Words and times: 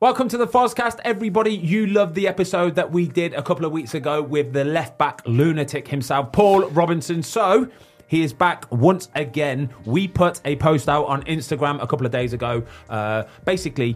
Welcome 0.00 0.28
to 0.28 0.38
the 0.38 0.46
Fozcast, 0.46 0.98
everybody. 1.04 1.54
You 1.54 1.86
loved 1.86 2.14
the 2.14 2.26
episode 2.26 2.74
that 2.76 2.90
we 2.90 3.06
did 3.06 3.34
a 3.34 3.42
couple 3.42 3.66
of 3.66 3.72
weeks 3.72 3.92
ago 3.92 4.22
with 4.22 4.54
the 4.54 4.64
left 4.64 4.96
back 4.96 5.20
lunatic 5.26 5.86
himself, 5.86 6.32
Paul 6.32 6.70
Robinson. 6.70 7.22
So 7.22 7.68
he 8.06 8.22
is 8.22 8.32
back 8.32 8.64
once 8.72 9.10
again. 9.14 9.68
We 9.84 10.08
put 10.08 10.40
a 10.46 10.56
post 10.56 10.88
out 10.88 11.04
on 11.04 11.22
Instagram 11.24 11.82
a 11.82 11.86
couple 11.86 12.06
of 12.06 12.12
days 12.12 12.32
ago, 12.32 12.62
uh, 12.88 13.24
basically 13.44 13.94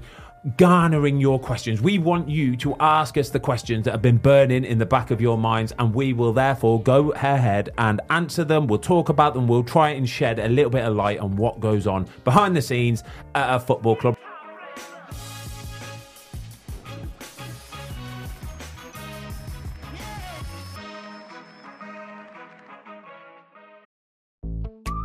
garnering 0.59 1.23
your 1.23 1.41
questions. 1.41 1.81
We 1.81 1.99
want 1.99 2.29
you 2.29 2.55
to 2.59 2.77
ask 2.81 3.17
us 3.17 3.31
the 3.31 3.41
questions 3.41 3.87
that 3.87 3.93
have 3.93 4.03
been 4.03 4.19
burning 4.19 4.67
in 4.67 4.77
the 4.77 4.85
back 4.85 5.11
of 5.11 5.23
your 5.23 5.39
minds, 5.39 5.73
and 5.79 5.95
we 5.95 6.13
will 6.13 6.35
therefore 6.35 6.83
go 6.83 7.13
ahead 7.13 7.71
and 7.79 8.03
answer 8.11 8.45
them. 8.45 8.67
We'll 8.67 8.79
talk 8.79 9.09
about 9.09 9.33
them. 9.33 9.49
We'll 9.49 9.65
try 9.65 9.93
and 9.93 10.07
shed 10.07 10.39
a 10.39 10.51
little 10.51 10.71
bit 10.71 10.85
of 10.85 10.95
light 10.95 11.19
on 11.19 11.35
what 11.37 11.61
goes 11.61 11.87
on 11.87 12.07
behind 12.25 12.55
the 12.55 12.61
scenes 12.61 13.05
at 13.35 13.57
a 13.57 13.59
football 13.59 13.97
club. 13.97 14.19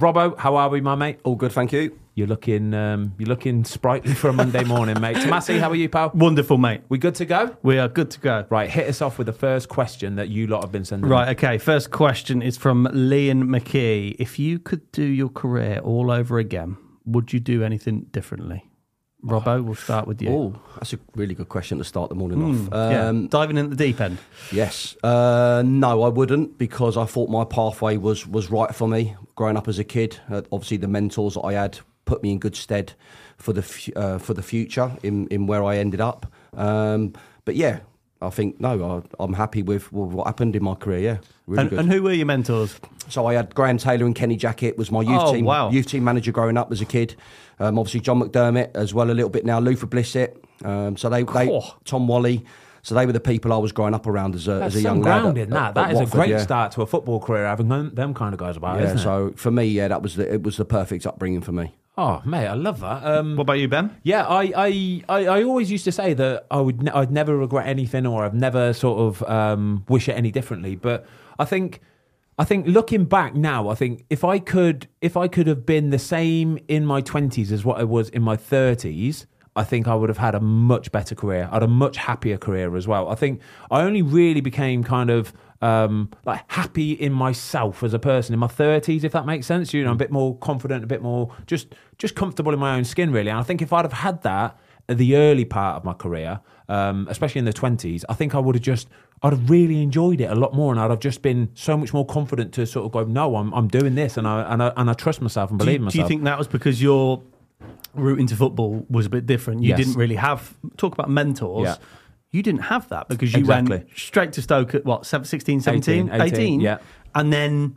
Robbo, 0.00 0.38
how 0.38 0.56
are 0.56 0.68
we, 0.68 0.80
my 0.80 0.94
mate? 0.94 1.18
All 1.24 1.34
good, 1.36 1.52
thank 1.52 1.72
you. 1.72 1.98
You're 2.14 2.26
looking, 2.26 2.74
um, 2.74 3.14
you're 3.18 3.28
looking 3.28 3.64
sprightly 3.64 4.12
for 4.12 4.28
a 4.28 4.32
Monday 4.32 4.64
morning, 4.64 5.00
mate. 5.00 5.16
Tomasi, 5.18 5.60
how 5.60 5.70
are 5.70 5.76
you, 5.76 5.88
pal? 5.88 6.10
Wonderful, 6.14 6.58
mate. 6.58 6.82
We 6.88 6.98
good 6.98 7.14
to 7.16 7.24
go? 7.24 7.56
We 7.62 7.78
are 7.78 7.88
good 7.88 8.10
to 8.10 8.20
go. 8.20 8.44
Right, 8.50 8.68
hit 8.68 8.88
us 8.88 9.00
off 9.00 9.18
with 9.18 9.26
the 9.26 9.32
first 9.32 9.68
question 9.68 10.16
that 10.16 10.28
you 10.28 10.46
lot 10.46 10.62
have 10.62 10.72
been 10.72 10.84
sending. 10.84 11.08
Right, 11.08 11.28
okay. 11.36 11.58
First 11.58 11.90
question 11.90 12.42
is 12.42 12.56
from 12.56 12.86
Liam 12.86 13.44
McKee. 13.44 14.16
If 14.18 14.38
you 14.38 14.58
could 14.58 14.90
do 14.90 15.04
your 15.04 15.28
career 15.28 15.78
all 15.78 16.10
over 16.10 16.38
again, 16.38 16.76
would 17.04 17.32
you 17.32 17.40
do 17.40 17.62
anything 17.62 18.06
differently? 18.10 18.67
Robbo, 19.28 19.62
we'll 19.64 19.74
start 19.74 20.06
with 20.06 20.20
you. 20.22 20.30
Oh, 20.30 20.54
that's 20.76 20.92
a 20.92 20.98
really 21.14 21.34
good 21.34 21.48
question 21.48 21.78
to 21.78 21.84
start 21.84 22.08
the 22.08 22.14
morning 22.14 22.42
off. 22.42 22.68
yeah, 22.72 23.08
Um, 23.08 23.26
diving 23.28 23.56
in 23.58 23.70
the 23.70 23.76
deep 23.76 24.00
end. 24.00 24.18
Yes. 24.52 24.96
Uh, 25.02 25.62
no, 25.64 26.02
I 26.02 26.08
wouldn't 26.08 26.58
because 26.58 26.96
I 26.96 27.04
thought 27.04 27.28
my 27.30 27.44
pathway 27.44 27.96
was 27.96 28.26
was 28.26 28.50
right 28.50 28.74
for 28.74 28.88
me. 28.88 29.16
Growing 29.36 29.56
up 29.56 29.68
as 29.68 29.78
a 29.78 29.84
kid, 29.84 30.18
uh, 30.30 30.42
obviously 30.52 30.76
the 30.78 30.88
mentors 30.88 31.34
that 31.34 31.42
I 31.42 31.52
had 31.54 31.78
put 32.04 32.22
me 32.22 32.32
in 32.32 32.38
good 32.38 32.56
stead 32.56 32.92
for 33.36 33.52
the 33.52 33.60
f- 33.60 33.88
uh, 33.96 34.18
for 34.18 34.34
the 34.34 34.42
future 34.42 34.92
in 35.02 35.26
in 35.28 35.46
where 35.46 35.62
I 35.64 35.76
ended 35.76 36.00
up. 36.00 36.26
Um, 36.54 37.12
but 37.44 37.54
yeah, 37.54 37.80
I 38.20 38.30
think 38.30 38.60
no, 38.60 39.02
I, 39.18 39.22
I'm 39.22 39.34
happy 39.34 39.62
with, 39.62 39.92
with 39.92 40.10
what 40.12 40.26
happened 40.26 40.56
in 40.56 40.64
my 40.64 40.74
career. 40.74 40.98
Yeah, 41.00 41.18
really 41.46 41.62
And, 41.68 41.72
and 41.80 41.92
who 41.92 42.02
were 42.02 42.12
your 42.12 42.26
mentors? 42.26 42.78
So 43.08 43.26
I 43.26 43.34
had 43.34 43.54
Graham 43.54 43.78
Taylor 43.78 44.04
and 44.06 44.14
Kenny 44.14 44.36
Jackett 44.36 44.76
was 44.76 44.90
my 44.90 45.00
youth 45.02 45.20
Oh, 45.22 45.32
team 45.32 45.44
wow. 45.44 45.70
youth 45.70 45.86
team 45.86 46.04
manager 46.04 46.32
growing 46.32 46.56
up 46.56 46.72
as 46.72 46.80
a 46.80 46.84
kid. 46.84 47.14
Um, 47.60 47.78
obviously 47.78 48.00
John 48.00 48.20
McDermott 48.20 48.70
as 48.74 48.94
well 48.94 49.10
a 49.10 49.12
little 49.12 49.30
bit 49.30 49.44
now. 49.44 49.58
Luther 49.58 49.86
Blissett. 49.86 50.36
Um, 50.64 50.96
so 50.96 51.08
they, 51.08 51.22
they 51.22 51.50
Oh. 51.50 51.74
Tom 51.84 52.06
Walley. 52.08 52.44
So 52.82 52.94
they 52.94 53.04
were 53.04 53.12
the 53.12 53.20
people 53.20 53.52
I 53.52 53.56
was 53.58 53.72
growing 53.72 53.92
up 53.94 54.06
around 54.06 54.34
as 54.34 54.46
a, 54.48 54.52
That's 54.52 54.74
as 54.76 54.80
a 54.80 54.82
young 54.84 54.96
some 54.98 55.02
lad. 55.02 55.20
ground 55.22 55.38
at- 55.38 55.44
in 55.44 55.50
that. 55.50 55.68
at- 55.68 55.74
That 55.74 55.90
at 55.96 56.02
is 56.02 56.08
a 56.08 56.12
great 56.12 56.30
yeah. 56.30 56.38
start 56.38 56.72
to 56.72 56.82
a 56.82 56.86
football 56.86 57.20
career, 57.20 57.44
having 57.46 57.68
them, 57.68 57.94
them 57.94 58.14
kind 58.14 58.32
of 58.32 58.38
guys 58.40 58.56
about, 58.56 58.78
Yeah, 58.78 58.86
isn't 58.86 58.98
it? 58.98 59.02
so 59.02 59.32
for 59.36 59.50
me, 59.50 59.64
yeah, 59.64 59.88
that 59.88 60.00
was 60.02 60.14
the, 60.16 60.32
it 60.32 60.42
was 60.42 60.56
the 60.56 60.64
perfect 60.64 61.06
upbringing 61.06 61.40
for 61.42 61.52
me. 61.52 61.74
Oh, 61.98 62.22
mate, 62.24 62.46
I 62.46 62.54
love 62.54 62.78
that. 62.80 63.04
Um, 63.04 63.34
What 63.36 63.42
about 63.42 63.54
you, 63.58 63.66
Ben? 63.66 63.90
Yeah, 64.04 64.24
I, 64.24 64.52
I, 64.56 65.02
I, 65.08 65.26
I 65.26 65.42
always 65.42 65.68
used 65.70 65.84
to 65.84 65.92
say 65.92 66.14
that 66.14 66.46
I 66.48 66.60
would, 66.60 66.84
ne- 66.84 66.92
I'd 66.92 67.10
never 67.10 67.36
regret 67.36 67.66
anything, 67.66 68.06
or 68.06 68.24
I've 68.24 68.34
never 68.34 68.72
sort 68.72 69.00
of 69.00 69.28
um, 69.28 69.84
wish 69.88 70.08
it 70.08 70.12
any 70.12 70.30
differently. 70.30 70.76
But 70.76 71.04
I 71.40 71.44
think, 71.44 71.80
I 72.38 72.44
think 72.44 72.66
looking 72.68 73.04
back 73.04 73.34
now, 73.34 73.68
I 73.68 73.74
think 73.74 74.04
if 74.10 74.24
I 74.24 74.38
could, 74.38 74.86
if 75.00 75.16
I 75.16 75.26
could 75.26 75.48
have 75.48 75.66
been 75.66 75.90
the 75.90 75.98
same 75.98 76.58
in 76.68 76.86
my 76.86 77.00
twenties 77.00 77.50
as 77.50 77.64
what 77.64 77.78
I 77.78 77.84
was 77.84 78.08
in 78.10 78.22
my 78.22 78.36
thirties, 78.36 79.26
I 79.56 79.64
think 79.64 79.88
I 79.88 79.96
would 79.96 80.08
have 80.08 80.18
had 80.18 80.36
a 80.36 80.40
much 80.40 80.92
better 80.92 81.16
career. 81.16 81.48
I 81.50 81.54
had 81.54 81.62
a 81.64 81.68
much 81.68 81.96
happier 81.96 82.38
career 82.38 82.76
as 82.76 82.86
well. 82.86 83.08
I 83.08 83.16
think 83.16 83.40
I 83.72 83.82
only 83.82 84.02
really 84.02 84.40
became 84.40 84.84
kind 84.84 85.10
of 85.10 85.32
um, 85.60 86.10
like 86.24 86.44
happy 86.46 86.92
in 86.92 87.12
myself 87.12 87.82
as 87.82 87.92
a 87.92 87.98
person 87.98 88.34
in 88.34 88.38
my 88.38 88.46
thirties, 88.46 89.02
if 89.02 89.10
that 89.12 89.26
makes 89.26 89.46
sense. 89.46 89.74
You 89.74 89.82
know, 89.82 89.90
a 89.90 89.96
bit 89.96 90.12
more 90.12 90.38
confident, 90.38 90.84
a 90.84 90.86
bit 90.86 91.02
more 91.02 91.34
just 91.46 91.74
just 91.98 92.14
comfortable 92.14 92.52
in 92.52 92.60
my 92.60 92.76
own 92.76 92.84
skin, 92.84 93.10
really. 93.10 93.30
And 93.30 93.40
I 93.40 93.42
think 93.42 93.60
if 93.60 93.72
I'd 93.72 93.84
have 93.84 93.92
had 93.92 94.22
that 94.22 94.56
at 94.88 94.96
the 94.96 95.16
early 95.16 95.44
part 95.44 95.76
of 95.76 95.84
my 95.84 95.92
career, 95.92 96.40
um, 96.68 97.08
especially 97.10 97.40
in 97.40 97.44
the 97.44 97.52
twenties, 97.52 98.04
I 98.08 98.14
think 98.14 98.36
I 98.36 98.38
would 98.38 98.54
have 98.54 98.62
just 98.62 98.88
I'd 99.22 99.32
have 99.32 99.50
really 99.50 99.82
enjoyed 99.82 100.20
it 100.20 100.30
a 100.30 100.34
lot 100.34 100.54
more, 100.54 100.72
and 100.72 100.80
I'd 100.80 100.90
have 100.90 101.00
just 101.00 101.22
been 101.22 101.48
so 101.54 101.76
much 101.76 101.92
more 101.92 102.06
confident 102.06 102.52
to 102.54 102.66
sort 102.66 102.86
of 102.86 102.92
go, 102.92 103.04
no, 103.04 103.36
I'm 103.36 103.52
I'm 103.52 103.68
doing 103.68 103.94
this, 103.94 104.16
and 104.16 104.26
I 104.28 104.52
and 104.52 104.62
I, 104.62 104.72
and 104.76 104.88
I 104.88 104.92
trust 104.92 105.20
myself 105.20 105.50
and 105.50 105.58
Do 105.58 105.64
believe 105.64 105.80
you, 105.80 105.86
in 105.86 105.90
do 105.92 105.98
you 105.98 106.06
think 106.08 106.24
that 106.24 106.38
was 106.38 106.46
because 106.46 106.80
your 106.82 107.22
route 107.94 108.20
into 108.20 108.36
football 108.36 108.86
was 108.88 109.06
a 109.06 109.10
bit 109.10 109.26
different? 109.26 109.62
You 109.62 109.70
Yes. 109.70 109.78
didn't 109.78 109.94
really 109.94 110.14
have, 110.16 110.54
talk 110.76 110.92
about 110.92 111.10
mentors. 111.10 111.64
Yeah. 111.64 111.76
You 112.30 112.42
didn't 112.42 112.60
have 112.64 112.88
that 112.90 113.08
because 113.08 113.32
you 113.32 113.40
Exactly. 113.40 113.78
went 113.78 113.88
straight 113.96 114.32
to 114.34 114.42
Stoke 114.42 114.74
at 114.74 114.84
what, 114.84 115.06
7, 115.06 115.24
16, 115.24 115.62
17, 115.62 116.10
18, 116.12 116.20
18, 116.20 116.60
yeah. 116.60 116.78
And 117.14 117.32
then 117.32 117.74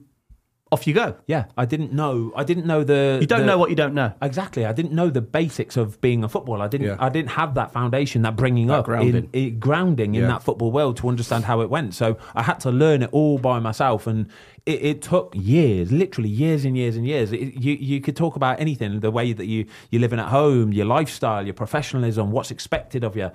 off 0.72 0.88
you 0.88 0.94
go. 0.94 1.16
yeah, 1.28 1.46
I 1.58 1.66
didn't 1.66 1.92
know. 1.92 2.32
I 2.36 2.44
didn't 2.46 2.66
know 2.66 2.84
the. 2.84 3.18
You 3.20 3.28
don't 3.28 3.42
the- 3.42 3.46
know 3.46 3.58
what 3.58 3.70
you 3.70 3.76
don't 3.76 3.94
know. 3.94 4.14
Exactly. 4.22 4.66
I 4.66 4.72
didn't 4.72 4.94
know 4.94 5.10
the 5.10 5.22
basics 5.22 5.76
of 5.76 6.00
being 6.00 6.24
a 6.24 6.30
footballer. 6.30 6.64
I 6.64 6.68
didn't. 6.70 6.88
Yeah. 6.88 6.96
I 7.00 7.10
didn't 7.10 7.32
have 7.32 7.56
that 7.56 7.74
foundation, 7.74 8.22
that 8.22 8.36
bringing 8.38 8.68
That 8.68 8.80
up, 8.80 8.86
grounding. 8.86 9.30
in, 9.34 9.48
in- 9.48 9.60
grounding 9.60 10.16
in 10.16 10.28
that 10.28 10.44
football 10.44 10.72
world 10.72 10.98
to 10.98 11.10
understand 11.10 11.46
how 11.46 11.62
it 11.62 11.70
went. 11.70 11.94
So 11.94 12.18
I 12.36 12.44
had 12.44 12.60
to 12.62 12.72
learn 12.72 13.04
it 13.04 13.10
all 13.12 13.38
by 13.38 13.60
myself, 13.60 14.08
and 14.08 14.28
it, 14.66 14.82
it 14.82 15.02
took 15.02 15.34
years, 15.36 15.92
literally 15.92 16.30
years 16.30 16.64
and 16.64 16.78
years 16.78 16.96
and 16.96 17.06
years. 17.06 17.34
It, 17.34 17.56
you 17.56 17.74
you 17.74 18.00
could 18.00 18.16
talk 18.16 18.36
about 18.38 18.60
anything, 18.62 19.02
the 19.02 19.12
way 19.12 19.34
that 19.34 19.48
you 19.48 19.66
you're 19.90 20.02
living 20.02 20.20
at 20.20 20.28
home, 20.30 20.72
your 20.72 20.86
lifestyle, 20.86 21.44
your 21.46 21.54
professionalism, 21.54 22.32
what's 22.32 22.50
expected 22.52 23.04
of 23.04 23.18
you, 23.18 23.30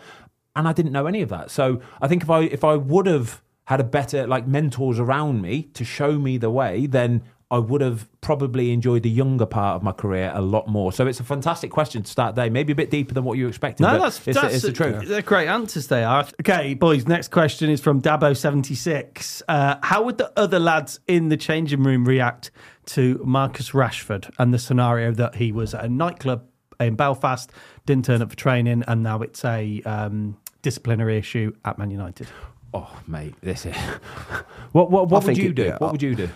and 0.55 0.67
I 0.67 0.73
didn't 0.73 0.93
know 0.93 1.05
any 1.07 1.21
of 1.21 1.29
that. 1.29 1.51
So 1.51 1.81
I 2.01 2.09
think 2.09 2.23
if 2.23 2.31
I 2.31 2.41
if 2.45 2.65
I 2.65 2.77
would 2.77 3.07
have 3.07 3.43
had 3.67 3.81
a 3.81 3.85
better 3.85 4.27
like 4.27 4.47
mentors 4.47 4.99
around 4.99 5.43
me 5.43 5.65
to 5.75 5.85
show 5.85 6.19
me 6.19 6.39
the 6.39 6.51
way, 6.51 6.87
then 6.87 7.23
I 7.49 7.59
would 7.59 7.81
have 7.81 8.09
probably 8.23 8.73
enjoyed 8.73 9.05
the 9.05 9.11
younger 9.11 9.47
part 9.47 9.77
of 9.77 9.83
my 9.83 9.93
career 9.93 10.33
a 10.35 10.41
lot 10.41 10.67
more. 10.67 10.93
So 10.93 11.07
it's 11.07 11.21
a 11.21 11.25
fantastic 11.25 11.71
question 11.71 12.03
to 12.03 12.11
start 12.11 12.35
day. 12.35 12.49
Maybe 12.49 12.73
a 12.73 12.77
bit 12.77 12.91
deeper 12.91 13.15
than 13.15 13.23
what 13.23 13.39
you 13.39 13.47
expected. 13.47 13.85
No, 13.85 13.91
but 13.91 13.99
that's, 13.99 14.17
it's, 14.27 14.41
that's 14.41 14.49
the, 14.49 14.55
it's 14.55 14.63
the 14.63 14.73
truth. 14.73 15.07
They're 15.07 15.23
great 15.23 15.47
answers 15.47 15.87
they 15.87 16.03
are. 16.03 16.27
Okay, 16.41 16.75
boys, 16.75 17.07
next 17.07 17.31
question 17.31 17.71
is 17.71 17.81
from 17.81 18.03
Dabo76. 18.03 19.43
Uh, 19.47 19.77
how 19.83 20.03
would 20.03 20.19
the 20.19 20.33
other 20.37 20.59
lads 20.59 20.99
in 21.07 21.29
the 21.29 21.37
changing 21.37 21.85
room 21.85 22.05
react 22.05 22.51
to 22.87 23.21
Marcus 23.25 23.71
Rashford 23.71 24.33
and 24.41 24.53
the 24.53 24.59
scenario 24.59 25.13
that 25.13 25.37
he 25.37 25.53
was 25.53 25.73
at 25.73 25.85
a 25.85 25.89
nightclub 25.89 26.45
in 26.81 26.97
Belfast, 26.97 27.51
didn't 27.85 28.07
turn 28.07 28.23
up 28.23 28.31
for 28.31 28.37
training, 28.37 28.83
and 28.89 29.05
now 29.05 29.23
it's 29.23 29.45
a 29.45 29.83
um, 29.83 30.37
disciplinary 30.63 31.17
issue 31.17 31.53
at 31.65 31.79
Man 31.79 31.93
United? 31.93 32.27
Oh, 32.75 33.01
mate, 33.07 33.35
this 33.41 33.67
is 33.67 33.75
what 34.73 34.91
what, 34.91 35.09
what 35.09 35.25
I 35.25 35.27
would 35.29 35.39
you 35.39 35.51
it- 35.51 35.55
do? 35.55 35.63
yeah, 35.65 35.77
what 35.79 35.89
I- 35.89 35.93
would 35.93 36.03
you 36.03 36.15
do? 36.15 36.29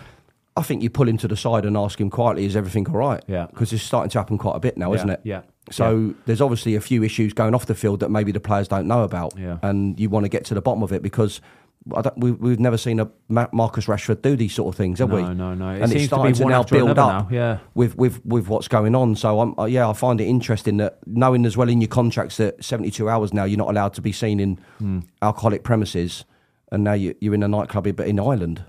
I 0.57 0.63
think 0.63 0.83
you 0.83 0.89
pull 0.89 1.07
him 1.07 1.17
to 1.19 1.29
the 1.29 1.37
side 1.37 1.63
and 1.63 1.77
ask 1.77 1.99
him 1.99 2.09
quietly, 2.09 2.43
is 2.43 2.57
everything 2.57 2.85
all 2.89 2.97
right? 2.97 3.23
Yeah. 3.25 3.45
Because 3.49 3.71
it's 3.71 3.81
starting 3.83 4.09
to 4.09 4.19
happen 4.19 4.37
quite 4.37 4.57
a 4.57 4.59
bit 4.59 4.77
now, 4.77 4.89
Yeah, 4.91 4.97
isn't 4.97 5.09
it? 5.11 5.21
yeah, 5.23 5.41
So 5.71 6.13
there's 6.25 6.41
obviously 6.41 6.75
a 6.75 6.81
few 6.81 7.03
issues 7.05 7.31
going 7.31 7.55
off 7.55 7.67
the 7.67 7.73
field 7.73 8.01
that 8.01 8.11
maybe 8.11 8.33
the 8.33 8.41
players 8.41 8.67
don't 8.67 8.85
know 8.85 9.03
about. 9.03 9.33
Yeah. 9.39 9.59
And 9.63 9.97
you 9.97 10.09
want 10.09 10.25
to 10.25 10.29
get 10.29 10.43
to 10.45 10.53
the 10.53 10.61
bottom 10.61 10.83
of 10.83 10.91
it 10.91 11.01
because 11.01 11.39
we, 12.15 12.31
we've 12.31 12.59
never 12.59 12.77
seen 12.77 12.99
a 12.99 13.09
Marcus 13.29 13.85
Rashford 13.85 14.21
do 14.21 14.35
these 14.35 14.53
sort 14.53 14.73
of 14.73 14.77
things, 14.77 14.99
have 14.99 15.11
we? 15.11 15.21
No, 15.21 15.33
no, 15.33 15.53
no. 15.55 15.69
It 15.71 15.81
and 15.81 15.91
seems 15.91 16.03
it's 16.03 16.09
to 16.11 16.15
be 16.15 16.33
starting 16.33 16.33
to, 16.35 16.43
one 16.43 16.51
now 16.51 16.59
after 16.59 16.75
build 16.75 16.89
up 16.91 16.95
now, 16.95 17.27
yeah. 17.31 17.59
with, 17.73 17.95
with, 17.97 18.23
with 18.25 18.47
what's 18.47 18.67
going 18.67 18.93
on. 18.93 19.15
So, 19.15 19.39
I'm, 19.39 19.59
uh, 19.59 19.65
yeah, 19.65 19.89
I 19.89 19.93
find 19.93 20.21
it 20.21 20.25
interesting 20.25 20.77
that 20.77 20.99
knowing 21.07 21.45
as 21.45 21.57
well 21.57 21.69
in 21.69 21.81
your 21.81 21.87
contracts 21.87 22.37
that 22.37 22.63
72 22.63 23.09
hours 23.09 23.33
now 23.33 23.45
you're 23.45 23.57
not 23.57 23.69
allowed 23.69 23.93
to 23.95 24.01
be 24.01 24.11
seen 24.11 24.39
in 24.39 24.59
Hmm. 24.77 24.99
alcoholic 25.21 25.63
premises 25.63 26.23
and 26.71 26.83
now 26.83 26.93
you, 26.93 27.15
you're 27.19 27.33
in 27.33 27.43
a 27.43 27.47
nightclub 27.47 27.95
but 27.95 28.07
in 28.07 28.19
Ireland. 28.19 28.63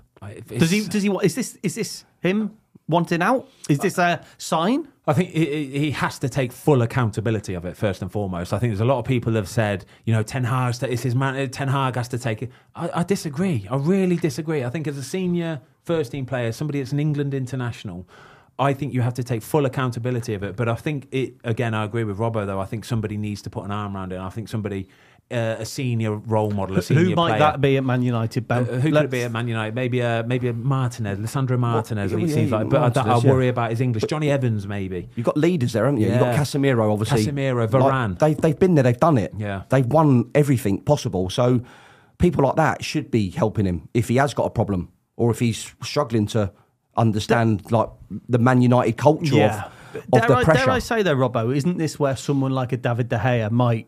Does 0.47 0.71
he? 0.71 0.87
Does 0.87 1.03
he? 1.03 1.09
Is 1.21 1.35
this? 1.35 1.57
Is 1.63 1.75
this 1.75 2.05
him 2.21 2.57
wanting 2.87 3.21
out? 3.21 3.49
Is 3.69 3.79
this 3.79 3.97
a 3.97 4.23
sign? 4.37 4.87
I 5.05 5.13
think 5.13 5.31
he, 5.31 5.77
he 5.77 5.91
has 5.91 6.17
to 6.19 6.29
take 6.29 6.51
full 6.51 6.81
accountability 6.81 7.53
of 7.55 7.65
it 7.65 7.75
first 7.75 8.01
and 8.01 8.11
foremost. 8.11 8.53
I 8.53 8.59
think 8.59 8.71
there's 8.71 8.79
a 8.79 8.85
lot 8.85 8.99
of 8.99 9.05
people 9.05 9.33
have 9.33 9.49
said, 9.49 9.85
you 10.05 10.13
know, 10.13 10.23
Ten 10.23 10.45
Hag, 10.45 10.75
it's 10.83 11.03
his 11.03 11.15
man. 11.15 11.49
Ten 11.49 11.67
Hag 11.67 11.95
has 11.95 12.07
to 12.09 12.17
take 12.17 12.41
it. 12.41 12.51
I, 12.75 12.89
I 12.93 13.03
disagree. 13.03 13.67
I 13.69 13.75
really 13.75 14.15
disagree. 14.15 14.63
I 14.63 14.69
think 14.69 14.87
as 14.87 14.97
a 14.97 15.03
senior 15.03 15.61
first 15.83 16.11
team 16.11 16.25
player, 16.25 16.51
somebody 16.51 16.79
that's 16.79 16.93
an 16.93 16.99
England 16.99 17.33
international, 17.33 18.07
I 18.59 18.73
think 18.73 18.93
you 18.93 19.01
have 19.01 19.15
to 19.15 19.23
take 19.23 19.41
full 19.41 19.65
accountability 19.65 20.35
of 20.35 20.43
it. 20.43 20.55
But 20.55 20.69
I 20.69 20.75
think 20.75 21.07
it 21.11 21.35
again. 21.43 21.73
I 21.73 21.83
agree 21.83 22.03
with 22.03 22.17
Robbo 22.17 22.45
though. 22.45 22.59
I 22.59 22.65
think 22.65 22.85
somebody 22.85 23.17
needs 23.17 23.41
to 23.41 23.49
put 23.49 23.65
an 23.65 23.71
arm 23.71 23.95
around 23.95 24.13
it. 24.13 24.19
I 24.19 24.29
think 24.29 24.47
somebody 24.47 24.87
uh, 25.31 25.55
a 25.59 25.65
senior 25.65 26.15
role 26.15 26.51
model, 26.51 26.77
a 26.77 26.81
Who 26.81 27.15
might 27.15 27.29
player. 27.29 27.39
that 27.39 27.61
be 27.61 27.77
at 27.77 27.83
Man 27.83 28.01
United, 28.03 28.47
Ben? 28.47 28.63
Uh, 28.63 28.65
who 28.65 28.81
could 28.81 28.93
Let's- 28.93 29.05
it 29.05 29.11
be 29.11 29.21
at 29.23 29.31
Man 29.31 29.47
United? 29.47 29.73
Maybe 29.73 29.99
a 30.01 30.23
maybe 30.27 30.47
a 30.49 30.53
Martinez, 30.53 31.17
Lisandro 31.17 31.57
Martinez. 31.57 32.11
yeah, 32.11 32.17
he 32.19 32.25
yeah, 32.25 32.33
seems 32.35 32.51
yeah, 32.51 32.57
like, 32.57 32.69
but 32.69 32.97
I, 32.97 33.01
I 33.01 33.17
yeah. 33.17 33.31
worry 33.31 33.47
about 33.47 33.71
his 33.71 33.81
English. 33.81 34.03
Jonny 34.07 34.29
Evans, 34.29 34.67
maybe. 34.67 35.09
You've 35.15 35.25
got 35.25 35.37
leaders 35.37 35.73
there, 35.73 35.85
haven't 35.85 36.01
you? 36.01 36.09
You've 36.09 36.19
got 36.19 36.33
Yeah. 36.33 36.37
Casemiro, 36.39 36.91
obviously. 36.91 37.25
Casemiro, 37.25 37.61
Like, 37.61 37.69
Varane. 37.71 38.19
they've, 38.19 38.37
they've 38.37 38.59
been 38.59 38.75
there, 38.75 38.83
they've 38.83 38.99
done 38.99 39.17
it. 39.17 39.33
Yeah. 39.37 39.63
They've 39.69 39.85
won 39.87 40.29
everything 40.35 40.81
possible. 40.81 41.29
So 41.31 41.61
people 42.19 42.43
like 42.45 42.55
that 42.57 42.83
should 42.83 43.09
be 43.09 43.29
helping 43.31 43.65
him 43.65 43.89
if 43.93 44.09
he 44.09 44.17
has 44.17 44.33
got 44.35 44.43
a 44.45 44.49
problem 44.51 44.89
or 45.17 45.31
if 45.31 45.39
he's 45.39 45.73
struggling 45.81 46.27
to 46.27 46.51
understand 46.95 47.71
like 47.71 47.89
the 48.29 48.37
Man 48.37 48.61
United 48.61 48.97
culture 48.97 49.35
Yeah. 49.35 49.63
of, 49.95 49.95
of 49.95 50.09
dare, 50.11 50.27
the 50.27 50.35
I, 50.35 50.43
pressure. 50.43 50.65
dare 50.65 50.73
I 50.75 50.79
say 50.79 51.01
though, 51.03 51.15
Robbo, 51.15 51.55
isn't 51.55 51.77
this 51.77 51.99
where 51.99 52.15
someone 52.15 52.51
like 52.51 52.71
a 52.71 52.77
David 52.77 53.09
De 53.09 53.17
Gea 53.17 53.49
might 53.51 53.87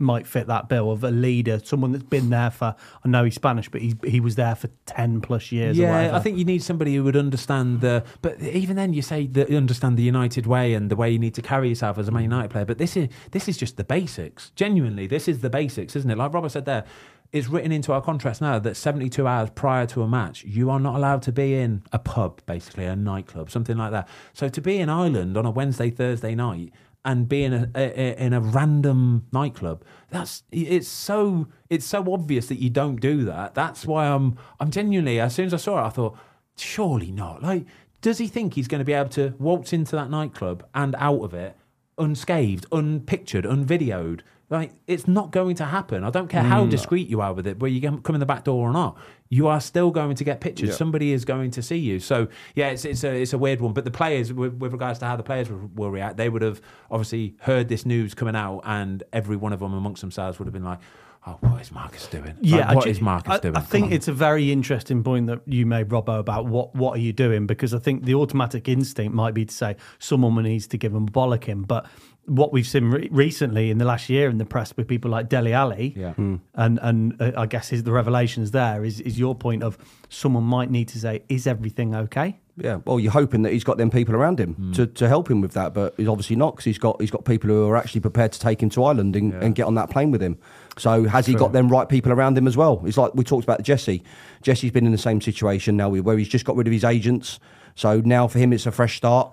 might 0.00 0.26
fit 0.26 0.46
that 0.46 0.68
bill 0.68 0.90
of 0.90 1.04
a 1.04 1.10
leader, 1.10 1.60
someone 1.62 1.92
that's 1.92 2.04
been 2.04 2.30
there 2.30 2.50
for? 2.50 2.74
I 3.04 3.08
know 3.08 3.24
he's 3.24 3.34
Spanish, 3.34 3.68
but 3.68 3.80
he 3.80 3.94
he 4.04 4.20
was 4.20 4.36
there 4.36 4.54
for 4.54 4.68
ten 4.86 5.20
plus 5.20 5.52
years. 5.52 5.76
Yeah. 5.76 6.16
I 6.16 6.20
think 6.20 6.38
you 6.38 6.44
need 6.44 6.62
somebody 6.62 6.94
who 6.96 7.04
would 7.04 7.16
understand 7.16 7.80
the. 7.80 8.04
But 8.22 8.40
even 8.40 8.76
then, 8.76 8.92
you 8.92 9.02
say 9.02 9.26
that 9.28 9.50
understand 9.50 9.96
the 9.96 10.02
United 10.02 10.46
way 10.46 10.74
and 10.74 10.90
the 10.90 10.96
way 10.96 11.10
you 11.10 11.18
need 11.18 11.34
to 11.34 11.42
carry 11.42 11.68
yourself 11.68 11.98
as 11.98 12.08
a 12.08 12.10
Man 12.10 12.22
United 12.22 12.50
player. 12.50 12.64
But 12.64 12.78
this 12.78 12.96
is 12.96 13.08
this 13.30 13.48
is 13.48 13.56
just 13.56 13.76
the 13.76 13.84
basics. 13.84 14.50
Genuinely, 14.56 15.06
this 15.06 15.28
is 15.28 15.40
the 15.40 15.50
basics, 15.50 15.94
isn't 15.96 16.10
it? 16.10 16.18
Like 16.18 16.32
Robert 16.32 16.50
said 16.50 16.64
there, 16.64 16.84
it's 17.32 17.46
written 17.46 17.70
into 17.70 17.92
our 17.92 18.02
contracts 18.02 18.40
now 18.40 18.58
that 18.58 18.76
72 18.76 19.26
hours 19.26 19.50
prior 19.50 19.86
to 19.86 20.02
a 20.02 20.08
match, 20.08 20.44
you 20.44 20.70
are 20.70 20.80
not 20.80 20.96
allowed 20.96 21.22
to 21.22 21.32
be 21.32 21.54
in 21.54 21.82
a 21.92 21.98
pub, 21.98 22.40
basically 22.46 22.84
a 22.86 22.96
nightclub, 22.96 23.50
something 23.50 23.76
like 23.76 23.92
that. 23.92 24.08
So 24.32 24.48
to 24.48 24.60
be 24.60 24.78
in 24.78 24.88
Ireland 24.88 25.36
on 25.36 25.46
a 25.46 25.50
Wednesday, 25.50 25.90
Thursday 25.90 26.34
night. 26.34 26.72
And 27.02 27.28
be 27.28 27.44
in 27.44 27.54
a, 27.54 27.70
a, 27.74 28.22
in 28.22 28.34
a 28.34 28.40
random 28.40 29.26
nightclub, 29.32 29.84
that's 30.10 30.42
it's 30.52 30.86
so 30.86 31.48
it's 31.70 31.86
so 31.86 32.12
obvious 32.12 32.48
that 32.48 32.58
you 32.58 32.68
don't 32.68 32.96
do 32.96 33.24
that. 33.24 33.54
That's 33.54 33.86
why 33.86 34.06
I'm 34.06 34.36
I'm 34.60 34.70
genuinely 34.70 35.18
as 35.18 35.34
soon 35.34 35.46
as 35.46 35.54
I 35.54 35.56
saw 35.56 35.82
it, 35.82 35.86
I 35.86 35.88
thought 35.88 36.18
surely 36.58 37.10
not. 37.10 37.42
Like, 37.42 37.64
does 38.02 38.18
he 38.18 38.28
think 38.28 38.52
he's 38.52 38.68
going 38.68 38.80
to 38.80 38.84
be 38.84 38.92
able 38.92 39.08
to 39.10 39.34
waltz 39.38 39.72
into 39.72 39.96
that 39.96 40.10
nightclub 40.10 40.66
and 40.74 40.94
out 40.98 41.22
of 41.22 41.32
it 41.32 41.56
unscathed, 42.00 42.66
unpictured, 42.72 43.44
unvideoed? 43.44 44.22
Like, 44.48 44.72
it's 44.88 45.06
not 45.06 45.30
going 45.30 45.54
to 45.56 45.64
happen. 45.64 46.02
I 46.02 46.10
don't 46.10 46.26
care 46.26 46.42
how 46.42 46.66
mm. 46.66 46.70
discreet 46.70 47.08
you 47.08 47.20
are 47.20 47.32
with 47.32 47.46
it, 47.46 47.60
where 47.60 47.70
you 47.70 47.80
come 47.80 48.16
in 48.16 48.18
the 48.18 48.26
back 48.26 48.42
door 48.42 48.68
or 48.68 48.72
not. 48.72 48.98
You 49.28 49.46
are 49.46 49.60
still 49.60 49.92
going 49.92 50.16
to 50.16 50.24
get 50.24 50.40
pictures. 50.40 50.76
Somebody 50.76 51.12
is 51.12 51.24
going 51.24 51.52
to 51.52 51.62
see 51.62 51.76
you. 51.76 52.00
So, 52.00 52.26
yeah, 52.56 52.70
it's, 52.70 52.84
it's, 52.84 53.04
a, 53.04 53.22
it's 53.22 53.32
a 53.32 53.38
weird 53.38 53.60
one. 53.60 53.74
But 53.74 53.84
the 53.84 53.92
players, 53.92 54.32
with, 54.32 54.54
with 54.54 54.72
regards 54.72 54.98
to 54.98 55.04
how 55.04 55.14
the 55.14 55.22
players 55.22 55.48
will, 55.48 55.70
will 55.76 55.90
react, 55.92 56.16
they 56.16 56.28
would 56.28 56.42
have 56.42 56.60
obviously 56.90 57.36
heard 57.42 57.68
this 57.68 57.86
news 57.86 58.12
coming 58.12 58.34
out, 58.34 58.62
and 58.64 59.04
every 59.12 59.36
one 59.36 59.52
of 59.52 59.60
them 59.60 59.72
amongst 59.72 60.00
themselves 60.00 60.40
would 60.40 60.46
have 60.46 60.52
been 60.52 60.64
like, 60.64 60.80
oh, 61.26 61.36
what 61.40 61.60
is 61.60 61.70
Marcus 61.72 62.06
doing? 62.06 62.34
Yeah, 62.40 62.66
Like, 62.68 62.76
what 62.76 62.86
I 62.86 62.90
is 62.90 63.00
Marcus 63.00 63.32
I, 63.32 63.38
doing? 63.38 63.56
I 63.56 63.60
think 63.60 63.92
it's 63.92 64.08
a 64.08 64.12
very 64.12 64.50
interesting 64.52 65.02
point 65.02 65.26
that 65.26 65.40
you 65.46 65.66
made, 65.66 65.88
Robbo, 65.88 66.18
about 66.18 66.46
what 66.46 66.74
what 66.74 66.96
are 66.96 67.00
you 67.00 67.12
doing? 67.12 67.46
Because 67.46 67.74
I 67.74 67.78
think 67.78 68.04
the 68.04 68.14
automatic 68.14 68.68
instinct 68.68 69.14
might 69.14 69.34
be 69.34 69.44
to 69.44 69.54
say 69.54 69.76
someone 69.98 70.42
needs 70.42 70.66
to 70.68 70.78
give 70.78 70.94
him 70.94 71.04
a 71.08 71.10
bollocking, 71.10 71.66
but 71.66 71.86
what 72.26 72.52
we've 72.52 72.66
seen 72.66 72.84
re- 72.84 73.08
recently 73.10 73.70
in 73.70 73.78
the 73.78 73.84
last 73.84 74.08
year 74.08 74.28
in 74.30 74.38
the 74.38 74.44
press 74.44 74.72
with 74.76 74.86
people 74.86 75.10
like 75.10 75.28
Dele 75.28 75.52
Alli, 75.52 75.94
Yeah. 75.96 76.12
and 76.16 76.40
and 76.54 77.20
uh, 77.20 77.32
I 77.36 77.46
guess 77.46 77.72
is 77.72 77.82
the 77.82 77.92
revelations 77.92 78.50
there 78.52 78.84
is 78.84 79.00
is 79.00 79.18
your 79.18 79.34
point 79.34 79.62
of 79.62 79.76
someone 80.08 80.44
might 80.44 80.70
need 80.70 80.88
to 80.88 80.98
say, 80.98 81.22
is 81.28 81.46
everything 81.46 81.94
okay? 81.94 82.38
Yeah, 82.56 82.80
well, 82.84 83.00
you're 83.00 83.12
hoping 83.12 83.40
that 83.42 83.52
he's 83.54 83.64
got 83.64 83.78
them 83.78 83.90
people 83.90 84.14
around 84.14 84.38
him 84.38 84.52
Hmm. 84.54 84.72
to, 84.72 84.86
to 84.86 85.08
help 85.08 85.30
him 85.30 85.40
with 85.40 85.52
that, 85.52 85.72
but 85.72 85.94
he's 85.96 86.08
obviously 86.08 86.36
not 86.36 86.52
because 86.56 86.66
he's 86.66 86.78
got 86.78 87.00
he's 87.00 87.10
got 87.10 87.24
people 87.24 87.48
who 87.48 87.66
are 87.68 87.76
actually 87.76 88.02
prepared 88.02 88.32
to 88.32 88.38
take 88.40 88.62
him 88.62 88.68
to 88.70 88.84
Ireland 88.84 89.16
and, 89.16 89.32
and 89.34 89.54
get 89.54 89.66
on 89.66 89.74
that 89.76 89.88
plane 89.90 90.10
with 90.10 90.20
him. 90.22 90.36
So 90.78 91.04
has 91.04 91.26
he 91.26 91.34
got 91.34 91.52
them 91.52 91.68
right 91.68 91.88
people 91.88 92.12
around 92.12 92.38
him 92.38 92.46
as 92.46 92.56
well? 92.56 92.82
It's 92.86 92.96
like 92.96 93.14
we 93.14 93.24
talked 93.24 93.44
about 93.44 93.62
Jesse. 93.62 94.02
Jesse's 94.42 94.70
been 94.70 94.86
in 94.86 94.92
the 94.92 94.98
same 94.98 95.20
situation 95.20 95.76
now 95.76 95.88
where 95.90 96.16
he's 96.16 96.28
just 96.28 96.44
got 96.44 96.56
rid 96.56 96.66
of 96.66 96.72
his 96.72 96.84
agents. 96.84 97.38
So 97.74 98.00
now 98.04 98.26
for 98.28 98.38
him 98.38 98.52
it's 98.52 98.66
a 98.66 98.72
fresh 98.72 98.96
start. 98.96 99.32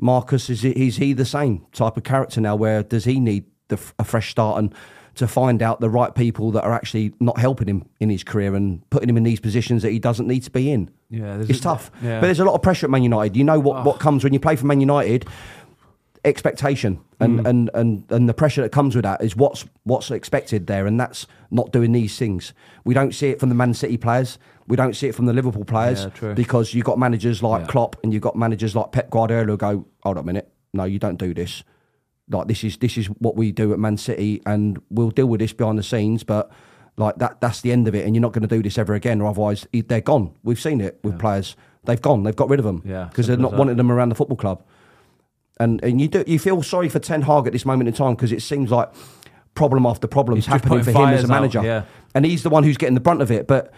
Marcus 0.00 0.50
is 0.50 0.62
he- 0.62 0.86
is 0.88 0.96
he 0.96 1.12
the 1.12 1.24
same 1.24 1.66
type 1.72 1.96
of 1.96 2.02
character 2.04 2.40
now? 2.40 2.56
Where 2.56 2.82
does 2.82 3.04
he 3.04 3.20
need 3.20 3.44
the, 3.68 3.78
a 3.98 4.04
fresh 4.04 4.30
start 4.30 4.58
and 4.58 4.74
to 5.14 5.28
find 5.28 5.62
out 5.62 5.78
the 5.80 5.90
right 5.90 6.14
people 6.14 6.50
that 6.52 6.64
are 6.64 6.72
actually 6.72 7.12
not 7.20 7.38
helping 7.38 7.68
him 7.68 7.84
in 8.00 8.08
his 8.08 8.24
career 8.24 8.54
and 8.54 8.80
putting 8.88 9.10
him 9.10 9.16
in 9.18 9.22
these 9.24 9.40
positions 9.40 9.82
that 9.82 9.90
he 9.90 9.98
doesn't 9.98 10.26
need 10.26 10.42
to 10.42 10.50
be 10.50 10.70
in? 10.70 10.90
Yeah, 11.10 11.38
it's 11.38 11.58
a- 11.58 11.62
tough. 11.62 11.90
yeah. 12.02 12.18
But 12.18 12.26
there's 12.28 12.40
a 12.40 12.44
lot 12.46 12.54
of 12.54 12.62
pressure 12.62 12.86
at 12.86 12.90
Man 12.90 13.02
United. 13.02 13.36
You 13.36 13.44
know 13.44 13.60
what, 13.60 13.84
what 13.84 14.00
comes 14.00 14.24
when 14.24 14.32
you 14.32 14.40
play 14.40 14.56
for 14.56 14.64
Man 14.66 14.80
United. 14.80 15.26
Expectation 16.24 17.00
and, 17.18 17.40
Mm. 17.40 17.46
and, 17.48 17.70
and, 17.74 18.04
and 18.10 18.28
the 18.28 18.34
pressure 18.34 18.62
that 18.62 18.70
comes 18.70 18.94
with 18.94 19.02
that 19.02 19.22
is 19.24 19.34
what's 19.34 19.64
what's 19.82 20.08
expected 20.12 20.68
there, 20.68 20.86
and 20.86 20.98
that's 21.00 21.26
not 21.50 21.72
doing 21.72 21.90
these 21.90 22.16
things. 22.16 22.52
We 22.84 22.94
don't 22.94 23.12
see 23.12 23.30
it 23.30 23.40
from 23.40 23.48
the 23.48 23.56
Man 23.56 23.74
City 23.74 23.96
players. 23.96 24.38
We 24.68 24.76
don't 24.76 24.94
see 24.94 25.08
it 25.08 25.16
from 25.16 25.26
the 25.26 25.32
Liverpool 25.32 25.64
players 25.64 26.06
Yeah, 26.22 26.34
because 26.34 26.74
you've 26.74 26.84
got 26.84 26.96
managers 26.96 27.42
like 27.42 27.62
Yeah. 27.62 27.66
Klopp 27.66 27.96
and 28.04 28.12
you've 28.12 28.22
got 28.22 28.36
managers 28.36 28.76
like 28.76 28.92
Pep 28.92 29.10
Guardiola 29.10 29.46
who 29.46 29.56
go, 29.56 29.84
hold 30.04 30.16
on 30.16 30.22
a 30.22 30.26
minute, 30.26 30.48
no, 30.72 30.84
you 30.84 31.00
don't 31.00 31.18
do 31.18 31.34
this. 31.34 31.64
Like 32.30 32.46
this 32.46 32.62
is 32.62 32.76
this 32.76 32.96
is 32.96 33.06
what 33.06 33.34
we 33.36 33.50
do 33.50 33.72
at 33.72 33.80
Man 33.80 33.96
City, 33.96 34.40
and 34.46 34.80
we'll 34.90 35.10
deal 35.10 35.26
with 35.26 35.40
this 35.40 35.52
behind 35.52 35.78
the 35.78 35.82
scenes, 35.82 36.22
but. 36.24 36.50
Like 36.98 37.16
that, 37.16 37.40
that's 37.40 37.62
the 37.62 37.72
end 37.72 37.88
of 37.88 37.94
it, 37.94 38.04
and 38.04 38.14
you're 38.14 38.20
not 38.20 38.32
going 38.34 38.46
to 38.46 38.54
do 38.54 38.62
this 38.62 38.76
ever 38.76 38.92
again, 38.92 39.22
or 39.22 39.28
otherwise 39.30 39.66
they're 39.72 40.02
gone. 40.02 40.34
We've 40.42 40.60
seen 40.60 40.82
it 40.82 41.00
with 41.02 41.18
players; 41.18 41.56
they've 41.84 42.00
gone, 42.02 42.22
they've 42.22 42.36
got 42.36 42.50
rid 42.50 42.60
of 42.60 42.66
them, 42.66 42.82
Yeah, 42.84 43.04
because 43.04 43.26
they're 43.28 43.38
not 43.38 43.54
wanting 43.54 43.78
them 43.78 43.90
around 43.90 44.10
the 44.10 44.14
football 44.14 44.36
club 44.36 44.62
and 45.62 45.82
and 45.84 46.00
you 46.00 46.08
do 46.08 46.24
you 46.26 46.38
feel 46.38 46.62
sorry 46.62 46.88
for 46.88 46.98
Ten 46.98 47.22
Hag 47.22 47.46
at 47.46 47.52
this 47.52 47.64
moment 47.64 47.88
in 47.88 47.94
time 47.94 48.14
because 48.14 48.32
it 48.32 48.42
seems 48.42 48.70
like 48.70 48.90
problem 49.54 49.86
after 49.86 50.06
problem 50.06 50.38
is 50.38 50.46
happening 50.46 50.82
for 50.82 50.90
him 50.90 51.08
as 51.08 51.24
a 51.24 51.26
out, 51.26 51.28
manager, 51.28 51.62
yeah. 51.62 51.84
and 52.14 52.24
he's 52.24 52.42
the 52.42 52.50
one 52.50 52.64
who's 52.64 52.76
getting 52.76 52.94
the 52.94 53.00
brunt 53.00 53.22
of 53.22 53.30
it. 53.30 53.46
But 53.46 53.72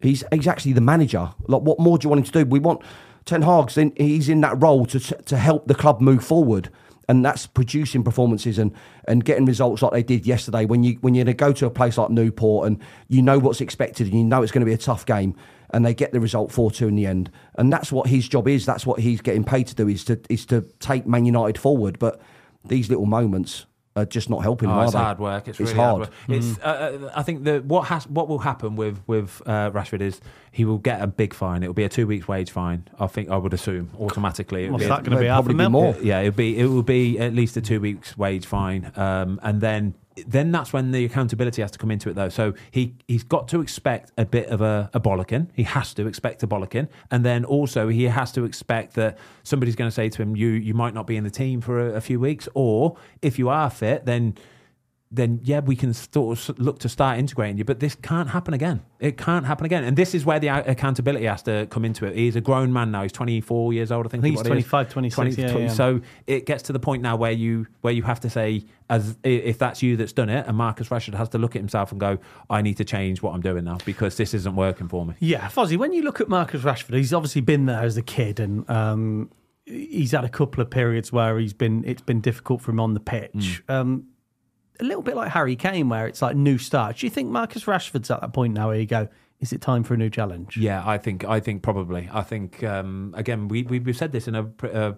he's 0.00 0.24
he's 0.32 0.46
actually 0.46 0.72
the 0.72 0.80
manager. 0.80 1.30
Like, 1.46 1.62
what 1.62 1.78
more 1.78 1.98
do 1.98 2.06
you 2.06 2.10
want 2.10 2.20
him 2.20 2.32
to 2.32 2.44
do? 2.44 2.50
We 2.50 2.58
want 2.58 2.82
Ten 3.24 3.42
Hag's 3.42 3.76
in, 3.76 3.92
he's 3.96 4.28
in 4.28 4.40
that 4.40 4.60
role 4.62 4.86
to 4.86 4.98
to 5.00 5.36
help 5.36 5.66
the 5.66 5.74
club 5.74 6.00
move 6.00 6.24
forward. 6.24 6.70
And 7.10 7.24
that's 7.24 7.46
producing 7.46 8.04
performances 8.04 8.58
and, 8.58 8.70
and 9.06 9.24
getting 9.24 9.46
results 9.46 9.80
like 9.80 9.92
they 9.92 10.02
did 10.02 10.26
yesterday. 10.26 10.66
When 10.66 10.84
you 10.84 10.98
when 11.00 11.14
you're 11.14 11.24
going 11.24 11.34
to 11.34 11.44
go 11.44 11.52
to 11.54 11.64
a 11.64 11.70
place 11.70 11.96
like 11.96 12.10
Newport 12.10 12.66
and 12.66 12.78
you 13.08 13.22
know 13.22 13.38
what's 13.38 13.62
expected 13.62 14.08
and 14.08 14.16
you 14.18 14.24
know 14.24 14.42
it's 14.42 14.52
going 14.52 14.60
to 14.60 14.66
be 14.66 14.74
a 14.74 14.78
tough 14.78 15.06
game, 15.06 15.34
and 15.70 15.84
they 15.84 15.94
get 15.94 16.12
the 16.12 16.20
result 16.20 16.50
four 16.52 16.70
two 16.70 16.88
in 16.88 16.94
the 16.96 17.06
end. 17.06 17.30
And 17.56 17.72
that's 17.72 17.90
what 17.92 18.06
his 18.08 18.28
job 18.28 18.48
is. 18.48 18.64
That's 18.66 18.86
what 18.86 19.00
he's 19.00 19.20
getting 19.20 19.44
paid 19.44 19.66
to 19.68 19.74
do 19.74 19.88
is 19.88 20.04
to 20.04 20.20
is 20.28 20.46
to 20.46 20.62
take 20.80 21.06
Man 21.06 21.24
United 21.24 21.58
forward. 21.58 21.98
But 21.98 22.20
these 22.64 22.88
little 22.88 23.06
moments 23.06 23.66
are 23.96 24.04
just 24.04 24.30
not 24.30 24.42
helping. 24.42 24.68
him, 24.68 24.76
Oh, 24.76 24.82
it's 24.82 24.92
they? 24.92 24.98
hard 24.98 25.18
work. 25.18 25.48
It's, 25.48 25.58
It's 25.58 25.70
really 25.70 25.80
hard. 25.82 25.96
hard. 25.96 26.00
work. 26.28 26.38
It's. 26.38 26.58
Uh, 26.60 26.62
uh, 27.06 27.12
I 27.16 27.22
think 27.24 27.42
that 27.44 27.64
what 27.64 27.88
has 27.88 28.06
what 28.06 28.28
will 28.28 28.38
happen 28.38 28.76
with 28.76 29.00
with 29.08 29.42
uh, 29.44 29.70
Rashford 29.72 30.00
is 30.02 30.20
he 30.52 30.64
will 30.64 30.78
get 30.78 31.02
a 31.02 31.06
big 31.08 31.34
fine. 31.34 31.62
It 31.62 31.66
will 31.66 31.74
be 31.74 31.84
a 31.84 31.88
two 31.88 32.06
weeks 32.06 32.28
wage 32.28 32.50
fine. 32.50 32.86
I 33.00 33.06
think 33.08 33.28
I 33.28 33.36
would 33.36 33.52
assume 33.54 33.90
automatically. 33.98 34.64
It 34.64 34.66
will 34.68 34.74
What's 34.74 34.84
be 34.84 34.88
that 34.88 35.02
going 35.04 35.10
to 35.16 35.18
be? 35.18 35.24
It'll 35.24 35.34
Half 35.34 35.44
a 35.44 35.48
probably 35.48 35.64
be 35.64 35.70
more. 35.70 35.96
yeah, 36.00 36.20
it'll 36.20 36.36
be 36.36 36.58
it 36.58 36.66
will 36.66 36.82
be 36.84 37.18
at 37.18 37.34
least 37.34 37.56
a 37.56 37.60
two 37.60 37.80
weeks 37.80 38.16
wage 38.16 38.46
fine, 38.46 38.92
um, 38.94 39.40
and 39.42 39.60
then 39.60 39.94
then 40.26 40.50
that's 40.52 40.72
when 40.72 40.92
the 40.92 41.04
accountability 41.04 41.62
has 41.62 41.70
to 41.72 41.78
come 41.78 41.90
into 41.90 42.08
it 42.08 42.14
though. 42.14 42.28
So 42.28 42.54
he 42.70 42.94
he's 43.06 43.24
got 43.24 43.48
to 43.48 43.60
expect 43.60 44.12
a 44.16 44.24
bit 44.24 44.48
of 44.48 44.60
a, 44.60 44.90
a 44.94 45.00
bollocking. 45.00 45.48
He 45.54 45.62
has 45.64 45.94
to 45.94 46.06
expect 46.06 46.42
a 46.42 46.46
bollocking, 46.46 46.88
and 47.10 47.24
then 47.24 47.44
also 47.44 47.88
he 47.88 48.04
has 48.04 48.32
to 48.32 48.44
expect 48.44 48.94
that 48.94 49.18
somebody's 49.42 49.76
going 49.76 49.88
to 49.90 49.94
say 49.94 50.08
to 50.08 50.22
him, 50.22 50.36
"You 50.36 50.48
you 50.48 50.74
might 50.74 50.94
not 50.94 51.06
be 51.06 51.16
in 51.16 51.24
the 51.24 51.30
team 51.30 51.60
for 51.60 51.80
a, 51.80 51.94
a 51.94 52.00
few 52.00 52.20
weeks, 52.20 52.48
or 52.54 52.96
if 53.22 53.38
you 53.38 53.48
are 53.48 53.70
fit, 53.70 54.04
then." 54.04 54.34
Then 55.10 55.40
yeah, 55.42 55.60
we 55.60 55.74
can 55.74 55.94
sort 55.94 56.38
of 56.48 56.58
look 56.58 56.78
to 56.80 56.88
start 56.88 57.18
integrating 57.18 57.56
you, 57.56 57.64
but 57.64 57.80
this 57.80 57.94
can't 57.94 58.28
happen 58.28 58.52
again. 58.52 58.82
It 59.00 59.16
can't 59.16 59.46
happen 59.46 59.64
again, 59.64 59.84
and 59.84 59.96
this 59.96 60.14
is 60.14 60.26
where 60.26 60.38
the 60.38 60.48
accountability 60.48 61.24
has 61.24 61.42
to 61.44 61.66
come 61.70 61.84
into 61.84 62.04
it. 62.04 62.14
He's 62.14 62.36
a 62.36 62.40
grown 62.42 62.72
man 62.72 62.90
now. 62.90 63.02
He's 63.02 63.12
twenty 63.12 63.40
four 63.40 63.72
years 63.72 63.90
old. 63.90 64.06
I 64.06 64.10
think. 64.10 64.22
I 64.22 64.22
think 64.22 64.36
he's 64.36 64.42
he 64.42 64.48
25, 64.48 64.90
26, 64.90 65.38
yeah, 65.38 65.56
yeah. 65.56 65.68
So 65.68 66.00
it 66.26 66.44
gets 66.44 66.64
to 66.64 66.72
the 66.72 66.78
point 66.78 67.02
now 67.02 67.16
where 67.16 67.32
you 67.32 67.66
where 67.80 67.92
you 67.92 68.02
have 68.02 68.20
to 68.20 68.30
say, 68.30 68.64
as 68.90 69.16
if 69.22 69.58
that's 69.58 69.82
you 69.82 69.96
that's 69.96 70.12
done 70.12 70.28
it, 70.28 70.46
and 70.46 70.56
Marcus 70.56 70.88
Rashford 70.88 71.14
has 71.14 71.30
to 71.30 71.38
look 71.38 71.56
at 71.56 71.60
himself 71.60 71.90
and 71.90 72.00
go, 72.00 72.18
I 72.50 72.60
need 72.60 72.76
to 72.76 72.84
change 72.84 73.22
what 73.22 73.34
I'm 73.34 73.40
doing 73.40 73.64
now 73.64 73.78
because 73.84 74.16
this 74.16 74.34
isn't 74.34 74.56
working 74.56 74.88
for 74.88 75.06
me. 75.06 75.14
Yeah, 75.20 75.48
Fozzie, 75.48 75.78
when 75.78 75.92
you 75.92 76.02
look 76.02 76.20
at 76.20 76.28
Marcus 76.28 76.62
Rashford, 76.62 76.96
he's 76.96 77.14
obviously 77.14 77.40
been 77.40 77.66
there 77.66 77.82
as 77.82 77.96
a 77.96 78.02
kid 78.02 78.40
and 78.40 78.68
um, 78.68 79.30
he's 79.64 80.12
had 80.12 80.24
a 80.24 80.28
couple 80.28 80.60
of 80.62 80.70
periods 80.70 81.12
where 81.12 81.38
he's 81.38 81.52
been 81.52 81.84
it's 81.86 82.02
been 82.02 82.20
difficult 82.20 82.60
for 82.60 82.70
him 82.72 82.80
on 82.80 82.94
the 82.94 83.00
pitch. 83.00 83.62
Um, 83.68 84.08
a 84.80 84.84
little 84.84 85.02
bit 85.02 85.16
like 85.16 85.30
Harry 85.32 85.56
Kane, 85.56 85.88
where 85.88 86.06
it's 86.06 86.22
like 86.22 86.36
new 86.36 86.58
start. 86.58 86.98
Do 86.98 87.06
you 87.06 87.10
think 87.10 87.30
Marcus 87.30 87.64
Rashford's 87.64 88.10
at 88.10 88.20
that 88.20 88.32
point 88.32 88.54
now 88.54 88.68
where 88.68 88.78
you 88.78 88.86
go, 88.86 89.08
is 89.40 89.52
it 89.52 89.60
time 89.60 89.84
for 89.84 89.94
a 89.94 89.96
new 89.96 90.10
challenge? 90.10 90.56
Yeah, 90.56 90.82
I 90.84 90.98
think 90.98 91.24
I 91.24 91.40
think 91.40 91.62
probably. 91.62 92.08
I 92.12 92.22
think 92.22 92.62
um, 92.64 93.14
again 93.16 93.48
we, 93.48 93.62
we 93.62 93.78
we've 93.78 93.96
said 93.96 94.12
this 94.12 94.26
in 94.28 94.34
a, 94.34 94.50
a 94.64 94.96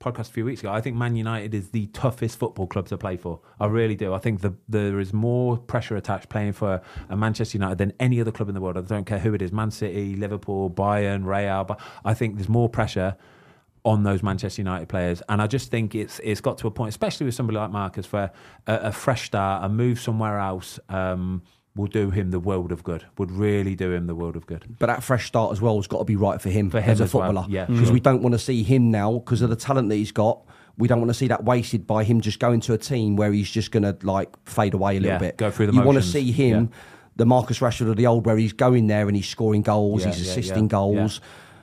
podcast 0.00 0.30
a 0.30 0.32
few 0.32 0.44
weeks 0.44 0.60
ago. 0.60 0.72
I 0.72 0.80
think 0.80 0.96
Man 0.96 1.14
United 1.14 1.54
is 1.54 1.70
the 1.70 1.86
toughest 1.88 2.38
football 2.38 2.66
club 2.66 2.88
to 2.88 2.96
play 2.96 3.16
for. 3.16 3.40
I 3.60 3.66
really 3.66 3.94
do. 3.94 4.14
I 4.14 4.18
think 4.18 4.40
the, 4.40 4.54
there 4.68 4.98
is 4.98 5.12
more 5.12 5.58
pressure 5.58 5.96
attached 5.96 6.28
playing 6.28 6.54
for 6.54 6.80
a 7.08 7.16
Manchester 7.16 7.58
United 7.58 7.78
than 7.78 7.92
any 8.00 8.20
other 8.20 8.32
club 8.32 8.48
in 8.48 8.54
the 8.54 8.60
world. 8.60 8.78
I 8.78 8.80
don't 8.80 9.04
care 9.04 9.18
who 9.18 9.34
it 9.34 9.42
is, 9.42 9.52
Man 9.52 9.70
City, 9.70 10.16
Liverpool, 10.16 10.70
Bayern, 10.70 11.26
Real. 11.26 11.64
But 11.64 11.80
I 12.04 12.14
think 12.14 12.36
there's 12.36 12.48
more 12.48 12.68
pressure. 12.68 13.16
On 13.84 14.02
those 14.02 14.22
Manchester 14.22 14.60
United 14.62 14.88
players. 14.88 15.22
And 15.28 15.40
I 15.40 15.46
just 15.46 15.70
think 15.70 15.94
it's 15.94 16.20
it's 16.22 16.40
got 16.40 16.58
to 16.58 16.66
a 16.66 16.70
point, 16.70 16.90
especially 16.90 17.26
with 17.26 17.34
somebody 17.34 17.58
like 17.58 17.70
Marcus, 17.70 18.10
where 18.12 18.30
a, 18.66 18.74
a 18.74 18.92
fresh 18.92 19.26
start, 19.26 19.64
a 19.64 19.68
move 19.68 20.00
somewhere 20.00 20.38
else. 20.38 20.78
Um, 20.88 21.42
will 21.76 21.86
do 21.86 22.10
him 22.10 22.32
the 22.32 22.40
world 22.40 22.72
of 22.72 22.82
good. 22.82 23.04
Would 23.16 23.30
really 23.30 23.76
do 23.76 23.92
him 23.92 24.08
the 24.08 24.14
world 24.14 24.34
of 24.34 24.44
good. 24.44 24.76
But 24.80 24.86
that 24.86 25.04
fresh 25.04 25.26
start 25.28 25.52
as 25.52 25.60
well 25.60 25.76
has 25.76 25.86
got 25.86 25.98
to 25.98 26.04
be 26.04 26.16
right 26.16 26.42
for 26.42 26.50
him, 26.50 26.68
For 26.68 26.80
him 26.80 26.90
as 26.90 27.00
a 27.00 27.04
as 27.04 27.14
well, 27.14 27.28
footballer. 27.28 27.46
yeah, 27.48 27.66
because 27.66 27.84
sure. 27.84 27.92
we 27.92 28.00
don't 28.00 28.22
want 28.22 28.32
to 28.32 28.40
see 28.40 28.64
him 28.64 28.90
now 28.90 29.12
because 29.20 29.40
of 29.40 29.50
the 29.50 29.56
talent 29.56 29.88
that 29.88 29.94
he's 29.94 30.10
got. 30.10 30.40
We 30.76 30.88
don't 30.88 30.98
want 30.98 31.10
to 31.10 31.14
see 31.14 31.28
that 31.28 31.44
wasted 31.44 31.86
by 31.86 32.02
him 32.02 32.20
just 32.22 32.40
going 32.40 32.60
to 32.62 32.72
a 32.74 32.78
team 32.78 33.14
where 33.14 33.32
he's 33.32 33.48
just 33.48 33.70
going 33.70 33.84
to 33.84 33.96
like 34.04 34.30
fade 34.48 34.74
away 34.74 34.96
a 34.96 35.00
little 35.00 35.14
Yeah, 35.14 35.18
bit. 35.18 35.36
go 35.36 35.50
through 35.52 35.68
the 35.68 35.72
You 35.74 35.82
want 35.82 35.96
to 35.96 36.02
see 36.02 36.32
him, 36.32 36.64
Yeah. 36.72 36.78
the 37.16 37.26
Marcus 37.26 37.60
Rashford 37.60 37.88
of 37.88 37.96
the 37.96 38.08
old, 38.08 38.26
where 38.26 38.36
he's 38.36 38.52
going 38.52 38.88
there 38.88 39.06
and 39.06 39.16
he's 39.16 39.28
scoring 39.28 39.62
goals, 39.62 40.04
Yeah, 40.04 40.10
he's 40.12 40.28
assisting 40.28 40.66
goals. 40.66 41.20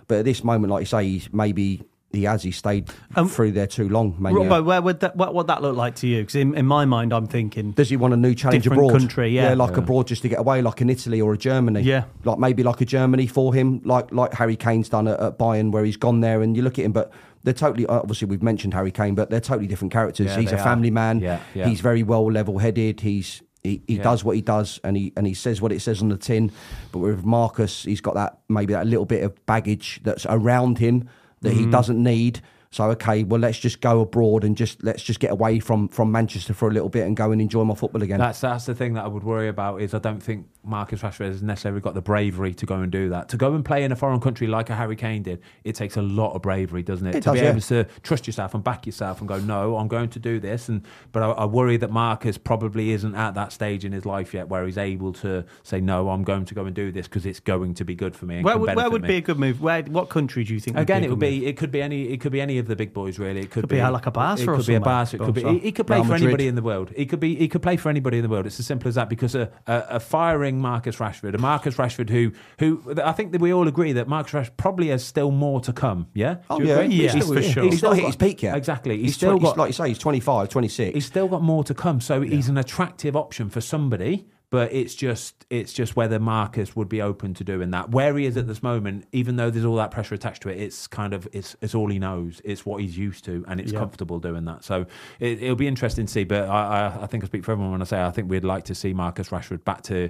But 0.07 0.19
at 0.19 0.25
this 0.25 0.41
moment, 0.41 0.71
like 0.71 0.83
you 0.83 0.85
say, 0.85 1.03
he's 1.03 1.31
maybe 1.33 1.83
he 2.11 2.23
has 2.23 2.41
he 2.43 2.51
stayed 2.51 2.89
Um, 3.15 3.27
through 3.27 3.51
there 3.51 3.67
too 3.67 3.89
long. 3.89 4.15
Maybe. 4.17 4.35
Robbo, 4.37 4.63
where 4.63 4.81
would 4.81 5.01
that, 5.01 5.15
what 5.17 5.35
would 5.35 5.47
that 5.47 5.61
look 5.61 5.75
like 5.75 5.95
to 5.97 6.07
you? 6.07 6.21
Because 6.21 6.35
in, 6.35 6.55
in 6.55 6.65
my 6.65 6.85
mind, 6.85 7.13
I'm 7.13 7.27
thinking 7.27 7.71
Does 7.71 7.89
he 7.89 7.97
want 7.97 8.13
a 8.13 8.17
new 8.17 8.33
challenge 8.33 8.63
Different 8.63 8.83
abroad? 8.83 8.99
country, 8.99 9.29
yeah. 9.29 9.53
like 9.53 9.75
abroad 9.77 10.07
just 10.07 10.21
to 10.21 10.29
get 10.29 10.39
away, 10.39 10.61
like 10.61 10.79
in 10.81 10.89
Italy 10.89 11.19
or 11.21 11.33
a 11.33 11.37
Germany. 11.37 11.81
Yeah. 11.81 12.05
like 12.23 12.39
maybe 12.39 12.63
like 12.63 12.79
a 12.81 12.85
Germany 12.85 13.27
for 13.27 13.53
him, 13.53 13.81
like 13.83 14.11
like 14.13 14.33
Harry 14.33 14.55
Kane's 14.55 14.89
done 14.89 15.07
at, 15.07 15.19
at 15.19 15.37
Bayern, 15.37 15.71
where 15.71 15.83
he's 15.83 15.97
gone 15.97 16.21
there 16.21 16.41
and 16.41 16.55
you 16.55 16.63
look 16.63 16.79
at 16.79 16.85
him, 16.85 16.93
but 16.93 17.11
they're 17.43 17.53
totally 17.53 17.85
obviously 17.87 18.27
we've 18.27 18.41
mentioned 18.43 18.73
Harry 18.73 18.91
Kane, 18.91 19.13
but 19.15 19.29
they're 19.29 19.39
totally 19.41 19.67
different 19.67 19.91
characters. 19.93 20.27
Yeah, 20.27 20.37
he's 20.39 20.49
they 20.49 20.55
a 20.57 20.59
are. 20.59 20.63
family 20.63 20.91
man. 20.91 21.19
Yeah, 21.19 21.39
yeah. 21.53 21.67
He's 21.67 21.81
very 21.81 22.03
well 22.03 22.31
level 22.31 22.57
headed. 22.57 23.01
He's 23.01 23.41
he, 23.63 23.81
he 23.87 23.95
Yeah. 23.97 24.03
does 24.03 24.23
what 24.23 24.35
he 24.37 24.41
does 24.41 24.79
and 24.83 24.95
he 24.95 25.11
and 25.17 25.27
he 25.27 25.33
says 25.33 25.61
what 25.61 25.71
it 25.73 25.81
says 25.81 26.01
on 26.01 26.07
the 26.09 26.17
tin. 26.17 26.51
But 26.91 26.99
with 26.99 27.25
Marcus, 27.25 27.83
he's 27.83 28.01
got 28.01 28.13
that 28.15 28.39
maybe 28.47 28.73
that 28.73 28.87
little 28.87 29.05
bit 29.05 29.23
of 29.23 29.45
baggage 29.45 29.99
that's 30.03 30.25
around 30.29 30.77
him 30.79 31.09
that 31.41 31.53
Mm. 31.53 31.57
he 31.57 31.65
doesn't 31.67 32.01
need. 32.01 32.41
So 32.69 32.89
okay, 32.91 33.23
well 33.23 33.39
let's 33.39 33.57
just 33.57 33.79
go 33.79 34.01
abroad 34.01 34.43
and 34.43 34.57
just 34.57 34.83
let's 34.83 35.01
just 35.01 35.19
get 35.19 35.31
away 35.31 35.59
from 35.59 35.87
from 35.87 36.11
Manchester 36.11 36.53
for 36.53 36.67
a 36.67 36.71
little 36.71 36.89
bit 36.89 37.07
and 37.07 37.15
go 37.15 37.31
and 37.31 37.41
enjoy 37.41 37.63
my 37.63 37.75
football 37.75 38.03
again. 38.03 38.19
That's 38.19 38.41
that's 38.41 38.65
the 38.65 38.75
thing 38.75 38.93
that 38.95 39.05
I 39.05 39.07
would 39.07 39.23
worry 39.23 39.47
about 39.47 39.81
is 39.81 39.93
I 39.93 39.99
don't 39.99 40.21
think 40.21 40.47
Marcus 40.67 41.01
Rashford 41.01 41.27
has 41.27 41.41
necessarily 41.41 41.81
got 41.81 41.93
the 41.93 42.01
bravery 42.01 42.53
to 42.55 42.65
go 42.65 42.75
and 42.75 42.91
do 42.91 43.09
that. 43.09 43.29
To 43.29 43.37
go 43.37 43.53
and 43.53 43.63
play 43.63 43.83
in 43.83 43.91
a 43.91 43.95
foreign 43.95 44.19
country 44.19 44.47
like 44.47 44.69
a 44.69 44.75
Harry 44.75 44.95
Kane 44.95 45.23
did, 45.23 45.41
it 45.63 45.75
takes 45.75 45.97
a 45.97 46.01
lot 46.01 46.33
of 46.33 46.41
bravery, 46.41 46.83
doesn't 46.83 47.07
it? 47.07 47.15
It 47.15 47.21
to 47.21 47.29
does, 47.29 47.33
be 47.33 47.39
yeah. 47.39 47.49
able 47.51 47.61
to 47.61 47.85
trust 48.03 48.27
yourself 48.27 48.53
and 48.53 48.63
back 48.63 48.85
yourself 48.85 49.19
and 49.19 49.27
go, 49.27 49.39
no, 49.39 49.77
I'm 49.77 49.87
going 49.87 50.09
to 50.09 50.19
do 50.19 50.39
this. 50.39 50.69
And 50.69 50.83
but 51.11 51.23
I, 51.23 51.29
I 51.31 51.45
worry 51.45 51.77
that 51.77 51.91
Marcus 51.91 52.37
probably 52.37 52.91
isn't 52.91 53.15
at 53.15 53.33
that 53.35 53.51
stage 53.51 53.85
in 53.85 53.91
his 53.91 54.05
life 54.05 54.33
yet 54.33 54.49
where 54.49 54.65
he's 54.65 54.77
able 54.77 55.13
to 55.13 55.45
say, 55.63 55.79
no, 55.79 56.09
I'm 56.09 56.23
going 56.23 56.45
to 56.45 56.53
go 56.53 56.65
and 56.65 56.75
do 56.75 56.91
this 56.91 57.07
because 57.07 57.25
it's 57.25 57.39
going 57.39 57.73
to 57.75 57.85
be 57.85 57.95
good 57.95 58.15
for 58.15 58.25
me. 58.25 58.37
And 58.37 58.45
where 58.45 58.57
would, 58.57 58.75
where 58.75 58.89
would 58.89 59.01
me. 59.03 59.07
be 59.07 59.15
a 59.17 59.21
good 59.21 59.39
move? 59.39 59.61
Where 59.61 59.81
what 59.83 60.09
country 60.09 60.43
do 60.43 60.53
you 60.53 60.59
think? 60.59 60.77
Again, 60.77 61.01
would 61.01 61.07
it 61.07 61.09
would 61.09 61.19
be. 61.19 61.45
a. 61.45 61.49
It 61.49 61.57
could 61.57 61.71
be 61.71 61.81
any. 61.81 62.09
It 62.09 62.21
could 62.21 62.31
be 62.31 62.41
any 62.41 62.57
of 62.57 62.67
the 62.67 62.75
big 62.75 62.93
boys. 62.93 63.19
Really, 63.19 63.41
it 63.41 63.51
could, 63.51 63.63
Could 63.63 63.69
be 63.69 63.81
uh, 63.81 63.91
like 63.91 64.05
a 64.05 64.11
Barca 64.11 64.41
It 64.41 64.47
or 64.47 64.55
could 64.57 64.65
be 64.65 64.73
a 64.73 64.77
somewhere. 64.77 65.05
Barca. 65.05 65.15
It 65.15 65.19
could 65.19 65.35
be. 65.35 65.43
He, 65.43 65.59
he 65.59 65.71
could 65.71 65.87
play 65.87 65.97
Real 65.97 66.05
for 66.05 66.11
Madrid. 66.11 66.27
anybody 66.27 66.47
in 66.47 66.55
the 66.55 66.61
world. 66.61 66.91
He 66.95 67.05
could 67.05 67.19
be. 67.19 67.35
He 67.35 67.47
could 67.47 67.61
play 67.61 67.77
for 67.77 67.89
anybody 67.89 68.17
in 68.17 68.23
the 68.23 68.29
world. 68.29 68.45
It's 68.45 68.59
as 68.59 68.65
simple 68.65 68.87
as 68.87 68.95
that. 68.95 69.09
Because 69.09 69.35
a, 69.35 69.51
a, 69.65 69.83
a 69.89 69.99
firing 69.99 70.56
Marcus 70.59 70.97
Rashford, 70.97 71.33
a 71.35 71.37
Marcus 71.37 71.75
Rashford 71.75 72.09
who 72.09 72.31
who 72.59 72.95
I 73.03 73.11
think 73.11 73.31
that 73.31 73.41
we 73.41 73.53
all 73.53 73.67
agree 73.67 73.91
that 73.93 74.07
Marcus 74.07 74.33
Rashford 74.33 74.57
probably 74.57 74.87
has 74.89 75.03
still 75.05 75.31
more 75.31 75.59
to 75.61 75.73
come. 75.73 76.07
Yeah. 76.13 76.37
Oh, 76.49 76.59
yeah. 76.61 76.79
agree? 76.79 76.95
Yeah, 76.95 77.11
He's 77.13 77.27
for 77.27 77.41
sure. 77.41 77.63
He's 77.63 77.77
still 77.77 77.89
not 77.91 77.97
hit 77.99 78.05
his 78.07 78.15
peak 78.15 78.43
yet. 78.43 78.55
Exactly. 78.57 78.97
He's, 78.97 79.05
He's, 79.07 79.15
still 79.15 79.31
twen- 79.39 79.41
got. 79.41 79.49
he's 79.51 79.57
like 79.57 79.69
you 79.69 79.73
say, 79.73 79.87
he's 79.89 79.99
25, 79.99 80.49
26. 80.49 80.93
He's 80.93 81.05
still 81.05 81.27
got 81.27 81.41
more 81.41 81.63
to 81.63 81.73
come. 81.73 82.01
So 82.01 82.21
he's 82.21 82.49
an 82.49 82.57
attractive 82.57 83.15
option 83.15 83.49
for 83.49 83.61
somebody, 83.61 84.27
but 84.49 84.71
it's 84.71 84.95
just 84.95 85.45
it's 85.49 85.73
just 85.73 85.95
whether 85.97 86.19
Marcus 86.19 86.73
would 86.75 86.87
be 86.87 87.01
open 87.01 87.33
to 87.33 87.43
doing 87.43 87.71
that. 87.71 87.89
Where 87.91 88.17
he 88.17 88.25
is 88.25 88.37
at 88.37 88.47
this 88.47 88.63
moment, 88.63 89.05
even 89.11 89.35
though 89.35 89.49
there's 89.49 89.65
all 89.65 89.75
that 89.75 89.91
pressure 89.91 90.15
attached 90.15 90.41
to 90.43 90.49
it, 90.49 90.57
it's 90.59 90.87
kind 90.87 91.13
of 91.13 91.27
it's 91.33 91.55
it's 91.61 91.75
all 91.75 91.89
he 91.89 91.99
knows. 91.99 92.41
It's 92.45 92.65
what 92.65 92.81
he's 92.81 92.97
used 92.97 93.25
to, 93.25 93.43
and 93.47 93.59
it's 93.59 93.71
Yeah. 93.73 93.79
comfortable 93.79 94.19
doing 94.19 94.45
that. 94.45 94.63
So 94.63 94.85
it, 95.19 95.43
it'll 95.43 95.55
be 95.57 95.67
interesting 95.67 96.05
to 96.05 96.11
see. 96.11 96.23
But 96.23 96.47
I, 96.47 96.87
I 96.97 97.03
I 97.03 97.07
think 97.07 97.23
I 97.23 97.27
speak 97.27 97.43
for 97.43 97.51
everyone 97.51 97.73
when 97.73 97.81
I 97.81 97.85
say 97.85 98.01
I 98.01 98.11
think 98.11 98.29
we'd 98.29 98.43
like 98.45 98.63
to 98.65 98.75
see 98.75 98.93
Marcus 98.93 99.29
Rashford 99.29 99.63
back 99.65 99.81
to. 99.83 100.09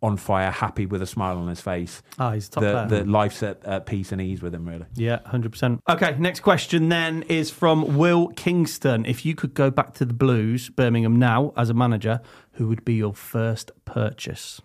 On 0.00 0.16
fire, 0.16 0.52
happy 0.52 0.86
with 0.86 1.02
a 1.02 1.06
smile 1.06 1.38
on 1.38 1.48
his 1.48 1.60
face. 1.60 2.02
Ah, 2.20 2.30
he's 2.30 2.48
top 2.48 2.62
the, 2.62 2.70
player. 2.70 2.86
the 2.86 3.10
life's 3.10 3.42
at, 3.42 3.64
at 3.64 3.84
peace 3.86 4.12
and 4.12 4.20
ease 4.20 4.40
with 4.40 4.54
him, 4.54 4.68
really. 4.68 4.86
Yeah, 4.94 5.18
hundred 5.26 5.50
percent. 5.50 5.82
Okay, 5.88 6.14
next 6.18 6.40
question 6.40 6.88
then 6.88 7.24
is 7.24 7.50
from 7.50 7.96
Will 7.96 8.28
Kingston. 8.28 9.04
If 9.06 9.26
you 9.26 9.34
could 9.34 9.54
go 9.54 9.70
back 9.70 9.94
to 9.94 10.04
the 10.04 10.14
Blues, 10.14 10.68
Birmingham 10.70 11.16
now 11.18 11.52
as 11.56 11.68
a 11.68 11.74
manager, 11.74 12.20
who 12.52 12.68
would 12.68 12.84
be 12.84 12.94
your 12.94 13.12
first 13.12 13.72
purchase? 13.84 14.60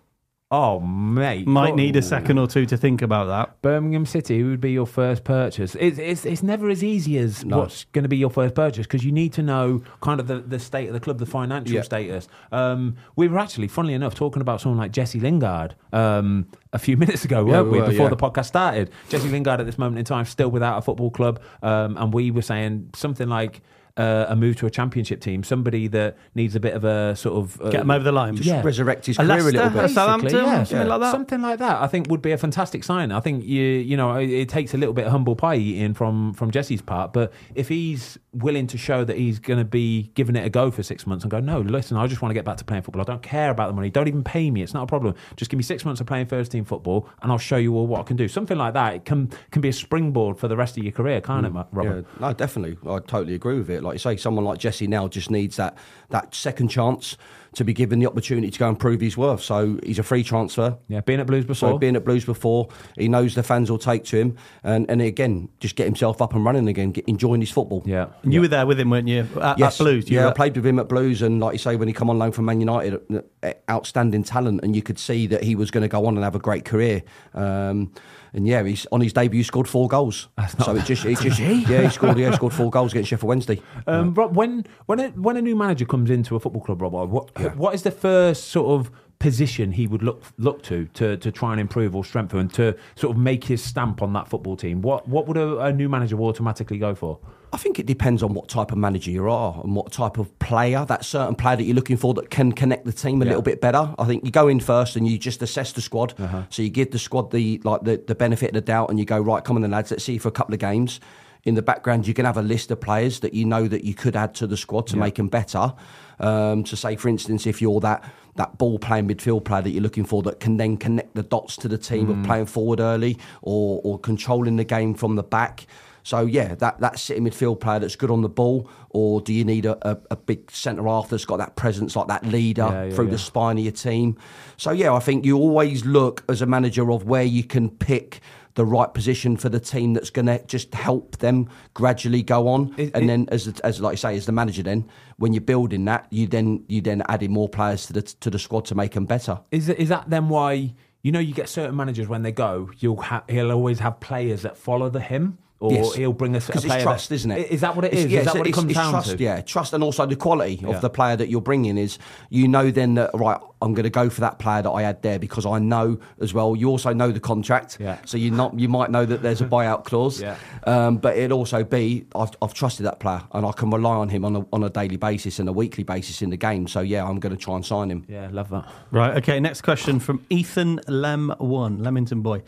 Oh, 0.56 0.80
mate, 0.82 1.48
Might 1.48 1.76
need 1.76 1.96
Oh. 1.96 2.00
a 2.00 2.02
second 2.04 2.38
or 2.38 2.46
two 2.46 2.68
to 2.68 2.78
think 2.78 3.02
about 3.02 3.26
that. 3.26 3.60
Birmingham 3.64 4.06
City 4.06 4.40
who 4.40 4.52
would 4.52 4.62
be 4.62 4.72
your 4.72 4.86
first 4.86 5.24
purchase. 5.24 5.76
It's 5.80 5.98
it's, 5.98 6.26
it's 6.26 6.44
never 6.44 6.70
as 6.70 6.84
easy 6.84 7.18
as 7.18 7.44
No. 7.44 7.58
what's 7.58 7.86
going 7.86 8.04
to 8.04 8.08
be 8.10 8.18
your 8.18 8.30
first 8.30 8.54
purchase 8.54 8.86
because 8.86 9.04
you 9.04 9.12
need 9.12 9.34
to 9.34 9.42
know 9.42 9.82
kind 10.02 10.20
of 10.20 10.28
the, 10.28 10.42
the 10.42 10.60
state 10.60 10.88
of 10.90 10.94
the 10.94 11.00
club, 11.00 11.18
the 11.18 11.26
financial 11.26 11.74
Yeah. 11.74 11.82
status. 11.82 12.28
Um, 12.52 12.98
we 13.16 13.28
were 13.28 13.40
actually, 13.40 13.68
funnily 13.68 13.96
enough, 13.96 14.14
talking 14.14 14.42
about 14.44 14.62
someone 14.62 14.78
like 14.78 14.92
Jesse 14.92 15.20
Lingard 15.20 15.74
um, 15.92 16.46
a 16.72 16.78
few 16.78 16.98
minutes 17.04 17.26
ago, 17.26 17.40
Yeah, 17.48 17.54
weren't 17.54 17.66
we 17.66 17.72
we? 17.72 17.80
were, 17.82 17.88
Before 17.90 18.06
yeah. 18.06 18.10
the 18.12 18.18
podcast 18.18 18.46
started, 18.46 18.92
Jesse 19.10 19.30
Lingard 19.30 19.60
at 19.60 19.66
this 19.66 19.80
moment 19.80 19.98
in 19.98 20.06
time 20.06 20.26
still 20.26 20.52
without 20.52 20.78
a 20.78 20.82
football 20.84 21.10
club, 21.10 21.42
um, 21.64 21.98
and 21.98 22.14
we 22.14 22.30
were 22.30 22.44
saying 22.44 22.92
something 22.94 23.28
like. 23.28 23.62
Uh, 23.96 24.26
a 24.28 24.36
move 24.36 24.56
to 24.56 24.66
a 24.66 24.72
championship 24.72 25.22
team, 25.22 25.44
somebody 25.44 25.88
that 25.88 26.18
needs 26.34 26.56
a 26.56 26.60
bit 26.60 26.74
of 26.74 26.84
a 26.84 27.16
sort 27.16 27.36
of 27.36 27.62
uh, 27.62 27.70
Get 27.70 27.82
him 27.82 27.92
over 27.92 28.04
the 28.04 28.12
line. 28.12 28.36
Just 28.36 28.50
yeah. 28.50 28.64
resurrect 28.64 29.06
his 29.06 29.20
A 29.20 29.22
career 29.24 29.38
a 29.38 29.44
little 29.44 29.70
bit. 29.70 29.74
Basically, 29.74 29.94
Southampton, 29.94 30.36
yeah. 30.36 30.64
something 30.64 30.88
like 30.88 31.00
that. 31.02 31.12
Something 31.12 31.42
like 31.44 31.60
that, 31.60 31.80
I 31.80 31.86
think, 31.86 32.10
would 32.10 32.24
be 32.24 32.32
a 32.32 32.38
fantastic 32.40 32.84
sign. 32.84 33.12
I 33.12 33.20
think 33.20 33.46
you, 33.46 33.62
you 33.62 33.96
know, 33.96 34.16
it, 34.16 34.32
it 34.32 34.50
takes 34.50 34.74
a 34.74 34.78
little 34.78 34.96
bit 34.96 35.06
of 35.06 35.12
humble 35.12 35.36
pie 35.36 35.58
eating 35.58 35.94
from 35.94 36.34
from 36.34 36.50
Jesse's 36.50 36.82
part, 36.82 37.14
but 37.14 37.32
if 37.54 37.68
he's 37.68 38.18
willing 38.34 38.66
to 38.66 38.80
show 38.80 39.04
that 39.04 39.16
he's 39.16 39.38
going 39.38 39.60
to 39.60 39.66
be 39.66 40.12
giving 40.16 40.36
it 40.36 40.44
a 40.44 40.50
go 40.50 40.72
for 40.72 40.82
six 40.82 41.06
months 41.06 41.24
and 41.24 41.30
go, 41.30 41.40
no, 41.40 41.60
listen, 41.60 41.96
I 41.96 42.08
just 42.08 42.20
want 42.24 42.32
to 42.32 42.34
get 42.34 42.46
back 42.46 42.58
to 42.58 42.64
playing 42.64 42.82
football. 42.82 43.04
I 43.04 43.06
don't 43.06 43.22
care 43.22 43.52
about 43.52 43.68
the 43.68 43.74
money. 43.74 43.92
Don't 43.92 44.08
even 44.08 44.24
pay 44.24 44.50
me. 44.50 44.64
It's 44.64 44.74
not 44.74 44.82
a 44.82 44.88
problem. 44.88 45.14
Just 45.36 45.52
give 45.52 45.60
me 45.60 45.64
six 45.64 45.86
months 45.86 46.02
of 46.02 46.08
playing 46.08 46.26
first 46.26 46.52
team 46.52 46.66
football, 46.66 47.08
and 47.22 47.32
I'll 47.32 47.38
show 47.38 47.58
you 47.58 47.76
all 47.76 47.86
what 47.86 48.00
I 48.00 48.04
can 48.06 48.18
do. 48.18 48.28
Something 48.28 48.58
like 48.58 48.74
that. 48.74 48.96
It 48.96 49.06
can 49.06 49.30
can 49.52 49.62
be 49.62 49.70
a 49.70 49.74
springboard 49.74 50.40
for 50.40 50.48
the 50.48 50.58
rest 50.58 50.78
of 50.78 50.84
your 50.84 50.94
career, 50.94 51.22
can't 51.22 51.46
it, 51.46 51.52
Robert? 51.72 52.08
Yeah, 52.20 52.28
no, 52.28 52.34
definitely. 52.34 52.78
I 52.90 52.98
totally 52.98 53.36
agree 53.36 53.60
with 53.60 53.70
it. 53.70 53.83
Like 53.84 53.94
you 53.96 54.00
say, 54.00 54.18
someone 54.18 54.46
like 54.46 54.60
Jesse 54.60 54.88
now 54.88 55.08
just 55.08 55.30
needs 55.30 55.58
that 55.58 55.78
that 56.10 56.34
second 56.34 56.70
chance 56.70 57.18
to 57.56 57.64
be 57.64 57.72
given 57.74 58.00
the 58.00 58.08
opportunity 58.08 58.50
to 58.50 58.58
go 58.58 58.68
and 58.68 58.80
prove 58.80 59.00
his 59.00 59.16
worth. 59.16 59.44
So 59.44 59.78
he's 59.84 60.00
a 60.00 60.04
free 60.04 60.24
transfer. 60.24 60.76
Yeah, 60.88 61.02
being 61.02 61.20
at 61.20 61.28
Blues 61.28 61.44
So 61.44 61.68
before. 61.68 61.80
being 61.80 61.96
at 61.96 62.04
Blues 62.04 62.26
before, 62.26 62.70
he 62.98 63.08
knows 63.08 63.36
the 63.36 63.44
fans 63.44 63.70
will 63.70 63.78
take 63.78 64.04
to 64.06 64.18
him, 64.18 64.38
and 64.64 64.90
and 64.90 65.02
again, 65.02 65.50
just 65.60 65.76
get 65.76 65.86
himself 65.86 66.20
up 66.22 66.34
and 66.34 66.44
running 66.44 66.68
again, 66.68 66.92
get, 66.92 67.06
enjoying 67.08 67.42
his 67.42 67.52
football. 67.52 67.84
yeah, 67.86 68.08
And 68.24 68.34
you 68.34 68.42
were 68.42 68.48
there 68.48 68.66
with 68.66 68.80
him, 68.80 68.90
weren't 68.90 69.08
you? 69.08 69.28
At, 69.40 69.62
at 69.62 69.78
Blues. 69.78 70.10
You 70.10 70.18
yeah, 70.18 70.26
were 70.26 70.32
I 70.32 70.34
played 70.34 70.56
with 70.56 70.66
him 70.66 70.80
at 70.80 70.90
Blues, 70.90 71.22
and 71.22 71.40
like 71.40 71.54
you 71.54 71.60
say, 71.60 71.76
when 71.76 71.88
he 71.88 71.94
come 71.94 72.10
on 72.10 72.18
loan 72.18 72.32
from 72.32 72.46
Man 72.46 72.60
United, 72.60 73.00
uh, 73.44 73.52
outstanding 73.70 74.24
talent, 74.24 74.62
and 74.64 74.76
you 74.76 74.82
could 74.82 74.98
see 74.98 75.28
that 75.28 75.44
he 75.44 75.56
was 75.56 75.70
going 75.70 75.84
to 75.84 75.88
go 75.88 76.08
on 76.08 76.16
and 76.16 76.24
have 76.24 76.36
a 76.36 76.40
great 76.40 76.66
career. 76.66 77.04
Um, 77.36 77.92
and 78.34 78.48
yeah, 78.48 78.64
he's 78.64 78.88
on 78.92 79.02
his 79.02 79.14
debut 79.14 79.44
scored 79.44 79.68
four 79.68 79.88
goals. 79.88 80.28
so 80.64 80.76
it 80.76 80.86
just, 80.86 81.06
it 81.06 81.20
just, 81.20 81.40
yeah, 81.40 81.82
he 81.84 81.90
scored, 81.90 82.18
yeah, 82.18 82.30
he 82.30 82.36
scored 82.36 82.54
four 82.54 82.70
goals 82.72 82.92
against 82.92 83.10
Sheffield 83.10 83.30
Wednesday. 83.30 83.62
Um, 83.88 84.14
Rob, 84.14 84.36
when 84.36 84.66
when 84.88 85.00
a, 85.00 85.10
when 85.10 85.38
a 85.38 85.42
new 85.42 85.56
manager 85.56 85.86
comes 85.86 86.10
into 86.10 86.36
a 86.36 86.40
football 86.40 86.62
club, 86.62 86.82
Rob, 86.82 86.94
what 86.94 87.56
what 87.56 87.76
is 87.76 87.84
the 87.84 87.92
first 87.92 88.46
sort 88.50 88.68
of 88.80 88.92
position 89.24 89.72
he 89.72 89.88
would 89.88 90.04
look 90.04 90.22
look 90.38 90.62
to 90.64 90.78
to 91.00 91.16
to 91.18 91.32
try 91.32 91.52
and 91.54 91.62
improve 91.62 91.96
or 91.96 92.04
strengthen 92.04 92.50
to 92.50 92.76
sort 92.96 93.16
of 93.16 93.18
make 93.18 93.46
his 93.46 93.64
stamp 93.64 94.02
on 94.02 94.12
that 94.14 94.28
football 94.28 94.58
team? 94.58 94.82
What 94.82 95.08
what 95.08 95.28
would 95.28 95.38
a, 95.38 95.60
a 95.60 95.72
new 95.72 95.88
manager 95.88 96.18
automatically 96.20 96.78
go 96.78 96.94
for? 96.94 97.20
I 97.54 97.58
think 97.58 97.80
it 97.80 97.86
depends 97.86 98.22
on 98.24 98.34
what 98.34 98.50
type 98.50 98.72
of 98.74 98.78
manager 98.80 99.12
you 99.12 99.30
are 99.30 99.62
and 99.64 99.76
what 99.76 99.92
type 99.92 100.18
of 100.18 100.28
player, 100.40 100.86
that 100.86 101.06
certain 101.06 101.36
player 101.36 101.56
that 101.56 101.64
you're 101.64 101.76
looking 101.76 101.98
for 101.98 102.14
that 102.16 102.30
can 102.32 102.52
connect 102.52 102.84
the 102.86 102.92
team 102.92 103.22
a 103.22 103.26
Yeah. 103.26 103.30
little 103.32 103.44
bit 103.44 103.62
better. 103.62 103.94
I 103.98 104.06
think 104.06 104.26
you 104.26 104.32
go 104.32 104.48
in 104.50 104.60
first 104.60 104.96
and 104.98 105.08
you 105.08 105.18
just 105.20 105.42
assess 105.42 105.72
the 105.72 105.82
squad. 105.82 106.14
Uh-huh. 106.20 106.44
So 106.50 106.62
you 106.64 106.70
give 106.70 106.92
the 106.92 107.00
squad 107.00 107.32
the 107.32 107.62
like 107.64 107.82
the, 107.84 107.96
the 108.06 108.16
benefit 108.16 108.50
of 108.50 108.56
the 108.56 108.62
doubt 108.62 108.90
and 108.90 109.00
you 109.00 109.06
go, 109.06 109.20
right, 109.20 109.44
come 109.46 109.56
on 109.56 109.62
the 109.62 109.68
lads, 109.70 109.92
let's 109.92 110.04
see 110.04 110.18
for 110.18 110.28
a 110.28 110.32
couple 110.40 110.54
of 110.54 110.60
games. 110.60 111.00
In 111.46 111.56
the 111.56 111.62
background, 111.62 112.08
you 112.08 112.14
can 112.14 112.26
have 112.26 112.38
a 112.38 112.42
list 112.42 112.72
of 112.72 112.80
players 112.80 113.20
that 113.20 113.34
you 113.34 113.46
know 113.46 113.68
that 113.68 113.84
you 113.84 113.94
could 113.94 114.16
add 114.16 114.34
to 114.36 114.48
the 114.48 114.56
squad 114.58 114.88
to 114.88 114.98
make 114.98 115.16
them 115.16 115.28
better. 115.28 115.74
Um, 116.20 116.64
to 116.64 116.76
say, 116.78 116.96
for 116.96 117.10
instance, 117.10 117.46
if 117.46 117.62
you're 117.62 117.82
that 117.82 118.02
that 118.36 118.58
ball 118.58 118.80
playing 118.80 119.08
midfield 119.08 119.44
player 119.46 119.62
that 119.62 119.70
you're 119.72 119.84
looking 119.84 120.06
for 120.06 120.24
that 120.24 120.40
can 120.40 120.58
then 120.58 120.76
connect 120.78 121.14
the 121.16 121.24
dots 121.24 121.56
to 121.58 121.68
the 121.68 121.78
team 121.78 122.08
Mm. 122.08 122.20
of 122.20 122.26
playing 122.26 122.46
forward 122.48 122.80
early 122.80 123.18
or, 123.42 123.80
or 123.84 124.00
controlling 124.00 124.56
the 124.56 124.64
game 124.64 124.94
from 124.96 125.16
the 125.16 125.24
back. 125.24 125.68
So 126.06 126.26
yeah, 126.26 126.56
that 126.56 126.82
that 126.82 127.00
sitting 127.00 127.24
midfield 127.24 127.62
player 127.62 127.80
that's 127.80 127.96
good 127.96 128.12
on 128.12 128.22
the 128.24 128.28
ball, 128.30 128.70
or 128.90 129.22
do 129.22 129.32
you 129.32 129.46
need 129.46 129.66
a, 129.66 129.78
a, 129.90 129.98
a 130.12 130.16
big 130.18 130.52
centre 130.52 130.84
half 130.84 131.08
that's 131.10 131.24
got 131.24 131.38
that 131.38 131.56
presence 131.56 131.96
like 131.96 132.08
that 132.08 132.26
leader 132.26 132.68
Yeah, 132.70 132.84
yeah, 132.86 132.94
through 132.96 133.06
yeah. 133.06 133.12
the 133.12 133.18
spine 133.18 133.58
of 133.58 133.64
your 133.64 133.72
team? 133.72 134.18
So 134.58 134.72
yeah, 134.72 134.94
I 134.94 135.00
think 135.00 135.24
you 135.26 135.38
always 135.38 135.86
look 135.86 136.26
as 136.28 136.42
a 136.42 136.46
manager 136.46 136.92
of 136.92 137.06
where 137.06 137.24
you 137.24 137.44
can 137.46 137.70
pick 137.70 138.20
the 138.56 138.66
right 138.66 138.94
position 138.94 139.36
for 139.38 139.50
the 139.50 139.60
team 139.60 139.94
that's 139.94 140.10
going 140.10 140.28
to 140.28 140.44
just 140.46 140.74
help 140.74 141.18
them 141.18 141.50
gradually 141.74 142.22
go 142.22 142.48
on, 142.48 142.74
Is- 142.78 142.92
and 142.92 143.04
is- 143.04 143.08
then 143.08 143.28
as 143.32 143.48
as 143.64 143.82
like 143.82 143.94
I 143.94 143.96
say, 143.96 144.16
as 144.18 144.26
the 144.26 144.32
manager, 144.32 144.64
then 144.64 144.86
when 145.18 145.34
you're 145.34 145.42
building 145.42 145.86
that, 145.86 146.08
you 146.12 146.28
then 146.28 146.64
you 146.68 146.82
then 146.82 147.04
add 147.10 147.24
in 147.24 147.32
more 147.32 147.50
players 147.50 147.86
to 147.88 147.94
the 147.94 148.02
to 148.02 148.30
the 148.30 148.40
squad 148.40 148.66
to 148.66 148.76
make 148.76 148.92
them 148.92 149.06
better. 149.06 149.40
Is 149.52 149.70
is 149.70 149.90
that 149.90 150.10
then 150.10 150.30
why 150.30 150.74
you 151.02 151.12
know 151.12 151.20
you 151.20 151.34
get 151.34 151.50
certain 151.50 151.76
managers 151.76 152.08
when 152.08 152.22
they 152.24 152.32
go, 152.32 152.70
you'll 152.80 153.02
ha- 153.02 153.24
he'll 153.28 153.52
always 153.52 153.80
have 153.80 154.00
players 154.00 154.42
that 154.44 154.58
follow 154.58 154.90
the 154.90 155.02
him. 155.02 155.38
Or 155.64 155.72
Yes. 155.72 155.94
he'll 155.96 156.14
bring 156.14 156.36
us 156.36 156.44
a 156.46 156.48
Because 156.48 156.66
player. 156.66 156.78
it's 156.80 156.84
trust, 156.84 157.10
that- 157.10 157.16
isn't 157.16 157.32
it? 157.32 157.52
Is 157.52 157.62
that 157.62 157.76
what 157.76 157.86
it 157.86 157.94
It's- 157.94 158.10
yeah, 158.12 158.20
is 158.20 158.26
that 158.26 158.38
what 158.38 158.48
it 158.48 158.52
comes 158.54 158.66
it's 158.72 158.76
down 158.80 158.92
trust, 158.92 159.18
to? 159.18 159.24
Yeah, 159.24 159.42
trust, 159.42 159.74
and 159.74 159.84
also 159.84 160.06
the 160.06 160.16
quality 160.16 160.60
Yeah. 160.62 160.70
of 160.76 160.82
the 160.82 160.90
player 160.90 161.16
that 161.16 161.30
you're 161.30 161.42
bringing 161.42 161.78
is 161.78 161.98
you 162.30 162.48
know 162.48 162.70
then 162.70 162.96
that 162.96 163.12
right. 163.14 163.40
I'm 163.62 163.74
going 163.74 163.86
to 163.86 163.90
go 163.90 164.10
for 164.10 164.20
that 164.20 164.40
player 164.40 164.62
that 164.62 164.72
I 164.72 164.82
had 164.82 165.02
there 165.04 165.18
because 165.18 165.46
I 165.46 165.58
know 165.58 165.98
as 166.20 166.34
well. 166.34 166.54
You 166.54 166.68
also 166.70 166.92
know 166.92 167.12
the 167.12 167.22
contract, 167.22 167.78
Yeah. 167.80 167.98
so 168.04 168.18
you 168.18 168.30
not 168.30 168.60
you 168.60 168.68
might 168.68 168.92
know 168.92 169.06
that 169.06 169.22
there's 169.24 169.40
a 169.40 169.46
buyout 169.46 169.86
clause. 169.86 170.22
Yeah. 170.22 170.36
Um, 170.68 170.98
but 170.98 171.16
it'd 171.16 171.32
also 171.32 171.64
be 171.64 172.06
I've, 172.14 172.32
I've 172.42 172.54
trusted 172.54 172.86
that 172.86 173.00
player 173.00 173.22
and 173.32 173.46
I 173.46 173.54
can 173.54 173.70
rely 173.70 173.96
on 173.96 174.10
him 174.10 174.26
on 174.26 174.36
a, 174.36 174.46
on 174.52 174.64
a 174.64 174.70
daily 174.70 174.98
basis 174.98 175.40
and 175.40 175.48
a 175.48 175.54
weekly 175.54 175.86
basis 175.86 176.22
in 176.22 176.30
the 176.30 176.36
game. 176.36 176.68
So 176.68 176.82
yeah, 176.82 177.06
I'm 177.08 177.20
going 177.22 177.34
to 177.34 177.42
try 177.42 177.56
and 177.56 177.66
sign 177.66 177.90
him. 177.90 178.04
Yeah, 178.10 178.28
love 178.34 178.50
that. 178.50 178.66
Right. 178.92 179.16
Okay. 179.18 179.40
Next 179.40 179.62
question 179.62 180.00
from 180.02 180.26
Ethan 180.30 180.82
Lem 180.90 181.34
One, 181.38 181.82
Leamington 181.82 182.22
boy. 182.22 182.42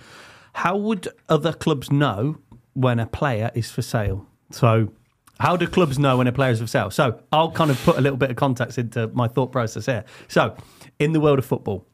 How 0.53 0.75
would 0.77 1.07
other 1.29 1.51
clubs 1.53 1.91
know 1.91 2.37
when 2.75 2.99
a 2.99 3.07
player 3.07 3.49
is 3.55 3.71
for 3.71 3.81
sale? 3.81 4.27
So, 4.51 4.91
how 5.39 5.57
do 5.57 5.67
clubs 5.67 5.97
know 5.97 6.17
when 6.17 6.27
a 6.27 6.31
player 6.31 6.51
is 6.51 6.61
for 6.61 6.67
sale? 6.67 6.91
So, 6.91 7.19
I'll 7.31 7.51
kind 7.51 7.71
of 7.71 7.83
put 7.83 7.97
a 7.97 8.01
little 8.01 8.17
bit 8.17 8.29
of 8.29 8.37
context 8.37 8.77
into 8.77 9.07
my 9.07 9.27
thought 9.27 9.51
process 9.51 9.87
here. 9.87 10.05
So, 10.27 10.55
in 10.99 11.13
the 11.13 11.19
world 11.19 11.39
of 11.39 11.45
football, 11.45 11.85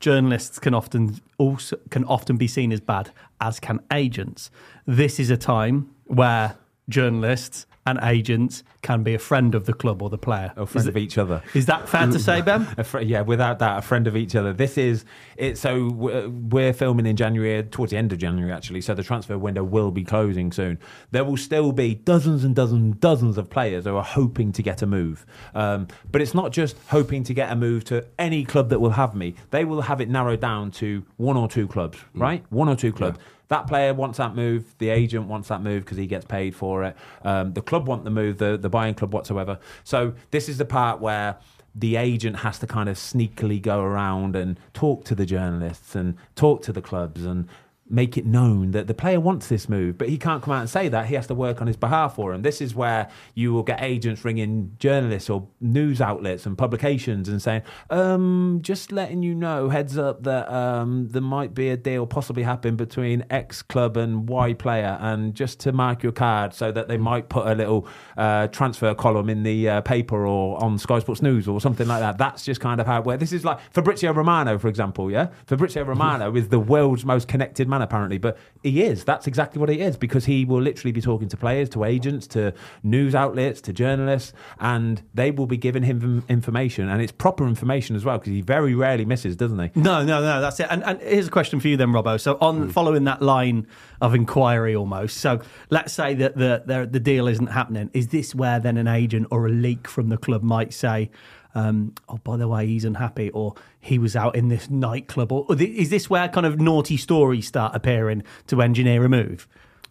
journalists 0.00 0.58
can 0.58 0.74
often 0.74 1.20
also 1.36 1.76
can 1.90 2.04
often 2.04 2.36
be 2.36 2.48
seen 2.48 2.72
as 2.72 2.80
bad, 2.80 3.10
as 3.40 3.60
can 3.60 3.80
agents. 3.92 4.50
This 4.86 5.20
is 5.20 5.30
a 5.30 5.36
time 5.36 5.90
where 6.06 6.56
journalists 6.88 7.66
and 7.88 7.98
agents 8.02 8.62
can 8.82 9.02
be 9.02 9.14
a 9.14 9.18
friend 9.18 9.54
of 9.54 9.64
the 9.66 9.72
club 9.72 10.02
or 10.02 10.10
the 10.10 10.18
player. 10.18 10.52
A 10.56 10.66
friend 10.66 10.82
Is 10.82 10.86
of 10.88 10.96
it- 10.96 11.00
each 11.00 11.16
other. 11.18 11.42
Is 11.54 11.66
that 11.66 11.88
fair 11.88 12.06
to 12.06 12.18
say, 12.18 12.42
Ben? 12.42 12.64
Fr- 12.84 13.00
yeah, 13.00 13.22
without 13.22 13.58
that, 13.60 13.78
a 13.78 13.82
friend 13.82 14.06
of 14.06 14.16
each 14.16 14.36
other. 14.36 14.52
This 14.52 14.76
is 14.76 15.04
it. 15.36 15.56
So 15.58 15.88
we're, 15.90 16.28
we're 16.28 16.72
filming 16.72 17.06
in 17.06 17.16
January, 17.16 17.62
towards 17.64 17.90
the 17.92 17.96
end 17.96 18.12
of 18.12 18.18
January, 18.18 18.52
actually. 18.52 18.82
So 18.82 18.94
the 18.94 19.02
transfer 19.02 19.38
window 19.38 19.64
will 19.64 19.90
be 19.90 20.04
closing 20.04 20.52
soon. 20.52 20.78
There 21.10 21.24
will 21.24 21.36
still 21.36 21.72
be 21.72 21.94
dozens 21.94 22.44
and 22.44 22.54
dozens, 22.54 22.82
and 22.82 23.00
dozens 23.00 23.38
of 23.38 23.48
players 23.50 23.84
who 23.84 23.96
are 23.96 24.04
hoping 24.04 24.52
to 24.52 24.62
get 24.62 24.82
a 24.82 24.86
move. 24.86 25.24
Um, 25.54 25.88
but 26.12 26.20
it's 26.20 26.34
not 26.34 26.52
just 26.52 26.76
hoping 26.88 27.24
to 27.24 27.34
get 27.34 27.50
a 27.50 27.56
move 27.56 27.84
to 27.84 28.04
any 28.18 28.44
club 28.44 28.68
that 28.68 28.80
will 28.80 28.90
have 28.90 29.14
me. 29.14 29.34
They 29.50 29.64
will 29.64 29.80
have 29.82 30.00
it 30.00 30.08
narrowed 30.08 30.40
down 30.40 30.70
to 30.72 31.04
one 31.16 31.36
or 31.36 31.48
two 31.48 31.66
clubs, 31.66 31.98
right? 32.14 32.44
One 32.50 32.68
or 32.68 32.76
two 32.76 32.92
clubs. 32.92 33.18
That 33.48 33.66
player 33.66 33.94
wants 33.94 34.18
that 34.18 34.34
move. 34.34 34.74
The 34.78 34.90
agent 34.90 35.26
wants 35.26 35.48
that 35.48 35.62
move 35.62 35.84
because 35.84 35.96
he 35.98 36.06
gets 36.06 36.24
paid 36.24 36.54
for 36.54 36.84
it. 36.84 36.96
Um, 37.22 37.54
the 37.54 37.62
club 37.62 37.88
want 37.88 38.04
the 38.04 38.10
move. 38.10 38.38
The 38.38 38.56
the 38.56 38.68
buying 38.68 38.94
club 38.94 39.12
whatsoever. 39.12 39.58
So 39.84 40.14
this 40.30 40.48
is 40.48 40.58
the 40.58 40.64
part 40.64 41.00
where 41.00 41.36
the 41.74 41.96
agent 41.96 42.36
has 42.36 42.58
to 42.58 42.66
kind 42.66 42.88
of 42.88 42.96
sneakily 42.96 43.60
go 43.60 43.80
around 43.80 44.34
and 44.34 44.58
talk 44.74 45.04
to 45.04 45.14
the 45.14 45.24
journalists 45.24 45.94
and 45.94 46.16
talk 46.34 46.62
to 46.62 46.72
the 46.72 46.82
clubs 46.82 47.24
and 47.24 47.48
make 47.90 48.16
it 48.16 48.26
known 48.26 48.72
that 48.72 48.86
the 48.86 48.94
player 48.94 49.20
wants 49.20 49.48
this 49.48 49.68
move, 49.68 49.96
but 49.98 50.08
he 50.08 50.18
can't 50.18 50.42
come 50.42 50.54
out 50.54 50.60
and 50.60 50.70
say 50.70 50.88
that. 50.88 51.06
He 51.06 51.14
has 51.14 51.26
to 51.28 51.34
work 51.34 51.60
on 51.60 51.66
his 51.66 51.76
behalf 51.76 52.14
for 52.14 52.32
him. 52.34 52.42
This 52.42 52.60
is 52.60 52.74
where 52.74 53.08
you 53.34 53.52
will 53.52 53.62
get 53.62 53.82
agents 53.82 54.24
ringing 54.24 54.76
journalists 54.78 55.30
or 55.30 55.48
news 55.60 56.00
outlets 56.00 56.46
and 56.46 56.56
publications 56.56 57.28
and 57.28 57.40
saying, 57.40 57.62
um, 57.90 58.58
just 58.62 58.92
letting 58.92 59.22
you 59.22 59.34
know, 59.34 59.68
heads 59.68 59.96
up 59.96 60.22
that 60.24 60.50
um, 60.52 61.08
there 61.08 61.22
might 61.22 61.54
be 61.54 61.70
a 61.70 61.76
deal 61.76 62.06
possibly 62.06 62.42
happen 62.42 62.76
between 62.76 63.24
X 63.30 63.62
club 63.62 63.96
and 63.96 64.28
Y 64.28 64.52
player, 64.54 64.98
and 65.00 65.34
just 65.34 65.60
to 65.60 65.72
mark 65.72 66.02
your 66.02 66.12
card 66.12 66.52
so 66.54 66.72
that 66.72 66.88
they 66.88 66.98
might 66.98 67.28
put 67.28 67.46
a 67.46 67.54
little 67.54 67.86
uh, 68.16 68.48
transfer 68.48 68.94
column 68.94 69.28
in 69.28 69.42
the 69.42 69.68
uh, 69.68 69.80
paper 69.82 70.26
or 70.26 70.62
on 70.62 70.78
Sky 70.78 70.98
Sports 70.98 71.22
News 71.22 71.48
or 71.48 71.60
something 71.60 71.86
like 71.86 72.00
that. 72.00 72.18
That's 72.18 72.44
just 72.44 72.60
kind 72.60 72.80
of 72.80 72.86
how 72.86 73.00
it 73.00 73.06
works. 73.06 73.20
This 73.20 73.32
is 73.32 73.44
like 73.44 73.58
Fabrizio 73.72 74.12
Romano, 74.12 74.58
for 74.58 74.68
example, 74.68 75.10
yeah? 75.10 75.28
Fabrizio 75.46 75.84
Romano 75.84 76.34
is 76.34 76.48
the 76.48 76.58
world's 76.58 77.04
most 77.04 77.28
connected 77.28 77.68
man, 77.68 77.77
apparently, 77.82 78.18
but 78.18 78.36
he 78.62 78.82
is. 78.82 79.04
That's 79.04 79.26
exactly 79.26 79.60
what 79.60 79.68
he 79.68 79.80
is 79.80 79.96
because 79.96 80.24
he 80.24 80.44
will 80.44 80.60
literally 80.60 80.92
be 80.92 81.00
talking 81.00 81.28
to 81.28 81.36
players, 81.36 81.68
to 81.70 81.84
agents, 81.84 82.26
to 82.28 82.52
news 82.82 83.14
outlets, 83.14 83.60
to 83.62 83.72
journalists, 83.72 84.32
and 84.60 85.02
they 85.14 85.30
will 85.30 85.46
be 85.46 85.56
giving 85.56 85.82
him 85.82 86.24
information, 86.28 86.88
and 86.88 87.00
it's 87.02 87.12
proper 87.12 87.46
information 87.46 87.96
as 87.96 88.04
well 88.04 88.18
because 88.18 88.32
he 88.32 88.40
very 88.40 88.74
rarely 88.74 89.04
misses, 89.04 89.36
doesn't 89.36 89.58
he? 89.58 89.70
No, 89.74 90.04
no, 90.04 90.20
no. 90.20 90.40
That's 90.40 90.60
it. 90.60 90.66
And, 90.70 90.82
and 90.84 91.00
here's 91.00 91.28
a 91.28 91.30
question 91.30 91.60
for 91.60 91.68
you 91.68 91.76
then, 91.76 91.88
Robbo. 91.88 92.20
So 92.20 92.36
on 92.40 92.64
hmm. 92.64 92.68
following 92.70 93.04
that 93.04 93.22
line 93.22 93.66
of 94.00 94.14
inquiry, 94.14 94.74
almost. 94.76 95.18
So 95.18 95.40
let's 95.70 95.92
say 95.92 96.14
that 96.14 96.36
the, 96.36 96.62
the 96.66 96.88
the 96.90 97.00
deal 97.00 97.28
isn't 97.28 97.48
happening. 97.48 97.90
Is 97.92 98.08
this 98.08 98.34
where 98.34 98.60
then 98.60 98.76
an 98.76 98.88
agent 98.88 99.28
or 99.30 99.46
a 99.46 99.50
leak 99.50 99.88
from 99.88 100.08
the 100.08 100.16
club 100.16 100.42
might 100.42 100.72
say? 100.72 101.10
Um, 101.54 101.94
oh, 102.08 102.18
by 102.18 102.36
the 102.36 102.46
way, 102.46 102.66
he's 102.66 102.84
unhappy, 102.84 103.30
or 103.30 103.54
he 103.80 103.98
was 103.98 104.14
out 104.14 104.36
in 104.36 104.48
this 104.48 104.68
nightclub, 104.70 105.32
or, 105.32 105.46
or 105.48 105.60
is 105.60 105.90
this 105.90 106.08
where 106.10 106.28
kind 106.28 106.46
of 106.46 106.60
naughty 106.60 106.96
stories 106.96 107.46
start 107.48 107.74
appearing 107.74 108.22
to 108.48 108.62
engineer 108.62 109.04
a 109.04 109.08
move? 109.08 109.48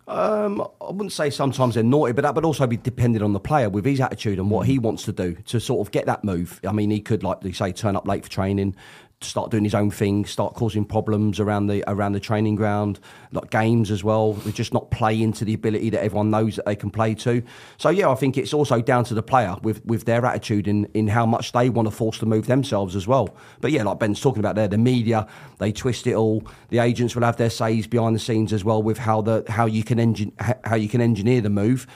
Um, 0.08 0.62
I 0.80 0.92
wouldn't 0.92 1.12
say 1.12 1.30
sometimes 1.30 1.74
they're 1.76 1.84
naughty, 1.84 2.14
but 2.14 2.22
that 2.22 2.34
would 2.34 2.46
also 2.46 2.66
be 2.66 2.78
dependent 2.78 3.24
on 3.24 3.34
the 3.34 3.42
player 3.42 3.70
with 3.70 3.84
his 3.84 4.00
attitude 4.00 4.40
and 4.40 4.50
what 4.50 4.66
he 4.66 4.80
wants 4.80 5.04
to 5.04 5.12
do 5.12 5.36
to 5.48 5.60
sort 5.60 5.86
of 5.86 5.92
get 5.92 6.06
that 6.06 6.24
move. 6.24 6.62
I 6.66 6.72
mean, 6.72 6.92
he 6.92 7.02
could, 7.02 7.24
like 7.24 7.42
they 7.42 7.52
say, 7.52 7.74
turn 7.74 7.98
up 7.98 8.08
late 8.08 8.24
for 8.24 8.30
training, 8.30 8.76
start 9.22 9.50
doing 9.50 9.64
his 9.64 9.74
own 9.74 9.90
thing, 9.90 10.26
start 10.26 10.54
causing 10.54 10.86
problems 10.86 11.40
around 11.40 11.68
the 11.68 11.84
around 11.90 12.14
the 12.14 12.20
training 12.20 12.56
ground, 12.56 13.00
like 13.32 13.50
games 13.50 13.90
as 13.90 14.04
well. 14.04 14.34
They 14.34 14.52
just 14.52 14.74
not 14.74 14.92
play 14.92 15.22
into 15.22 15.44
the 15.44 15.56
ability 15.56 15.90
that 15.92 16.04
everyone 16.04 16.30
knows 16.30 16.56
that 16.58 16.66
they 16.66 16.76
can 16.76 16.92
play 16.92 17.16
to. 17.16 17.42
So 17.78 17.90
yeah, 17.90 18.10
I 18.10 18.16
think 18.16 18.38
it's 18.38 18.54
also 18.54 18.80
down 18.82 19.06
to 19.06 19.14
the 19.16 19.24
player 19.24 19.56
with 19.64 19.84
with 19.86 20.06
their 20.06 20.26
attitude 20.26 20.68
in 20.68 20.86
in 20.94 21.08
how 21.08 21.26
much 21.26 21.52
they 21.52 21.70
want 21.70 21.88
to 21.88 21.92
force 21.92 22.20
the 22.20 22.28
move 22.28 22.46
themselves 22.46 22.96
as 22.96 23.08
well. 23.08 23.36
But 23.60 23.72
yeah, 23.72 23.84
like 23.84 24.00
Ben's 24.00 24.22
talking 24.22 24.40
about 24.40 24.56
there, 24.56 24.68
the 24.68 24.78
media 24.78 25.28
they 25.58 25.72
twist 25.72 26.06
it 26.06 26.14
all. 26.14 26.44
The 26.70 26.80
agents 26.80 27.16
will 27.16 27.24
have 27.24 27.38
their 27.38 27.50
says 27.50 27.88
behind 27.88 28.16
the 28.16 28.20
scenes 28.20 28.54
as 28.54 28.64
well 28.64 28.84
with 28.84 29.00
how 29.00 29.22
the 29.22 29.44
how 29.50 29.66
you 29.66 29.84
can 29.84 30.00
engine 30.00 30.32
how 30.64 30.76
you 30.76 30.90
can 30.90 31.02
engineer 31.02 31.42
the 31.42 31.50
move. 31.50 31.88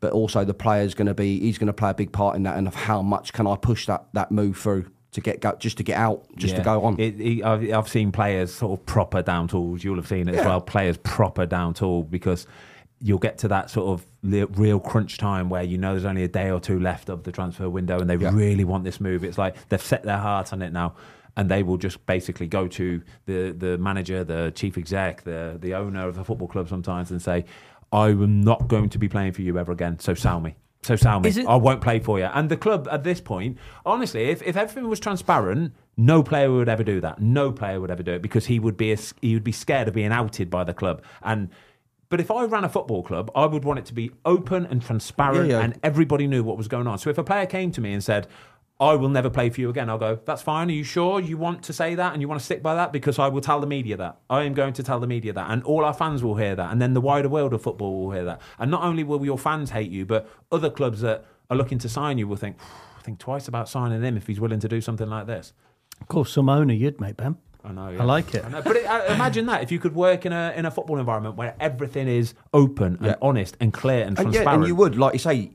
But 0.00 0.12
also 0.12 0.46
the 0.46 0.54
player's 0.54 0.94
going 0.94 1.08
to 1.08 1.14
be 1.14 1.40
he's 1.40 1.58
going 1.58 1.66
to 1.66 1.74
play 1.74 1.90
a 1.90 1.94
big 1.94 2.10
part 2.10 2.36
in 2.36 2.44
that, 2.44 2.56
and 2.56 2.66
of 2.66 2.74
how 2.74 3.02
much 3.02 3.34
can 3.34 3.46
I 3.46 3.56
push 3.56 3.84
that 3.84 4.06
that 4.14 4.32
move 4.32 4.56
through 4.56 4.86
to 5.12 5.20
get 5.20 5.40
go, 5.40 5.56
just 5.58 5.76
to 5.78 5.82
get 5.82 5.96
out, 5.98 6.24
just 6.36 6.56
to 6.56 6.62
go 6.62 6.82
on. 6.84 6.98
It, 7.00 7.20
it, 7.20 7.44
I've, 7.44 7.72
I've 7.72 7.88
seen 7.88 8.12
players 8.12 8.54
sort 8.54 8.78
of 8.78 8.86
proper 8.86 9.22
down 9.22 9.48
tools. 9.48 9.82
You'll 9.82 9.96
have 9.96 10.06
seen 10.08 10.28
it 10.28 10.36
as 10.36 10.44
well. 10.46 10.60
Players 10.60 10.96
proper 10.98 11.46
down 11.46 11.74
tool 11.74 12.02
because 12.04 12.46
you'll 13.02 13.18
get 13.18 13.38
to 13.38 13.48
that 13.48 13.70
sort 13.70 13.88
of 14.00 14.06
real 14.58 14.78
crunch 14.78 15.16
time 15.18 15.48
where 15.48 15.62
you 15.62 15.78
know 15.78 15.92
there's 15.92 16.04
only 16.04 16.22
a 16.22 16.28
day 16.28 16.50
or 16.50 16.60
two 16.60 16.78
left 16.78 17.08
of 17.08 17.22
the 17.24 17.32
transfer 17.32 17.68
window 17.68 17.98
and 17.98 18.08
they 18.10 18.16
Yeah. 18.16 18.30
really 18.34 18.64
want 18.64 18.84
this 18.84 19.00
move. 19.00 19.24
It's 19.24 19.38
like 19.38 19.56
they've 19.70 19.80
set 19.82 20.02
their 20.02 20.18
heart 20.18 20.52
on 20.52 20.62
it 20.62 20.72
now. 20.72 20.94
And 21.36 21.48
they 21.48 21.62
will 21.62 21.78
just 21.78 22.04
basically 22.06 22.48
go 22.48 22.66
to 22.68 23.02
the, 23.24 23.52
the 23.56 23.78
manager, 23.78 24.24
the 24.24 24.52
chief 24.54 24.76
exec, 24.76 25.22
the 25.22 25.56
the 25.60 25.74
owner 25.74 26.06
of 26.08 26.16
the 26.16 26.24
football 26.24 26.48
club 26.48 26.68
sometimes 26.68 27.10
and 27.12 27.22
say, 27.22 27.44
I 27.92 28.08
am 28.08 28.42
not 28.42 28.68
going 28.68 28.90
to 28.90 28.98
be 28.98 29.08
playing 29.08 29.32
for 29.32 29.42
you 29.42 29.56
ever 29.56 29.70
again, 29.72 29.98
so 30.00 30.12
sell 30.14 30.40
me. 30.40 30.56
So 30.82 30.96
sell 30.96 31.20
me. 31.20 31.28
It- 31.28 31.46
I 31.46 31.56
won't 31.56 31.80
play 31.82 32.00
for 32.00 32.18
you. 32.18 32.24
And 32.24 32.48
the 32.48 32.56
club 32.56 32.88
at 32.90 33.04
this 33.04 33.20
point, 33.20 33.58
honestly, 33.84 34.24
if, 34.30 34.42
if 34.42 34.56
everything 34.56 34.88
was 34.88 34.98
transparent, 35.00 35.74
no 35.96 36.22
player 36.22 36.50
would 36.50 36.68
ever 36.68 36.82
do 36.82 37.00
that. 37.02 37.20
No 37.20 37.52
player 37.52 37.80
would 37.80 37.90
ever 37.90 38.02
do 38.02 38.12
it 38.12 38.22
because 38.22 38.46
he 38.46 38.58
would 38.58 38.76
be 38.76 38.92
a, 38.92 38.98
he 39.20 39.34
would 39.34 39.44
be 39.44 39.52
scared 39.52 39.88
of 39.88 39.94
being 39.94 40.12
outed 40.12 40.48
by 40.50 40.64
the 40.64 40.72
club. 40.74 41.02
And 41.22 41.50
but 42.08 42.18
if 42.18 42.28
I 42.30 42.42
ran 42.44 42.64
a 42.64 42.68
football 42.68 43.04
club, 43.04 43.30
I 43.36 43.46
would 43.46 43.62
want 43.64 43.78
it 43.78 43.84
to 43.86 43.94
be 43.94 44.10
open 44.24 44.66
and 44.66 44.82
transparent, 44.82 45.48
Yeah, 45.48 45.58
yeah. 45.58 45.64
and 45.64 45.78
everybody 45.84 46.26
knew 46.26 46.42
what 46.42 46.56
was 46.56 46.66
going 46.66 46.88
on. 46.88 46.98
So 46.98 47.08
if 47.08 47.18
a 47.18 47.22
player 47.22 47.46
came 47.46 47.70
to 47.72 47.80
me 47.80 47.92
and 47.92 48.02
said, 48.02 48.26
I 48.80 48.94
will 48.94 49.10
never 49.10 49.28
play 49.28 49.50
for 49.50 49.60
you 49.60 49.68
again. 49.68 49.90
I'll 49.90 49.98
go, 49.98 50.18
that's 50.24 50.40
fine. 50.40 50.68
Are 50.70 50.72
you 50.72 50.84
sure 50.84 51.20
you 51.20 51.36
want 51.36 51.62
to 51.64 51.72
say 51.74 51.94
that 51.96 52.14
and 52.14 52.22
you 52.22 52.28
want 52.28 52.40
to 52.40 52.44
stick 52.44 52.62
by 52.62 52.74
that? 52.76 52.92
Because 52.92 53.18
I 53.18 53.28
will 53.28 53.42
tell 53.42 53.60
the 53.60 53.66
media 53.66 53.96
that. 53.98 54.20
I 54.30 54.44
am 54.44 54.54
going 54.54 54.72
to 54.72 54.82
tell 54.82 54.98
the 54.98 55.06
media 55.06 55.34
that. 55.34 55.50
And 55.50 55.62
all 55.64 55.84
our 55.84 55.92
fans 55.92 56.24
will 56.24 56.36
hear 56.36 56.54
that. 56.56 56.72
And 56.72 56.80
then 56.80 56.94
the 56.94 57.00
wider 57.02 57.28
world 57.28 57.52
of 57.52 57.60
football 57.62 58.02
will 58.06 58.10
hear 58.12 58.24
that. 58.24 58.40
And 58.58 58.70
not 58.70 58.82
only 58.82 59.04
will 59.04 59.22
your 59.24 59.36
fans 59.38 59.70
hate 59.70 59.90
you, 59.90 60.06
but 60.06 60.26
other 60.50 60.70
clubs 60.70 61.02
that 61.02 61.26
are 61.50 61.56
looking 61.58 61.78
to 61.80 61.88
sign 61.90 62.16
you 62.16 62.26
will 62.26 62.36
think, 62.36 62.56
think 63.02 63.18
twice 63.18 63.48
about 63.48 63.68
signing 63.68 64.02
him 64.02 64.16
if 64.16 64.26
he's 64.26 64.40
willing 64.40 64.60
to 64.60 64.68
do 64.68 64.80
something 64.80 65.10
like 65.10 65.26
this. 65.26 65.52
Of 66.00 66.08
course, 66.08 66.32
some 66.32 66.48
owner 66.48 66.72
you'd 66.72 67.00
make, 67.02 67.18
Ben. 67.18 67.36
I 67.62 67.72
know. 67.72 67.82
I 68.00 68.04
like 68.04 68.34
it. 68.34 68.42
I 68.42 68.48
know. 68.48 68.62
But 68.62 68.76
it, 68.76 68.86
uh, 68.86 69.12
imagine 69.12 69.44
that 69.46 69.62
if 69.62 69.70
you 69.70 69.78
could 69.78 69.94
work 69.94 70.24
in 70.24 70.32
a 70.32 70.54
in 70.56 70.64
a 70.64 70.70
football 70.70 70.98
environment 70.98 71.36
where 71.36 71.54
everything 71.60 72.08
is 72.08 72.32
open 72.54 72.96
and 72.96 73.06
Yeah. 73.08 73.14
honest 73.20 73.58
and 73.60 73.70
clear 73.70 74.00
and 74.06 74.18
And 74.18 74.32
transparent. 74.32 74.46
yeah, 74.46 74.54
and 74.54 74.66
you 74.66 74.74
would, 74.76 74.96
like 74.96 75.12
you 75.12 75.18
say, 75.18 75.50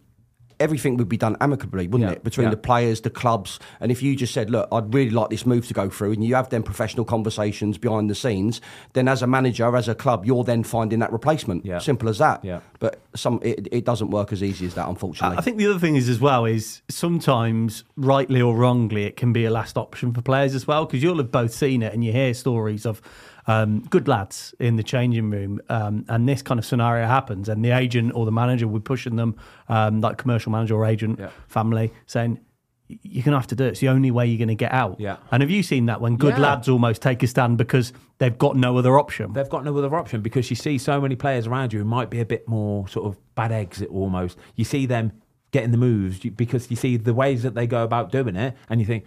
everything 0.60 0.98
would 0.98 1.10
be 1.10 1.18
done 1.18 1.36
amicably, 1.42 1.88
wouldn't 1.88 2.10
Yeah, 2.10 2.16
it? 2.16 2.24
Between 2.24 2.46
yeah. 2.46 2.52
the 2.52 2.58
players, 2.58 3.02
the 3.02 3.10
clubs, 3.10 3.60
and 3.80 3.92
if 3.92 4.02
you 4.02 4.16
just 4.16 4.34
said, 4.34 4.50
"Look, 4.50 4.68
I'd 4.72 4.94
really 4.94 5.12
like 5.12 5.30
this 5.30 5.46
move 5.46 5.68
to 5.68 5.74
go 5.74 5.90
through," 5.90 6.14
and 6.14 6.24
you 6.24 6.36
have 6.36 6.50
them 6.50 6.64
professional 6.64 7.06
conversations 7.06 7.78
behind 7.78 8.10
the 8.10 8.16
scenes, 8.16 8.62
then 8.94 9.08
as 9.08 9.22
a 9.22 9.28
manager, 9.28 9.76
as 9.76 9.88
a 9.88 9.96
club, 9.96 10.26
you're 10.26 10.44
then 10.44 10.64
finding 10.64 11.00
that 11.00 11.12
replacement. 11.12 11.66
Yeah. 11.66 11.80
Simple 11.80 12.10
as 12.10 12.18
that. 12.20 12.44
Yeah. 12.44 12.60
But 12.80 13.00
some, 13.16 13.40
it, 13.42 13.68
it 13.72 13.86
doesn't 13.86 14.10
work 14.10 14.32
as 14.32 14.44
easy 14.44 14.66
as 14.66 14.74
that, 14.76 14.88
unfortunately. 14.88 15.38
I 15.38 15.42
think 15.42 15.58
the 15.58 15.68
other 15.68 15.80
thing 15.80 15.96
is 15.96 16.10
as 16.10 16.20
well 16.20 16.46
is 16.46 16.82
sometimes, 16.90 17.84
rightly 17.96 18.42
or 18.42 18.56
wrongly, 18.56 19.04
it 19.06 19.16
can 19.16 19.34
be 19.34 19.46
a 19.46 19.52
last 19.52 19.78
option 19.78 20.14
for 20.14 20.22
players 20.22 20.56
as 20.56 20.68
well 20.68 20.86
because 20.86 21.02
you'll 21.02 21.18
have 21.18 21.32
both 21.32 21.54
seen 21.54 21.82
it 21.82 21.94
and 21.94 22.04
you 22.04 22.12
hear 22.12 22.34
stories 22.34 22.86
of 22.86 23.02
um, 23.48 23.82
good 23.90 24.08
lads 24.08 24.54
in 24.60 24.76
the 24.76 24.84
changing 24.84 25.30
room, 25.30 25.62
um, 25.70 26.06
and 26.10 26.28
this 26.28 26.42
kind 26.42 26.60
of 26.60 26.66
scenario 26.66 27.06
happens, 27.08 27.48
and 27.50 27.64
the 27.64 27.72
agent 27.72 28.14
or 28.16 28.26
the 28.26 28.32
manager 28.32 28.68
will 28.68 28.80
be 28.80 28.84
pushing 28.84 29.16
them, 29.18 29.36
um, 29.70 30.02
like 30.02 30.18
commercial 30.18 30.52
manager 30.52 30.76
or 30.76 30.86
agent 30.86 31.20
Yeah. 31.20 31.30
family, 31.48 31.92
saying. 32.06 32.40
you're 32.88 33.24
going 33.24 33.32
to 33.34 33.40
have 33.40 33.48
to 33.48 33.56
do 33.56 33.64
it. 33.64 33.70
It's 33.70 33.80
the 33.80 33.90
only 33.90 34.12
way 34.12 34.28
you're 34.28 34.38
going 34.38 34.48
to 34.48 34.54
get 34.54 34.72
out. 34.72 35.00
Yeah. 35.00 35.18
And 35.32 35.42
have 35.42 35.50
you 35.50 35.64
seen 35.64 35.88
that 35.88 36.02
when 36.02 36.18
good 36.18 36.36
Yeah. 36.36 36.42
lads 36.50 36.70
almost 36.70 37.02
take 37.02 37.24
a 37.24 37.28
stand 37.28 37.58
because 37.58 37.92
they've 38.20 38.38
got 38.38 38.56
no 38.56 38.78
other 38.78 39.00
option? 39.00 39.34
They've 39.34 39.50
got 39.50 39.66
no 39.66 39.76
other 39.76 39.96
option 39.96 40.22
because 40.22 40.52
you 40.52 40.56
see 40.56 40.78
so 40.78 41.02
many 41.02 41.16
players 41.16 41.48
around 41.48 41.74
you 41.74 41.80
who 41.80 41.86
might 41.86 42.12
be 42.12 42.20
a 42.20 42.26
bit 42.28 42.48
more 42.48 42.88
sort 42.88 43.08
of 43.08 43.18
bad 43.34 43.52
exit 43.52 43.90
almost. 43.90 44.38
You 44.54 44.66
see 44.66 44.86
them 44.86 45.14
getting 45.50 45.72
the 45.72 45.80
moves 45.80 46.20
because 46.20 46.70
you 46.70 46.76
see 46.76 46.96
the 46.96 47.16
ways 47.16 47.42
that 47.42 47.56
they 47.56 47.66
go 47.66 47.84
about 47.84 48.12
doing 48.12 48.36
it, 48.36 48.54
and 48.70 48.80
you 48.80 48.86
think, 48.86 49.04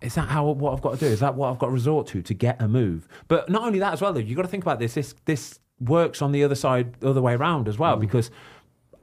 is 0.00 0.14
that 0.14 0.28
how 0.28 0.50
what 0.50 0.72
I've 0.72 0.82
got 0.82 0.94
to 0.94 1.00
do? 1.00 1.06
Is 1.06 1.20
that 1.20 1.34
what 1.34 1.50
I've 1.50 1.58
got 1.58 1.66
to 1.66 1.72
resort 1.72 2.06
to 2.08 2.22
to 2.22 2.34
get 2.34 2.60
a 2.60 2.68
move? 2.68 3.08
But 3.28 3.48
not 3.48 3.62
only 3.62 3.78
that 3.78 3.92
as 3.92 4.00
well, 4.00 4.12
though, 4.12 4.20
you've 4.20 4.36
got 4.36 4.42
to 4.42 4.48
think 4.48 4.64
about 4.64 4.78
this. 4.78 4.94
This 4.94 5.14
this 5.24 5.58
works 5.78 6.22
on 6.22 6.32
the 6.32 6.44
other 6.44 6.54
side, 6.54 6.94
the 7.00 7.10
other 7.10 7.22
way 7.22 7.34
around 7.34 7.68
as 7.68 7.78
well, 7.78 7.96
mm. 7.96 8.00
because. 8.00 8.30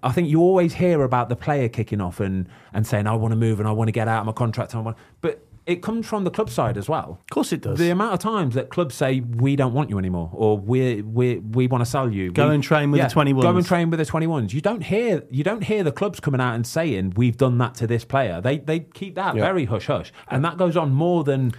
I 0.04 0.12
think 0.12 0.30
you 0.30 0.42
always 0.42 0.76
hear 0.76 1.02
about 1.02 1.28
the 1.28 1.36
player 1.36 1.68
kicking 1.68 2.02
off 2.02 2.20
and, 2.20 2.48
and 2.72 2.86
saying, 2.86 3.08
I 3.08 3.16
want 3.16 3.32
to 3.32 3.36
move 3.36 3.60
and 3.60 3.68
I 3.68 3.72
want 3.72 3.88
to 3.88 3.92
get 3.92 4.08
out 4.08 4.20
of 4.20 4.26
my 4.28 4.32
contract. 4.32 4.74
And 4.74 4.82
I 4.82 4.84
want, 4.84 4.98
but 5.22 5.44
it 5.68 5.84
comes 5.84 6.08
from 6.08 6.24
the 6.24 6.32
club 6.32 6.50
side 6.50 6.78
as 6.78 6.88
well. 6.90 7.20
Of 7.22 7.30
course 7.30 7.52
it 7.54 7.62
does. 7.62 7.78
The 7.78 7.90
amount 7.92 8.14
of 8.14 8.20
times 8.20 8.56
that 8.56 8.70
clubs 8.70 8.96
say 8.96 9.20
we 9.20 9.56
don't 9.56 9.74
want 9.74 9.90
you 9.90 10.00
anymore, 10.00 10.30
or 10.34 10.58
we 10.58 11.02
we 11.04 11.38
we 11.40 11.68
want 11.68 11.84
to 11.84 11.90
sell 11.90 12.10
you. 12.12 12.32
Go 12.32 12.48
We- 12.50 12.56
and 12.56 12.64
train 12.64 12.90
with 12.90 13.02
the 13.02 13.08
21s. 13.08 13.42
Go 13.42 13.56
and 13.58 13.66
train 13.66 13.90
with 13.92 14.00
the 14.00 14.06
twenty 14.06 14.28
ones. 14.28 14.54
You 14.54 14.62
don't 14.62 14.82
hear 14.84 15.24
you 15.30 15.44
don't 15.44 15.64
hear 15.66 15.84
the 15.84 15.92
clubs 15.92 16.20
coming 16.20 16.42
out 16.42 16.56
and 16.56 16.66
saying 16.66 17.14
we've 17.18 17.38
done 17.38 17.58
that 17.60 17.76
to 17.76 17.86
this 17.88 18.06
player. 18.06 18.42
They 18.42 18.58
they 18.58 18.80
keep 18.80 19.16
that 19.16 19.36
Yeah. 19.36 19.44
very 19.44 19.66
hush 19.66 19.88
hush, 19.88 20.12
and 20.30 20.44
that 20.46 20.58
goes 20.58 20.76
on 20.78 20.92
more 20.94 21.24
than 21.24 21.54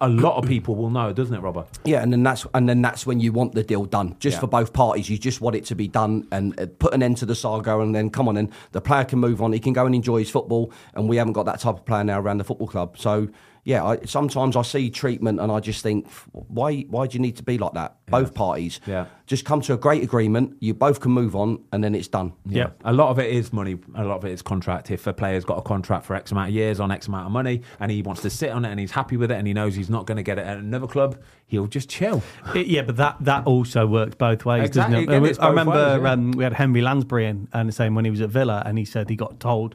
a 0.00 0.08
lot 0.08 0.38
of 0.38 0.46
people 0.48 0.74
will 0.76 0.88
know, 0.88 1.12
doesn't 1.12 1.34
it, 1.34 1.40
Robert? 1.40 1.66
Yeah, 1.84 2.02
and 2.02 2.10
then 2.10 2.22
that's 2.22 2.46
and 2.54 2.66
then 2.66 2.80
that's 2.80 3.06
when 3.06 3.20
you 3.20 3.32
want 3.32 3.54
the 3.54 3.62
deal 3.62 3.84
done, 3.84 4.16
just 4.18 4.36
Yeah. 4.36 4.40
for 4.40 4.46
both 4.46 4.72
parties. 4.72 5.10
You 5.10 5.18
just 5.18 5.42
want 5.42 5.56
it 5.56 5.66
to 5.66 5.74
be 5.74 5.88
done 5.88 6.26
and 6.32 6.58
uh, 6.58 6.66
put 6.78 6.94
an 6.94 7.02
end 7.02 7.18
to 7.18 7.26
the 7.26 7.34
saga, 7.34 7.78
and 7.80 7.94
then 7.94 8.08
come 8.08 8.26
on, 8.26 8.38
and 8.38 8.50
the 8.72 8.80
player 8.80 9.04
can 9.04 9.18
move 9.18 9.42
on. 9.42 9.52
He 9.52 9.58
can 9.58 9.74
go 9.74 9.84
and 9.84 9.94
enjoy 9.94 10.20
his 10.20 10.30
football, 10.30 10.72
and 10.94 11.06
we 11.06 11.16
haven't 11.16 11.34
got 11.34 11.44
that 11.46 11.60
type 11.60 11.74
of 11.76 11.84
player 11.84 12.02
now 12.04 12.18
around 12.18 12.38
the 12.38 12.44
football 12.44 12.66
club. 12.66 12.96
So 12.98 13.28
yeah, 13.64 13.82
I, 13.84 13.98
sometimes 14.04 14.56
I 14.56 14.62
see 14.62 14.90
treatment, 14.90 15.40
and 15.40 15.50
I 15.50 15.58
just 15.60 15.82
think, 15.82 16.08
why 16.32 16.82
why 16.82 17.06
do 17.06 17.14
you 17.16 17.20
need 17.20 17.36
to 17.36 17.42
be 17.42 17.56
like 17.58 17.72
that? 17.74 17.96
Both 18.06 18.34
parties, 18.34 18.78
Yeah. 18.86 19.06
just 19.26 19.44
come 19.46 19.62
to 19.62 19.72
a 19.72 19.76
great 19.78 20.02
agreement. 20.04 20.56
You 20.60 20.74
both 20.74 21.00
can 21.00 21.12
move 21.12 21.34
on, 21.34 21.64
and 21.72 21.82
then 21.82 21.94
it's 21.94 22.06
done. 22.08 22.34
Yeah. 22.46 22.68
A 22.84 22.92
lot 22.92 23.08
of 23.08 23.18
it 23.18 23.30
is 23.30 23.52
money. 23.52 23.78
A 23.94 24.04
lot 24.04 24.16
of 24.18 24.24
it 24.26 24.32
is 24.32 24.42
contract. 24.42 24.90
If 24.90 25.06
a 25.06 25.12
player's 25.14 25.44
got 25.46 25.56
a 25.58 25.62
contract 25.62 26.04
for 26.04 26.14
X 26.14 26.30
amount 26.30 26.50
of 26.50 26.54
years 26.54 26.78
on 26.78 26.90
X 26.90 27.08
amount 27.08 27.24
of 27.26 27.32
money 27.32 27.62
and 27.80 27.90
he 27.90 28.02
wants 28.02 28.20
to 28.22 28.30
sit 28.30 28.50
on 28.50 28.64
it 28.66 28.70
and 28.70 28.78
he's 28.78 28.90
happy 28.90 29.16
with 29.16 29.30
it 29.30 29.36
and 29.36 29.46
he 29.46 29.54
knows 29.54 29.74
he's 29.74 29.88
not 29.90 30.06
going 30.06 30.16
to 30.16 30.22
get 30.22 30.38
it 30.38 30.46
at 30.46 30.58
another 30.58 30.86
club, 30.86 31.18
he'll 31.46 31.66
just 31.66 31.88
chill. 31.88 32.22
It- 32.54 32.66
yeah, 32.66 32.82
but 32.82 32.96
that, 32.98 33.16
that 33.20 33.46
also 33.46 33.86
works 33.86 34.14
both 34.16 34.44
ways, 34.44 34.64
Exactly. 34.68 34.96
doesn't 35.06 35.10
it? 35.10 35.16
Again, 35.16 35.30
it's 35.30 35.38
I 35.38 35.48
remember 35.48 35.72
ways, 35.72 36.02
yeah. 36.02 36.10
um, 36.12 36.30
we 36.32 36.44
had 36.44 36.52
Henry 36.52 36.82
Lansbury 36.82 37.26
in 37.26 37.48
and 37.54 37.72
saying 37.74 37.94
when 37.94 38.04
he 38.04 38.10
was 38.10 38.20
at 38.20 38.28
Villa 38.28 38.62
and 38.66 38.76
he 38.78 38.84
said 38.84 39.08
he 39.08 39.16
got 39.16 39.40
told 39.40 39.74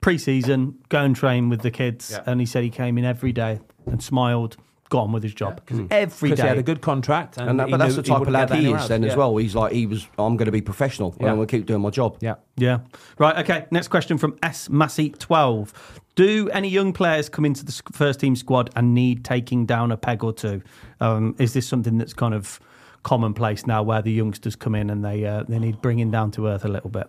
pre-season 0.00 0.78
go 0.88 1.00
and 1.02 1.16
train 1.16 1.48
with 1.48 1.62
the 1.62 1.70
kids 1.70 2.10
Yeah. 2.12 2.22
and 2.26 2.40
he 2.40 2.46
said 2.46 2.62
he 2.62 2.70
came 2.70 2.96
in 2.98 3.04
every 3.04 3.32
day 3.32 3.60
and 3.86 4.02
smiled, 4.02 4.56
got 4.88 5.02
on 5.04 5.12
with 5.12 5.22
his 5.24 5.34
job 5.34 5.60
every 5.90 6.28
Because 6.30 6.38
day. 6.38 6.42
he 6.44 6.48
had 6.48 6.58
a 6.58 6.62
good 6.62 6.80
contract. 6.80 7.38
And, 7.38 7.50
And, 7.50 7.60
that, 7.60 7.70
but 7.70 7.78
that's 7.78 7.96
the 7.96 8.02
type 8.02 8.22
of 8.22 8.28
lad 8.28 8.50
he 8.52 8.66
is 8.68 8.74
else. 8.74 8.88
then 8.88 9.02
as 9.04 9.16
well. 9.16 9.36
He's 9.36 9.54
like 9.54 9.72
he 9.72 9.86
was. 9.86 10.06
I'm 10.18 10.36
going 10.36 10.46
to 10.46 10.52
be 10.52 10.60
professional. 10.60 11.16
Yeah. 11.20 11.30
I'm 11.30 11.36
going 11.36 11.48
to 11.48 11.56
keep 11.56 11.66
doing 11.66 11.80
my 11.80 11.90
job. 11.90 12.18
Yeah. 12.20 12.36
Yeah. 12.56 12.78
Right. 13.18 13.36
Okay. 13.38 13.66
Next 13.72 13.88
question 13.88 14.16
from 14.18 14.36
S 14.42 14.68
Massey 14.70 15.10
twelve. 15.10 15.72
Do 16.14 16.48
any 16.50 16.68
young 16.68 16.92
players 16.94 17.28
come 17.28 17.44
into 17.44 17.64
the 17.64 17.82
first 17.92 18.20
team 18.20 18.36
squad 18.36 18.70
and 18.76 18.94
need 18.94 19.24
taking 19.24 19.66
down 19.66 19.92
a 19.92 19.96
peg 19.98 20.22
or 20.24 20.32
two? 20.32 20.62
Um, 21.00 21.34
is 21.38 21.52
this 21.52 21.66
something 21.68 21.98
that's 21.98 22.14
kind 22.14 22.32
of 22.32 22.58
commonplace 23.02 23.66
now, 23.66 23.82
where 23.82 24.00
the 24.02 24.12
youngsters 24.12 24.56
come 24.56 24.74
in 24.74 24.88
and 24.88 25.04
they 25.04 25.26
uh, 25.26 25.42
they 25.48 25.58
need 25.58 25.82
bringing 25.82 26.10
down 26.10 26.30
to 26.32 26.46
earth 26.46 26.64
a 26.64 26.68
little 26.68 26.90
bit? 26.90 27.06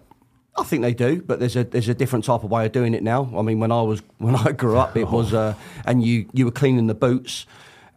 I 0.58 0.64
think 0.64 0.82
they 0.82 0.94
do, 0.94 1.22
but 1.22 1.40
there's 1.40 1.56
a 1.56 1.64
there's 1.64 1.90
a 1.90 1.94
different 1.94 2.26
type 2.26 2.44
of 2.44 2.50
way 2.50 2.66
of 2.66 2.72
doing 2.72 2.94
it 2.94 3.04
now. 3.04 3.32
I 3.38 3.42
mean, 3.44 3.60
when 3.60 3.72
I 3.72 3.82
was 3.82 4.02
when 4.18 4.36
I 4.36 4.52
grew 4.52 4.78
up, 4.78 4.98
it 4.98 5.08
was 5.10 5.34
uh, 5.34 5.54
and 5.86 6.04
you 6.04 6.28
you 6.34 6.46
were 6.46 6.52
cleaning 6.52 6.88
the 6.88 6.96
boots, 6.96 7.46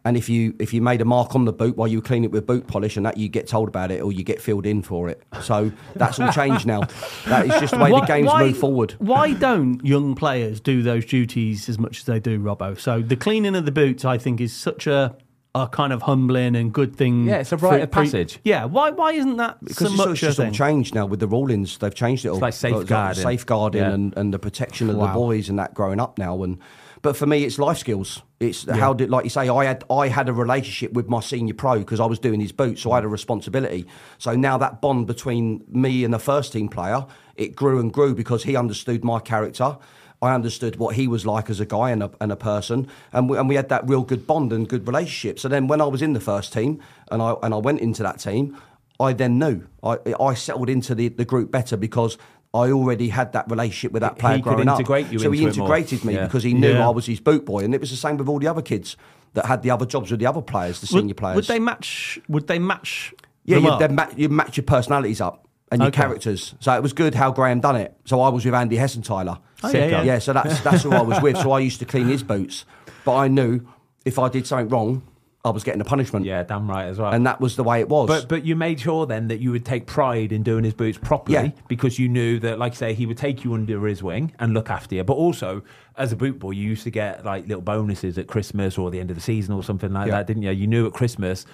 and 0.05 0.15
if 0.15 0.29
you 0.29 0.55
if 0.59 0.73
you 0.73 0.81
made 0.81 1.01
a 1.01 1.05
mark 1.05 1.33
on 1.35 1.45
the 1.45 1.53
boot 1.53 1.75
while 1.75 1.87
you 1.87 1.97
were 1.97 2.03
cleaning 2.03 2.25
it 2.25 2.31
with 2.31 2.45
boot 2.45 2.67
polish, 2.67 2.97
and 2.97 3.05
that 3.05 3.17
you 3.17 3.29
get 3.29 3.47
told 3.47 3.67
about 3.67 3.89
it 3.91 4.01
or 4.01 4.11
you 4.11 4.23
get 4.23 4.39
filled 4.41 4.65
in 4.65 4.83
for 4.83 5.09
it. 5.09 5.23
So 5.41 5.71
that's 5.95 6.19
all 6.19 6.31
changed 6.31 6.65
now. 6.67 6.81
That 7.25 7.45
is 7.47 7.59
just 7.59 7.73
the 7.73 7.79
way 7.79 7.91
the 7.91 8.01
game's 8.01 8.27
why- 8.27 8.43
moved 8.45 8.59
forward. 8.59 8.95
Why 8.99 9.33
don't 9.33 9.83
young 9.83 10.13
players 10.15 10.59
do 10.59 10.83
those 10.83 11.05
duties 11.05 11.67
as 11.67 11.79
much 11.79 11.99
as 11.99 12.05
they 12.05 12.19
do, 12.19 12.39
Robbo? 12.39 12.79
So 12.79 13.01
the 13.01 13.15
cleaning 13.15 13.55
of 13.55 13.65
the 13.65 13.71
boots, 13.71 14.05
I 14.05 14.17
think, 14.19 14.39
is 14.39 14.53
such 14.53 14.85
a 14.85 15.15
a 15.53 15.67
kind 15.67 15.91
of 15.91 16.03
humbling 16.03 16.55
and 16.55 16.71
good 16.73 16.95
thing. 16.95 17.25
Yeah, 17.25 17.37
it's 17.39 17.51
a 17.51 17.57
rite 17.57 17.81
of 17.81 17.91
passage. 17.91 18.39
Yeah, 18.43 18.65
why 18.65 18.91
why 18.91 19.11
isn't 19.13 19.37
that 19.37 19.63
Because 19.63 19.77
so 19.77 19.85
it's, 19.85 19.97
much 19.97 20.23
it's 20.23 20.39
all 20.39 20.51
changed 20.51 20.95
now 20.95 21.05
with 21.05 21.19
the 21.19 21.27
rulings. 21.27 21.77
They've 21.77 21.93
changed 21.93 22.25
it 22.25 22.29
all. 22.29 22.39
like 22.39 22.53
safeguarding. 22.53 23.21
safeguarding, 23.23 23.81
Yeah. 23.81 23.91
and, 23.91 24.15
and 24.17 24.33
the 24.33 24.39
protection 24.39 24.89
of 24.89 24.95
Wow. 24.95 25.07
the 25.07 25.13
boys 25.13 25.49
and 25.49 25.59
that 25.59 25.73
growing 25.73 25.99
up 25.99 26.17
now. 26.17 26.41
And 26.43 26.57
but 27.01 27.17
for 27.17 27.25
me, 27.25 27.43
it's 27.43 27.57
life 27.59 27.79
skills. 27.79 28.21
It's 28.39 28.69
how 28.69 28.93
did 28.93 29.09
like 29.09 29.23
you 29.25 29.29
say, 29.29 29.49
I 29.49 29.65
had 29.65 29.83
I 29.89 30.07
had 30.07 30.29
a 30.29 30.33
relationship 30.33 30.93
with 30.93 31.09
my 31.09 31.19
senior 31.19 31.53
pro 31.53 31.79
because 31.79 31.99
I 31.99 32.05
was 32.05 32.19
doing 32.19 32.39
his 32.39 32.51
boots, 32.53 32.81
so 32.81 32.91
I 32.93 32.95
had 32.97 33.03
a 33.03 33.09
responsibility. 33.09 33.87
So 34.19 34.35
now 34.35 34.57
that 34.59 34.81
bond 34.81 35.05
between 35.07 35.63
me 35.67 36.05
and 36.05 36.13
the 36.13 36.19
first 36.19 36.53
team 36.53 36.69
player, 36.69 37.05
it 37.35 37.55
grew 37.57 37.79
and 37.79 37.91
grew 37.91 38.15
because 38.15 38.43
he 38.43 38.55
understood 38.55 39.03
my 39.03 39.19
character. 39.19 39.77
I 40.23 40.35
understood 40.35 40.75
what 40.75 40.95
he 40.95 41.07
was 41.07 41.25
like 41.25 41.49
as 41.49 41.59
a 41.59 41.65
guy 41.65 41.89
and 41.89 42.03
a, 42.03 42.11
and 42.21 42.31
a 42.31 42.35
person, 42.35 42.87
and 43.11 43.27
we, 43.27 43.37
and 43.39 43.49
we 43.49 43.55
had 43.55 43.69
that 43.69 43.87
real 43.89 44.03
good 44.03 44.27
bond 44.27 44.53
and 44.53 44.69
good 44.69 44.85
relationship. 44.87 45.39
So 45.39 45.47
then, 45.47 45.67
when 45.67 45.81
I 45.81 45.85
was 45.85 46.01
in 46.03 46.13
the 46.13 46.19
first 46.19 46.53
team 46.53 46.79
and 47.09 47.21
I 47.23 47.33
and 47.41 47.53
I 47.55 47.57
went 47.57 47.79
into 47.79 48.03
that 48.03 48.19
team, 48.19 48.55
I 48.99 49.13
then 49.13 49.39
knew 49.39 49.65
I 49.83 49.97
I 50.19 50.35
settled 50.35 50.69
into 50.69 50.93
the, 50.93 51.07
the 51.07 51.25
group 51.25 51.49
better 51.49 51.75
because 51.75 52.19
I 52.53 52.69
already 52.69 53.09
had 53.09 53.33
that 53.33 53.49
relationship 53.49 53.93
with 53.93 54.01
that 54.01 54.13
He 54.15 54.19
player 54.19 54.35
could 54.35 54.43
growing 54.43 54.67
integrate 54.69 55.07
up. 55.07 55.11
you 55.13 55.19
so 55.19 55.31
he 55.31 55.43
into 55.43 55.55
it 55.55 55.57
more. 55.57 55.75
integrated 55.75 56.05
me 56.05 56.13
Yeah. 56.13 56.25
because 56.25 56.43
he 56.43 56.53
knew 56.53 56.73
Yeah. 56.73 56.85
I 56.87 56.91
was 56.91 57.07
his 57.07 57.19
boot 57.19 57.43
boy, 57.45 57.63
and 57.63 57.73
it 57.73 57.81
was 57.81 57.89
the 57.89 57.95
same 57.97 58.17
with 58.17 58.27
all 58.29 58.37
the 58.39 58.47
other 58.47 58.61
kids 58.61 58.97
that 59.33 59.45
had 59.47 59.63
the 59.63 59.71
other 59.71 59.87
jobs 59.87 60.11
with 60.11 60.19
the 60.19 60.27
other 60.27 60.41
players, 60.41 60.81
the 60.81 60.87
senior 60.87 61.07
would, 61.07 61.17
players. 61.17 61.35
would 61.37 61.45
they 61.45 61.57
match? 61.59 62.19
Would 62.27 62.45
they 62.47 62.59
match? 62.59 63.11
Yeah, 63.43 63.57
you, 63.57 63.87
ma- 63.89 64.07
you 64.15 64.29
match 64.29 64.57
your 64.57 64.65
personalities 64.65 65.19
up 65.19 65.47
and 65.71 65.79
your 65.81 65.87
Okay. 65.87 66.01
characters. 66.01 66.53
So 66.59 66.73
it 66.75 66.83
was 66.83 66.93
good 66.93 67.15
how 67.15 67.31
Graham 67.31 67.59
done 67.61 67.75
it. 67.77 67.95
So 68.05 68.21
I 68.21 68.29
was 68.29 68.43
with 68.45 68.53
Andy 68.53 68.77
Hessenthaler. 68.77 69.39
Oh, 69.63 69.69
yeah, 69.71 69.85
yeah. 69.87 70.03
yeah. 70.03 70.19
So 70.19 70.33
that's 70.33 70.59
that's 70.61 70.83
who 70.83 70.91
I 70.91 71.01
was 71.01 71.21
with. 71.21 71.37
So 71.37 71.51
I 71.51 71.59
used 71.59 71.79
to 71.79 71.85
clean 71.85 72.07
his 72.07 72.23
boots, 72.23 72.65
but 73.05 73.15
I 73.15 73.27
knew 73.27 73.61
if 74.05 74.19
I 74.19 74.27
did 74.29 74.45
something 74.47 74.69
wrong, 74.69 75.03
I 75.45 75.49
was 75.49 75.63
getting 75.63 75.81
a 75.81 75.85
punishment. 75.85 76.25
Yeah, 76.25 76.43
damn 76.43 76.69
right 76.69 76.85
as 76.85 76.97
well. 76.99 77.11
and 77.11 77.25
that 77.25 77.39
was 77.41 77.55
the 77.55 77.63
way 77.63 77.79
it 77.79 77.87
was. 77.89 78.07
But 78.07 78.27
but 78.27 78.43
you 78.45 78.55
made 78.55 78.79
sure 78.79 79.05
then 79.05 79.27
that 79.29 79.39
you 79.39 79.51
would 79.51 79.65
take 79.65 79.85
pride 79.87 80.31
in 80.31 80.43
doing 80.43 80.63
his 80.63 80.73
boots 80.73 80.97
properly 80.97 81.33
Yeah. 81.33 81.51
because 81.67 81.97
you 81.97 82.09
knew 82.09 82.37
that, 82.39 82.59
like 82.59 82.73
I 82.73 82.75
say, 82.75 82.93
he 82.93 83.05
would 83.05 83.17
take 83.17 83.43
you 83.43 83.53
under 83.53 83.85
his 83.87 84.03
wing 84.03 84.33
and 84.39 84.53
look 84.53 84.69
after 84.69 84.95
you. 84.95 85.03
But 85.03 85.13
also, 85.13 85.63
as 85.97 86.11
a 86.11 86.15
boot 86.15 86.37
boy, 86.39 86.51
you 86.51 86.67
used 86.67 86.83
to 86.83 86.91
get 86.91 87.23
like 87.25 87.47
little 87.47 87.61
bonuses 87.61 88.17
at 88.17 88.27
Christmas 88.27 88.77
or 88.77 88.91
the 88.91 88.99
end 88.99 89.09
of 89.09 89.15
the 89.15 89.21
season 89.21 89.53
or 89.55 89.63
something 89.63 89.91
like 89.93 90.07
Yeah. 90.07 90.17
that, 90.17 90.27
didn't 90.27 90.43
you? 90.43 90.51
You 90.51 90.67
knew 90.67 90.85
at 90.87 90.93
Christmas. 90.93 91.45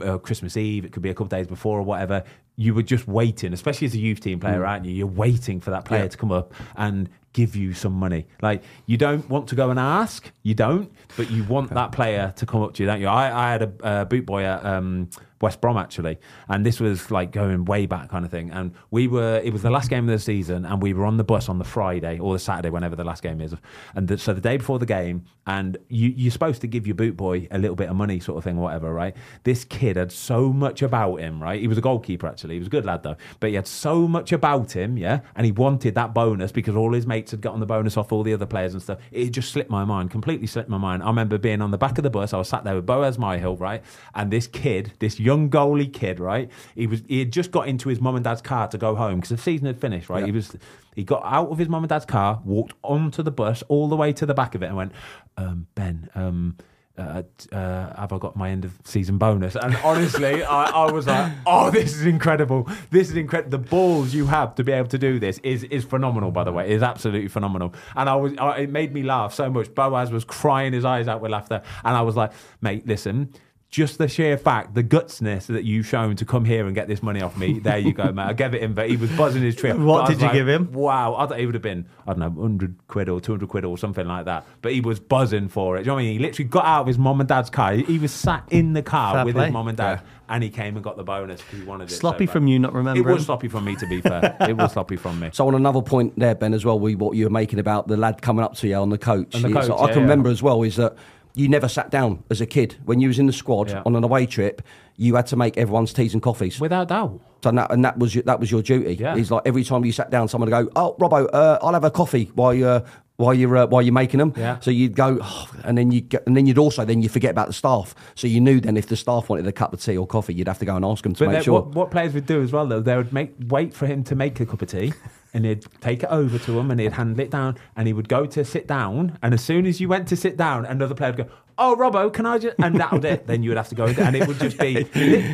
Uh, 0.00 0.18
Christmas 0.18 0.56
Eve, 0.56 0.84
it 0.84 0.92
could 0.92 1.02
be 1.02 1.10
a 1.10 1.14
couple 1.14 1.26
of 1.26 1.30
days 1.30 1.46
before 1.46 1.78
or 1.78 1.82
whatever. 1.82 2.24
You 2.56 2.74
were 2.74 2.82
just 2.82 3.06
waiting, 3.06 3.52
especially 3.52 3.86
as 3.86 3.94
a 3.94 3.98
youth 3.98 4.20
team 4.20 4.40
player, 4.40 4.64
aren't 4.66 4.84
you? 4.84 4.92
You're 4.92 5.06
waiting 5.06 5.60
for 5.60 5.70
that 5.70 5.84
player 5.84 6.00
Mm. 6.02 6.04
Yeah. 6.04 6.08
to 6.08 6.16
come 6.18 6.32
up 6.32 6.52
and 6.76 7.08
give 7.32 7.54
you 7.56 7.74
some 7.74 7.92
money. 7.92 8.26
Like 8.42 8.62
you 8.86 8.96
don't 8.96 9.28
want 9.28 9.48
to 9.48 9.54
go 9.56 9.70
and 9.70 9.78
ask, 9.78 10.30
you 10.42 10.54
don't, 10.54 10.90
but 11.16 11.30
you 11.30 11.44
want 11.44 11.70
that 11.74 11.92
player 11.92 12.32
to 12.36 12.46
come 12.46 12.62
up 12.62 12.74
to 12.74 12.82
you, 12.82 12.88
don't 12.88 13.00
you? 13.00 13.08
I, 13.08 13.46
I 13.48 13.52
had 13.52 13.62
a 13.62 13.72
uh, 13.84 14.04
boot 14.04 14.24
boy 14.26 14.42
at 14.44 14.64
um, 14.64 15.10
West 15.44 15.60
Brom 15.60 15.76
actually, 15.76 16.18
and 16.48 16.64
this 16.64 16.80
was 16.80 17.10
like 17.10 17.30
going 17.30 17.64
way 17.66 17.86
back 17.86 18.08
kind 18.08 18.24
of 18.24 18.30
thing. 18.30 18.50
And 18.50 18.72
we 18.90 19.06
were, 19.06 19.40
it 19.44 19.52
was 19.52 19.62
the 19.62 19.70
last 19.70 19.90
game 19.90 20.08
of 20.08 20.12
the 20.12 20.18
season, 20.18 20.64
and 20.64 20.82
we 20.82 20.92
were 20.94 21.04
on 21.04 21.18
the 21.18 21.24
bus 21.24 21.48
on 21.48 21.58
the 21.58 21.64
Friday 21.64 22.18
or 22.18 22.32
the 22.32 22.38
Saturday, 22.38 22.70
whenever 22.70 22.96
the 22.96 23.04
last 23.04 23.22
game 23.22 23.40
is. 23.40 23.54
And 23.94 24.08
the, 24.08 24.18
so 24.18 24.32
the 24.32 24.40
day 24.40 24.56
before 24.56 24.78
the 24.78 24.86
game, 24.86 25.24
and 25.46 25.76
you, 25.88 26.08
you're 26.16 26.30
supposed 26.30 26.62
to 26.62 26.66
give 26.66 26.86
your 26.86 26.94
boot 26.94 27.16
boy 27.16 27.46
a 27.50 27.58
little 27.58 27.76
bit 27.76 27.90
of 27.90 27.96
money, 27.96 28.18
sort 28.20 28.38
of 28.38 28.44
thing, 28.44 28.56
whatever, 28.56 28.92
right? 28.92 29.14
This 29.42 29.64
kid 29.64 29.96
had 29.96 30.10
so 30.10 30.52
much 30.52 30.80
about 30.80 31.16
him, 31.16 31.42
right? 31.42 31.60
He 31.60 31.68
was 31.68 31.76
a 31.76 31.82
goalkeeper 31.82 32.26
actually, 32.26 32.54
he 32.54 32.58
was 32.60 32.68
a 32.68 32.70
good 32.70 32.86
lad 32.86 33.02
though, 33.02 33.16
but 33.40 33.50
he 33.50 33.56
had 33.56 33.66
so 33.66 34.08
much 34.08 34.32
about 34.32 34.72
him, 34.72 34.96
yeah, 34.96 35.20
and 35.36 35.44
he 35.44 35.52
wanted 35.52 35.94
that 35.96 36.14
bonus 36.14 36.50
because 36.52 36.74
all 36.74 36.92
his 36.94 37.06
mates 37.06 37.30
had 37.32 37.42
gotten 37.42 37.60
the 37.60 37.66
bonus 37.66 37.98
off 37.98 38.12
all 38.12 38.22
the 38.22 38.32
other 38.32 38.46
players 38.46 38.72
and 38.72 38.82
stuff. 38.82 38.98
It 39.12 39.30
just 39.30 39.52
slipped 39.52 39.70
my 39.70 39.84
mind, 39.84 40.10
completely 40.10 40.46
slipped 40.46 40.70
my 40.70 40.78
mind. 40.78 41.02
I 41.02 41.08
remember 41.08 41.36
being 41.36 41.60
on 41.60 41.70
the 41.70 41.78
back 41.78 41.98
of 41.98 42.04
the 42.04 42.10
bus, 42.10 42.32
I 42.32 42.38
was 42.38 42.48
sat 42.48 42.64
there 42.64 42.76
with 42.76 42.86
Boaz 42.86 43.18
Myhill, 43.18 43.60
right? 43.60 43.82
And 44.14 44.30
this 44.30 44.46
kid, 44.46 44.92
this 45.00 45.20
young 45.20 45.33
goalie 45.36 45.92
kid, 45.92 46.20
right? 46.20 46.50
He 46.74 46.86
was 46.86 47.02
he 47.08 47.18
had 47.18 47.32
just 47.32 47.50
got 47.50 47.68
into 47.68 47.88
his 47.88 48.00
mum 48.00 48.16
and 48.16 48.24
dad's 48.24 48.42
car 48.42 48.68
to 48.68 48.78
go 48.78 48.94
home 48.94 49.16
because 49.16 49.30
the 49.30 49.38
season 49.38 49.66
had 49.66 49.80
finished, 49.80 50.08
right? 50.08 50.24
He 50.24 50.32
was 50.32 50.56
he 50.94 51.04
got 51.04 51.22
out 51.24 51.48
of 51.50 51.58
his 51.58 51.68
mum 51.68 51.82
and 51.82 51.88
dad's 51.88 52.04
car, 52.04 52.40
walked 52.44 52.74
onto 52.82 53.22
the 53.22 53.30
bus 53.30 53.62
all 53.68 53.88
the 53.88 53.96
way 53.96 54.12
to 54.12 54.26
the 54.26 54.34
back 54.34 54.54
of 54.54 54.62
it, 54.62 54.66
and 54.66 54.76
went, 54.76 54.92
um, 55.36 55.66
Ben, 55.74 56.08
um, 56.14 56.56
uh, 56.96 57.22
uh, 57.50 57.96
have 57.96 58.12
I 58.12 58.18
got 58.18 58.36
my 58.36 58.50
end 58.50 58.64
of 58.64 58.78
season 58.84 59.18
bonus? 59.18 59.56
And 59.56 59.74
honestly, 59.76 60.44
I, 60.44 60.64
I 60.66 60.92
was 60.92 61.06
like, 61.06 61.32
oh, 61.46 61.70
this 61.70 61.94
is 61.94 62.06
incredible. 62.06 62.68
This 62.90 63.10
is 63.10 63.16
incredible. 63.16 63.50
The 63.50 63.58
balls 63.58 64.14
you 64.14 64.26
have 64.26 64.54
to 64.56 64.64
be 64.64 64.70
able 64.70 64.88
to 64.88 64.98
do 64.98 65.18
this 65.18 65.38
is 65.38 65.64
is 65.64 65.84
phenomenal. 65.84 66.30
By 66.30 66.44
the 66.44 66.52
way, 66.52 66.66
it 66.66 66.72
is 66.72 66.82
absolutely 66.82 67.28
phenomenal. 67.28 67.74
And 67.96 68.08
I 68.08 68.14
was, 68.14 68.36
I, 68.38 68.58
it 68.58 68.70
made 68.70 68.94
me 68.94 69.02
laugh 69.02 69.34
so 69.34 69.50
much. 69.50 69.74
Boaz 69.74 70.12
was 70.12 70.24
crying 70.24 70.72
his 70.72 70.84
eyes 70.84 71.08
out 71.08 71.20
with 71.20 71.32
laughter, 71.32 71.62
and 71.84 71.96
I 71.96 72.02
was 72.02 72.16
like, 72.16 72.32
mate, 72.60 72.86
listen. 72.86 73.32
Just 73.74 73.98
the 73.98 74.06
sheer 74.06 74.38
fact, 74.38 74.74
the 74.74 74.84
gutsness 74.84 75.46
that 75.46 75.64
you've 75.64 75.84
shown 75.84 76.14
to 76.14 76.24
come 76.24 76.44
here 76.44 76.64
and 76.66 76.76
get 76.76 76.86
this 76.86 77.02
money 77.02 77.20
off 77.20 77.36
me. 77.36 77.58
There 77.58 77.76
you 77.76 77.92
go, 77.92 78.12
mate. 78.12 78.22
I 78.22 78.32
gave 78.32 78.54
it 78.54 78.62
him, 78.62 78.72
but 78.72 78.88
he 78.88 78.96
was 78.96 79.10
buzzing 79.10 79.42
his 79.42 79.56
trip. 79.56 79.76
What 79.84 80.06
did 80.06 80.18
you 80.20 80.26
like, 80.26 80.32
give 80.34 80.48
him? 80.48 80.70
Wow, 80.72 81.16
I 81.16 81.26
thought 81.26 81.40
he 81.40 81.46
would 81.46 81.56
have 81.56 81.62
been, 81.62 81.84
I 82.06 82.12
don't 82.12 82.20
know, 82.20 82.28
100 82.30 82.86
quid 82.86 83.08
or 83.08 83.20
200 83.20 83.48
quid 83.48 83.64
or 83.64 83.76
something 83.76 84.06
like 84.06 84.26
that. 84.26 84.46
But 84.62 84.74
he 84.74 84.80
was 84.80 85.00
buzzing 85.00 85.48
for 85.48 85.76
it. 85.76 85.80
Do 85.80 85.86
you 85.86 85.88
know 85.88 85.94
what 85.94 86.00
I 86.00 86.04
mean? 86.04 86.12
He 86.12 86.18
literally 86.20 86.48
got 86.48 86.64
out 86.64 86.82
of 86.82 86.86
his 86.86 86.98
mum 86.98 87.18
and 87.18 87.28
dad's 87.28 87.50
car. 87.50 87.72
He 87.72 87.82
he 87.82 87.98
was 87.98 88.12
sat 88.12 88.44
in 88.50 88.74
the 88.74 88.82
car 88.82 89.14
Fair 89.14 89.24
with 89.24 89.34
play. 89.34 89.46
his 89.46 89.52
mum 89.52 89.66
and 89.66 89.76
dad, 89.76 90.02
and 90.28 90.44
he 90.44 90.50
came 90.50 90.76
and 90.76 90.84
got 90.84 90.96
the 90.96 91.02
bonus 91.02 91.40
because 91.42 91.58
he 91.58 91.64
wanted 91.64 91.90
it. 91.90 91.94
Sloppy 91.94 92.26
bad. 92.26 92.32
from 92.32 92.46
you 92.46 92.60
not 92.60 92.72
remembering. 92.74 93.08
It 93.08 93.12
was 93.12 93.26
sloppy 93.26 93.48
from 93.48 93.64
me, 93.64 93.74
to 93.76 93.86
be 93.88 94.00
fair. 94.00 94.36
it 94.48 94.56
was 94.56 94.72
sloppy 94.72 94.96
from 94.96 95.18
me. 95.18 95.30
So 95.32 95.48
on 95.48 95.54
another 95.56 95.82
point 95.82 96.16
there, 96.16 96.36
Ben, 96.36 96.54
as 96.54 96.64
well, 96.64 96.78
we 96.78 96.94
what 96.94 97.16
you 97.16 97.24
were 97.24 97.30
making 97.30 97.58
about 97.58 97.88
the 97.88 97.96
lad 97.96 98.22
coming 98.22 98.44
up 98.44 98.54
to 98.58 98.68
you 98.68 98.76
on 98.76 98.90
the 98.90 98.98
coach. 98.98 99.34
On 99.34 99.42
the 99.42 99.48
It's- 99.48 99.66
coach, 99.66 99.76
I 99.76 99.80
yeah, 99.82 99.86
can 99.88 99.96
yeah. 99.96 100.02
remember 100.02 100.30
as 100.30 100.42
well 100.44 100.62
is 100.62 100.76
that 100.76 100.94
you 101.34 101.48
never 101.48 101.68
sat 101.68 101.90
down 101.90 102.22
as 102.30 102.40
a 102.40 102.46
kid 102.46 102.76
when 102.84 103.00
you 103.00 103.08
was 103.08 103.18
in 103.18 103.26
the 103.26 103.32
squad 103.32 103.70
Yeah. 103.70 103.82
on 103.86 103.96
an 103.96 104.04
away 104.04 104.26
trip. 104.26 104.62
You 104.96 105.16
had 105.16 105.26
to 105.28 105.36
make 105.36 105.56
everyone's 105.58 105.92
teas 105.92 106.12
and 106.14 106.22
coffees. 106.22 106.60
Without 106.60 106.88
doubt. 106.88 107.20
So 107.42 107.48
and 107.48 107.58
that, 107.58 107.72
and 107.72 107.84
that 107.84 107.98
was 107.98 108.14
your, 108.14 108.22
that 108.24 108.38
was 108.38 108.50
your 108.50 108.62
duty. 108.62 108.94
Yeah. 108.94 109.16
It's 109.16 109.30
like 109.30 109.42
every 109.44 109.64
time 109.64 109.84
you 109.84 109.90
sat 109.92 110.10
down, 110.10 110.28
someone 110.28 110.48
would 110.50 110.66
go, 110.66 110.70
"Oh, 110.76 110.94
Robbo, 111.00 111.28
uh, 111.32 111.58
I'll 111.62 111.72
have 111.74 111.84
a 111.84 111.90
coffee 111.90 112.30
while 112.34 112.54
you 112.54 112.66
uh, 112.68 112.86
while 113.16 113.34
you're 113.34 113.56
uh, 113.56 113.66
while 113.66 113.82
you're 113.82 113.92
making 113.92 114.18
them." 114.18 114.32
Yeah. 114.36 114.60
So 114.60 114.70
you'd 114.70 114.94
go, 114.94 115.18
oh, 115.20 115.50
and 115.64 115.76
then 115.76 115.90
you 115.90 116.00
get, 116.00 116.24
and 116.26 116.36
then 116.36 116.46
you'd 116.46 116.58
also 116.58 116.84
then 116.84 117.02
you 117.02 117.08
forget 117.08 117.32
about 117.32 117.48
the 117.48 117.52
staff. 117.52 117.94
So 118.14 118.28
you 118.28 118.40
knew 118.40 118.60
then 118.60 118.76
if 118.76 118.86
the 118.86 118.94
staff 118.96 119.28
wanted 119.28 119.46
a 119.48 119.52
cup 119.52 119.72
of 119.74 119.82
tea 119.82 119.96
or 119.98 120.06
coffee, 120.06 120.32
you'd 120.34 120.46
have 120.48 120.60
to 120.60 120.64
go 120.64 120.76
and 120.76 120.84
ask 120.84 121.02
them 121.02 121.12
to 121.14 121.24
But 121.24 121.32
make 121.32 121.42
sure. 121.42 121.54
what, 121.60 121.74
what 121.74 121.90
players 121.90 122.14
would 122.14 122.26
do 122.26 122.40
as 122.40 122.52
well, 122.52 122.66
though, 122.66 122.80
they 122.80 122.96
would 122.96 123.12
make 123.12 123.34
wait 123.48 123.74
for 123.74 123.86
him 123.86 124.04
to 124.04 124.14
make 124.14 124.38
a 124.40 124.46
cup 124.46 124.62
of 124.62 124.68
tea, 124.68 124.92
and 125.34 125.44
he'd 125.44 125.66
take 125.80 126.02
it 126.02 126.08
over 126.10 126.38
to 126.38 126.58
him, 126.58 126.70
and 126.70 126.80
he'd 126.80 126.92
handle 126.92 127.20
it 127.20 127.30
down, 127.30 127.58
and 127.76 127.86
he 127.86 127.92
would 127.92 128.08
go 128.08 128.24
to 128.24 128.44
sit 128.44 128.66
down, 128.66 129.18
and 129.22 129.34
as 129.34 129.42
soon 129.42 129.66
as 129.66 129.80
you 129.80 129.88
went 129.88 130.08
to 130.08 130.16
sit 130.16 130.36
down, 130.36 130.64
another 130.64 130.94
player 130.94 131.10
would 131.10 131.26
go, 131.26 131.34
"Oh, 131.58 131.76
Robbo, 131.78 132.12
can 132.12 132.24
I 132.24 132.38
just?" 132.38 132.56
And 132.58 132.76
that 132.80 132.92
would 132.92 133.04
it. 133.04 133.26
Then 133.26 133.42
you 133.42 133.50
would 133.50 133.56
have 133.56 133.68
to 133.68 133.74
go, 133.74 133.86
and 133.86 134.16
it 134.16 134.26
would 134.26 134.38
just 134.38 134.58
be 134.58 134.84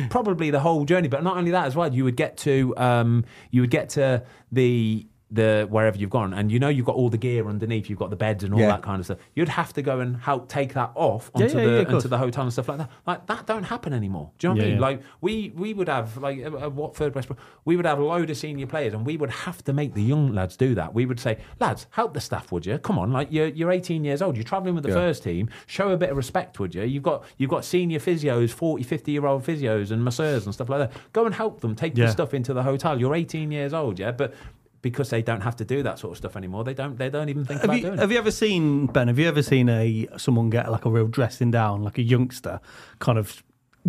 probably 0.09 0.49
the 0.49 0.59
whole 0.59 0.83
journey. 0.83 1.07
But 1.07 1.23
not 1.23 1.37
only 1.37 1.51
that 1.51 1.65
as 1.65 1.75
well, 1.75 1.93
you 1.93 2.03
would 2.03 2.17
get 2.17 2.37
to 2.37 2.73
um, 2.77 3.23
you 3.51 3.61
would 3.61 3.71
get 3.71 3.89
to 3.89 4.23
the 4.51 5.05
the 5.31 5.65
wherever 5.69 5.97
you've 5.97 6.09
gone, 6.09 6.33
and 6.33 6.51
you 6.51 6.59
know 6.59 6.67
you've 6.67 6.85
got 6.85 6.95
all 6.95 7.09
the 7.09 7.17
gear 7.17 7.47
underneath, 7.47 7.89
you've 7.89 7.99
got 7.99 8.09
the 8.09 8.15
beds 8.15 8.43
and 8.43 8.53
all 8.53 8.59
Yeah. 8.59 8.67
that 8.67 8.81
kind 8.81 8.99
of 8.99 9.05
stuff. 9.05 9.19
You'd 9.33 9.49
have 9.49 9.71
to 9.73 9.81
go 9.81 9.99
and 10.01 10.17
help 10.17 10.49
take 10.49 10.73
that 10.73 10.91
off 10.95 11.31
onto 11.33 11.57
yeah, 11.57 11.65
the 11.65 11.85
yeah, 11.87 11.95
onto 11.95 12.07
the 12.07 12.17
hotel 12.17 12.43
and 12.43 12.51
stuff 12.51 12.67
like 12.67 12.79
that. 12.79 12.89
Like 13.07 13.25
that 13.27 13.45
don't 13.45 13.63
happen 13.63 13.93
anymore. 13.93 14.31
Do 14.39 14.47
you 14.47 14.53
know 14.53 14.57
what 14.59 14.65
I 14.65 14.69
mean? 14.71 14.79
Like 14.79 15.01
we 15.21 15.53
we 15.55 15.73
would 15.73 15.87
have 15.87 16.17
like 16.17 16.39
at 16.39 16.53
at 16.53 16.71
Watford, 16.73 17.15
West 17.15 17.27
Brom, 17.29 17.39
we 17.65 17.75
would 17.77 17.85
have 17.85 17.99
a 17.99 18.03
load 18.03 18.29
of 18.29 18.37
senior 18.37 18.67
players, 18.67 18.93
and 18.93 19.05
we 19.05 19.15
would 19.17 19.29
have 19.29 19.63
to 19.63 19.73
make 19.73 19.93
the 19.93 20.03
young 20.03 20.33
lads 20.33 20.57
do 20.57 20.75
that. 20.75 20.93
We 20.93 21.05
would 21.05 21.19
say, 21.19 21.37
lads, 21.59 21.87
help 21.91 22.13
the 22.13 22.21
staff, 22.21 22.51
would 22.51 22.65
you? 22.65 22.77
Come 22.77 22.99
on, 22.99 23.11
like 23.11 23.29
you're 23.31 23.47
you're 23.47 23.71
18 23.71 24.03
years 24.03 24.21
old, 24.21 24.35
you're 24.35 24.43
travelling 24.43 24.75
with 24.75 24.83
the 24.83 24.91
first 24.91 25.23
team. 25.23 25.49
Show 25.65 25.89
a 25.91 25.97
bit 25.97 26.09
of 26.09 26.17
respect, 26.17 26.59
would 26.59 26.75
you? 26.75 26.83
You've 26.83 27.03
got 27.03 27.23
you've 27.37 27.49
got 27.49 27.63
senior 27.63 27.99
physios, 27.99 28.49
40, 28.51 28.83
50 28.83 29.11
year 29.11 29.25
old 29.25 29.45
physios 29.45 29.91
and 29.91 30.03
masseurs 30.03 30.45
and 30.45 30.53
stuff 30.53 30.67
like 30.69 30.91
that. 30.91 31.01
Go 31.13 31.25
and 31.25 31.33
help 31.33 31.61
them 31.61 31.75
take 31.75 31.95
the 31.95 32.07
stuff 32.09 32.33
into 32.33 32.53
the 32.53 32.63
hotel. 32.63 32.99
You're 32.99 33.15
18 33.15 33.51
years 33.51 33.73
old, 33.73 33.97
yeah, 33.99 34.11
but. 34.11 34.33
Because 34.81 35.09
they 35.11 35.21
don't 35.21 35.41
have 35.41 35.55
to 35.57 35.65
do 35.65 35.83
that 35.83 35.99
sort 35.99 36.11
of 36.13 36.17
stuff 36.17 36.35
anymore, 36.35 36.63
they 36.63 36.73
don't. 36.73 36.97
They 36.97 37.09
don't 37.09 37.29
even 37.29 37.45
think 37.45 37.61
Have 37.61 37.65
about 37.69 37.75
you, 37.77 37.81
doing 37.83 37.93
it. 37.93 37.99
have 37.99 38.11
you 38.11 38.17
ever 38.17 38.31
seen 38.31 38.87
Ben? 38.87 39.07
Have 39.09 39.19
you 39.19 39.27
ever 39.27 39.43
seen 39.43 39.69
a 39.69 40.07
someone 40.17 40.49
get 40.49 40.71
like 40.71 40.85
a 40.85 40.89
real 40.89 41.07
dressing 41.07 41.51
down, 41.51 41.83
like 41.83 41.97
a 41.99 42.01
youngster, 42.03 42.59
kind 42.99 43.17
of 43.19 43.43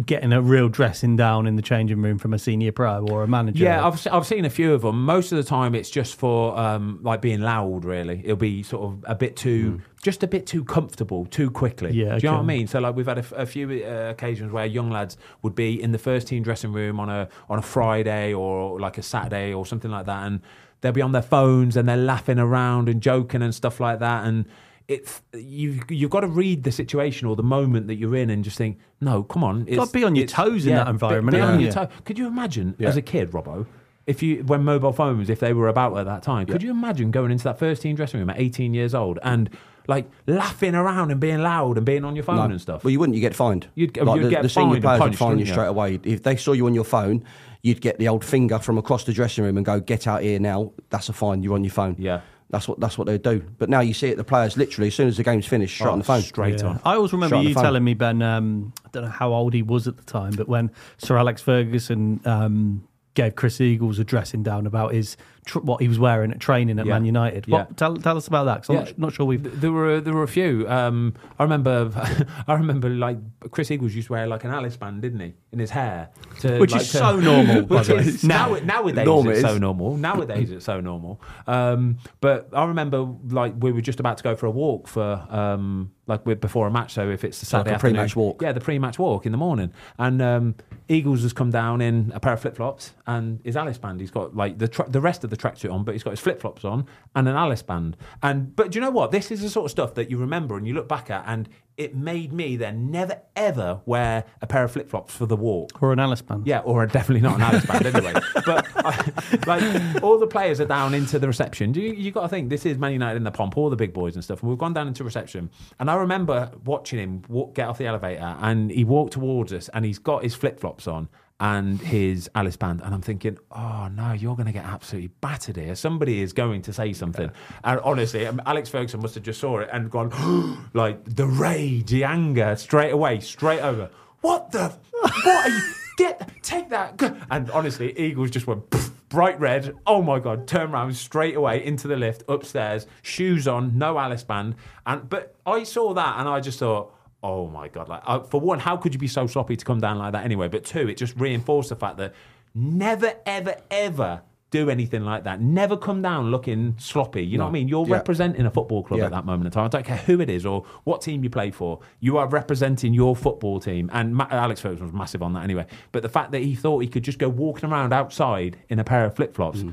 getting 0.06 0.32
a 0.32 0.40
real 0.40 0.70
dressing 0.70 1.16
down 1.16 1.46
in 1.46 1.56
the 1.56 1.60
changing 1.60 2.00
room 2.00 2.16
from 2.18 2.32
a 2.32 2.38
senior 2.38 2.72
pro 2.72 3.06
or 3.06 3.22
a 3.22 3.26
manager? 3.28 3.64
Yeah, 3.64 3.86
I've 3.86 4.06
I've 4.10 4.26
seen 4.26 4.44
a 4.44 4.50
few 4.50 4.74
of 4.74 4.82
them. 4.82 5.04
Most 5.04 5.32
of 5.32 5.36
the 5.38 5.44
time, 5.44 5.74
it's 5.74 5.88
just 5.90 6.14
for 6.16 6.58
um, 6.58 6.98
like 7.02 7.22
being 7.22 7.40
loud. 7.40 7.84
Really, 7.86 8.20
it'll 8.24 8.36
be 8.36 8.62
sort 8.62 8.84
of 8.84 9.04
a 9.08 9.14
bit 9.14 9.34
too, 9.36 9.80
just 10.02 10.22
a 10.22 10.26
bit 10.26 10.46
too 10.46 10.62
comfortable, 10.64 11.24
too 11.26 11.50
quickly. 11.50 11.92
Yeah, 11.92 12.18
do 12.18 12.26
you 12.26 12.30
know 12.30 12.36
what 12.36 12.42
I 12.42 12.46
mean? 12.46 12.66
So 12.66 12.80
like 12.80 12.94
we've 12.96 13.06
had 13.06 13.18
a, 13.18 13.20
f- 13.22 13.32
a 13.34 13.46
few 13.46 13.82
uh, 13.84 14.10
occasions 14.10 14.52
where 14.52 14.66
young 14.66 14.90
lads 14.90 15.16
would 15.42 15.54
be 15.54 15.82
in 15.82 15.92
the 15.92 15.98
first 15.98 16.26
team 16.28 16.42
dressing 16.42 16.72
room 16.72 17.00
on 17.00 17.08
a 17.08 17.28
on 17.48 17.58
a 17.58 17.62
Friday 17.62 18.32
or 18.34 18.78
like 18.80 18.98
a 18.98 19.02
Saturday 19.02 19.54
or 19.54 19.64
something 19.66 19.90
like 19.90 20.06
that, 20.06 20.26
and 20.26 20.40
they'll 20.82 20.92
be 20.92 21.00
on 21.02 21.12
their 21.12 21.22
phones 21.22 21.76
and 21.76 21.88
they're 21.88 21.96
laughing 21.96 22.38
around 22.38 22.88
and 22.90 23.00
joking 23.00 23.40
and 23.42 23.54
stuff 23.54 23.80
like 23.80 23.98
that, 24.00 24.26
and. 24.26 24.44
It's 24.88 25.22
you've 25.32 25.88
you've 25.90 26.10
got 26.10 26.20
to 26.20 26.26
read 26.26 26.64
the 26.64 26.72
situation 26.72 27.26
or 27.28 27.36
the 27.36 27.42
moment 27.44 27.86
that 27.86 27.94
you're 27.94 28.16
in 28.16 28.28
and 28.28 28.42
just 28.42 28.58
think, 28.58 28.78
no, 29.00 29.22
come 29.22 29.44
on, 29.44 29.64
it's, 29.68 29.76
gotta 29.76 29.92
be 29.92 30.02
on 30.04 30.16
your 30.16 30.26
toes 30.26 30.66
in 30.66 30.74
that 30.74 30.88
environment, 30.88 31.36
Be, 31.36 31.40
on 31.40 31.46
haven't 31.46 31.60
your 31.60 31.68
you? 31.68 31.72
toe. 31.72 31.88
Could 32.04 32.18
you 32.18 32.26
imagine 32.26 32.74
Yeah. 32.78 32.88
as 32.88 32.96
a 32.96 33.00
kid, 33.00 33.30
Robbo, 33.30 33.64
if 34.06 34.22
you 34.22 34.42
when 34.44 34.64
mobile 34.64 34.92
phones, 34.92 35.30
if 35.30 35.40
they 35.40 35.52
were 35.52 35.68
about 35.68 35.96
at 35.96 36.04
that 36.06 36.22
time, 36.22 36.46
could 36.46 36.62
you 36.62 36.70
imagine 36.70 37.10
going 37.10 37.30
into 37.30 37.44
that 37.44 37.58
first 37.58 37.82
team 37.82 37.94
dressing 37.96 38.20
room 38.20 38.30
at 38.30 38.38
18 38.40 38.74
years 38.74 38.94
old 38.94 39.18
and 39.22 39.48
like 39.88 40.08
laughing 40.26 40.74
around 40.74 41.10
and 41.10 41.20
being 41.20 41.40
loud 41.42 41.76
and 41.76 41.84
being 41.84 42.04
on 42.04 42.14
your 42.16 42.24
phone 42.24 42.36
No. 42.36 42.42
and 42.44 42.60
stuff? 42.60 42.84
Well, 42.84 42.90
you 42.92 42.98
wouldn't. 43.00 43.14
You 43.16 43.20
get 43.20 43.34
fined. 43.34 43.68
You'd- 43.74 44.00
like 44.00 44.16
you'd 44.16 44.26
the, 44.26 44.30
get 44.30 44.42
the 44.42 44.48
senior 44.48 44.66
fined 44.66 44.74
and 44.76 44.82
players 44.84 44.98
would 45.00 45.04
punished, 45.04 45.18
fine 45.18 45.28
you 45.28 45.30
wouldn't 45.36 45.46
you? 45.48 45.52
straight 45.54 45.66
away. 45.66 46.00
If 46.04 46.22
they 46.22 46.36
saw 46.36 46.52
you 46.52 46.66
on 46.66 46.74
your 46.74 46.84
phone, 46.84 47.24
you'd 47.62 47.80
get 47.80 47.98
the 47.98 48.08
old 48.08 48.24
finger 48.24 48.58
from 48.58 48.78
across 48.78 49.04
the 49.04 49.12
dressing 49.12 49.44
room 49.44 49.56
and 49.56 49.64
go, 49.66 49.80
"Get 49.80 50.06
out 50.06 50.22
here 50.22 50.38
now." 50.38 50.72
That's 50.90 51.08
a 51.08 51.12
fine. 51.12 51.42
You're 51.42 51.54
on 51.54 51.64
your 51.64 51.72
phone. 51.72 51.96
Yeah. 51.98 52.20
That's 52.50 52.68
what 52.68 52.78
that's 52.80 52.98
what 52.98 53.06
they 53.06 53.16
do. 53.18 53.42
But 53.58 53.70
now 53.70 53.80
you 53.80 53.94
see 53.94 54.08
it. 54.08 54.16
The 54.18 54.24
players 54.24 54.56
literally, 54.58 54.88
as 54.88 54.94
soon 54.94 55.08
as 55.08 55.16
the 55.16 55.22
game's 55.24 55.46
finished, 55.46 55.74
straight 55.74 55.88
Oh, 55.88 55.92
on 55.92 55.98
the 55.98 56.04
phone. 56.04 56.20
straight 56.20 56.60
Yeah. 56.60 56.68
on. 56.68 56.80
I 56.84 56.94
always 56.96 57.12
remember 57.12 57.36
Shot 57.36 57.44
you 57.44 57.54
telling 57.54 57.82
me, 57.82 57.94
Ben. 57.94 58.20
Um, 58.20 58.72
I 58.84 58.88
don't 58.92 59.04
know 59.04 59.10
how 59.10 59.32
old 59.32 59.54
he 59.54 59.62
was 59.62 59.88
at 59.88 59.96
the 59.96 60.02
time, 60.04 60.34
but 60.36 60.48
when 60.48 60.70
Sir 60.98 61.16
Alex 61.16 61.40
Ferguson 61.40 62.20
um, 62.26 62.82
gave 63.14 63.34
Chris 63.36 63.60
Eagles 63.60 63.98
a 63.98 64.04
dressing 64.04 64.42
down 64.42 64.66
about 64.66 64.92
his 64.92 65.16
tr- 65.44 65.58
what 65.60 65.80
he 65.80 65.88
was 65.88 65.98
wearing 65.98 66.30
at 66.30 66.40
training 66.40 66.78
at 66.78 66.86
Yeah. 66.86 66.92
Man 66.94 67.04
United. 67.04 67.46
Yeah. 67.48 67.66
Tell, 67.76 67.96
tell 67.96 68.16
us 68.16 68.26
about 68.28 68.44
that. 68.44 68.58
'cause 68.62 68.70
I'm 68.70 68.76
Yeah. 68.76 68.82
not, 68.82 68.98
not 68.98 69.12
sure 69.12 69.26
we've. 69.26 69.60
There 69.60 69.72
were 69.72 70.00
there 70.00 70.14
were 70.14 70.22
a 70.22 70.28
few. 70.28 70.68
Um, 70.68 71.14
I 71.38 71.42
remember, 71.42 71.90
I 72.48 72.54
remember 72.54 72.88
like 72.88 73.18
Chris 73.50 73.70
Eagles 73.70 73.94
used 73.94 74.06
to 74.08 74.12
wear 74.12 74.26
like 74.26 74.44
an 74.44 74.50
Alice 74.50 74.76
band, 74.76 75.02
didn't 75.02 75.20
he, 75.20 75.34
in 75.52 75.58
his 75.58 75.70
hair, 75.70 76.10
to, 76.40 76.58
Which 76.58 76.72
like, 76.72 76.82
is 76.82 76.90
to- 76.92 76.96
so 76.98 77.20
normal, 77.20 77.62
by 77.62 77.76
Which 77.78 77.86
the 77.88 77.94
way. 77.96 78.00
is 78.02 78.24
now 78.24 78.54
nowadays 78.64 79.04
Norm 79.06 79.28
it's 79.28 79.38
is. 79.38 79.44
so 79.44 79.58
normal. 79.58 79.96
Nowadays 79.96 80.50
it's 80.50 80.64
so 80.64 80.80
normal. 80.80 81.20
Um, 81.46 81.98
but 82.20 82.48
I 82.52 82.64
remember 82.64 83.06
like 83.30 83.54
we 83.58 83.72
were 83.72 83.80
just 83.80 84.00
about 84.00 84.16
to 84.18 84.22
go 84.22 84.36
for 84.36 84.46
a 84.46 84.50
walk 84.50 84.86
for 84.88 85.26
um, 85.30 85.90
like 86.06 86.24
with, 86.26 86.40
before 86.40 86.66
a 86.66 86.70
match. 86.70 86.92
So 86.92 87.10
if 87.10 87.24
it's 87.24 87.40
the 87.40 87.46
Saturday 87.46 87.70
a 87.70 87.74
afternoon, 87.74 87.94
pre-match 87.96 88.16
walk. 88.16 88.42
yeah, 88.42 88.52
the 88.52 88.60
pre-match 88.60 88.98
walk 88.98 89.24
in 89.26 89.32
the 89.32 89.38
morning, 89.38 89.72
and 89.98 90.20
um, 90.22 90.54
Eagles 90.88 91.22
has 91.22 91.32
come 91.32 91.50
down 91.50 91.80
in 91.80 92.12
a 92.14 92.20
pair 92.20 92.32
of 92.34 92.40
flip 92.40 92.56
flops 92.56 92.92
and 93.06 93.40
his 93.44 93.56
Alice 93.56 93.78
band. 93.78 94.00
He's 94.00 94.10
got 94.10 94.36
like 94.36 94.58
the 94.58 94.68
tra- 94.68 94.88
the 94.88 95.00
rest 95.00 95.24
of 95.24 95.30
the 95.32 95.36
tracksuit 95.36 95.72
on, 95.72 95.82
but 95.82 95.92
he's 95.92 96.02
got 96.04 96.10
his 96.10 96.20
flip 96.20 96.40
flops 96.40 96.64
on 96.64 96.86
and 97.16 97.26
an 97.26 97.34
Alice 97.34 97.62
band. 97.62 97.96
And 98.22 98.54
but 98.54 98.70
do 98.70 98.76
you 98.76 98.80
know 98.80 98.90
what? 98.90 99.10
This 99.10 99.30
is 99.30 99.40
the 99.40 99.50
sort 99.50 99.64
of 99.64 99.70
stuff 99.72 99.94
that 99.94 100.10
you 100.10 100.18
remember 100.18 100.56
and 100.56 100.66
you 100.66 100.74
look 100.74 100.88
back 100.88 101.10
at, 101.10 101.24
and 101.26 101.48
it 101.78 101.96
made 101.96 102.32
me 102.32 102.56
then 102.56 102.90
never 102.90 103.20
ever 103.34 103.80
wear 103.86 104.24
a 104.42 104.46
pair 104.46 104.62
of 104.62 104.70
flip 104.70 104.90
flops 104.90 105.16
for 105.16 105.26
the 105.26 105.36
walk. 105.36 105.82
Or 105.82 105.92
an 105.92 105.98
Alice 105.98 106.20
band. 106.20 106.46
Yeah, 106.46 106.60
or 106.60 106.86
definitely 106.86 107.22
not 107.22 107.36
an 107.36 107.42
Alice 107.42 107.66
band 107.66 107.86
anyway. 107.86 108.14
But 108.44 108.66
I, 108.76 109.38
like 109.46 110.02
all 110.02 110.18
the 110.18 110.26
players 110.26 110.60
are 110.60 110.66
down 110.66 110.94
into 110.94 111.18
the 111.18 111.26
reception. 111.26 111.72
You 111.74 111.92
you 111.92 112.10
got 112.10 112.22
to 112.22 112.28
think 112.28 112.50
this 112.50 112.66
is 112.66 112.76
Man 112.76 112.92
United 112.92 113.16
in 113.16 113.24
the 113.24 113.30
pomp, 113.30 113.56
all 113.56 113.70
the 113.70 113.76
big 113.76 113.92
boys 113.92 114.14
and 114.14 114.22
stuff. 114.22 114.42
And 114.42 114.50
we've 114.50 114.58
gone 114.58 114.72
down 114.74 114.88
into 114.88 115.04
reception, 115.04 115.50
and 115.78 115.90
I 115.90 115.94
remember 115.94 116.50
watching 116.64 116.98
him 116.98 117.22
walk, 117.28 117.54
get 117.54 117.68
off 117.68 117.78
the 117.78 117.86
elevator, 117.86 118.36
and 118.40 118.70
he 118.70 118.84
walked 118.84 119.14
towards 119.14 119.52
us, 119.52 119.70
and 119.72 119.84
he's 119.84 119.98
got 119.98 120.22
his 120.22 120.34
flip 120.34 120.60
flops 120.60 120.86
on. 120.86 121.08
And 121.40 121.80
his 121.80 122.30
Alice 122.36 122.56
band, 122.56 122.82
and 122.84 122.94
I'm 122.94 123.02
thinking, 123.02 123.36
oh 123.50 123.88
no, 123.92 124.12
you're 124.12 124.36
going 124.36 124.46
to 124.46 124.52
get 124.52 124.64
absolutely 124.64 125.08
battered 125.20 125.56
here. 125.56 125.74
Somebody 125.74 126.20
is 126.22 126.32
going 126.32 126.62
to 126.62 126.72
say 126.72 126.92
something. 126.92 127.32
And 127.64 127.80
honestly, 127.80 128.26
um, 128.26 128.40
Alex 128.46 128.68
Ferguson 128.68 129.00
must 129.00 129.16
have 129.16 129.24
just 129.24 129.40
saw 129.40 129.58
it 129.58 129.68
and 129.72 129.90
gone, 129.90 130.70
like 130.72 131.04
the 131.04 131.26
rage, 131.26 131.90
the 131.90 132.04
anger, 132.04 132.54
straight 132.54 132.92
away, 132.92 133.18
straight 133.20 133.60
over. 133.60 133.90
What 134.20 134.52
the? 134.52 134.72
What 135.00 135.26
are 135.26 135.48
you? 135.48 135.62
Get 135.98 136.30
take 136.42 136.70
that. 136.70 137.00
And 137.30 137.50
honestly, 137.50 137.98
Eagles 137.98 138.30
just 138.30 138.46
went 138.46 138.62
bright 139.08 139.38
red. 139.38 139.76
Oh 139.86 140.00
my 140.00 140.18
god! 140.20 140.46
Turn 140.46 140.70
around 140.70 140.94
straight 140.96 141.36
away 141.36 141.64
into 141.64 141.86
the 141.86 141.96
lift 141.96 142.22
upstairs, 142.28 142.86
shoes 143.02 143.46
on, 143.46 143.76
no 143.76 143.98
Alice 143.98 144.24
band. 144.24 144.54
And 144.86 145.08
but 145.08 145.36
I 145.44 145.64
saw 145.64 145.92
that 145.94 146.18
and 146.18 146.28
I 146.28 146.40
just 146.40 146.58
thought. 146.58 146.94
Oh 147.22 147.46
my 147.48 147.68
god! 147.68 147.88
Like 147.88 148.02
uh, 148.06 148.20
for 148.20 148.40
one, 148.40 148.58
how 148.58 148.76
could 148.76 148.92
you 148.94 148.98
be 149.00 149.06
so 149.08 149.26
sloppy 149.26 149.56
to 149.56 149.64
come 149.64 149.80
down 149.80 149.98
like 149.98 150.12
that 150.12 150.24
anyway? 150.24 150.48
But 150.48 150.64
two, 150.64 150.88
it 150.88 150.96
just 150.96 151.14
reinforced 151.16 151.68
the 151.68 151.76
fact 151.76 151.96
that 151.98 152.14
never, 152.54 153.14
ever, 153.26 153.56
ever 153.70 154.22
do 154.50 154.68
anything 154.68 155.02
like 155.02 155.24
that. 155.24 155.40
Never 155.40 155.78
come 155.78 156.02
down 156.02 156.30
looking 156.30 156.74
sloppy. 156.78 157.24
You 157.24 157.38
know 157.38 157.44
what 157.44 157.50
I 157.50 157.52
mean? 157.52 157.68
You're 157.68 157.86
Yeah. 157.86 157.94
representing 157.94 158.44
a 158.44 158.50
football 158.50 158.82
club 158.82 158.98
Yeah. 158.98 159.06
at 159.06 159.12
that 159.12 159.24
moment 159.24 159.46
in 159.46 159.50
time. 159.52 159.64
I 159.64 159.68
don't 159.68 159.86
care 159.86 159.96
who 159.96 160.20
it 160.20 160.28
is 160.28 160.44
or 160.44 160.64
what 160.84 161.00
team 161.00 161.24
you 161.24 161.30
play 161.30 161.50
for. 161.50 161.78
You 162.00 162.18
are 162.18 162.26
representing 162.28 162.92
your 162.92 163.16
football 163.16 163.60
team. 163.60 163.88
And 163.94 164.14
Ma- 164.14 164.26
Alex 164.30 164.60
Ferguson 164.60 164.84
was 164.84 164.92
massive 164.92 165.22
on 165.22 165.32
that 165.32 165.44
anyway. 165.44 165.64
But 165.90 166.02
the 166.02 166.10
fact 166.10 166.32
that 166.32 166.42
he 166.42 166.54
thought 166.54 166.80
he 166.80 166.88
could 166.88 167.02
just 167.02 167.18
go 167.18 167.30
walking 167.30 167.70
around 167.70 167.94
outside 167.94 168.58
in 168.68 168.78
a 168.78 168.84
pair 168.84 169.06
of 169.06 169.16
flip 169.16 169.34
flops, 169.34 169.64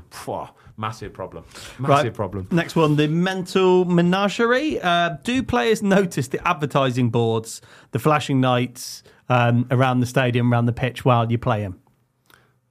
massive 0.80 1.14
problem. 1.14 1.44
Massive 1.78 2.14
problem. 2.14 2.48
Next 2.52 2.76
one, 2.76 2.96
the 2.96 3.08
mental 3.08 3.86
menagerie. 3.86 4.80
Uh, 4.82 5.18
do 5.24 5.44
players 5.44 5.84
notice 5.84 6.28
the 6.30 6.46
advertising 6.48 7.10
boards, 7.10 7.62
the 7.92 8.00
flashing 8.00 8.42
lights 8.42 9.04
um, 9.28 9.68
around 9.70 10.00
the 10.00 10.06
stadium, 10.06 10.52
around 10.52 10.66
the 10.66 10.74
pitch 10.74 11.04
while 11.06 11.30
you 11.32 11.38
play 11.38 11.62
them? 11.62 11.80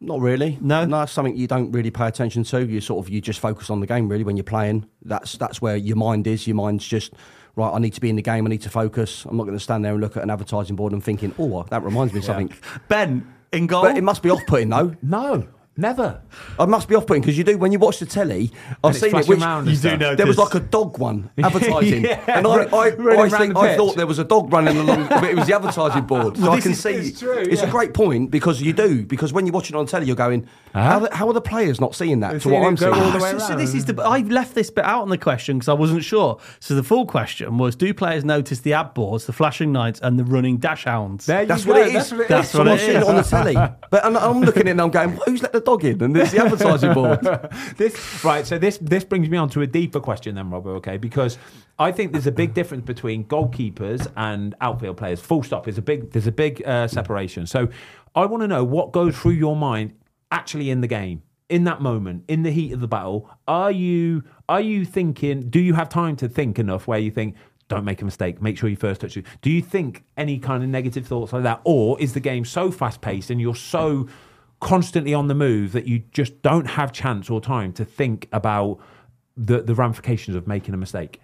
Not 0.00 0.20
really. 0.20 0.58
No? 0.60 0.84
no, 0.84 1.02
it's 1.02 1.12
something 1.12 1.36
you 1.36 1.48
don't 1.48 1.72
really 1.72 1.90
pay 1.90 2.06
attention 2.06 2.44
to. 2.44 2.64
You 2.64 2.80
sort 2.80 3.04
of 3.04 3.10
you 3.10 3.20
just 3.20 3.40
focus 3.40 3.68
on 3.68 3.80
the 3.80 3.86
game 3.86 4.08
really 4.08 4.24
when 4.24 4.36
you're 4.36 4.44
playing. 4.44 4.88
That's 5.02 5.32
that's 5.32 5.60
where 5.60 5.76
your 5.76 5.96
mind 5.96 6.26
is. 6.26 6.46
Your 6.46 6.54
mind's 6.56 6.86
just 6.86 7.12
right, 7.56 7.74
I 7.74 7.78
need 7.80 7.94
to 7.94 8.00
be 8.00 8.08
in 8.08 8.16
the 8.16 8.22
game, 8.22 8.46
I 8.46 8.50
need 8.50 8.62
to 8.62 8.70
focus. 8.70 9.24
I'm 9.24 9.36
not 9.36 9.44
going 9.44 9.58
to 9.58 9.62
stand 9.62 9.84
there 9.84 9.92
and 9.92 10.00
look 10.00 10.16
at 10.16 10.22
an 10.22 10.30
advertising 10.30 10.76
board 10.76 10.92
and 10.92 11.02
thinking, 11.02 11.34
oh, 11.38 11.64
that 11.64 11.82
reminds 11.82 12.12
me 12.12 12.20
of 12.20 12.24
something. 12.24 12.52
Ben 12.88 13.34
in 13.52 13.66
goal. 13.66 13.82
But 13.82 13.96
it 13.96 14.04
must 14.04 14.22
be 14.22 14.30
off 14.30 14.46
putting 14.46 14.68
though. 14.68 14.94
No, 15.02 15.48
never. 15.78 16.20
I 16.58 16.66
must 16.66 16.88
be 16.88 16.94
off 16.94 17.06
putting 17.06 17.22
because 17.22 17.38
you 17.38 17.44
do 17.44 17.56
when 17.56 17.72
you 17.72 17.78
watch 17.78 18.00
the 18.00 18.06
telly. 18.06 18.50
I've 18.84 18.96
seen 18.96 19.08
it. 19.08 19.10
flashing 19.10 19.30
Which, 19.30 19.40
round 19.40 19.68
You 19.68 19.76
do 19.76 19.96
know 19.96 20.14
there 20.14 20.26
was 20.26 20.36
like 20.38 20.54
a 20.54 20.60
dog 20.60 20.98
one 20.98 21.30
advertising, 21.38 22.04
Yeah, 22.04 22.22
and 22.26 22.46
I, 22.46 22.56
run- 22.56 22.74
I, 22.74 22.78
I, 23.22 23.28
think, 23.28 23.56
I 23.56 23.76
thought 23.76 23.96
there 23.96 24.06
was 24.06 24.18
a 24.18 24.24
dog 24.24 24.52
running 24.52 24.76
along, 24.76 25.08
but 25.08 25.24
it 25.24 25.36
was 25.36 25.46
the 25.46 25.54
advertising 25.54 26.04
board. 26.04 26.36
So 26.48 26.50
I 26.52 26.60
can 26.60 26.72
is- 26.72 26.82
see 26.82 26.90
it's 26.90 27.20
true, 27.20 27.38
it's 27.38 27.62
yeah. 27.62 27.68
a 27.68 27.70
great 27.70 27.94
point 27.94 28.30
because 28.30 28.60
you 28.60 28.72
do 28.72 29.04
because 29.04 29.32
when 29.32 29.46
you 29.46 29.52
watch 29.52 29.70
it 29.70 29.76
on 29.76 29.86
telly, 29.86 30.06
you're 30.06 30.16
going, 30.16 30.46
uh-huh. 30.74 30.82
how, 30.82 30.98
the, 30.98 31.14
how 31.14 31.28
are 31.28 31.32
the 31.32 31.40
players 31.40 31.80
not 31.80 31.94
seeing 31.94 32.20
that? 32.20 32.30
They're 32.32 32.40
To 32.40 32.48
what 32.50 32.66
I'm 32.66 32.74
it 32.74 32.78
seeing, 32.80 32.92
all 32.92 33.20
so, 33.20 33.38
so 33.38 33.56
this 33.56 33.74
is 33.74 33.84
the. 33.84 34.02
I 34.02 34.20
left 34.20 34.54
this 34.54 34.70
bit 34.70 34.84
out 34.84 35.02
on 35.02 35.08
the 35.08 35.18
question 35.18 35.58
because 35.58 35.68
I 35.68 35.72
wasn't 35.74 36.04
sure. 36.04 36.38
So 36.60 36.74
the 36.74 36.82
full 36.82 37.06
question 37.06 37.58
was: 37.58 37.76
Do 37.76 37.92
players 37.94 38.24
notice 38.24 38.60
the 38.60 38.72
ad 38.74 38.94
boards, 38.94 39.26
the 39.26 39.32
flashing 39.32 39.72
lights, 39.72 40.00
and 40.00 40.18
the 40.18 40.24
running 40.24 40.58
dachshunds? 40.58 41.24
There 41.26 41.42
you 41.42 41.46
That's 41.48 41.64
go, 41.64 41.72
what 41.72 41.82
it 41.88 41.94
is. 41.94 42.10
That's 42.10 42.12
what 42.12 42.20
it 42.20 42.22
is. 42.22 42.28
That's 42.28 42.48
is. 42.48 42.54
what 42.54 42.58
Someone 42.58 42.74
it 42.76 42.80
seeing 42.80 42.96
is. 42.96 43.02
it 43.02 43.08
on 43.08 43.16
the 43.16 43.22
telly, 43.22 43.54
but 43.90 44.04
I'm, 44.04 44.16
I'm 44.16 44.40
looking 44.40 44.62
at 44.62 44.68
it 44.68 44.70
and 44.72 44.80
I'm 44.80 44.90
going, 44.90 45.18
who's 45.26 45.42
let 45.42 45.52
the 45.52 45.60
dog 45.68 45.84
in? 45.84 46.02
And 46.02 46.16
there's 46.16 46.32
the 46.32 46.44
advertising 46.44 46.94
board. 46.94 47.20
this 47.76 48.24
right. 48.24 48.46
So 48.46 48.58
this 48.58 48.78
this 48.78 49.04
brings 49.04 49.28
me 49.28 49.36
on 49.36 49.48
to 49.50 49.62
a 49.62 49.66
deeper 49.66 50.00
question 50.00 50.34
then, 50.34 50.50
Robbo. 50.50 50.76
Okay, 50.76 50.96
because 50.96 51.38
I 51.78 51.92
think 51.92 52.12
there's 52.12 52.26
a 52.26 52.32
big 52.32 52.54
difference 52.54 52.84
between 52.84 53.24
goalkeepers 53.24 54.10
and 54.16 54.54
outfield 54.60 54.96
players. 54.96 55.20
Full 55.20 55.42
stop. 55.42 55.64
There's 55.64 55.78
a 55.78 55.82
big 55.82 56.10
there's 56.12 56.26
a 56.26 56.32
big 56.32 56.62
uh, 56.66 56.88
separation. 56.88 57.46
So 57.46 57.68
I 58.14 58.24
want 58.26 58.42
to 58.42 58.48
know 58.48 58.64
what 58.64 58.92
goes 58.92 59.16
through 59.16 59.32
your 59.32 59.56
mind 59.56 59.94
actually 60.30 60.70
in 60.70 60.80
the 60.80 60.88
game. 60.88 61.22
In 61.48 61.64
that 61.64 61.80
moment, 61.80 62.24
in 62.28 62.42
the 62.42 62.50
heat 62.50 62.72
of 62.72 62.80
the 62.80 62.88
battle, 62.88 63.30
are 63.46 63.72
you 63.72 64.22
are 64.48 64.60
you 64.60 64.84
thinking? 64.84 65.48
Do 65.48 65.60
you 65.60 65.74
have 65.74 65.88
time 65.88 66.14
to 66.16 66.28
think 66.28 66.58
enough 66.58 66.86
where 66.86 66.98
you 66.98 67.10
think, 67.10 67.36
don't 67.68 67.84
make 67.84 68.02
a 68.02 68.04
mistake. 68.04 68.42
Make 68.42 68.58
sure 68.58 68.68
you 68.68 68.76
first 68.76 69.00
touch 69.00 69.16
it. 69.16 69.24
Do 69.40 69.50
you 69.50 69.62
think 69.62 70.04
any 70.16 70.38
kind 70.38 70.62
of 70.62 70.68
negative 70.68 71.06
thoughts 71.06 71.32
like 71.32 71.44
that, 71.44 71.60
or 71.64 71.98
is 72.00 72.12
the 72.12 72.20
game 72.20 72.44
so 72.44 72.70
fast 72.70 73.00
paced 73.00 73.30
and 73.30 73.40
you're 73.40 73.54
so 73.54 74.08
constantly 74.60 75.14
on 75.14 75.28
the 75.28 75.34
move 75.34 75.72
that 75.72 75.86
you 75.86 76.00
just 76.12 76.42
don't 76.42 76.66
have 76.66 76.92
chance 76.92 77.30
or 77.30 77.40
time 77.40 77.72
to 77.74 77.84
think 77.84 78.28
about 78.32 78.78
the 79.36 79.62
the 79.62 79.74
ramifications 79.74 80.36
of 80.36 80.46
making 80.46 80.74
a 80.74 80.78
mistake? 80.78 81.20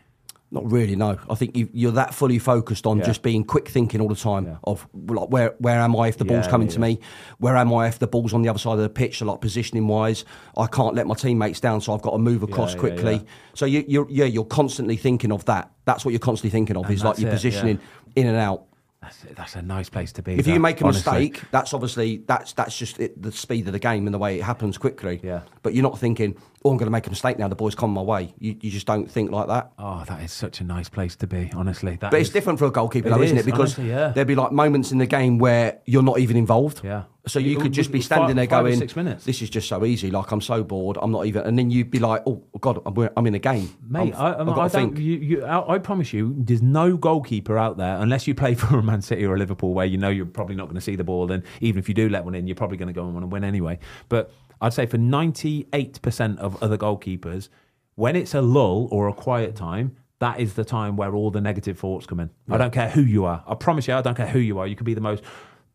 Not 0.51 0.71
really, 0.71 0.95
no. 0.95 1.19
I 1.29 1.35
think 1.35 1.57
you, 1.57 1.69
you're 1.73 1.91
that 1.93 2.15
fully 2.15 2.39
focused 2.39 2.87
on 2.87 2.99
Yeah. 2.99 3.07
just 3.07 3.23
being 3.23 3.43
quick 3.43 3.69
thinking 3.69 4.01
all 4.01 4.07
the 4.09 4.15
time 4.15 4.57
of 4.63 4.87
like 5.09 5.29
where 5.29 5.57
where 5.59 5.81
am 5.81 5.97
I 5.97 6.07
if 6.07 6.19
the 6.19 6.25
ball's 6.25 6.47
coming 6.47 6.69
yeah, 6.69 6.75
to 6.75 6.81
me? 6.81 7.01
Where 7.39 7.57
am 7.57 7.75
I 7.75 7.89
if 7.89 7.99
the 7.99 8.07
ball's 8.07 8.33
on 8.33 8.43
the 8.43 8.51
other 8.51 8.59
side 8.61 8.75
of 8.75 8.79
the 8.83 8.89
pitch? 8.89 9.19
So 9.19 9.27
like 9.27 9.41
positioning 9.41 9.89
wise, 9.89 10.25
I 10.57 10.69
can't 10.69 10.95
let 10.95 11.09
my 11.09 11.17
teammates 11.17 11.59
down, 11.59 11.81
so 11.81 11.93
I've 11.93 12.03
got 12.03 12.13
to 12.13 12.19
move 12.19 12.45
across 12.45 12.75
yeah, 12.75 12.81
quickly. 12.81 13.15
yeah. 13.15 13.23
So 13.55 13.67
you, 13.67 13.85
you're 13.89 14.07
yeah, 14.09 14.27
you're 14.27 14.45
constantly 14.45 14.97
thinking 14.97 15.33
of 15.33 15.45
that. 15.47 15.73
That's 15.87 16.05
what 16.05 16.13
you're 16.13 16.21
constantly 16.21 16.51
thinking 16.51 16.77
of. 16.77 16.85
And 16.85 16.95
is 16.95 17.03
like 17.03 17.19
your 17.19 17.31
it, 17.31 17.33
positioning 17.33 17.81
in 18.15 18.29
and 18.29 18.37
out. 18.37 18.67
That's 19.05 19.19
that's 19.37 19.57
a 19.57 19.63
nice 19.63 19.91
place 19.91 20.13
to 20.13 20.23
be. 20.23 20.35
If 20.35 20.47
you 20.47 20.59
make 20.59 20.81
a 20.81 20.85
honestly. 20.85 21.29
mistake, 21.29 21.43
that's 21.51 21.75
obviously 21.75 22.23
that's 22.27 22.55
that's 22.55 22.77
just 22.77 22.99
it, 22.99 23.21
the 23.21 23.33
speed 23.33 23.67
of 23.67 23.75
the 23.75 23.79
game 23.79 24.07
and 24.07 24.15
the 24.15 24.19
way 24.19 24.39
it 24.39 24.43
happens 24.43 24.79
quickly. 24.79 25.21
Yeah. 25.23 25.43
But 25.63 25.75
you're 25.75 25.83
not 25.83 25.99
thinking, 25.99 26.37
oh, 26.65 26.71
I'm 26.71 26.77
going 26.79 26.87
to 26.87 26.91
make 26.91 27.07
a 27.07 27.11
mistake 27.11 27.39
now. 27.39 27.49
The 27.49 27.55
boys 27.55 27.75
come 27.75 27.91
my 27.91 28.01
way. 28.01 28.35
You, 28.39 28.57
you 28.61 28.71
just 28.71 28.87
don't 28.87 29.11
think 29.11 29.31
like 29.31 29.49
that. 29.49 29.73
Oh, 29.79 30.03
that 30.07 30.23
is 30.23 30.33
such 30.33 30.61
a 30.61 30.65
nice 30.65 30.89
place 30.89 31.15
to 31.17 31.27
be. 31.27 31.51
Honestly, 31.55 31.97
that 31.97 32.11
But 32.11 32.21
it's 32.21 32.31
different 32.31 32.59
for 32.59 32.65
a 32.65 32.71
goalkeeper, 32.71 33.09
It 33.09 33.11
though, 33.11 33.23
isn't 33.23 33.37
it? 33.37 33.45
Because 33.45 33.79
honestly, 33.79 33.91
yeah. 33.91 34.09
there'd 34.09 34.27
be 34.27 34.35
like 34.35 34.51
moments 34.53 34.91
in 34.91 34.99
the 34.99 35.07
game 35.07 35.39
where 35.39 35.81
you're 35.85 36.03
not 36.03 36.19
even 36.19 36.37
involved. 36.37 36.81
Yeah. 36.83 37.05
So 37.27 37.39
you 37.39 37.57
could 37.57 37.73
just 37.73 37.91
be 37.91 38.03
standing 38.03 38.29
five- 38.29 38.37
there 38.37 38.47
going, 38.47 38.77
six 38.77 38.95
minutes. 38.97 39.25
"This 39.25 39.41
is 39.41 39.49
just 39.49 39.67
so 39.67 39.83
easy. 39.87 40.11
Like 40.11 40.31
I'm 40.31 40.43
so 40.43 40.63
bored. 40.63 40.99
I'm 41.01 41.11
not 41.11 41.25
even." 41.25 41.43
And 41.43 41.59
then 41.59 41.71
you'd 41.71 41.91
be 41.91 41.99
like, 41.99 42.23
"Oh 42.27 42.43
God, 42.61 42.83
I'm, 42.85 43.09
I'm 43.17 43.27
in 43.27 43.35
a 43.35 43.39
game, 43.39 43.75
Mate, 43.89 44.15
I, 44.15 44.35
I've 44.35 44.41
I, 44.49 44.55
got 44.55 44.59
I 44.59 44.65
to 44.65 44.69
think." 44.69 44.99
You, 44.99 45.15
you, 45.15 45.45
I, 45.45 45.75
I 45.75 45.79
promise 45.79 46.13
you, 46.13 46.35
there's 46.37 46.61
no 46.61 46.99
goalkeeper 46.99 47.57
out 47.57 47.79
there 47.79 47.97
unless 47.97 48.27
you 48.27 48.35
play 48.35 48.55
for 48.55 48.79
a 48.79 48.83
Man 48.83 49.01
City 49.01 49.25
or 49.25 49.37
a 49.37 49.39
Liverpool, 49.39 49.73
where 49.73 49.87
you 49.87 49.97
know 49.97 50.11
you're 50.11 50.27
probably 50.27 50.55
not 50.55 50.65
going 50.65 50.75
to 50.75 50.83
see 50.83 50.97
the 50.97 51.05
ball, 51.05 51.33
and 51.33 51.43
even 51.63 51.79
if 51.79 51.89
you 51.89 51.95
do 51.95 52.11
let 52.11 52.27
one 52.27 52.35
in, 52.35 52.47
you're 52.47 52.57
probably 52.57 52.77
going 52.77 52.89
to 52.89 52.93
go 52.93 53.05
and 53.05 53.15
want 53.15 53.23
to 53.25 53.29
win 53.29 53.43
anyway. 53.43 53.79
But 54.11 54.31
I'd 54.61 54.73
say 54.73 54.87
for 54.87 54.99
98% 54.99 56.39
of 56.39 56.63
other 56.63 56.77
goalkeepers, 56.79 57.49
when 57.95 58.17
it's 58.17 58.35
a 58.35 58.41
lull 58.43 58.89
or 58.91 59.09
a 59.09 59.13
quiet 59.13 59.55
time. 59.57 59.97
That 60.21 60.41
is 60.41 60.55
the 60.55 60.65
time 60.65 60.97
where 60.97 61.15
all 61.15 61.31
the 61.31 61.41
negative 61.41 61.79
thoughts 61.79 62.07
come 62.07 62.19
in. 62.21 62.31
I 62.49 62.57
don't 62.57 62.73
care 62.73 62.89
who 62.89 63.03
you 63.03 63.25
are. 63.27 63.45
I 63.47 63.55
promise 63.57 63.87
you, 63.89 63.95
I 63.95 64.01
don't 64.01 64.17
care 64.17 64.29
who 64.29 64.39
you 64.39 64.59
are. 64.59 64.67
You 64.67 64.75
could 64.77 64.87
be 64.87 64.95
the 64.95 65.01
most 65.01 65.23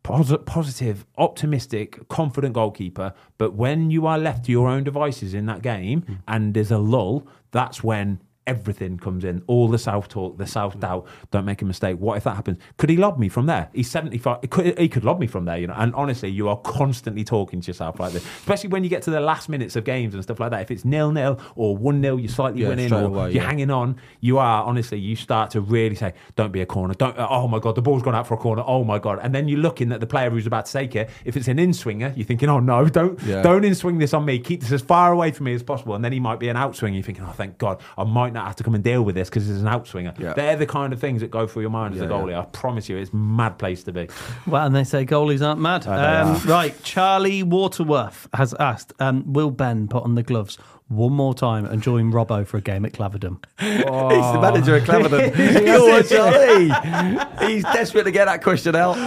posi- 0.03 0.43
positive, 0.45 1.05
optimistic, 1.19 2.07
confident 2.07 2.53
goalkeeper. 2.53 3.13
But 3.37 3.53
when 3.53 3.91
you 3.91 4.07
are 4.07 4.17
left 4.17 4.45
to 4.45 4.51
your 4.51 4.67
own 4.67 4.83
devices 4.85 5.33
in 5.35 5.45
that 5.47 5.61
game 5.61 6.01
Hmm. 6.01 6.13
and 6.27 6.53
there's 6.55 6.71
a 6.71 6.79
lull, 6.79 7.27
that's 7.51 7.83
when 7.83 8.21
everything 8.49 8.97
comes 8.97 9.23
in. 9.23 9.43
All 9.47 9.67
the 9.67 9.77
self 9.77 10.07
talk, 10.07 10.37
the 10.37 10.47
self 10.47 10.79
doubt. 10.79 11.05
Don't 11.31 11.45
make 11.45 11.61
a 11.61 11.65
mistake. 11.65 11.97
What 11.99 12.17
if 12.17 12.23
that 12.23 12.35
happens? 12.35 12.57
Could 12.77 12.89
he 12.89 12.97
lob 12.97 13.19
me 13.19 13.29
from 13.29 13.45
there? 13.45 13.69
He's 13.73 13.89
75. 13.89 14.39
He 14.41 14.47
could, 14.47 14.77
he 14.79 14.89
could 14.89 15.03
lob 15.03 15.19
me 15.19 15.27
from 15.27 15.45
there, 15.45 15.57
you 15.57 15.67
know. 15.67 15.75
And 15.77 15.93
honestly, 15.95 16.29
you 16.29 16.49
are 16.49 16.57
constantly 16.57 17.23
talking 17.23 17.61
to 17.61 17.67
yourself 17.67 17.99
like 17.99 18.13
this, 18.13 18.25
especially 18.39 18.69
when 18.69 18.83
you 18.83 18.89
get 18.89 19.03
to 19.03 19.11
the 19.11 19.19
last 19.19 19.49
minutes 19.49 19.75
of 19.75 19.83
games 19.83 20.13
and 20.13 20.23
stuff 20.23 20.39
like 20.39 20.51
that. 20.51 20.61
If 20.61 20.71
it's 20.71 20.83
nil 20.85 21.11
nil 21.11 21.39
or 21.55 21.77
1 21.77 22.01
0, 22.01 22.17
you're 22.17 22.29
slightly 22.29 22.63
Yeah, 22.63 22.69
winning 22.69 22.93
or 22.93 23.03
away, 23.03 23.23
you're 23.31 23.41
yeah. 23.43 23.47
hanging 23.47 23.69
on, 23.69 23.97
you 24.19 24.37
are 24.39 24.63
honestly, 24.63 24.99
you 24.99 25.15
start 25.15 25.51
to 25.51 25.61
really 25.61 25.95
say, 25.95 26.13
don't 26.35 26.51
be 26.51 26.61
a 26.61 26.65
corner. 26.65 26.93
Don't, 26.95 27.17
uh, 27.17 27.27
oh 27.29 27.47
my 27.47 27.59
God, 27.59 27.75
the 27.75 27.81
ball's 27.81 28.01
gone 28.03 28.15
out 28.15 28.27
for 28.27 28.33
a 28.33 28.37
corner. 28.37 28.63
Oh 28.65 28.83
my 28.83 28.99
God. 28.99 29.19
And 29.21 29.33
then 29.35 29.47
you're 29.47 29.59
looking 29.59 29.91
at 29.91 29.99
the 29.99 30.07
player 30.07 30.29
who's 30.29 30.47
about 30.47 30.65
to 30.65 30.71
take 30.73 30.95
it. 30.95 31.09
If 31.25 31.37
it's 31.37 31.47
an 31.47 31.59
in 31.59 31.73
swinger, 31.73 32.13
you're 32.15 32.25
thinking, 32.25 32.49
oh 32.49 32.59
no, 32.59 32.85
don't, 32.87 33.21
Yeah. 33.23 33.41
don't 33.41 33.63
in 33.65 33.75
swing 33.75 33.97
this 33.99 34.13
on 34.13 34.25
me. 34.25 34.39
Keep 34.39 34.61
this 34.61 34.71
as 34.71 34.81
far 34.81 35.11
away 35.13 35.31
from 35.31 35.45
me 35.45 35.53
as 35.53 35.63
possible. 35.63 35.95
And 35.95 36.03
then 36.03 36.11
he 36.11 36.19
might 36.19 36.39
be 36.39 36.49
an 36.49 36.55
outswinger. 36.57 36.93
You're 36.95 37.03
thinking, 37.03 37.25
oh, 37.27 37.31
thank 37.31 37.57
God, 37.57 37.81
I 37.97 38.03
might 38.03 38.33
not 38.33 38.38
have 38.45 38.55
to 38.57 38.63
come 38.63 38.75
and 38.75 38.83
deal 38.83 39.03
with 39.03 39.15
this 39.15 39.29
because 39.29 39.49
it's 39.49 39.59
an 39.61 39.67
outswinger. 39.67 40.17
Yeah. 40.19 40.33
They're 40.33 40.55
the 40.55 40.65
kind 40.65 40.93
of 40.93 40.99
things 40.99 41.21
that 41.21 41.31
go 41.31 41.47
through 41.47 41.63
your 41.63 41.71
mind 41.71 41.95
as 41.95 42.01
a 42.01 42.05
Yeah, 42.05 42.09
goalie. 42.09 42.37
I 42.39 42.45
promise 42.45 42.89
you, 42.89 42.97
it's 42.97 43.11
a 43.11 43.15
mad 43.15 43.57
place 43.57 43.83
to 43.83 43.91
be. 43.91 44.07
Well, 44.47 44.65
and 44.65 44.75
they 44.75 44.83
say 44.83 45.05
goalies 45.05 45.45
aren't 45.45 45.61
mad. 45.61 45.85
Um, 45.85 45.95
are. 45.95 46.35
right, 46.47 46.83
Charlie 46.83 47.43
Waterworth 47.43 48.27
has 48.33 48.53
asked, 48.55 48.93
um, 48.99 49.31
will 49.31 49.51
Ben 49.51 49.87
put 49.87 50.03
on 50.03 50.15
the 50.15 50.23
gloves 50.23 50.57
one 50.89 51.13
more 51.13 51.33
time 51.33 51.65
and 51.65 51.81
join 51.81 52.11
Robbo 52.11 52.45
for 52.45 52.57
a 52.57 52.61
game 52.61 52.83
at 52.85 52.93
Claverdon? 52.93 53.37
He's 53.59 53.83
the 53.85 54.39
manager 54.41 54.75
at 54.75 54.83
Claverdon. 54.83 55.65
Go 55.65 56.01
Charlie. 57.39 57.47
He's 57.53 57.63
desperate 57.63 58.03
to 58.03 58.11
get 58.11 58.25
that 58.25 58.43
question 58.43 58.75
out. 58.75 58.97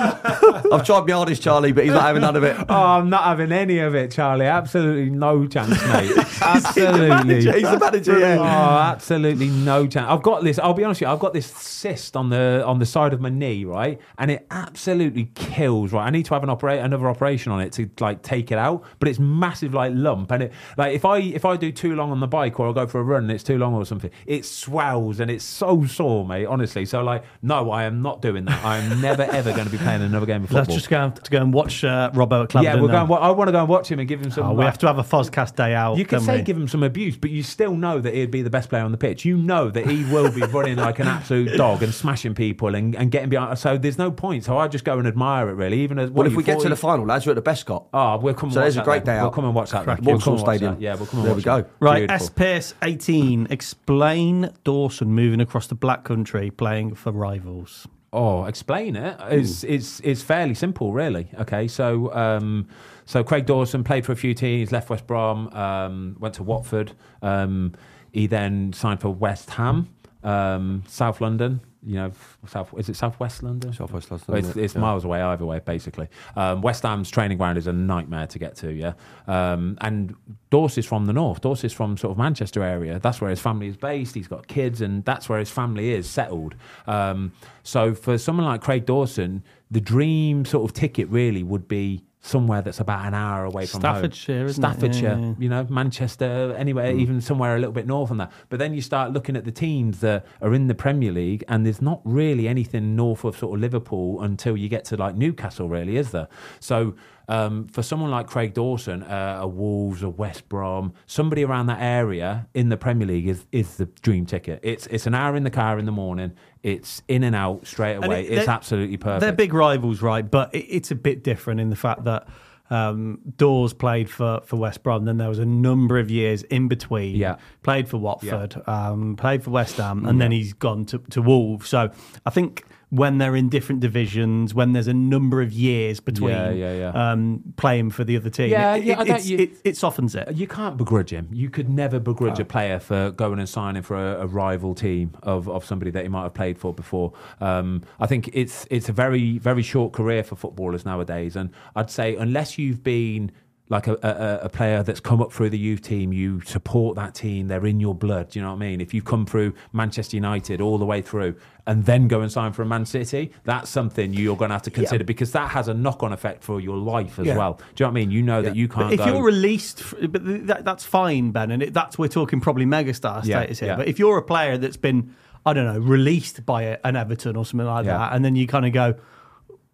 I've 0.72 0.86
tried 0.86 1.06
my 1.06 1.12
hardest, 1.12 1.42
Charlie, 1.42 1.72
but 1.72 1.84
he's 1.84 1.92
not 1.92 2.02
having 2.02 2.22
none 2.22 2.36
of 2.36 2.44
it. 2.44 2.56
Oh, 2.68 2.74
I'm 2.74 3.10
not 3.10 3.24
having 3.24 3.52
any 3.52 3.78
of 3.80 3.94
it, 3.94 4.12
Charlie. 4.12 4.46
Absolutely 4.46 5.10
no 5.10 5.46
chance, 5.46 5.70
mate. 5.88 6.12
absolutely. 6.40 7.36
He's 7.36 7.62
the 7.70 7.78
manager, 7.78 8.14
Oh, 8.14 8.18
yeah. 8.18 8.90
absolutely 8.92 9.48
no 9.48 9.86
chance. 9.86 10.06
I've 10.08 10.22
got 10.22 10.42
this. 10.44 10.58
I'll 10.58 10.74
be 10.74 10.84
honest 10.84 11.00
with 11.00 11.08
you. 11.08 11.12
I've 11.12 11.18
got 11.18 11.32
this 11.34 11.46
cyst 11.46 12.16
on 12.16 12.30
the 12.30 12.62
on 12.64 12.78
the 12.78 12.86
side 12.86 13.12
of 13.12 13.20
my 13.20 13.28
knee, 13.28 13.64
right, 13.64 14.00
and 14.18 14.30
it 14.30 14.46
absolutely 14.50 15.30
kills. 15.34 15.92
Right, 15.92 16.06
I 16.06 16.10
need 16.10 16.24
to 16.26 16.34
have 16.34 16.42
an 16.44 16.50
operate 16.50 16.80
another 16.80 17.08
operation 17.08 17.52
on 17.52 17.60
it 17.60 17.72
to 17.72 17.90
like 18.00 18.22
take 18.22 18.50
it 18.52 18.58
out. 18.58 18.84
But 19.00 19.08
it's 19.08 19.18
massive, 19.18 19.74
like 19.74 19.92
lump, 19.94 20.30
and 20.30 20.44
it 20.44 20.52
like 20.76 20.94
if 20.94 21.04
I 21.04 21.18
if 21.18 21.44
I 21.44 21.56
do 21.56 21.71
too 21.72 21.94
long 21.96 22.10
on 22.10 22.20
the 22.20 22.26
bike 22.26 22.58
or 22.60 22.66
I'll 22.66 22.72
go 22.72 22.86
for 22.86 23.00
a 23.00 23.02
run 23.02 23.22
and 23.24 23.32
it's 23.32 23.42
too 23.44 23.58
long 23.58 23.74
or 23.74 23.84
something, 23.84 24.10
it 24.26 24.44
swells 24.44 25.20
and 25.20 25.30
it's 25.30 25.44
so 25.44 25.84
sore, 25.86 26.26
mate. 26.26 26.46
Honestly, 26.46 26.84
so 26.86 27.02
like, 27.02 27.24
no, 27.42 27.70
I 27.70 27.84
am 27.84 28.02
not 28.02 28.22
doing 28.22 28.44
that. 28.46 28.64
I 28.64 28.78
am 28.78 29.00
never 29.00 29.22
ever 29.22 29.52
going 29.52 29.64
to 29.64 29.70
be 29.70 29.78
playing 29.78 30.02
another 30.02 30.26
game 30.26 30.42
of 30.44 30.48
football. 30.50 30.62
Let's 30.64 30.74
just 30.74 30.88
go 30.90 31.10
to 31.10 31.30
go 31.30 31.38
and 31.40 31.52
watch 31.52 31.82
uh, 31.84 32.10
Robbo 32.14 32.44
at 32.44 32.50
Claverdon. 32.50 32.62
yeah, 32.62 32.80
we're 32.80 32.88
now. 32.92 33.06
going. 33.06 33.22
I 33.22 33.30
want 33.30 33.48
to 33.48 33.52
go 33.52 33.60
and 33.60 33.68
watch 33.68 33.90
him 33.90 33.98
and 33.98 34.08
give 34.08 34.20
him 34.20 34.30
some. 34.30 34.44
Oh, 34.46 34.50
we 34.52 34.58
like- 34.58 34.66
have 34.66 34.78
to 34.78 34.86
have 34.86 34.98
a 34.98 35.02
Fozcast 35.02 35.56
day 35.56 35.74
out. 35.74 35.96
you 35.98 36.04
could 36.04 36.22
say 36.22 36.36
we? 36.38 36.42
give 36.42 36.56
him 36.56 36.68
some 36.68 36.82
abuse, 36.82 37.16
but 37.16 37.30
you 37.30 37.42
still 37.42 37.74
know 37.74 38.00
that 38.00 38.14
he'd 38.14 38.30
be 38.30 38.42
the 38.42 38.50
best 38.50 38.68
player 38.68 38.82
on 38.84 38.92
the 38.92 38.98
pitch. 38.98 39.24
You 39.24 39.36
know 39.36 39.70
that 39.70 39.86
he 39.86 40.04
will 40.12 40.30
be 40.30 40.42
running 40.42 40.76
like 40.76 40.98
an 40.98 41.08
absolute 41.08 41.56
dog 41.56 41.82
and 41.82 41.92
smashing 41.94 42.34
people 42.34 42.74
and, 42.74 42.94
and 42.96 43.10
getting 43.10 43.28
behind. 43.28 43.58
So 43.58 43.76
there's 43.78 43.98
no 43.98 44.10
point. 44.10 44.44
So 44.44 44.58
I 44.58 44.68
just 44.68 44.84
go 44.84 44.98
and 44.98 45.06
admire 45.08 45.48
it, 45.48 45.54
really. 45.54 45.80
Even 45.80 45.98
as 45.98 46.10
Well, 46.10 46.18
what 46.18 46.26
if 46.26 46.32
we 46.36 46.42
you, 46.42 46.46
get 46.46 46.60
to 46.60 46.68
the 46.68 46.76
final, 46.76 47.06
lads, 47.06 47.26
we're 47.26 47.32
at 47.32 47.36
the 47.36 47.50
Bescot. 47.50 47.86
oh, 47.92 48.18
we'll 48.18 48.34
come. 48.34 48.50
So 48.50 48.60
watch 48.60 48.64
there's 48.64 48.76
a 48.76 48.82
great 48.84 49.04
then. 49.04 49.16
day 49.16 49.22
We'll 49.22 49.30
come 49.30 49.44
and 49.44 49.54
watch 49.54 49.70
that. 49.70 49.78
then. 49.78 49.84
Cracking. 49.84 50.04
We'll 50.04 50.20
come 50.20 50.34
Walsall 50.34 50.38
and 50.38 50.46
watch 50.46 50.56
Stadium. 50.56 50.74
that. 50.74 50.80
Yeah, 50.80 50.94
we'll 50.94 51.06
come 51.06 51.22
There 51.22 51.34
we 51.34 51.42
that. 51.42 51.44
Go. 51.62 51.68
Right. 51.80 52.10
S 52.10 52.28
Pierce 52.28 52.74
18. 52.82 53.48
Explain 53.50 54.50
Dawson 54.64 55.08
moving 55.08 55.40
across 55.40 55.66
the 55.66 55.74
Black 55.74 56.04
Country 56.04 56.50
playing 56.50 56.94
for 56.94 57.12
rivals. 57.12 57.86
Oh, 58.14 58.44
explain 58.44 58.94
it. 58.94 59.16
It's 59.30 59.64
it's 59.64 60.00
it's 60.00 60.20
fairly 60.20 60.54
simple, 60.54 60.92
really. 60.92 61.28
Okay, 61.40 61.66
so 61.66 62.12
um, 62.12 62.68
so 63.06 63.24
Craig 63.24 63.46
Dawson 63.46 63.82
played 63.84 64.04
for 64.04 64.12
a 64.12 64.16
few 64.16 64.34
teams, 64.34 64.70
left 64.70 64.90
West 64.90 65.06
Brom, 65.06 65.48
um, 65.54 66.16
went 66.20 66.34
to 66.34 66.42
Watford. 66.42 66.92
Um, 67.22 67.72
he 68.12 68.26
then 68.26 68.74
signed 68.74 69.00
for 69.00 69.08
West 69.08 69.48
Ham, 69.50 69.88
um, 70.22 70.82
South 70.86 71.22
London. 71.22 71.62
You 71.84 71.96
know, 71.96 72.12
South 72.46 72.72
is 72.76 72.88
it 72.88 72.94
South 72.94 73.18
West 73.18 73.42
London? 73.42 73.72
South 73.72 73.92
West 73.92 74.08
London, 74.10 74.36
it's 74.36 74.56
it's 74.56 74.74
Yeah. 74.74 74.80
miles 74.80 75.04
away 75.04 75.20
either 75.20 75.44
way, 75.44 75.60
basically. 75.64 76.08
Um, 76.36 76.62
West 76.62 76.84
Ham's 76.84 77.10
training 77.10 77.38
ground 77.38 77.58
is 77.58 77.66
a 77.66 77.72
nightmare 77.72 78.28
to 78.28 78.38
get 78.38 78.54
to. 78.56 78.70
Yeah, 78.72 78.92
um, 79.26 79.76
and 79.80 80.14
Dorset's 80.50 80.86
from 80.86 81.06
the 81.06 81.12
north. 81.12 81.40
Dorset's 81.40 81.74
from 81.74 81.96
sort 81.96 82.12
of 82.12 82.18
Manchester 82.18 82.62
area. 82.62 83.00
That's 83.00 83.20
where 83.20 83.30
his 83.30 83.40
family 83.40 83.66
is 83.66 83.76
based. 83.76 84.14
He's 84.14 84.28
got 84.28 84.46
kids, 84.46 84.80
and 84.80 85.04
that's 85.04 85.28
where 85.28 85.40
his 85.40 85.50
family 85.50 85.90
is 85.92 86.08
settled. 86.08 86.54
Um, 86.86 87.32
so 87.64 87.94
for 87.94 88.16
someone 88.16 88.46
like 88.46 88.60
Craig 88.60 88.86
Dawson, 88.86 89.42
the 89.70 89.80
dream 89.80 90.44
sort 90.44 90.64
of 90.70 90.74
ticket 90.74 91.08
really 91.08 91.42
would 91.42 91.66
be 91.66 92.04
somewhere 92.22 92.62
that's 92.62 92.78
about 92.78 93.04
an 93.04 93.14
hour 93.14 93.44
away 93.44 93.66
from 93.66 93.80
Staffordshire, 93.80 94.38
home. 94.38 94.46
isn't 94.46 94.64
it? 94.64 94.66
Staffordshire, 94.66 95.18
Yeah, 95.18 95.26
yeah. 95.26 95.34
you 95.38 95.48
know, 95.48 95.66
Manchester, 95.68 96.54
anywhere, 96.56 96.92
hmm. 96.92 97.00
even 97.00 97.20
somewhere 97.20 97.56
a 97.56 97.58
little 97.58 97.72
bit 97.72 97.86
north 97.86 98.10
on 98.12 98.18
that. 98.18 98.32
But 98.48 98.60
then 98.60 98.72
you 98.74 98.80
start 98.80 99.12
looking 99.12 99.36
at 99.36 99.44
the 99.44 99.50
teams 99.50 100.00
that 100.00 100.24
are 100.40 100.54
in 100.54 100.68
the 100.68 100.74
Premier 100.74 101.10
League, 101.12 101.44
and 101.48 101.66
there's 101.66 101.82
not 101.82 102.00
really 102.04 102.46
anything 102.46 102.94
north 102.94 103.24
of 103.24 103.36
sort 103.36 103.54
of 103.56 103.60
Liverpool 103.60 104.22
until 104.22 104.56
you 104.56 104.68
get 104.68 104.84
to 104.86 104.96
like 104.96 105.16
Newcastle, 105.16 105.68
really, 105.68 105.96
is 105.96 106.12
there? 106.12 106.28
So 106.60 106.94
um, 107.32 107.66
for 107.68 107.82
someone 107.82 108.10
like 108.10 108.26
Craig 108.26 108.52
Dawson, 108.54 109.02
uh, 109.02 109.38
a 109.40 109.46
Wolves, 109.48 110.02
a 110.02 110.08
West 110.08 110.48
Brom, 110.48 110.92
somebody 111.06 111.44
around 111.44 111.66
that 111.66 111.80
area 111.80 112.46
in 112.54 112.68
the 112.68 112.76
Premier 112.76 113.06
League 113.06 113.28
is 113.28 113.46
is 113.52 113.76
the 113.76 113.86
dream 114.02 114.26
ticket. 114.26 114.60
It's 114.62 114.86
it's 114.88 115.06
an 115.06 115.14
hour 115.14 115.34
in 115.36 115.44
the 115.44 115.50
car 115.50 115.78
in 115.78 115.86
the 115.86 115.92
morning. 115.92 116.32
It's 116.62 117.02
in 117.08 117.24
and 117.24 117.34
out 117.34 117.66
straight 117.66 117.96
away. 117.96 118.22
it- 118.26 118.38
it's 118.38 118.48
absolutely 118.48 118.96
perfect. 118.98 119.20
They're 119.22 119.32
big 119.32 119.54
rivals, 119.54 120.02
right? 120.02 120.28
But 120.30 120.54
it, 120.54 120.66
it's 120.76 120.90
a 120.90 120.94
bit 120.94 121.24
different 121.24 121.60
in 121.60 121.70
the 121.70 121.76
fact 121.76 122.04
that 122.04 122.28
um, 122.70 123.18
Dawes 123.36 123.74
played 123.74 124.08
for, 124.08 124.40
for 124.44 124.56
West 124.56 124.82
Brom. 124.82 125.04
Then 125.04 125.18
there 125.18 125.28
was 125.28 125.38
a 125.38 125.44
number 125.44 125.98
of 125.98 126.10
years 126.10 126.42
in 126.44 126.68
between. 126.68 127.16
Yeah. 127.16 127.36
Played 127.62 127.88
for 127.88 127.98
Watford, 127.98 128.54
um, 128.66 129.16
played 129.16 129.42
for 129.44 129.50
West 129.50 129.76
Ham, 129.76 130.06
and 130.06 130.20
then 130.20 130.32
he's 130.32 130.52
gone 130.54 130.84
to, 130.86 130.98
to 131.10 131.20
Wolves. 131.20 131.68
So 131.68 131.90
I 132.24 132.30
think 132.30 132.64
when 132.92 133.16
they're 133.16 133.34
in 133.34 133.48
different 133.48 133.80
divisions, 133.80 134.52
when 134.54 134.74
there's 134.74 134.86
a 134.86 134.92
number 134.92 135.40
of 135.40 135.50
years 135.50 135.98
between 135.98 136.28
Yeah, 136.28 136.50
yeah, 136.50 136.72
yeah. 136.92 137.10
Um, 137.12 137.42
playing 137.56 137.88
for 137.90 138.04
the 138.04 138.18
other 138.18 138.28
team, 138.28 138.50
Yeah, 138.50 138.74
it, 138.74 138.84
yeah, 138.84 139.00
it, 139.00 139.08
it's- 139.08 139.26
you- 139.26 139.38
it, 139.38 139.50
it 139.64 139.76
softens 139.78 140.14
it. 140.14 140.30
You 140.36 140.46
can't 140.46 140.76
begrudge 140.76 141.08
him. 141.10 141.26
You 141.32 141.48
could 141.48 141.70
never 141.70 141.98
begrudge 141.98 142.38
Oh. 142.38 142.42
a 142.42 142.44
player 142.44 142.78
for 142.78 143.10
going 143.10 143.38
and 143.38 143.48
signing 143.48 143.80
for 143.80 143.96
a, 143.96 144.20
a 144.24 144.26
rival 144.26 144.74
team 144.74 145.12
of, 145.22 145.48
of 145.48 145.64
somebody 145.64 145.90
that 145.90 146.02
he 146.02 146.10
might 146.10 146.24
have 146.24 146.34
played 146.34 146.58
for 146.58 146.74
before. 146.74 147.14
Um, 147.40 147.82
I 147.98 148.06
think 148.06 148.28
it's 148.34 148.66
it's 148.70 148.90
a 148.90 148.92
very 148.92 149.38
very 149.38 149.62
short 149.62 149.94
career 149.94 150.22
for 150.22 150.36
footballers 150.36 150.84
nowadays, 150.84 151.34
and 151.34 151.48
I'd 151.74 151.90
say 151.90 152.14
unless 152.16 152.58
you've 152.58 152.82
been 152.84 153.32
like 153.72 153.86
a, 153.88 153.94
a, 154.02 154.44
a 154.46 154.48
player 154.48 154.82
that's 154.82 155.00
come 155.00 155.20
up 155.22 155.32
through 155.32 155.50
the 155.50 155.58
youth 155.58 155.80
team, 155.82 156.12
you 156.12 156.40
support 156.42 156.94
that 156.96 157.14
team. 157.14 157.48
They're 157.48 157.66
in 157.66 157.80
your 157.80 157.94
blood. 157.94 158.28
Do 158.30 158.38
you 158.38 158.44
know 158.44 158.50
what 158.50 158.56
I 158.56 158.66
mean? 158.68 158.80
If 158.80 158.92
you've 158.94 159.06
come 159.06 159.24
through 159.26 159.54
Manchester 159.72 160.14
United 160.16 160.60
all 160.60 160.76
the 160.78 160.84
way 160.84 161.00
through 161.02 161.34
and 161.66 161.84
then 161.86 162.06
go 162.06 162.20
and 162.20 162.30
sign 162.30 162.52
for 162.52 162.62
a 162.62 162.66
Man 162.66 162.84
City, 162.84 163.32
that's 163.44 163.70
something 163.70 164.12
you're 164.12 164.36
going 164.36 164.50
to 164.50 164.54
have 164.54 164.62
to 164.62 164.70
consider 164.70 165.04
because 165.04 165.32
that 165.32 165.50
has 165.50 165.68
a 165.68 165.74
knock-on 165.74 166.12
effect 166.12 166.44
for 166.44 166.60
your 166.60 166.76
life 166.76 167.18
as 167.18 167.26
Yeah. 167.26 167.36
well. 167.38 167.54
Do 167.54 167.62
you 167.64 167.72
know 167.84 167.86
what 167.86 167.90
I 167.90 167.94
mean? 167.94 168.10
You 168.10 168.22
know 168.22 168.42
that 168.42 168.54
you 168.54 168.68
can't. 168.68 168.88
But 168.90 168.92
if 168.92 168.98
go, 169.00 169.06
you're 169.06 169.24
released, 169.24 169.82
but 170.12 170.22
that, 170.48 170.64
that's 170.64 170.84
fine, 170.84 171.30
Ben, 171.30 171.50
and 171.50 171.62
it, 171.62 171.72
that's 171.72 171.98
we're 171.98 172.08
talking 172.08 172.40
probably 172.40 172.66
megastar 172.66 173.24
Yeah, 173.24 173.40
status 173.40 173.60
here. 173.60 173.68
yeah. 173.70 173.76
But 173.76 173.88
if 173.88 173.98
you're 173.98 174.18
a 174.18 174.22
player 174.22 174.58
that's 174.58 174.76
been, 174.76 175.14
I 175.46 175.54
don't 175.54 175.64
know, 175.72 175.80
released 175.80 176.44
by 176.44 176.62
a, 176.64 176.78
an 176.84 176.94
Everton 176.96 177.36
or 177.36 177.44
something 177.46 177.66
like 177.66 177.86
Yeah. 177.86 177.96
that, 177.98 178.12
and 178.12 178.22
then 178.24 178.36
you 178.36 178.46
kind 178.46 178.66
of 178.66 178.72
go, 178.72 178.94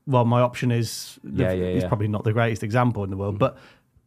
well, 0.07 0.25
my 0.25 0.41
option 0.41 0.71
is, 0.71 1.19
Yeah, 1.23 1.53
yeah, 1.53 1.65
is 1.67 1.83
yeah. 1.83 1.89
probably 1.89 2.09
not 2.09 2.25
the 2.25 2.33
greatest 2.33 2.63
example 2.63 3.03
in 3.05 3.11
the 3.11 3.17
world, 3.17 3.39
but. 3.39 3.59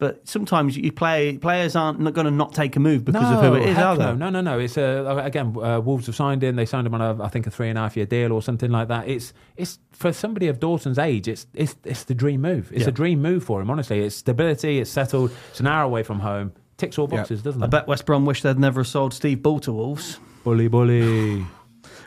But 0.01 0.27
sometimes 0.27 0.75
you 0.75 0.91
play 0.91 1.37
players 1.37 1.75
aren't 1.75 1.99
going 2.15 2.25
to 2.25 2.31
not 2.31 2.55
take 2.55 2.75
a 2.75 2.79
move 2.79 3.05
because 3.05 3.21
of 3.37 3.43
who 3.43 3.53
it 3.53 3.69
is, 3.69 3.77
are 3.77 3.95
they? 3.95 4.03
no, 4.03 4.15
no, 4.15 4.29
no, 4.31 4.41
no. 4.41 4.57
It's 4.57 4.75
uh, 4.75 5.21
again, 5.23 5.55
uh, 5.61 5.79
Wolves 5.79 6.07
have 6.07 6.15
signed 6.15 6.43
in. 6.43 6.55
They 6.55 6.65
signed 6.65 6.87
him 6.87 6.95
on 6.95 7.01
a, 7.03 7.23
I 7.23 7.27
think, 7.27 7.45
a 7.45 7.51
three 7.51 7.69
and 7.69 7.77
a 7.77 7.81
half 7.81 7.95
year 7.95 8.07
deal 8.07 8.31
or 8.31 8.41
something 8.41 8.71
like 8.71 8.87
that. 8.87 9.07
It's, 9.07 9.31
it's 9.57 9.77
for 9.91 10.11
somebody 10.11 10.47
of 10.47 10.59
Dawson's 10.59 10.97
age. 10.97 11.27
It's, 11.27 11.45
it's, 11.53 11.75
it's 11.83 12.05
the 12.05 12.15
dream 12.15 12.41
move. 12.41 12.71
It's 12.73 12.81
Yeah. 12.81 12.87
a 12.87 12.91
dream 12.91 13.21
move 13.21 13.43
for 13.43 13.61
him. 13.61 13.69
Honestly, 13.69 13.99
it's 13.99 14.15
stability. 14.15 14.79
It's 14.79 14.89
settled. 14.89 15.29
It's 15.51 15.59
an 15.59 15.67
hour 15.67 15.83
away 15.83 16.01
from 16.01 16.19
home. 16.21 16.53
Ticks 16.77 16.97
all 16.97 17.05
boxes, 17.05 17.43
doesn't 17.43 17.61
it? 17.61 17.65
I 17.65 17.69
bet 17.69 17.85
West 17.87 18.07
Brom 18.07 18.25
wish 18.25 18.41
they'd 18.41 18.57
never 18.57 18.83
sold 18.83 19.13
Steve 19.13 19.43
Bull 19.43 19.59
to 19.59 19.71
Wolves. 19.71 20.17
Bully, 20.43 20.67
bully. 20.67 21.45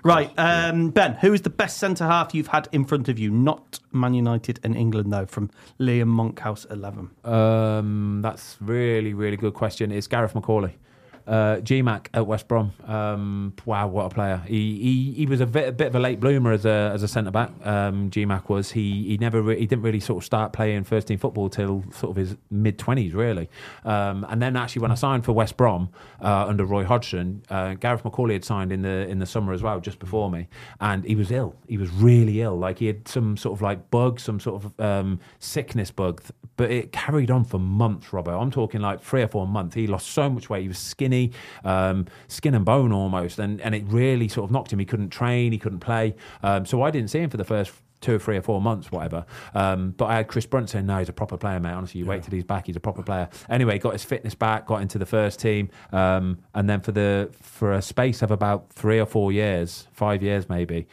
Right, 0.05 0.31
um, 0.39 0.91
Ben, 0.91 1.15
who 1.15 1.33
is 1.33 1.41
the 1.41 1.51
best 1.51 1.79
centre 1.79 2.05
half 2.05 2.35
you've 2.35 2.49
had 2.49 2.69
in 2.73 2.85
front 2.85 3.09
of 3.09 3.19
you? 3.19 3.31
Not 3.31 3.81
Man 3.91 4.13
United 4.13 4.61
and 4.63 4.77
England, 4.77 5.11
though, 5.11 5.25
from 5.25 5.51
Liam 5.81 6.09
Monkhouse 6.09 6.67
11. 6.67 7.11
Um, 7.25 8.21
that's 8.23 8.59
really, 8.61 9.15
really 9.15 9.39
good 9.39 9.55
question. 9.55 9.91
It's 9.91 10.07
Gareth 10.07 10.35
McAuley. 10.35 10.75
Uh, 11.27 11.57
GMAC 11.57 12.07
at 12.13 12.27
West 12.27 12.49
Brom. 12.49 12.73
Um, 12.87 13.55
wow, 13.65 13.89
what 13.89 14.05
a 14.05 14.11
player! 14.11 14.43
He 14.47 14.79
he, 14.79 15.13
he 15.13 15.27
was 15.27 15.41
a 15.41 15.47
bit, 15.47 15.69
a 15.69 15.73
bit 15.73 15.87
of 15.87 15.95
a 15.95 15.99
late 15.99 16.21
bloomer 16.21 16.53
as 16.53 16.67
a 16.67 16.91
as 16.93 17.03
a 17.03 17.09
centre 17.09 17.31
back. 17.31 17.51
Um, 17.65 18.11
GMAC 18.11 18.49
was. 18.49 18.73
He 18.73 19.05
he 19.05 19.17
never 19.17 19.41
re- 19.41 19.59
he 19.59 19.67
didn't 19.67 19.85
really 19.85 20.01
sort 20.01 20.23
of 20.23 20.27
start 20.27 20.53
playing 20.53 20.85
first 20.85 21.09
team 21.09 21.19
football 21.19 21.49
till 21.49 21.83
sort 21.93 22.11
of 22.11 22.17
his 22.17 22.37
mid 22.51 22.79
twenties 22.79 23.15
really. 23.15 23.49
Um, 23.85 24.27
and 24.29 24.43
then 24.43 24.57
actually 24.57 24.83
when 24.83 24.91
I 24.91 24.97
signed 24.97 25.25
for 25.25 25.33
West 25.33 25.57
Brom 25.57 25.89
uh, 26.21 26.47
under 26.47 26.65
Roy 26.65 26.85
Hodgson, 26.85 27.43
uh, 27.49 27.75
Gareth 27.75 28.03
McAuley 28.03 28.35
had 28.35 28.45
signed 28.45 28.71
in 28.71 28.83
the 28.83 29.09
in 29.09 29.19
the 29.19 29.27
summer 29.27 29.53
as 29.53 29.63
well, 29.63 29.81
just 29.81 29.99
before 29.99 30.31
me, 30.31 30.49
and 30.81 31.05
he 31.05 31.15
was 31.15 31.31
ill. 31.31 31.57
He 31.69 31.79
was 31.79 31.91
really 31.91 32.43
ill. 32.43 32.59
Like 32.59 32.79
he 32.81 32.87
had 32.87 33.09
some 33.09 33.37
sort 33.37 33.57
of 33.57 33.63
like 33.63 33.91
bug, 33.91 34.21
some 34.21 34.41
sort 34.41 34.63
of 34.63 34.81
um, 34.81 35.21
sickness 35.39 35.91
bug, 35.91 36.23
but 36.57 36.71
it 36.71 36.93
carried 36.93 37.31
on 37.31 37.45
for 37.45 37.59
months. 37.59 38.09
Robbo, 38.09 38.41
I'm 38.41 38.51
talking 38.51 38.81
like 38.81 39.03
three 39.03 39.23
or 39.23 39.29
four 39.29 39.47
months. 39.47 39.75
He 39.75 39.87
lost 39.87 40.09
so 40.09 40.29
much 40.29 40.51
weight. 40.51 40.63
He 40.63 40.69
was 40.69 40.79
skinny, 40.79 41.14
um, 41.65 42.07
skin 42.29 42.55
and 42.55 42.65
bone 42.65 42.93
almost, 42.93 43.39
and 43.39 43.61
and 43.61 43.75
it 43.75 43.85
really 43.87 44.29
sort 44.29 44.45
of 44.45 44.51
knocked 44.51 44.73
him. 44.73 44.79
He 44.79 44.85
couldn't 44.85 45.11
train, 45.11 45.53
he 45.53 45.59
couldn't 45.59 45.81
play. 45.81 46.15
Um, 46.43 46.67
so 46.67 46.83
I 46.83 46.91
didn't 46.91 47.11
see 47.11 47.21
him 47.21 47.31
for 47.31 47.37
the 47.37 47.45
first 47.45 47.73
two 48.05 48.15
or 48.15 48.19
three 48.19 48.37
or 48.37 48.43
four 48.43 48.61
months, 48.61 48.93
whatever. 48.93 49.25
Um, 49.55 49.95
but 49.97 50.07
I 50.07 50.17
had 50.17 50.29
Chris 50.29 50.45
Brunt 50.45 50.69
saying, 50.69 50.87
no, 50.87 50.99
he's 50.99 51.09
a 51.09 51.13
proper 51.13 51.39
player, 51.39 51.59
mate. 51.59 51.73
Honestly, 51.73 52.01
you 52.01 52.07
wait 52.07 52.23
till 52.23 52.35
he's 52.35 52.45
back, 52.45 52.67
he's 52.67 52.77
a 52.77 52.81
proper 52.81 53.03
player. 53.03 53.29
Anyway, 53.49 53.79
got 53.79 53.95
his 53.95 54.05
fitness 54.05 54.35
back, 54.35 54.67
got 54.67 54.83
into 54.83 54.99
the 54.99 55.07
first 55.07 55.41
team, 55.41 55.71
um, 55.93 56.39
and 56.55 56.69
then 56.69 56.81
for 56.81 56.93
the 56.93 57.31
for 57.41 57.73
a 57.73 57.83
space 57.83 58.21
of 58.23 58.31
about 58.31 58.71
three 58.71 59.01
or 59.01 59.07
four 59.07 59.33
years, 59.33 59.89
five 59.93 60.23
years 60.23 60.49
maybe. 60.49 60.87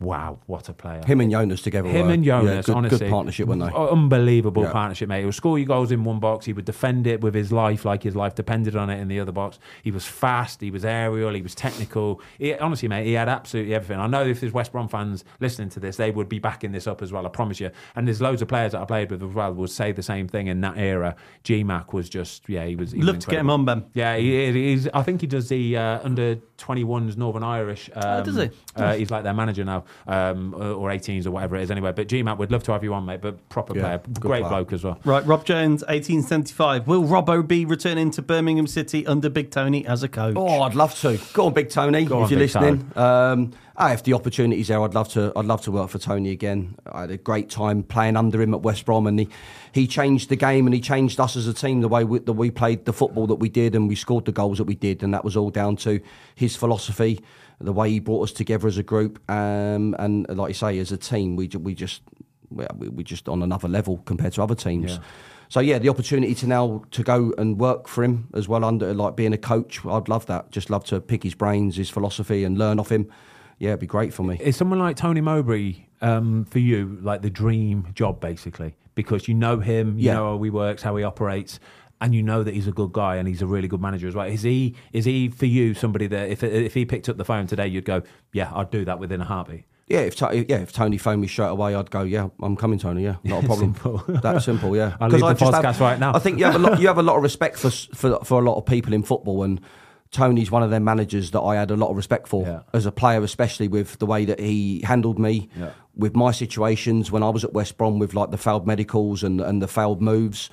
Wow, 0.00 0.38
what 0.46 0.68
a 0.70 0.72
player! 0.72 1.02
Him 1.06 1.20
and 1.20 1.30
Jonas 1.30 1.60
together. 1.60 1.86
Him 1.88 2.06
were, 2.06 2.12
and 2.14 2.24
yeah, 2.24 2.40
Jonas, 2.40 2.66
good, 2.66 2.74
honestly, 2.74 2.98
good 3.00 3.10
partnership, 3.10 3.46
weren't 3.46 3.60
they? 3.60 3.68
Unbelievable 3.70 4.62
Yeah. 4.62 4.72
partnership, 4.72 5.08
mate. 5.10 5.20
He 5.20 5.24
would 5.26 5.34
score 5.34 5.58
your 5.58 5.66
goals 5.66 5.92
in 5.92 6.04
one 6.04 6.18
box. 6.20 6.46
He 6.46 6.54
would 6.54 6.64
defend 6.64 7.06
it 7.06 7.20
with 7.20 7.34
his 7.34 7.52
life, 7.52 7.84
like 7.84 8.02
his 8.02 8.16
life 8.16 8.34
depended 8.34 8.76
on 8.76 8.88
it 8.88 8.98
in 8.98 9.08
the 9.08 9.20
other 9.20 9.32
box. 9.32 9.58
He 9.82 9.90
was 9.90 10.06
fast. 10.06 10.62
He 10.62 10.70
was 10.70 10.86
aerial. 10.86 11.34
He 11.34 11.42
was 11.42 11.54
technical. 11.54 12.22
He, 12.38 12.54
honestly, 12.54 12.88
mate, 12.88 13.04
he 13.06 13.12
had 13.12 13.28
absolutely 13.28 13.74
everything. 13.74 14.00
I 14.00 14.06
know 14.06 14.22
if 14.24 14.40
there's 14.40 14.54
West 14.54 14.72
Brom 14.72 14.88
fans 14.88 15.22
listening 15.38 15.68
to 15.70 15.80
this, 15.80 15.96
they 15.96 16.10
would 16.10 16.30
be 16.30 16.38
backing 16.38 16.72
this 16.72 16.86
up 16.86 17.02
as 17.02 17.12
well. 17.12 17.26
I 17.26 17.28
promise 17.28 17.60
you. 17.60 17.70
And 17.94 18.06
there's 18.06 18.22
loads 18.22 18.40
of 18.40 18.48
players 18.48 18.72
that 18.72 18.80
I 18.80 18.86
played 18.86 19.10
with 19.10 19.22
as 19.22 19.34
well 19.34 19.52
would 19.52 19.68
say 19.70 19.92
the 19.92 20.02
same 20.02 20.28
thing 20.28 20.46
in 20.46 20.62
that 20.62 20.78
era. 20.78 21.14
GMAC 21.44 21.92
was 21.92 22.08
just, 22.08 22.48
yeah, 22.48 22.64
he 22.64 22.74
was. 22.74 22.92
He 22.92 22.98
was 22.98 23.06
Love 23.06 23.18
to 23.18 23.26
get 23.28 23.40
him 23.40 23.50
incredible. 23.50 23.72
on, 23.72 23.80
Ben. 23.82 23.90
Yeah, 23.92 24.16
he, 24.16 24.50
he's. 24.52 24.88
I 24.88 25.02
think 25.02 25.20
he 25.20 25.26
does 25.26 25.50
the 25.50 25.76
uh, 25.76 26.00
under 26.02 26.36
21s 26.56 27.18
Northern 27.18 27.42
Irish. 27.42 27.90
Um, 27.94 28.02
Oh, 28.20 28.24
does 28.24 28.36
he? 28.36 28.50
Uh, 28.76 28.94
he's 28.94 29.10
like 29.10 29.24
their 29.24 29.34
manager 29.34 29.64
now, 29.64 29.84
um, 30.06 30.54
or 30.54 30.90
or 30.90 30.90
18s 30.90 31.26
or 31.26 31.30
whatever 31.30 31.56
it 31.56 31.62
is. 31.62 31.70
Anyway, 31.70 31.92
but 31.92 32.08
GMAC 32.08 32.38
would 32.38 32.50
love 32.52 32.62
to 32.64 32.72
have 32.72 32.82
you 32.84 32.94
on, 32.94 33.04
mate. 33.04 33.20
But 33.20 33.48
proper 33.48 33.74
Yeah, 33.76 33.82
player, 33.98 34.00
great 34.20 34.40
player. 34.40 34.48
bloke 34.48 34.72
as 34.72 34.84
well. 34.84 34.98
Right, 35.04 35.24
Rob 35.26 35.44
Jones, 35.44 35.82
1875. 35.82 36.86
Will 36.86 37.04
Robbo 37.04 37.46
be 37.46 37.64
returning 37.64 38.10
to 38.12 38.22
Birmingham 38.22 38.66
City 38.66 39.06
under 39.06 39.28
Big 39.28 39.50
Tony 39.50 39.86
as 39.86 40.02
a 40.02 40.08
coach? 40.08 40.34
Oh, 40.36 40.62
I'd 40.62 40.74
love 40.74 40.94
to. 41.00 41.18
Go 41.32 41.46
on, 41.46 41.52
Big 41.54 41.70
Tony, 41.70 42.04
Go 42.04 42.18
if 42.18 42.24
on, 42.24 42.30
you're 42.30 42.38
Big 42.40 42.54
listening. 42.54 42.90
Um, 42.96 43.52
ah, 43.76 43.92
if 43.92 44.02
the 44.02 44.12
opportunity's 44.14 44.68
there, 44.68 44.82
I'd 44.82 44.94
love 44.94 45.08
to. 45.10 45.32
I'd 45.36 45.44
love 45.44 45.62
to 45.62 45.70
work 45.72 45.90
for 45.90 45.98
Tony 45.98 46.30
again. 46.30 46.76
I 46.90 47.02
had 47.02 47.10
a 47.10 47.16
great 47.16 47.50
time 47.50 47.82
playing 47.82 48.16
under 48.16 48.40
him 48.40 48.54
at 48.54 48.62
West 48.62 48.84
Brom, 48.86 49.06
and 49.06 49.20
he, 49.20 49.28
he 49.72 49.86
changed 49.86 50.28
the 50.28 50.36
game 50.36 50.66
and 50.66 50.74
he 50.74 50.80
changed 50.80 51.20
us 51.20 51.36
as 51.36 51.46
a 51.46 51.54
team 51.54 51.80
the 51.80 51.88
way 51.88 52.04
we, 52.04 52.18
that 52.20 52.32
we 52.32 52.50
played 52.50 52.84
the 52.84 52.92
football 52.92 53.26
that 53.28 53.36
we 53.36 53.48
did, 53.48 53.74
and 53.74 53.88
we 53.88 53.94
scored 53.94 54.24
the 54.24 54.32
goals 54.32 54.58
that 54.58 54.64
we 54.64 54.74
did, 54.74 55.02
and 55.02 55.12
that 55.14 55.24
was 55.24 55.36
all 55.36 55.50
down 55.50 55.76
to 55.76 56.00
his 56.34 56.56
philosophy, 56.56 57.20
the 57.60 57.72
way 57.72 57.90
he 57.90 58.00
brought 58.00 58.22
us 58.22 58.32
together 58.32 58.66
as 58.68 58.78
a 58.78 58.82
group, 58.82 59.18
um, 59.30 59.94
and 59.98 60.26
like 60.36 60.48
you 60.48 60.54
say, 60.54 60.78
as 60.78 60.92
a 60.92 60.96
team, 60.96 61.36
we 61.36 61.48
we 61.48 61.74
just 61.74 62.02
we 62.50 62.66
we 62.88 63.04
just 63.04 63.28
on 63.28 63.42
another 63.42 63.68
level 63.68 63.98
compared 64.06 64.32
to 64.34 64.42
other 64.42 64.54
teams. 64.54 64.92
Yeah. 64.92 64.98
So 65.48 65.60
yeah, 65.60 65.78
the 65.78 65.88
opportunity 65.88 66.34
to 66.36 66.46
now 66.46 66.82
to 66.92 67.02
go 67.02 67.34
and 67.36 67.58
work 67.58 67.88
for 67.88 68.04
him 68.04 68.28
as 68.34 68.46
well 68.48 68.64
under 68.64 68.94
like 68.94 69.16
being 69.16 69.32
a 69.32 69.38
coach, 69.38 69.84
I'd 69.84 70.08
love 70.08 70.26
that. 70.26 70.50
Just 70.52 70.70
love 70.70 70.84
to 70.86 71.00
pick 71.00 71.22
his 71.22 71.34
brains, 71.34 71.76
his 71.76 71.90
philosophy, 71.90 72.44
and 72.44 72.56
learn 72.56 72.78
off 72.78 72.90
him. 72.90 73.08
Yeah, 73.58 73.70
it'd 73.70 73.80
be 73.80 73.86
great 73.86 74.14
for 74.14 74.22
me. 74.22 74.38
Is 74.40 74.56
someone 74.56 74.78
like 74.78 74.96
Tony 74.96 75.20
Mowbray 75.20 75.86
um, 76.00 76.44
for 76.46 76.60
you 76.60 76.98
like 77.02 77.20
the 77.22 77.30
dream 77.30 77.88
job, 77.94 78.20
basically? 78.20 78.74
Because 78.94 79.28
you 79.28 79.34
know 79.34 79.58
him, 79.58 79.98
you 79.98 80.06
Yeah. 80.06 80.14
know 80.14 80.36
how 80.36 80.42
he 80.42 80.50
works, 80.50 80.82
how 80.82 80.96
he 80.96 81.04
operates. 81.04 81.60
And 82.02 82.14
you 82.14 82.22
know 82.22 82.42
that 82.42 82.54
he's 82.54 82.66
a 82.66 82.72
good 82.72 82.92
guy 82.92 83.16
and 83.16 83.28
he's 83.28 83.42
a 83.42 83.46
really 83.46 83.68
good 83.68 83.80
manager 83.82 84.08
as 84.08 84.14
well. 84.14 84.26
Is 84.26 84.42
he? 84.42 84.74
Is 84.92 85.04
he 85.04 85.28
for 85.28 85.46
you 85.46 85.74
somebody 85.74 86.06
that 86.06 86.30
if 86.30 86.42
if 86.42 86.72
he 86.74 86.86
picked 86.86 87.08
up 87.10 87.16
the 87.18 87.24
phone 87.24 87.46
today, 87.46 87.66
you'd 87.66 87.84
go, 87.84 88.02
yeah, 88.32 88.50
I'd 88.54 88.70
do 88.70 88.84
that 88.86 88.98
within 88.98 89.20
a 89.20 89.24
heartbeat. 89.24 89.64
Yeah, 89.86 90.00
if 90.00 90.18
yeah 90.20 90.58
if 90.58 90.72
Tony 90.72 90.96
phoned 90.98 91.20
me 91.20 91.26
straight 91.26 91.48
away, 91.48 91.74
I'd 91.74 91.90
go, 91.90 92.02
yeah, 92.02 92.28
I'm 92.40 92.56
coming, 92.56 92.78
Tony. 92.78 93.02
Yeah, 93.02 93.16
not 93.24 93.42
a 93.44 93.46
problem. 93.46 93.74
Simple. 93.82 93.98
That 94.20 94.42
simple. 94.42 94.76
Yeah, 94.76 94.96
I'll 95.00 95.10
leave 95.10 95.22
I 95.22 95.32
the 95.34 95.44
podcast 95.44 95.62
have- 95.64 95.80
right 95.80 95.98
now. 95.98 96.14
I 96.14 96.20
think 96.20 96.38
you 96.38 96.44
have 96.46 96.54
a 96.54 96.58
lot. 96.58 96.80
You 96.80 96.86
have 96.86 96.96
a 96.98 97.02
lot 97.02 97.16
of 97.16 97.22
respect 97.22 97.58
for 97.58 97.70
for 97.70 98.18
for 98.24 98.40
a 98.40 98.44
lot 98.44 98.56
of 98.56 98.64
people 98.64 98.92
in 98.94 99.02
football, 99.02 99.42
and 99.42 99.60
Tony's 100.10 100.50
one 100.50 100.62
of 100.62 100.70
them 100.70 100.84
managers 100.84 101.32
that 101.32 101.40
I 101.40 101.56
had 101.56 101.70
a 101.70 101.76
lot 101.76 101.90
of 101.90 101.96
respect 101.96 102.28
for 102.28 102.44
Yeah. 102.46 102.60
as 102.72 102.86
a 102.86 102.92
player, 102.92 103.22
especially 103.22 103.68
with 103.68 103.98
the 103.98 104.06
way 104.06 104.24
that 104.24 104.40
he 104.40 104.80
handled 104.84 105.18
me 105.18 105.48
Yeah. 105.58 105.70
with 105.94 106.16
my 106.16 106.30
situations 106.32 107.12
when 107.12 107.22
I 107.22 107.28
was 107.28 107.44
at 107.44 107.52
West 107.52 107.76
Brom 107.76 107.98
with 107.98 108.14
like 108.14 108.30
the 108.30 108.38
failed 108.38 108.66
medicals 108.66 109.22
and 109.22 109.40
and 109.40 109.60
the 109.60 109.68
failed 109.68 110.00
moves. 110.00 110.48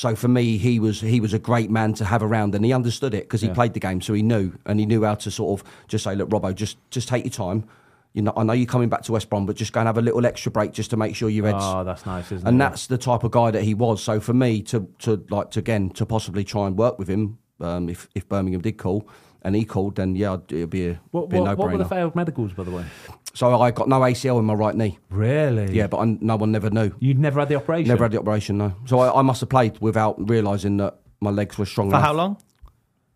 So 0.00 0.16
for 0.16 0.28
me, 0.28 0.56
he 0.56 0.80
was 0.80 1.02
he 1.02 1.20
was 1.20 1.34
a 1.34 1.38
great 1.38 1.70
man 1.70 1.92
to 1.94 2.06
have 2.06 2.22
around, 2.22 2.54
and 2.54 2.64
he 2.64 2.72
understood 2.72 3.12
it 3.12 3.24
because 3.24 3.42
he 3.42 3.48
Yeah. 3.48 3.52
played 3.54 3.74
the 3.74 3.80
game, 3.80 4.00
so 4.00 4.14
he 4.14 4.22
knew 4.22 4.52
and 4.64 4.80
he 4.80 4.86
knew 4.86 5.04
how 5.04 5.14
to 5.16 5.30
sort 5.30 5.60
of 5.60 5.66
just 5.88 6.04
say, 6.04 6.14
"Look, 6.14 6.30
Robbo, 6.30 6.54
just 6.54 6.78
just 6.90 7.06
take 7.06 7.22
your 7.22 7.30
time." 7.46 7.64
You 8.14 8.22
know, 8.22 8.32
I 8.34 8.42
know 8.44 8.54
you're 8.54 8.64
coming 8.66 8.88
back 8.88 9.02
to 9.02 9.12
West 9.12 9.28
Brom, 9.28 9.44
but 9.44 9.56
just 9.56 9.74
go 9.74 9.80
and 9.80 9.86
have 9.86 9.98
a 9.98 10.02
little 10.02 10.24
extra 10.24 10.50
break 10.50 10.72
just 10.72 10.88
to 10.90 10.96
make 10.96 11.14
sure 11.14 11.28
your 11.28 11.44
head's 11.44 11.58
Oh, 11.62 11.84
that's 11.84 12.06
nice, 12.06 12.32
isn't 12.32 12.46
it? 12.46 12.48
and 12.50 12.58
that's 12.58 12.86
the 12.86 12.96
type 12.96 13.24
of 13.24 13.30
guy 13.30 13.50
that 13.50 13.62
he 13.62 13.74
was. 13.74 14.02
So 14.02 14.20
for 14.20 14.32
me 14.32 14.62
to 14.62 14.88
to 15.00 15.22
like 15.28 15.50
to 15.50 15.58
again 15.58 15.90
to 15.90 16.06
possibly 16.06 16.44
try 16.44 16.66
and 16.66 16.78
work 16.78 16.98
with 16.98 17.08
him, 17.08 17.36
um, 17.60 17.90
if 17.90 18.08
if 18.14 18.26
Birmingham 18.26 18.62
did 18.62 18.78
call 18.78 19.06
and 19.42 19.54
he 19.54 19.66
called, 19.66 19.96
then 19.96 20.16
yeah, 20.16 20.38
it'd 20.48 20.70
be 20.70 20.88
a, 20.88 21.00
What, 21.10 21.28
be 21.28 21.36
a 21.36 21.42
what, 21.42 21.58
what 21.58 21.72
were 21.72 21.78
the 21.78 21.84
failed 21.84 22.14
medicals, 22.16 22.52
by 22.54 22.64
the 22.64 22.70
way? 22.70 22.84
So 23.32 23.60
I 23.60 23.70
got 23.70 23.88
no 23.88 24.00
ACL 24.00 24.38
in 24.38 24.44
my 24.44 24.54
right 24.54 24.74
knee. 24.74 24.98
Really? 25.08 25.72
Yeah, 25.72 25.86
but 25.86 25.98
I, 25.98 26.16
no 26.20 26.36
one 26.36 26.50
never 26.50 26.68
knew. 26.70 26.92
You'd 26.98 27.18
never 27.18 27.40
had 27.40 27.48
the 27.48 27.54
operation? 27.54 27.88
Never 27.88 28.04
had 28.04 28.12
the 28.12 28.18
operation, 28.18 28.58
no. 28.58 28.74
So 28.86 28.98
I, 28.98 29.20
I 29.20 29.22
must 29.22 29.40
have 29.40 29.48
played 29.48 29.78
without 29.80 30.28
realising 30.28 30.78
that 30.78 30.98
my 31.20 31.30
legs 31.30 31.56
were 31.56 31.66
strong 31.66 31.88
enough. 31.88 32.00
For 32.00 32.04
enough 32.04 32.16
how 32.16 32.22
long? 32.22 32.36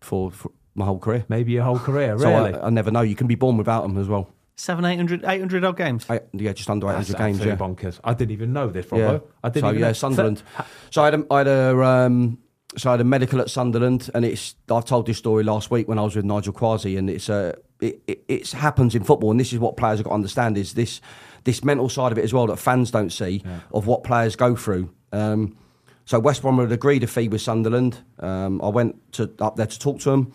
for, 0.01 0.31
for 0.31 0.51
my 0.75 0.85
whole 0.85 0.99
career. 0.99 1.25
Maybe 1.29 1.53
your 1.53 1.63
whole 1.63 1.79
career, 1.79 2.17
So 2.17 2.29
really? 2.29 2.53
I, 2.53 2.67
I 2.67 2.69
never 2.69 2.91
know. 2.91 3.01
You 3.01 3.15
can 3.15 3.27
be 3.27 3.35
born 3.35 3.57
without 3.57 3.81
them 3.81 3.97
as 3.97 4.07
well. 4.07 4.29
Seven, 4.57 4.85
800, 4.85 5.25
800 5.25 5.65
odd 5.65 5.77
games. 5.77 6.05
I, 6.09 6.21
yeah, 6.31 6.53
just 6.53 6.69
under 6.69 6.87
800 6.89 7.17
games. 7.17 7.43
Yeah. 7.43 7.55
bonkers. 7.57 7.99
I 8.03 8.13
didn't 8.13 8.31
even 8.31 8.53
know 8.53 8.69
this, 8.69 8.85
Yeah. 8.85 8.97
Robbo. 8.99 9.23
I 9.43 9.49
didn't 9.49 9.63
so 9.63 9.69
even 9.69 9.81
yeah, 9.81 9.87
know. 9.87 9.93
Sunderland. 9.93 10.43
So 10.91 11.01
I 11.01 11.05
had 11.05 11.15
a, 11.15 11.25
I 11.29 11.37
had 11.39 11.47
a 11.47 11.83
um, 11.83 12.37
so 12.77 12.89
I 12.89 12.93
had 12.93 13.01
a 13.01 13.05
medical 13.05 13.41
at 13.41 13.49
Sunderland, 13.49 14.09
and 14.13 14.23
it's 14.23 14.55
I 14.71 14.79
told 14.81 15.07
this 15.07 15.17
story 15.17 15.43
last 15.43 15.71
week 15.71 15.87
when 15.89 15.99
I 15.99 16.03
was 16.03 16.15
with 16.15 16.23
Nigel 16.25 16.53
Quashie, 16.53 16.97
and 16.97 17.09
it's 17.09 17.29
uh, 17.29 17.53
it, 17.79 18.01
it 18.07 18.23
it's 18.27 18.51
happens 18.53 18.95
in 18.95 19.03
football, 19.03 19.31
and 19.31 19.39
this 19.39 19.53
is 19.53 19.59
what 19.59 19.77
players 19.77 19.99
have 19.99 20.05
got 20.05 20.11
to 20.11 20.15
understand 20.15 20.57
is 20.57 20.73
this 20.73 21.01
this 21.43 21.63
mental 21.63 21.89
side 21.89 22.11
of 22.11 22.17
it 22.17 22.23
as 22.23 22.33
well 22.33 22.47
that 22.47 22.57
fans 22.57 22.91
don't 22.91 23.11
see 23.11 23.43
of 23.71 23.87
what 23.87 24.03
players 24.03 24.35
go 24.35 24.55
through. 24.55 24.89
Um, 25.11 25.57
so 26.05 26.19
West 26.19 26.41
Brom 26.41 26.59
had 26.59 26.71
agreed 26.71 27.03
a 27.03 27.07
fee 27.07 27.27
with 27.27 27.41
Sunderland. 27.41 27.99
Um, 28.19 28.61
I 28.61 28.69
went 28.69 29.11
to 29.13 29.31
up 29.39 29.55
there 29.55 29.67
to 29.67 29.79
talk 29.79 29.99
to 30.01 30.11
them. 30.11 30.33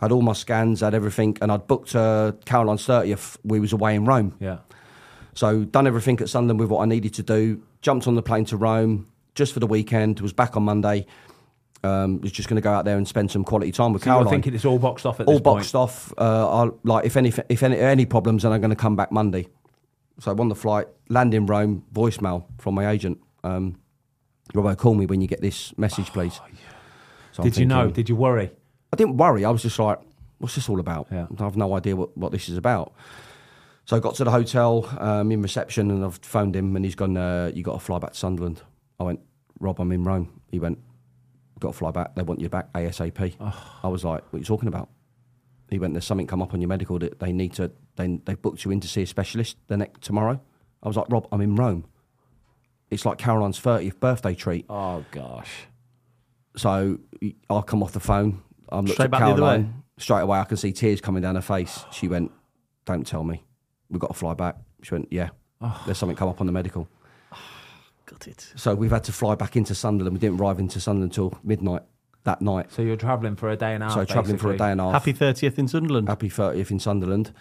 Had 0.00 0.12
all 0.12 0.22
my 0.22 0.32
scans, 0.32 0.80
had 0.80 0.94
everything, 0.94 1.36
and 1.40 1.50
I'd 1.50 1.66
booked 1.66 1.94
uh, 1.94 2.32
Caroline's 2.44 2.86
30th. 2.86 3.36
We 3.42 3.58
was 3.58 3.72
away 3.72 3.94
in 3.94 4.04
Rome. 4.04 4.36
Yeah. 4.38 4.58
So 5.34 5.64
done 5.64 5.86
everything 5.86 6.20
at 6.20 6.28
Sunderland 6.28 6.60
with 6.60 6.68
what 6.68 6.82
I 6.82 6.86
needed 6.86 7.14
to 7.14 7.22
do. 7.22 7.62
Jumped 7.80 8.06
on 8.06 8.14
the 8.14 8.22
plane 8.22 8.44
to 8.46 8.56
Rome 8.56 9.08
just 9.34 9.52
for 9.52 9.60
the 9.60 9.66
weekend. 9.66 10.20
Was 10.20 10.32
back 10.32 10.56
on 10.56 10.64
Monday. 10.64 11.06
Um, 11.84 12.20
was 12.20 12.32
just 12.32 12.48
going 12.48 12.56
to 12.56 12.60
go 12.62 12.72
out 12.72 12.84
there 12.84 12.96
and 12.96 13.06
spend 13.06 13.30
some 13.30 13.44
quality 13.44 13.70
time 13.70 13.92
with 13.92 14.02
So 14.02 14.10
you're 14.10 14.16
Caroline. 14.16 14.32
thinking 14.32 14.54
it's 14.54 14.64
all 14.64 14.80
boxed 14.80 15.06
off 15.06 15.20
at 15.20 15.26
All 15.28 15.34
this 15.34 15.42
boxed 15.42 15.72
point? 15.74 15.82
off. 15.82 16.12
Uh, 16.18 16.48
I'll, 16.50 16.78
like 16.82 17.04
if 17.06 17.16
any 17.16 17.32
if 17.48 17.62
any 17.62 17.78
any 17.78 18.04
problems, 18.04 18.42
then 18.42 18.50
I'm 18.52 18.60
going 18.60 18.70
to 18.70 18.76
come 18.76 18.96
back 18.96 19.12
Monday. 19.12 19.46
So 20.18 20.32
I'm 20.32 20.40
on 20.40 20.48
the 20.48 20.56
flight, 20.56 20.88
land 21.08 21.34
in 21.34 21.46
Rome. 21.46 21.84
Voicemail 21.92 22.44
from 22.58 22.74
my 22.74 22.88
agent. 22.88 23.18
Um, 23.44 23.78
Robbo, 24.54 24.76
call 24.76 24.94
me 24.94 25.06
when 25.06 25.20
you 25.20 25.28
get 25.28 25.40
this 25.40 25.76
message, 25.78 26.06
please. 26.12 26.40
So 27.32 27.42
I'm 27.42 27.44
Did 27.44 27.56
you 27.58 27.66
know? 27.66 27.90
Did 27.90 28.08
you 28.08 28.16
worry? 28.16 28.50
I 28.92 28.96
didn't 28.96 29.16
worry. 29.16 29.44
I 29.44 29.50
was 29.50 29.62
just 29.62 29.78
like, 29.78 30.00
what's 30.38 30.56
this 30.56 30.68
all 30.68 30.80
about? 30.80 31.06
Yeah. 31.12 31.26
I 31.38 31.44
have 31.44 31.56
no 31.56 31.74
idea 31.74 31.94
what, 31.94 32.16
what 32.16 32.32
this 32.32 32.48
is 32.48 32.56
about. 32.56 32.92
So 33.84 33.96
I 33.96 34.00
got 34.00 34.16
to 34.16 34.24
the 34.24 34.30
hotel 34.30 34.88
um, 34.98 35.30
in 35.30 35.42
reception 35.42 35.90
and 35.90 36.04
I've 36.04 36.16
phoned 36.22 36.56
him 36.56 36.74
and 36.74 36.84
he's 36.84 36.94
gone, 36.96 37.16
uh, 37.16 37.52
you 37.54 37.62
got 37.62 37.74
to 37.74 37.78
fly 37.78 37.98
back 37.98 38.12
to 38.12 38.18
Sunderland. 38.18 38.62
I 38.98 39.04
went, 39.04 39.20
Rob, 39.60 39.78
I'm 39.80 39.92
in 39.92 40.04
Rome. 40.04 40.40
He 40.50 40.58
went, 40.58 40.78
got 41.60 41.72
to 41.72 41.78
fly 41.78 41.90
back. 41.90 42.14
They 42.14 42.22
want 42.22 42.40
you 42.40 42.48
back 42.48 42.72
ASAP. 42.72 43.34
I 43.82 43.88
was 43.88 44.04
like, 44.04 44.22
what 44.30 44.36
are 44.36 44.38
you 44.38 44.44
talking 44.44 44.68
about? 44.68 44.88
He 45.70 45.78
went, 45.78 45.94
there's 45.94 46.04
something 46.06 46.26
come 46.26 46.40
up 46.42 46.54
on 46.54 46.60
your 46.60 46.68
medical 46.68 46.98
that 47.00 47.18
they 47.20 47.32
need 47.32 47.52
to, 47.54 47.70
they, 47.96 48.18
they 48.24 48.34
booked 48.34 48.64
you 48.64 48.70
in 48.70 48.80
to 48.80 48.88
see 48.88 49.02
a 49.02 49.06
specialist 49.06 49.56
the 49.66 49.76
next 49.76 50.02
tomorrow. 50.02 50.40
I 50.82 50.88
was 50.88 50.96
like, 50.96 51.06
Rob, 51.10 51.28
I'm 51.30 51.40
in 51.42 51.56
Rome. 51.56 51.84
It's 52.90 53.04
like 53.04 53.18
Caroline's 53.18 53.60
30th 53.60 54.00
birthday 54.00 54.34
treat. 54.34 54.64
Oh 54.70 55.04
gosh. 55.10 55.50
So 56.56 56.98
I 57.50 57.60
come 57.60 57.82
off 57.82 57.92
the 57.92 58.00
phone. 58.00 58.42
I'm 58.70 58.86
Straight 58.86 59.06
at 59.06 59.10
back 59.10 59.20
the 59.20 59.26
other 59.26 59.36
Caroline. 59.42 59.82
Straight 59.98 60.20
away, 60.20 60.38
I 60.38 60.44
can 60.44 60.56
see 60.56 60.72
tears 60.72 61.00
coming 61.00 61.22
down 61.22 61.34
her 61.34 61.40
face. 61.42 61.84
She 61.92 62.08
went, 62.08 62.30
"Don't 62.84 63.06
tell 63.06 63.24
me. 63.24 63.42
We've 63.90 64.00
got 64.00 64.08
to 64.08 64.14
fly 64.14 64.34
back." 64.34 64.56
She 64.82 64.94
went, 64.94 65.08
"Yeah, 65.10 65.30
Oh. 65.60 65.82
there's 65.86 65.98
something 65.98 66.16
come 66.16 66.28
up 66.28 66.40
on 66.40 66.46
the 66.46 66.52
medical." 66.52 66.88
Got 68.08 68.26
it. 68.26 68.52
So 68.56 68.74
we've 68.74 68.90
had 68.90 69.04
to 69.04 69.12
fly 69.12 69.34
back 69.34 69.54
into 69.54 69.74
Sunderland. 69.74 70.14
We 70.14 70.20
didn't 70.20 70.40
arrive 70.40 70.58
into 70.58 70.80
Sunderland 70.80 71.12
until 71.12 71.38
midnight 71.44 71.82
that 72.24 72.40
night. 72.40 72.72
So 72.72 72.82
you're 72.82 72.96
travelling 72.96 73.36
for 73.36 73.50
a 73.50 73.56
day 73.56 73.74
and 73.74 73.82
a 73.82 73.86
half. 73.86 73.94
so 73.94 74.04
travelling 74.04 74.38
for 74.38 74.52
a 74.52 74.56
day 74.56 74.70
and 74.70 74.80
a 74.80 74.84
half. 74.84 74.92
Happy 74.92 75.12
30th 75.12 75.58
in 75.58 75.68
Sunderland. 75.68 76.08
happy 76.08 76.30
30th 76.30 76.70
in 76.70 76.78
Sunderland. 76.78 77.32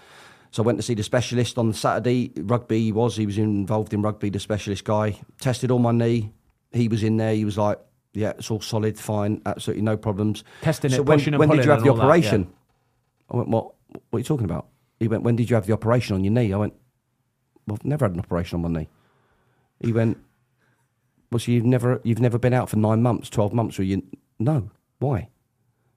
So 0.52 0.64
I 0.64 0.66
went 0.66 0.78
to 0.78 0.84
see 0.84 0.94
the 0.94 1.04
specialist 1.04 1.58
on 1.58 1.74
Saturday. 1.74 2.34
Rugby 2.38 2.82
he 2.84 2.92
was. 2.92 3.16
He 3.16 3.26
was 3.26 3.38
involved 3.38 3.94
in 3.94 4.02
rugby, 4.02 4.30
the 4.30 4.40
specialist 4.40 4.84
guy. 4.84 5.20
Tested 5.40 5.72
all 5.72 5.80
my 5.80 5.92
knee. 5.92 6.34
He 6.72 6.88
was 6.88 7.04
in 7.04 7.18
there. 7.18 7.34
He 7.34 7.46
was 7.46 7.58
like, 7.58 7.80
yeah, 8.14 8.32
it's 8.32 8.50
all 8.50 8.62
solid, 8.62 8.98
fine, 8.98 9.42
absolutely 9.46 9.84
no 9.84 9.96
problems. 9.96 10.44
Testing 10.62 10.92
so 10.92 10.98
it, 10.98 11.06
when, 11.06 11.20
pushing 11.20 11.34
and 11.34 11.40
when 11.40 11.50
did 11.50 11.64
you 11.64 11.72
have 11.72 11.80
and 11.80 11.86
the 11.86 11.92
all 11.92 11.98
that, 11.98 12.04
operation? 12.04 12.42
yeah. 12.42 13.34
I 13.34 13.38
went, 13.38 13.50
what? 13.50 13.74
What 14.10 14.18
are 14.18 14.20
you 14.20 14.26
talking 14.26 14.46
about? 14.46 14.68
He 15.00 15.08
went, 15.08 15.24
when 15.24 15.36
did 15.36 15.50
you 15.50 15.56
have 15.56 15.66
the 15.66 15.74
operation 15.74 16.16
on 16.16 16.24
your 16.24 16.34
knee? 16.34 16.52
I 16.52 16.58
went, 16.58 16.74
well, 17.68 17.78
I've 17.80 17.86
never 17.86 18.06
had 18.06 18.14
an 18.14 18.20
operation 18.20 18.56
on 18.64 18.72
my 18.72 18.80
knee. 18.80 18.90
He 19.80 19.94
went, 19.94 20.18
well, 21.32 21.40
so 21.40 21.52
you've 21.52 21.66
never, 21.66 22.02
you've 22.04 22.20
never 22.22 22.38
been 22.38 22.54
out 22.54 22.70
for 22.70 22.78
nine 22.78 23.02
months, 23.02 23.30
12 23.30 23.54
months, 23.54 23.80
or 23.80 23.84
you, 23.84 24.04
no, 24.40 24.70
why? 25.00 25.30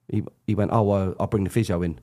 He, 0.09 0.23
he 0.45 0.55
went, 0.55 0.71
oh, 0.73 0.89
uh, 0.91 1.13
I'll 1.19 1.27
bring 1.27 1.43
the 1.45 1.49
physio 1.49 1.81
in. 1.81 1.99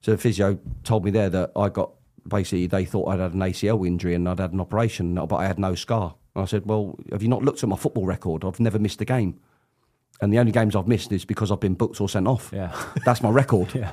So 0.00 0.12
the 0.12 0.18
physio 0.18 0.58
told 0.84 1.04
me 1.04 1.10
there 1.10 1.28
that 1.30 1.52
I 1.56 1.68
got 1.68 1.92
basically 2.26 2.66
they 2.66 2.84
thought 2.84 3.08
I'd 3.08 3.20
had 3.20 3.34
an 3.34 3.40
ACL 3.40 3.86
injury 3.86 4.14
and 4.14 4.28
I'd 4.28 4.38
had 4.38 4.52
an 4.52 4.60
operation, 4.60 5.14
but 5.14 5.36
I 5.36 5.46
had 5.46 5.58
no 5.58 5.74
scar. 5.74 6.14
And 6.34 6.42
I 6.42 6.46
said, 6.46 6.66
"Well, 6.66 6.98
have 7.10 7.22
you 7.22 7.28
not 7.28 7.42
looked 7.42 7.62
at 7.62 7.68
my 7.68 7.76
football 7.76 8.06
record? 8.06 8.44
I've 8.44 8.60
never 8.60 8.78
missed 8.78 9.00
a 9.00 9.04
game, 9.04 9.40
and 10.20 10.32
the 10.32 10.38
only 10.38 10.52
games 10.52 10.76
I've 10.76 10.86
missed 10.86 11.10
is 11.12 11.24
because 11.24 11.50
I've 11.50 11.60
been 11.60 11.74
booked 11.74 12.00
or 12.00 12.08
sent 12.08 12.28
off. 12.28 12.50
Yeah. 12.52 12.72
That's 13.04 13.22
my 13.22 13.30
record." 13.30 13.74
Yeah. 13.74 13.92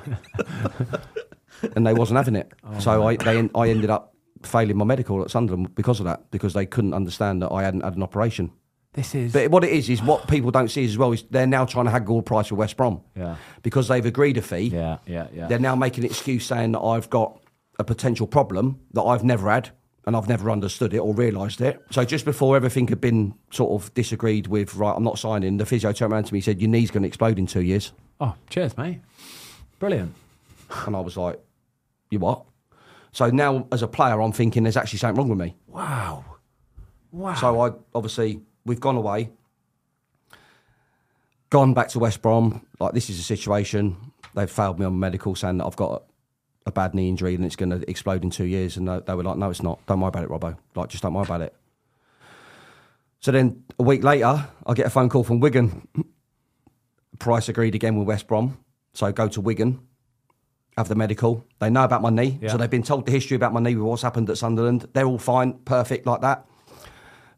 and 1.74 1.86
they 1.86 1.94
wasn't 1.94 2.18
having 2.18 2.36
it. 2.36 2.52
so 2.80 3.06
I 3.06 3.16
they 3.16 3.48
I 3.54 3.68
ended 3.68 3.90
up 3.90 4.14
failing 4.46 4.76
my 4.76 4.84
medical 4.84 5.22
at 5.22 5.30
Sunderland 5.30 5.74
because 5.74 6.00
of 6.00 6.06
that 6.06 6.30
because 6.30 6.54
they 6.54 6.66
couldn't 6.66 6.94
understand 6.94 7.42
that 7.42 7.52
I 7.52 7.62
hadn't 7.62 7.82
had 7.82 7.96
an 7.96 8.02
operation. 8.02 8.50
This 8.92 9.14
is. 9.14 9.32
But 9.32 9.50
what 9.50 9.62
it 9.62 9.70
is 9.70 9.90
is 9.90 10.02
what 10.02 10.26
people 10.26 10.50
don't 10.50 10.68
see 10.70 10.84
as 10.86 10.96
well 10.96 11.12
is 11.12 11.22
they're 11.30 11.46
now 11.46 11.66
trying 11.66 11.84
to 11.84 11.90
haggle 11.90 12.16
the 12.16 12.22
price 12.22 12.50
with 12.50 12.58
West 12.58 12.78
Brom. 12.78 13.02
Yeah. 13.14 13.36
Because 13.62 13.88
they've 13.88 14.04
agreed 14.06 14.38
a 14.38 14.42
fee. 14.42 14.68
yeah, 14.68 14.98
yeah, 15.06 15.26
yeah. 15.34 15.48
They're 15.48 15.58
now 15.58 15.76
making 15.76 16.04
an 16.04 16.10
excuse 16.10 16.46
saying 16.46 16.72
that 16.72 16.80
I've 16.80 17.10
got 17.10 17.38
a 17.78 17.84
potential 17.84 18.26
problem 18.26 18.80
that 18.94 19.02
I've 19.02 19.22
never 19.22 19.50
had 19.50 19.70
and 20.06 20.16
I've 20.16 20.28
never 20.28 20.50
understood 20.50 20.94
it 20.94 20.98
or 20.98 21.12
realised 21.12 21.60
it. 21.60 21.82
So 21.90 22.04
just 22.04 22.24
before 22.24 22.56
everything 22.56 22.88
had 22.88 23.00
been 23.00 23.34
sort 23.50 23.82
of 23.82 23.92
disagreed 23.92 24.46
with, 24.46 24.74
right, 24.76 24.94
I'm 24.96 25.02
not 25.02 25.18
signing, 25.18 25.56
the 25.58 25.66
physio 25.66 25.92
turned 25.92 26.12
around 26.12 26.24
to 26.24 26.32
me 26.32 26.38
and 26.38 26.44
said, 26.44 26.60
Your 26.60 26.70
knee's 26.70 26.90
going 26.90 27.02
to 27.02 27.08
explode 27.08 27.38
in 27.38 27.46
two 27.46 27.62
years. 27.62 27.92
Oh, 28.20 28.34
cheers, 28.48 28.78
mate. 28.78 29.00
Brilliant. 29.78 30.14
And 30.86 30.96
I 30.96 31.00
was 31.00 31.16
like, 31.16 31.38
You 32.08 32.20
what? 32.20 32.44
So 33.16 33.30
now 33.30 33.66
as 33.72 33.80
a 33.80 33.88
player, 33.88 34.20
I'm 34.20 34.32
thinking 34.32 34.64
there's 34.64 34.76
actually 34.76 34.98
something 34.98 35.16
wrong 35.16 35.30
with 35.30 35.38
me. 35.38 35.56
Wow. 35.68 36.22
Wow. 37.10 37.32
So 37.32 37.60
I 37.62 37.70
obviously 37.94 38.42
we've 38.66 38.78
gone 38.78 38.96
away, 38.96 39.30
gone 41.48 41.72
back 41.72 41.88
to 41.88 41.98
West 41.98 42.20
Brom. 42.20 42.66
Like 42.78 42.92
this 42.92 43.08
is 43.08 43.18
a 43.18 43.22
situation. 43.22 43.96
They've 44.34 44.50
failed 44.50 44.78
me 44.78 44.84
on 44.84 45.00
medical, 45.00 45.34
saying 45.34 45.56
that 45.56 45.64
I've 45.64 45.76
got 45.76 46.02
a 46.66 46.72
bad 46.72 46.94
knee 46.94 47.08
injury 47.08 47.34
and 47.34 47.42
it's 47.42 47.56
going 47.56 47.70
to 47.70 47.90
explode 47.90 48.22
in 48.22 48.28
two 48.28 48.44
years. 48.44 48.76
And 48.76 48.86
they, 48.86 49.00
they 49.06 49.14
were 49.14 49.22
like, 49.22 49.38
"No, 49.38 49.48
it's 49.48 49.62
not. 49.62 49.80
Don't 49.86 50.00
worry 50.00 50.08
about 50.08 50.24
it, 50.24 50.28
Robbo. 50.28 50.58
Like, 50.74 50.90
just 50.90 51.02
don't 51.02 51.14
worry 51.14 51.24
about 51.24 51.40
it." 51.40 51.54
So 53.20 53.32
then 53.32 53.64
a 53.78 53.82
week 53.82 54.04
later, 54.04 54.46
I 54.66 54.74
get 54.74 54.84
a 54.84 54.90
phone 54.90 55.08
call 55.08 55.24
from 55.24 55.40
Wigan. 55.40 55.88
Price 57.18 57.48
agreed 57.48 57.74
again 57.74 57.96
with 57.96 58.06
West 58.06 58.26
Brom. 58.26 58.58
So 58.92 59.06
I 59.06 59.12
go 59.12 59.26
to 59.26 59.40
Wigan, 59.40 59.85
have 60.76 60.88
the 60.88 60.94
medical. 60.94 61.44
They 61.58 61.70
know 61.70 61.84
about 61.84 62.02
my 62.02 62.10
knee. 62.10 62.38
Yeah. 62.40 62.50
So 62.50 62.58
they've 62.58 62.70
been 62.70 62.82
told 62.82 63.06
the 63.06 63.12
history 63.12 63.34
about 63.34 63.52
my 63.52 63.60
knee 63.60 63.74
with 63.74 63.84
what's 63.84 64.02
happened 64.02 64.28
at 64.28 64.38
Sunderland. 64.38 64.86
They're 64.92 65.06
all 65.06 65.18
fine, 65.18 65.54
perfect 65.64 66.06
like 66.06 66.20
that. 66.20 66.46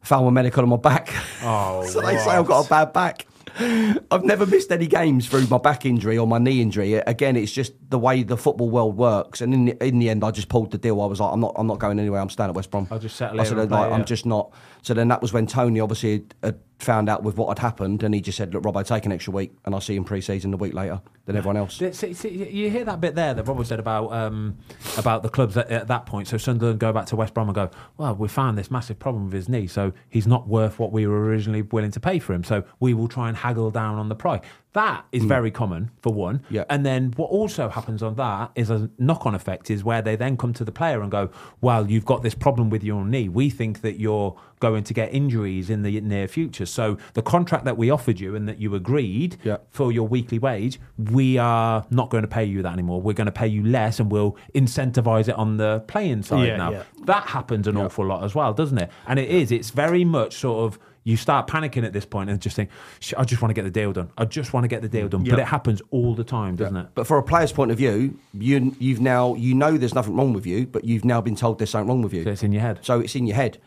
Found 0.03 0.25
my 0.25 0.31
medical 0.31 0.63
on 0.63 0.69
my 0.69 0.77
back. 0.77 1.13
Oh, 1.43 1.85
so 1.87 2.01
they 2.01 2.17
say 2.17 2.31
I've 2.31 2.45
got 2.45 2.65
a 2.65 2.69
bad 2.69 2.93
back. 2.93 3.25
I've 3.57 4.23
never 4.23 4.45
missed 4.45 4.71
any 4.71 4.87
games 4.87 5.27
through 5.27 5.47
my 5.47 5.57
back 5.57 5.85
injury 5.85 6.17
or 6.17 6.27
my 6.27 6.37
knee 6.37 6.61
injury. 6.61 6.93
Again, 6.93 7.35
it's 7.35 7.51
just 7.51 7.73
the 7.89 7.99
way 7.99 8.23
the 8.23 8.37
football 8.37 8.69
world 8.69 8.95
works. 8.95 9.41
And 9.41 9.53
in 9.53 9.65
the, 9.65 9.85
in 9.85 9.99
the 9.99 10.09
end, 10.09 10.23
I 10.23 10.31
just 10.31 10.47
pulled 10.47 10.71
the 10.71 10.77
deal. 10.77 11.01
I 11.01 11.05
was 11.05 11.19
like, 11.19 11.33
I'm 11.33 11.41
not, 11.41 11.53
I'm 11.57 11.67
not 11.67 11.79
going 11.79 11.99
anywhere. 11.99 12.21
I'm 12.21 12.29
staying 12.29 12.49
at 12.49 12.55
West 12.55 12.71
Brom. 12.71 12.87
I'll 12.91 12.99
just 12.99 13.17
settle 13.17 13.39
I 13.39 13.43
said, 13.43 13.71
like, 13.71 13.91
I'm 13.91 14.05
just 14.05 14.25
not. 14.25 14.53
So 14.81 14.93
then 14.93 15.09
that 15.09 15.21
was 15.21 15.33
when 15.33 15.47
Tony 15.47 15.79
obviously 15.79 16.11
had, 16.11 16.35
had 16.43 16.59
found 16.79 17.09
out 17.09 17.23
with 17.23 17.37
what 17.37 17.49
had 17.49 17.59
happened, 17.59 18.03
and 18.03 18.13
he 18.15 18.21
just 18.21 18.37
said, 18.37 18.53
"Look, 18.53 18.65
Rob, 18.65 18.77
I 18.77 18.83
take 18.83 19.05
an 19.05 19.11
extra 19.11 19.33
week, 19.33 19.53
and 19.65 19.75
I'll 19.75 19.81
see 19.81 19.95
him 19.95 20.03
pre-season 20.03 20.51
the 20.51 20.57
week 20.57 20.73
later 20.73 21.01
than 21.25 21.35
everyone 21.35 21.57
else." 21.57 21.75
See, 21.75 22.13
see, 22.13 22.29
you 22.29 22.69
hear 22.69 22.85
that 22.85 23.01
bit 23.01 23.15
there 23.15 23.33
that 23.33 23.43
Rob 23.43 23.65
said 23.65 23.79
about 23.79 24.11
um, 24.13 24.57
about 24.97 25.23
the 25.23 25.29
clubs 25.29 25.57
at, 25.57 25.69
at 25.69 25.87
that 25.87 26.05
point. 26.05 26.27
So 26.27 26.37
Sunderland 26.37 26.79
go 26.79 26.93
back 26.93 27.05
to 27.07 27.15
West 27.15 27.33
Brom 27.33 27.49
and 27.49 27.55
go, 27.55 27.69
well, 27.97 28.15
we 28.15 28.27
found 28.27 28.57
this 28.57 28.71
massive 28.71 28.97
problem 28.97 29.25
with 29.25 29.33
his 29.33 29.49
knee, 29.49 29.67
so 29.67 29.91
he's 30.09 30.25
not 30.27 30.47
worth 30.47 30.79
what 30.79 30.91
we 30.91 31.05
were 31.05 31.25
originally 31.25 31.61
willing 31.61 31.91
to 31.91 31.99
pay 31.99 32.19
for 32.19 32.33
him. 32.33 32.43
So 32.43 32.63
we 32.79 32.93
will 32.93 33.07
try 33.07 33.27
and 33.27 33.37
haggle 33.37 33.71
down 33.71 33.97
on 33.97 34.09
the 34.09 34.15
price. 34.15 34.41
That 34.73 35.05
is 35.11 35.23
hmm. 35.23 35.27
very 35.27 35.51
common 35.51 35.89
for 36.01 36.13
one. 36.13 36.43
Yeah. 36.49 36.65
And 36.69 36.85
then 36.85 37.13
what 37.15 37.31
also 37.31 37.69
happens 37.69 38.03
on 38.03 38.15
that 38.15 38.51
is 38.55 38.69
a 38.69 38.89
knock-on 38.99 39.33
effect 39.33 39.71
is 39.71 39.83
where 39.83 40.01
they 40.01 40.15
then 40.15 40.37
come 40.37 40.53
to 40.53 40.63
the 40.63 40.71
player 40.71 41.01
and 41.01 41.09
go, 41.09 41.31
well, 41.59 41.89
you've 41.89 42.05
got 42.05 42.21
this 42.21 42.35
problem 42.35 42.69
with 42.69 42.83
your 42.83 43.03
knee. 43.03 43.29
We 43.29 43.49
think 43.49 43.81
that 43.81 43.99
you're 43.99 44.39
going 44.59 44.83
to 44.83 44.93
get 44.93 45.13
injuries 45.13 45.69
in 45.69 45.81
the 45.81 45.99
near 46.01 46.27
future. 46.27 46.65
So 46.65 46.97
the 47.13 47.21
contract 47.21 47.65
that 47.65 47.77
we 47.77 47.89
offered 47.89 48.19
you 48.19 48.35
and 48.35 48.47
that 48.47 48.59
you 48.59 48.75
agreed 48.75 49.37
Yeah. 49.43 49.57
for 49.71 49.91
your 49.91 50.07
weekly 50.07 50.37
wage, 50.37 50.79
we 50.97 51.37
are 51.37 51.85
not 51.89 52.09
going 52.09 52.23
to 52.23 52.27
pay 52.27 52.43
you 52.43 52.61
that 52.61 52.73
anymore. 52.73 53.01
We're 53.01 53.13
going 53.13 53.25
to 53.25 53.31
pay 53.31 53.47
you 53.47 53.63
less, 53.63 53.99
and 53.99 54.11
we'll 54.11 54.37
incentivize 54.53 55.29
it 55.29 55.35
on 55.35 55.57
the 55.57 55.83
playing 55.87 56.23
side 56.23 56.47
Yeah, 56.47 56.57
now. 56.57 56.83
That 57.05 57.23
happens 57.23 57.67
an 57.67 57.77
awful 57.77 58.05
lot 58.05 58.23
as 58.23 58.35
well, 58.35 58.53
doesn't 58.53 58.77
it? 58.77 58.91
And 59.07 59.17
it 59.17 59.29
is. 59.29 59.51
It's 59.51 59.71
very 59.71 60.05
much 60.05 60.35
sort 60.35 60.65
of. 60.65 60.79
You 61.09 61.17
start 61.17 61.47
panicking 61.47 61.83
at 61.83 61.91
this 61.91 62.05
point 62.05 62.29
and 62.29 62.39
just 62.39 62.55
think, 62.55 62.69
I 63.17 63.23
just 63.23 63.41
want 63.41 63.49
to 63.49 63.53
get 63.53 63.63
the 63.63 63.71
deal 63.71 63.91
done. 63.93 64.11
I 64.15 64.25
just 64.25 64.53
want 64.53 64.63
to 64.63 64.67
get 64.67 64.81
the 64.81 64.89
deal 64.89 65.07
done. 65.09 65.23
But 65.23 65.39
it 65.39 65.45
happens 65.45 65.81
all 65.89 66.13
the 66.13 66.23
time, 66.23 66.55
doesn't 66.55 66.77
it? 66.77 66.87
But 66.93 67.07
for 67.07 67.17
a 67.17 67.23
player's 67.23 67.51
point 67.51 67.71
of 67.71 67.77
view, 67.77 68.19
you 68.33 68.75
you've 68.79 69.01
now 69.01 69.33
you 69.33 69.55
know 69.55 69.77
there's 69.77 69.95
nothing 69.95 70.15
wrong 70.15 70.33
with 70.33 70.45
you, 70.45 70.67
but 70.67 70.85
you've 70.85 71.05
now 71.05 71.19
been 71.19 71.35
told 71.35 71.57
there's 71.57 71.71
something 71.71 71.87
wrong 71.87 72.01
with 72.01 72.13
you. 72.13 72.23
So 72.23 72.29
it's 72.29 72.43
in 72.43 72.51
your 72.51 72.61
head. 72.61 72.79
So 72.83 72.99
it's 72.99 73.15
in 73.15 73.25
your 73.25 73.35
head. 73.35 73.57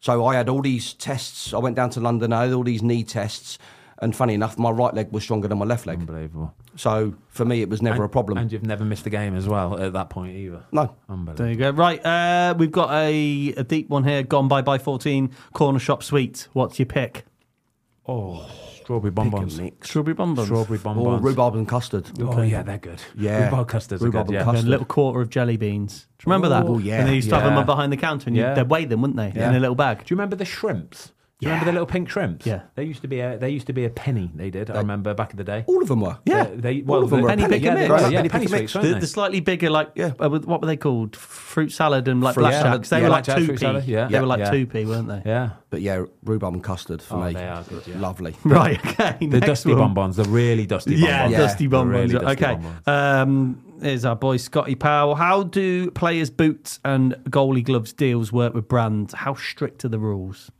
So 0.00 0.24
I 0.24 0.36
had 0.36 0.48
all 0.48 0.62
these 0.62 0.94
tests. 0.94 1.52
I 1.52 1.58
went 1.58 1.76
down 1.76 1.90
to 1.90 2.00
London. 2.00 2.32
I 2.32 2.44
had 2.44 2.52
all 2.52 2.64
these 2.64 2.82
knee 2.82 3.04
tests, 3.04 3.58
and 4.02 4.14
funny 4.14 4.34
enough, 4.34 4.58
my 4.58 4.70
right 4.70 4.92
leg 4.94 5.10
was 5.12 5.22
stronger 5.22 5.48
than 5.48 5.58
my 5.58 5.64
left 5.64 5.86
leg. 5.86 5.98
Unbelievable. 6.00 6.54
So 6.76 7.14
for 7.28 7.44
me, 7.44 7.62
it 7.62 7.68
was 7.70 7.80
never 7.82 8.04
a 8.04 8.08
problem. 8.08 8.38
And 8.38 8.52
you've 8.52 8.62
never 8.66 8.84
missed 8.84 9.06
a 9.06 9.10
game 9.10 9.34
as 9.36 9.48
well 9.48 9.78
at 9.80 9.92
that 9.94 10.10
point 10.10 10.36
either. 10.36 10.64
no, 10.72 10.94
Unbelievable. 11.08 11.34
There 11.44 11.48
you 11.52 11.56
go. 11.56 11.70
Right, 11.70 12.04
uh, 12.04 12.54
we've 12.58 12.72
got 12.72 12.90
a, 12.92 13.54
a 13.56 13.64
deep 13.64 13.88
one 13.88 14.04
here. 14.04 14.22
Gone 14.22 14.48
by 14.48 14.62
by 14.62 14.78
14. 14.78 15.30
Corner 15.54 15.78
shop 15.78 16.02
sweet. 16.02 16.48
What's 16.52 16.78
your 16.78 16.86
pick? 16.86 17.24
Oh, 18.08 18.48
strawberry 18.82 19.10
pick 19.10 19.14
bonbons. 19.16 19.56
and 19.58 19.64
mix. 19.64 19.88
Strawberry 19.88 20.14
bonbons. 20.14 20.46
Strawberry 20.46 20.78
Or 20.78 20.82
bonbons. 20.82 21.22
rhubarb 21.22 21.54
and 21.56 21.66
custard. 21.66 22.08
Oh 22.20 22.40
yeah, 22.42 22.62
they're 22.62 22.78
good. 22.78 23.02
Yeah. 23.16 23.46
rhubarb 23.46 23.68
custards 23.68 24.00
are 24.02 24.06
Rhubarb 24.06 24.28
good. 24.28 24.36
and 24.36 24.46
Yeah. 24.46 24.58
And 24.58 24.66
a 24.66 24.70
little 24.70 24.86
quarter 24.86 25.20
of 25.20 25.28
jelly 25.30 25.56
beans. 25.56 26.06
Do 26.18 26.24
you 26.24 26.32
remember 26.32 26.48
that? 26.50 26.64
Oh, 26.66 26.78
yeah. 26.78 26.98
And 26.98 27.06
then 27.06 27.14
you 27.14 27.16
used 27.16 27.30
to 27.30 27.34
have 27.34 27.44
them 27.44 27.58
up 27.58 27.66
behind 27.66 27.92
the 27.92 27.96
counter 27.96 28.28
and 28.28 28.36
you, 28.36 28.42
Yeah. 28.42 28.54
they'd 28.54 28.68
weigh 28.70 28.84
them, 28.84 29.02
wouldn't 29.02 29.16
they? 29.16 29.32
Yeah. 29.34 29.50
In 29.50 29.56
a 29.56 29.60
little 29.60 29.74
bag. 29.74 29.98
Do 30.04 30.04
you 30.14 30.16
remember 30.16 30.36
the 30.36 30.44
shrimps? 30.44 31.12
Do 31.38 31.44
you 31.44 31.50
Yeah. 31.50 31.56
remember 31.56 31.70
the 31.70 31.72
little 31.80 31.86
pink 31.86 32.08
shrimps? 32.08 32.46
Yeah. 32.46 32.62
They 32.76 32.84
used 32.84 33.02
to 33.02 33.08
be 33.08 33.20
a 33.20 33.36
they 33.36 33.50
used 33.50 33.66
to 33.66 33.74
be 33.74 33.84
a 33.84 33.90
penny. 33.90 34.30
They 34.34 34.48
did. 34.48 34.70
I 34.70 34.78
remember 34.78 35.12
back 35.12 35.32
in 35.32 35.36
the 35.36 35.44
day. 35.44 35.64
All 35.66 35.82
of 35.82 35.88
them 35.88 36.00
were. 36.00 36.16
Yeah. 36.24 36.44
They, 36.44 36.80
they, 36.80 36.84
All 36.90 37.02
of 37.04 37.10
them 37.10 37.18
the- 37.20 37.22
were 37.24 37.28
a 37.28 37.32
penny 37.32 37.42
penny. 37.42 37.54
pick 37.56 37.62
yeah, 37.64 37.74
Yeah, 37.74 37.80
they 37.80 37.86
growing 37.88 38.00
were, 38.00 38.06
up 38.06 38.12
yeah, 38.12 38.18
penny 38.22 38.28
penny 38.46 38.66
sweets. 38.66 38.72
The, 38.72 39.00
the 39.00 39.06
slightly 39.06 39.40
bigger, 39.40 39.68
like, 39.68 39.90
Yeah. 39.94 40.12
uh, 40.18 40.30
what 40.30 40.62
were 40.62 40.66
they 40.66 40.78
called? 40.78 41.14
Fruit 41.14 41.70
salad 41.72 42.08
and 42.08 42.22
like 42.22 42.32
Fruit 42.34 42.44
black 42.44 42.54
salad, 42.54 42.72
shacks. 42.72 42.88
They 42.88 42.98
yeah. 42.98 43.02
were 43.04 43.08
like 43.10 43.24
2p. 43.26 43.86
yeah. 43.86 44.08
They 44.08 44.18
were 44.20 44.26
like 44.26 44.50
two 44.50 44.66
p, 44.66 44.86
weren't 44.86 45.08
they? 45.08 45.22
yeah. 45.26 45.50
But 45.68 45.82
yeah, 45.82 46.04
rhubarb 46.24 46.54
and 46.54 46.64
custard 46.64 47.02
for 47.02 47.16
Oh, 47.16 47.26
me. 47.26 47.34
they 47.34 47.46
are 47.46 47.62
good, 47.64 47.86
yeah. 47.86 47.98
Lovely. 48.00 48.34
Right, 48.44 48.78
okay. 48.98 49.26
The 49.26 49.40
dusty 49.40 49.74
one. 49.74 49.94
bonbons, 49.94 50.16
the 50.16 50.24
really 50.24 50.64
dusty 50.64 50.94
Yeah, 50.94 51.24
bonbons. 51.24 51.36
dusty 51.44 51.66
bonbons. 51.66 52.12
really 52.14 52.24
dusty 52.24 52.44
okay. 52.44 52.54
bonbons. 52.54 52.88
Um, 53.84 54.08
our 54.08 54.16
boy 54.16 54.38
Scotty 54.38 54.74
Powell. 54.74 55.16
How 55.16 55.42
do 55.42 55.90
players' 55.90 56.30
boots 56.30 56.80
and 56.82 57.14
goalie 57.28 57.62
gloves 57.62 57.92
deals 57.92 58.32
work 58.32 58.54
with 58.54 58.68
brands? 58.68 59.12
How 59.12 59.34
strict 59.34 59.84
are 59.84 59.88
the 59.88 59.98
rules? 59.98 60.50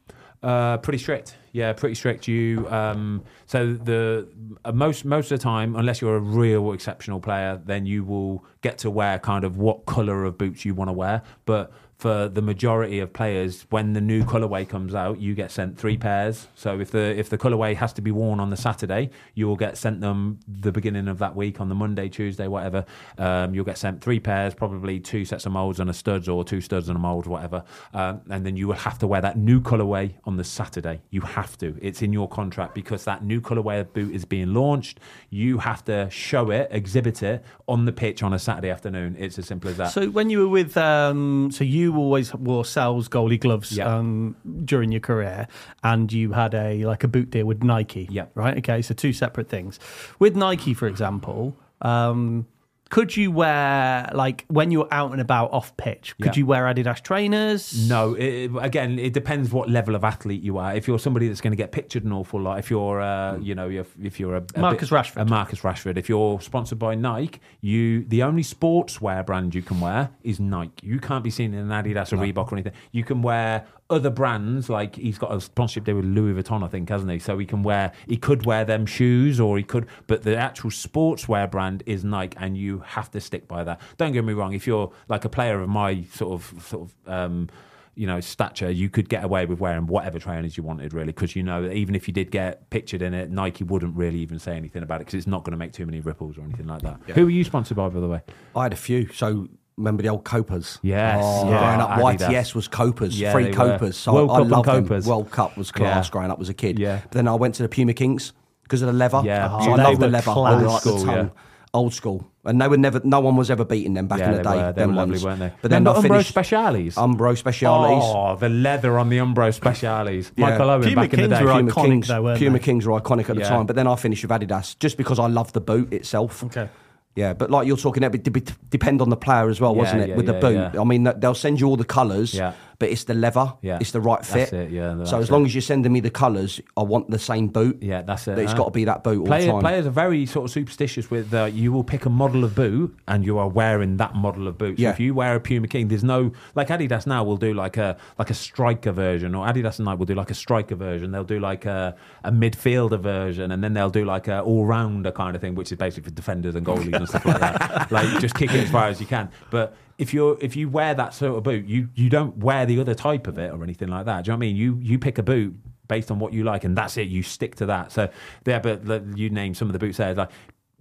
Uh, 0.42 0.76
pretty 0.78 0.98
strict. 0.98 1.36
Yeah, 1.52 1.72
pretty 1.72 1.94
strict. 1.94 2.28
You 2.28 2.68
um, 2.68 3.24
so 3.46 3.72
the 3.72 4.28
uh, 4.64 4.72
most 4.72 5.04
most 5.04 5.32
of 5.32 5.38
the 5.38 5.42
time, 5.42 5.74
unless 5.74 6.00
you're 6.00 6.16
a 6.16 6.20
real 6.20 6.72
exceptional 6.72 7.20
player, 7.20 7.60
then 7.64 7.86
you 7.86 8.04
will 8.04 8.44
get 8.60 8.78
to 8.78 8.90
wear 8.90 9.18
kind 9.18 9.44
of 9.44 9.56
what 9.56 9.86
color 9.86 10.24
of 10.24 10.36
boots 10.36 10.64
you 10.64 10.74
want 10.74 10.88
to 10.88 10.92
wear. 10.92 11.22
But 11.46 11.72
for 11.98 12.28
the 12.28 12.42
majority 12.42 12.98
of 12.98 13.12
players, 13.12 13.66
when 13.70 13.94
the 13.94 14.00
new 14.02 14.22
colorway 14.22 14.68
comes 14.68 14.94
out, 14.94 15.18
you 15.18 15.34
get 15.34 15.50
sent 15.50 15.78
three 15.78 15.96
pairs. 15.96 16.46
So 16.54 16.78
if 16.78 16.90
the 16.90 17.18
if 17.18 17.30
the 17.30 17.38
colorway 17.38 17.74
has 17.74 17.92
to 17.94 18.02
be 18.02 18.10
worn 18.10 18.38
on 18.38 18.50
the 18.50 18.56
Saturday, 18.56 19.10
you 19.34 19.46
will 19.46 19.56
get 19.56 19.78
sent 19.78 20.02
them 20.02 20.38
the 20.46 20.70
beginning 20.70 21.08
of 21.08 21.18
that 21.18 21.34
week 21.34 21.58
on 21.58 21.70
the 21.70 21.74
Monday, 21.74 22.08
Tuesday, 22.10 22.48
whatever. 22.48 22.84
Um, 23.16 23.54
you'll 23.54 23.64
get 23.64 23.78
sent 23.78 24.02
three 24.02 24.20
pairs, 24.20 24.54
probably 24.54 25.00
two 25.00 25.24
sets 25.24 25.46
of 25.46 25.52
molds 25.52 25.80
and 25.80 25.88
a 25.88 25.94
studs, 25.94 26.28
or 26.28 26.44
two 26.44 26.60
studs 26.60 26.88
and 26.88 26.96
a 26.96 27.00
mold, 27.00 27.26
whatever. 27.26 27.64
Um, 27.94 28.20
and 28.28 28.44
then 28.44 28.56
you 28.56 28.68
will 28.68 28.74
have 28.74 28.98
to 28.98 29.06
wear 29.06 29.22
that 29.22 29.38
new 29.38 29.60
colorway 29.60 30.12
on 30.24 30.36
the 30.36 30.44
Saturday. 30.44 31.00
You 31.10 31.22
have 31.22 31.56
to. 31.58 31.78
It's 31.80 32.02
in 32.02 32.12
your 32.12 32.28
contract 32.28 32.74
because 32.74 33.04
that 33.04 33.24
new 33.24 33.40
colorway 33.40 33.80
of 33.80 33.94
boot 33.94 34.14
is 34.14 34.26
being 34.26 34.52
launched. 34.52 35.00
You 35.30 35.58
have 35.58 35.82
to 35.86 36.10
show 36.10 36.50
it, 36.50 36.68
exhibit 36.70 37.22
it 37.22 37.42
on 37.66 37.86
the 37.86 37.92
pitch 37.92 38.22
on 38.22 38.34
a 38.34 38.38
Saturday 38.38 38.68
afternoon. 38.68 39.16
It's 39.18 39.38
as 39.38 39.46
simple 39.46 39.70
as 39.70 39.78
that. 39.78 39.92
So 39.92 40.10
when 40.10 40.28
you 40.28 40.40
were 40.40 40.48
with, 40.48 40.76
um, 40.76 41.50
so 41.50 41.64
you 41.64 41.85
always 41.94 42.32
wore 42.34 42.64
Sells 42.64 43.08
goalie 43.08 43.38
gloves 43.38 43.76
Yeah. 43.76 43.94
um, 43.94 44.34
during 44.64 44.90
your 44.90 45.00
career, 45.02 45.46
and 45.84 46.10
you 46.10 46.32
had 46.32 46.54
a 46.54 46.86
like 46.86 47.04
a 47.04 47.08
boot 47.08 47.30
deal 47.30 47.44
with 47.44 47.62
Nike. 47.62 48.08
Yeah. 48.10 48.26
Right. 48.34 48.56
Okay. 48.58 48.80
So 48.80 48.94
two 48.94 49.12
separate 49.12 49.48
things. 49.50 49.78
With 50.18 50.34
Nike, 50.36 50.72
for 50.72 50.86
example, 50.88 51.54
um, 51.82 52.46
could 52.88 53.16
you 53.16 53.32
wear 53.32 54.08
like 54.14 54.44
when 54.48 54.70
you're 54.70 54.86
out 54.92 55.10
and 55.12 55.20
about 55.20 55.52
off 55.52 55.76
pitch? 55.76 56.14
Could 56.22 56.36
Yeah. 56.36 56.40
you 56.40 56.46
wear 56.46 56.64
Adidas 56.64 57.02
trainers? 57.02 57.88
No, 57.88 58.14
it, 58.14 58.50
again, 58.60 58.98
it 58.98 59.12
depends 59.12 59.50
what 59.50 59.68
level 59.68 59.94
of 59.96 60.04
athlete 60.04 60.42
you 60.42 60.58
are. 60.58 60.74
If 60.74 60.86
you're 60.86 60.98
somebody 61.00 61.26
that's 61.28 61.40
going 61.40 61.50
to 61.50 61.56
get 61.56 61.72
pictured 61.72 62.04
an 62.04 62.12
awful 62.12 62.40
lot, 62.40 62.58
if 62.60 62.70
you're, 62.70 63.00
uh, 63.00 63.38
you 63.38 63.54
know, 63.56 63.68
if, 63.68 63.92
if 64.00 64.20
you're 64.20 64.36
a, 64.36 64.44
a 64.54 64.60
Marcus 64.60 64.90
bit- 64.90 64.96
Rashford. 64.96 65.20
a 65.22 65.24
Marcus 65.24 65.60
Rashford, 65.60 65.96
if 65.96 66.08
you're 66.08 66.40
sponsored 66.40 66.78
by 66.78 66.94
Nike, 66.94 67.40
you 67.60 68.04
the 68.04 68.22
only 68.22 68.42
sportswear 68.42 69.26
brand 69.26 69.54
you 69.54 69.62
can 69.62 69.80
wear 69.80 70.10
is 70.22 70.38
Nike. 70.38 70.86
You 70.86 71.00
can't 71.00 71.24
be 71.24 71.30
seen 71.30 71.54
in 71.54 71.70
an 71.70 71.84
Adidas 71.84 72.12
or 72.12 72.16
Reebok 72.18 72.52
or 72.52 72.54
anything. 72.54 72.72
You 72.92 73.02
can 73.04 73.20
wear 73.20 73.66
other 73.88 74.10
brands 74.10 74.68
like 74.68 74.96
he's 74.96 75.18
got 75.18 75.32
a 75.32 75.40
sponsorship 75.40 75.84
deal 75.84 75.96
with 75.96 76.04
Louis 76.04 76.40
Vuitton, 76.40 76.64
I 76.64 76.68
think, 76.68 76.88
hasn't 76.88 77.10
he? 77.10 77.18
So 77.18 77.38
he 77.38 77.46
can 77.46 77.62
wear, 77.62 77.92
he 78.08 78.16
could 78.16 78.44
wear 78.44 78.64
them 78.64 78.84
shoes 78.86 79.38
or 79.38 79.56
he 79.56 79.62
could, 79.62 79.86
but 80.06 80.22
the 80.22 80.36
actual 80.36 80.70
sportswear 80.70 81.50
brand 81.50 81.82
is 81.86 82.04
Nike, 82.04 82.36
and 82.40 82.56
you 82.56 82.80
have 82.80 83.10
to 83.12 83.20
stick 83.20 83.46
by 83.46 83.64
that. 83.64 83.80
Don't 83.96 84.12
get 84.12 84.24
me 84.24 84.32
wrong. 84.32 84.52
If 84.52 84.66
you're 84.66 84.92
like 85.08 85.24
a 85.24 85.28
player 85.28 85.60
of 85.60 85.68
my 85.68 86.02
sort 86.12 86.32
of 86.32 86.62
sort 86.62 86.90
of 86.90 87.12
um, 87.12 87.48
you 87.94 88.06
know 88.06 88.20
stature, 88.20 88.70
you 88.70 88.88
could 88.88 89.08
get 89.08 89.24
away 89.24 89.46
with 89.46 89.60
wearing 89.60 89.86
whatever 89.86 90.18
trainers 90.18 90.56
you 90.56 90.62
wanted, 90.62 90.92
really, 90.92 91.06
because 91.06 91.36
you 91.36 91.42
know 91.42 91.70
even 91.70 91.94
if 91.94 92.08
you 92.08 92.14
did 92.14 92.30
get 92.30 92.68
pictured 92.70 93.02
in 93.02 93.14
it, 93.14 93.30
Nike 93.30 93.64
wouldn't 93.64 93.96
really 93.96 94.18
even 94.18 94.38
say 94.38 94.56
anything 94.56 94.82
about 94.82 94.96
it 94.96 95.06
because 95.06 95.14
it's 95.14 95.26
not 95.26 95.44
going 95.44 95.52
to 95.52 95.56
make 95.56 95.72
too 95.72 95.86
many 95.86 96.00
ripples 96.00 96.38
or 96.38 96.42
anything 96.42 96.66
like 96.66 96.82
that. 96.82 97.00
Who 97.14 97.24
were 97.24 97.30
you 97.30 97.44
sponsored 97.44 97.76
by, 97.76 97.88
by 97.88 98.00
the 98.00 98.08
way? 98.08 98.20
I 98.54 98.64
had 98.64 98.72
a 98.72 98.76
few. 98.76 99.08
So 99.12 99.48
remember 99.76 100.02
the 100.02 100.08
old 100.08 100.24
Copas? 100.24 100.78
Yes, 100.82 101.20
Oh, 101.22 101.50
yeah, 101.50 101.58
growing 101.58 101.80
up, 101.80 101.90
Adidas. 102.20 102.28
YTS 102.30 102.54
was 102.54 102.68
Copas, 102.68 103.18
Yeah, 103.18 103.32
free 103.32 103.44
they. 103.44 103.52
Copas. 103.52 103.96
So 103.96 104.12
World 104.14 104.30
I 104.30 104.34
Cup 104.34 104.42
and 104.42 104.50
loved 104.50 104.68
them. 104.68 104.82
Copas. 104.88 105.06
World 105.06 105.30
Cup 105.30 105.56
was 105.56 105.70
class 105.70 106.06
Yeah. 106.06 106.10
growing 106.12 106.30
up 106.30 106.40
as 106.40 106.48
a 106.48 106.54
kid. 106.54 106.78
Yeah. 106.78 107.00
But 107.02 107.12
then 107.12 107.28
I 107.28 107.34
went 107.34 107.54
to 107.56 107.62
the 107.62 107.68
Puma 107.68 107.92
Kings 107.94 108.32
because 108.62 108.82
of 108.82 108.86
the 108.88 108.92
leather. 108.94 109.20
Yeah, 109.24 109.48
so 109.60 109.72
I 109.72 109.76
they 109.76 109.82
love 109.84 109.98
the 110.00 110.06
were 110.06 110.10
leather. 110.12 110.30
I 110.30 110.34
class. 110.34 110.52
like 110.52 110.60
the 110.62 110.68
Old 110.70 110.80
school, 110.80 111.04
tongue. 111.04 111.16
yeah. 111.16 111.28
Old 111.74 111.92
school, 111.92 112.26
and 112.46 112.58
they 112.62 112.68
were 112.68 112.78
never. 112.78 113.02
No 113.04 113.20
one 113.20 113.36
was 113.36 113.50
ever 113.50 113.62
beating 113.62 113.92
them 113.92 114.06
back 114.06 114.20
yeah, 114.20 114.30
in 114.30 114.36
the 114.36 114.36
they 114.38 114.50
day. 114.50 114.56
were. 114.56 114.72
They 114.72 114.80
them 114.80 114.90
were 114.90 114.96
lovely, 114.96 115.12
ones. 115.12 115.24
weren't 115.26 115.40
they? 115.40 115.52
But 115.60 115.70
then 115.70 115.84
Remember 115.84 115.98
I 115.98 116.02
Umbro 116.02 116.08
finished 116.08 116.34
Specialis? 116.34 116.94
Umbro 116.94 117.42
Specialis. 117.42 118.00
Oh, 118.02 118.36
the 118.36 118.48
leather 118.48 118.98
on 118.98 119.10
the 119.10 119.18
Umbro 119.18 119.52
Specialis. 119.60 120.30
Yeah. 120.36 120.48
Michael 120.50 120.70
Owen 120.70 120.82
Puma 120.88 121.02
back 121.02 121.12
in 121.12 121.20
the 121.28 121.36
day. 121.36 121.42
were 121.44 121.50
Puma 121.52 121.70
iconic 121.70 121.84
Kings, 121.84 122.08
though, 122.08 122.22
weren't 122.22 122.38
Puma 122.38 122.58
they? 122.58 122.64
Kings 122.64 122.86
were 122.86 122.98
iconic 122.98 123.28
at 123.28 123.36
the 123.36 123.42
Yeah. 123.42 123.48
time, 123.50 123.66
but 123.66 123.76
then 123.76 123.86
I 123.86 123.94
finished 123.96 124.22
with 124.26 124.30
Adidas 124.30 124.78
just 124.78 124.96
because 124.96 125.18
I 125.18 125.26
love 125.26 125.52
the 125.52 125.60
boot 125.60 125.92
itself. 125.92 126.44
Okay. 126.44 126.68
Yeah, 127.16 127.32
but 127.32 127.50
like 127.50 127.66
you're 127.66 127.78
talking, 127.78 128.02
it 128.02 128.12
would 128.12 128.52
depend 128.70 129.00
on 129.00 129.08
the 129.08 129.16
player 129.16 129.48
as 129.48 129.58
well, 129.60 129.74
wasn't 129.74 130.02
it? 130.02 130.16
With 130.16 130.26
the 130.26 130.34
boot. 130.34 130.78
I 130.78 130.84
mean, 130.84 131.10
they'll 131.16 131.34
send 131.34 131.58
you 131.60 131.66
all 131.66 131.76
the 131.76 131.84
colours, 131.84 132.34
Yeah. 132.34 132.52
But 132.78 132.90
it's 132.90 133.04
the 133.04 133.14
leather, 133.14 133.52
Yeah. 133.62 133.78
it's 133.80 133.90
the 133.92 134.00
right 134.00 134.22
That's 134.22 134.50
fit. 134.50 134.52
it, 134.52 134.70
yeah, 134.70 135.04
so 135.04 135.18
as 135.18 135.30
long 135.30 135.42
it. 135.42 135.46
as 135.46 135.54
you're 135.54 135.62
sending 135.62 135.92
me 135.92 136.00
the 136.00 136.10
colours, 136.10 136.60
I 136.76 136.82
want 136.82 137.10
the 137.10 137.18
same 137.18 137.48
boot. 137.48 137.78
Yeah, 137.82 138.02
that's 138.02 138.28
it. 138.28 138.34
But 138.36 138.44
it's 138.44 138.52
huh? 138.52 138.58
got 138.58 138.64
to 138.66 138.70
be 138.72 138.84
that 138.84 139.02
boot 139.04 139.20
all 139.20 139.26
Player, 139.26 139.46
the 139.46 139.52
time. 139.52 139.60
Players 139.60 139.86
are 139.86 139.90
very 139.90 140.26
sort 140.26 140.44
of 140.44 140.50
superstitious 140.50 141.10
with 141.10 141.32
uh, 141.32 141.44
you 141.46 141.72
will 141.72 141.84
pick 141.84 142.04
a 142.06 142.10
model 142.10 142.44
of 142.44 142.54
boot 142.54 142.96
and 143.08 143.24
you 143.24 143.38
are 143.38 143.48
wearing 143.48 143.96
that 143.98 144.14
model 144.14 144.46
of 144.48 144.58
boot. 144.58 144.78
So 144.78 144.82
Yeah. 144.82 144.90
if 144.90 145.00
you 145.00 145.14
wear 145.14 145.34
a 145.36 145.40
Puma 145.40 145.68
King, 145.68 145.88
there's 145.88 146.04
no 146.04 146.32
like 146.54 146.68
Adidas 146.68 147.06
now 147.06 147.24
will 147.24 147.36
do 147.36 147.54
like 147.54 147.76
a 147.76 147.96
like 148.18 148.30
a 148.30 148.34
striker 148.34 148.92
version 148.92 149.34
or 149.34 149.46
Adidas 149.46 149.78
and 149.78 149.86
Nike 149.86 149.98
will 149.98 150.06
do 150.06 150.14
like 150.14 150.30
a 150.30 150.34
striker 150.34 150.74
version. 150.74 151.12
They'll 151.12 151.24
do 151.24 151.40
like 151.40 151.64
a, 151.66 151.96
a 152.24 152.30
midfielder 152.32 153.00
version 153.00 153.50
and 153.52 153.62
then 153.62 153.74
they'll 153.74 153.90
do 153.90 154.04
like 154.04 154.28
a 154.28 154.40
all 154.40 154.66
rounder 154.66 155.12
kind 155.12 155.34
of 155.34 155.40
thing, 155.40 155.54
which 155.54 155.72
is 155.72 155.78
basically 155.78 156.10
for 156.10 156.14
defenders 156.14 156.54
and 156.54 156.66
goalies 156.66 156.94
and 156.94 157.08
stuff 157.08 157.24
like 157.24 157.40
that. 157.40 157.90
Like 157.96 158.20
just 158.20 158.34
kick 158.34 158.52
it 158.52 158.64
as 158.64 158.70
far 158.70 158.88
as 158.88 159.00
you 159.00 159.06
can. 159.06 159.30
But 159.50 159.76
if 159.98 160.12
you're 160.14 160.36
if 160.40 160.56
you 160.56 160.68
wear 160.68 160.94
that 160.94 161.14
sort 161.14 161.36
of 161.36 161.42
boot, 161.42 161.64
you 161.66 161.88
you 161.94 162.08
don't 162.10 162.36
wear 162.38 162.66
the 162.66 162.80
other 162.80 162.94
type 162.94 163.26
of 163.26 163.38
it 163.38 163.52
or 163.52 163.62
anything 163.62 163.88
like 163.88 164.04
that. 164.06 164.24
Do 164.24 164.28
you 164.28 164.32
know 164.32 164.38
what 164.38 164.44
I 164.44 164.46
mean? 164.48 164.56
You 164.56 164.78
you 164.82 164.98
pick 164.98 165.18
a 165.18 165.22
boot 165.22 165.54
based 165.88 166.10
on 166.10 166.18
what 166.18 166.32
you 166.32 166.44
like, 166.44 166.64
and 166.64 166.76
that's 166.76 166.96
it. 166.96 167.08
You 167.08 167.22
stick 167.22 167.54
to 167.56 167.66
that. 167.66 167.92
So 167.92 168.08
yeah, 168.44 168.58
but 168.58 168.84
like, 168.86 169.02
you 169.14 169.30
name 169.30 169.54
some 169.54 169.68
of 169.68 169.72
the 169.72 169.78
boots 169.78 169.98
there. 169.98 170.14
Like, 170.14 170.30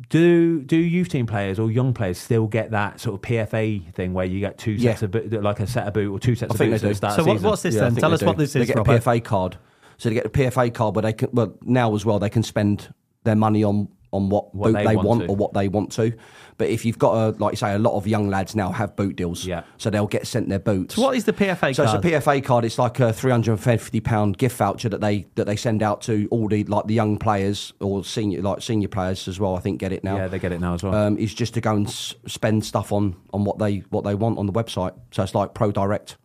do 0.09 0.61
do 0.63 0.75
youth 0.75 1.07
team 1.09 1.25
players 1.25 1.57
or 1.59 1.71
young 1.71 1.93
players 1.93 2.17
still 2.17 2.47
get 2.47 2.71
that 2.71 2.99
sort 2.99 3.15
of 3.15 3.21
PFA 3.21 3.93
thing 3.93 4.13
where 4.13 4.25
you 4.25 4.39
get 4.41 4.57
two 4.57 4.77
sets 4.77 5.01
Yeah. 5.01 5.05
of 5.05 5.11
boot, 5.11 5.31
like 5.43 5.59
a 5.61 5.67
set 5.67 5.87
of 5.87 5.93
boot 5.93 6.11
or 6.11 6.19
two 6.19 6.35
sets 6.35 6.51
I 6.51 6.53
of 6.53 6.57
think 6.57 6.71
boots 6.71 6.81
they 6.81 6.87
at 6.87 6.89
do. 6.89 6.93
the 6.93 6.95
start 6.97 7.13
So 7.15 7.21
of 7.21 7.27
what, 7.27 7.33
season? 7.35 7.49
what's 7.49 7.61
this 7.61 7.75
Yeah, 7.75 7.81
then? 7.81 7.95
Tell 7.95 8.13
us 8.13 8.19
do. 8.19 8.25
what 8.25 8.37
this 8.37 8.53
they 8.53 8.61
is, 8.61 8.67
get 8.67 8.75
Robert. 8.77 8.91
a 8.95 8.99
PFA 8.99 9.23
card. 9.23 9.57
So 9.97 10.09
they 10.09 10.15
get 10.15 10.25
a 10.25 10.29
PFA 10.29 10.73
card 10.73 10.93
but 10.93 11.01
they 11.01 11.13
can, 11.13 11.29
well, 11.31 11.53
now 11.61 11.95
as 11.95 12.03
well, 12.05 12.19
they 12.19 12.29
can 12.29 12.43
spend 12.43 12.93
their 13.23 13.37
money 13.37 13.63
on 13.63 13.87
on 14.15 14.29
what, 14.29 14.53
What 14.55 14.67
boot 14.67 14.73
they 14.73 14.85
they, 14.85 14.95
want 14.95 15.07
want, 15.07 15.29
or 15.29 15.35
what 15.35 15.53
they 15.53 15.67
want 15.67 15.91
to. 15.93 16.13
But 16.57 16.69
if 16.69 16.85
you've 16.85 16.97
got 16.97 17.13
a, 17.13 17.29
like 17.37 17.51
you 17.53 17.57
say, 17.57 17.73
a 17.73 17.79
lot 17.79 17.95
of 17.97 18.07
young 18.07 18.29
lads 18.29 18.55
now 18.55 18.71
have 18.71 18.95
boot 18.95 19.17
deals. 19.17 19.45
Yeah. 19.45 19.63
So 19.77 19.89
they'll 19.89 20.07
get 20.07 20.25
sent 20.25 20.47
their 20.47 20.59
boots. 20.59 20.95
So 20.95 21.01
what 21.01 21.15
is 21.17 21.25
the 21.25 21.33
PFA 21.33 21.75
So 21.75 21.83
card? 21.85 22.05
it's 22.05 22.05
a 22.05 22.19
PFA 22.31 22.43
card. 22.45 22.63
It's 22.65 22.79
like 22.79 22.99
a 23.01 23.11
three 23.11 23.31
hundred 23.31 23.51
and 23.51 23.61
fifty 23.61 23.99
pound 23.99 24.37
gift 24.37 24.55
voucher 24.57 24.87
that 24.89 25.01
they 25.01 25.25
that 25.35 25.45
they 25.45 25.57
send 25.57 25.83
out 25.83 26.01
to 26.03 26.27
all 26.31 26.47
the 26.47 26.63
like 26.63 26.87
the 26.87 26.93
young 26.93 27.17
players 27.17 27.73
or 27.81 28.03
senior 28.05 28.41
like 28.41 28.61
senior 28.61 28.87
players 28.87 29.27
as 29.27 29.39
well. 29.39 29.55
I 29.55 29.59
think 29.59 29.79
get 29.79 29.91
it 29.91 30.03
now. 30.03 30.15
Yeah, 30.15 30.27
they 30.29 30.39
get 30.39 30.51
it 30.53 30.61
now 30.61 30.75
as 30.75 30.83
well. 30.83 30.95
Um, 30.95 31.17
is 31.17 31.33
just 31.33 31.53
to 31.55 31.61
go 31.61 31.75
and 31.75 31.87
s- 31.87 32.15
spend 32.25 32.63
stuff 32.63 32.91
on 32.93 33.15
on 33.33 33.43
what 33.43 33.59
they 33.59 33.79
what 33.89 34.05
they 34.05 34.15
want 34.15 34.37
on 34.39 34.45
the 34.45 34.53
website. 34.53 34.93
So 35.11 35.23
it's 35.23 35.35
like 35.35 35.53
Pro 35.53 35.71
Direct. 35.73 36.15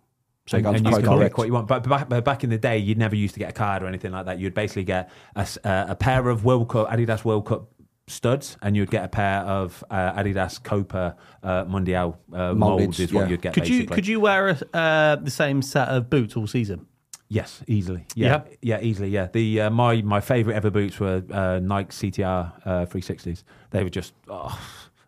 So 0.47 0.57
you 0.57 0.59
and, 0.59 0.65
go 0.65 0.71
and 0.71 0.79
to 0.85 0.91
you 0.91 0.97
Pro 0.97 1.03
can 1.03 1.11
pick 1.11 1.19
Direct. 1.19 1.39
what 1.39 1.47
you 1.49 1.53
want. 1.53 1.67
But 1.69 1.89
back, 1.89 2.09
but 2.09 2.25
back 2.25 2.45
in 2.45 2.51
the 2.51 2.59
day, 2.59 2.79
you'd 2.79 2.99
never 2.99 3.15
used 3.15 3.35
to 3.35 3.41
get 3.41 3.51
a 3.51 3.53
card 3.53 3.83
or 3.83 3.87
anything 3.87 4.11
like 4.13 4.27
that. 4.27 4.39
You'd 4.39 4.55
basically 4.55 4.85
get 4.85 5.11
a, 5.37 5.47
a 5.65 5.95
pair 5.97 6.29
of 6.29 6.45
World 6.45 6.69
Cup 6.69 6.89
Adidas 6.89 7.25
World 7.25 7.47
Cup 7.47 7.69
studs, 8.11 8.57
and 8.63 8.77
you'd 8.77 8.91
get 8.91 9.05
a 9.05 9.09
pair 9.09 9.41
of 9.41 9.83
uh, 9.91 10.13
Adidas 10.13 10.63
Copa 10.63 11.17
uh, 11.43 11.65
Mundial 11.65 12.19
uh, 12.33 12.55
Molded, 12.55 12.87
molds. 12.87 13.01
Is 13.01 13.13
what 13.13 13.23
yeah. 13.23 13.29
you'd 13.29 13.43
get. 13.43 13.55
Could 13.55 13.69
you 13.69 13.87
could 13.87 14.07
you 14.07 14.21
wear 14.21 14.49
a, 14.49 14.77
uh, 14.77 15.17
the 15.17 15.31
same 15.31 15.63
set 15.63 15.89
of 15.89 16.11
boots 16.11 16.37
all 16.37 16.47
season? 16.47 16.87
Yes, 17.33 17.63
easily. 17.69 18.07
Yeah, 18.17 18.43
yeah, 18.61 18.81
easily. 18.81 19.09
Yeah. 19.09 19.29
The 19.33 19.63
uh, 19.63 19.71
my 19.71 20.03
my 20.03 20.21
favorite 20.21 20.55
ever 20.55 20.71
boots 20.71 20.99
were 20.99 21.23
uh, 21.31 21.61
Nike 21.61 22.11
CTR 22.11 22.53
uh, 22.65 22.87
360s. 22.87 23.45
They 23.71 23.85
were 23.85 23.91
just 23.91 24.15
oh, 24.29 24.59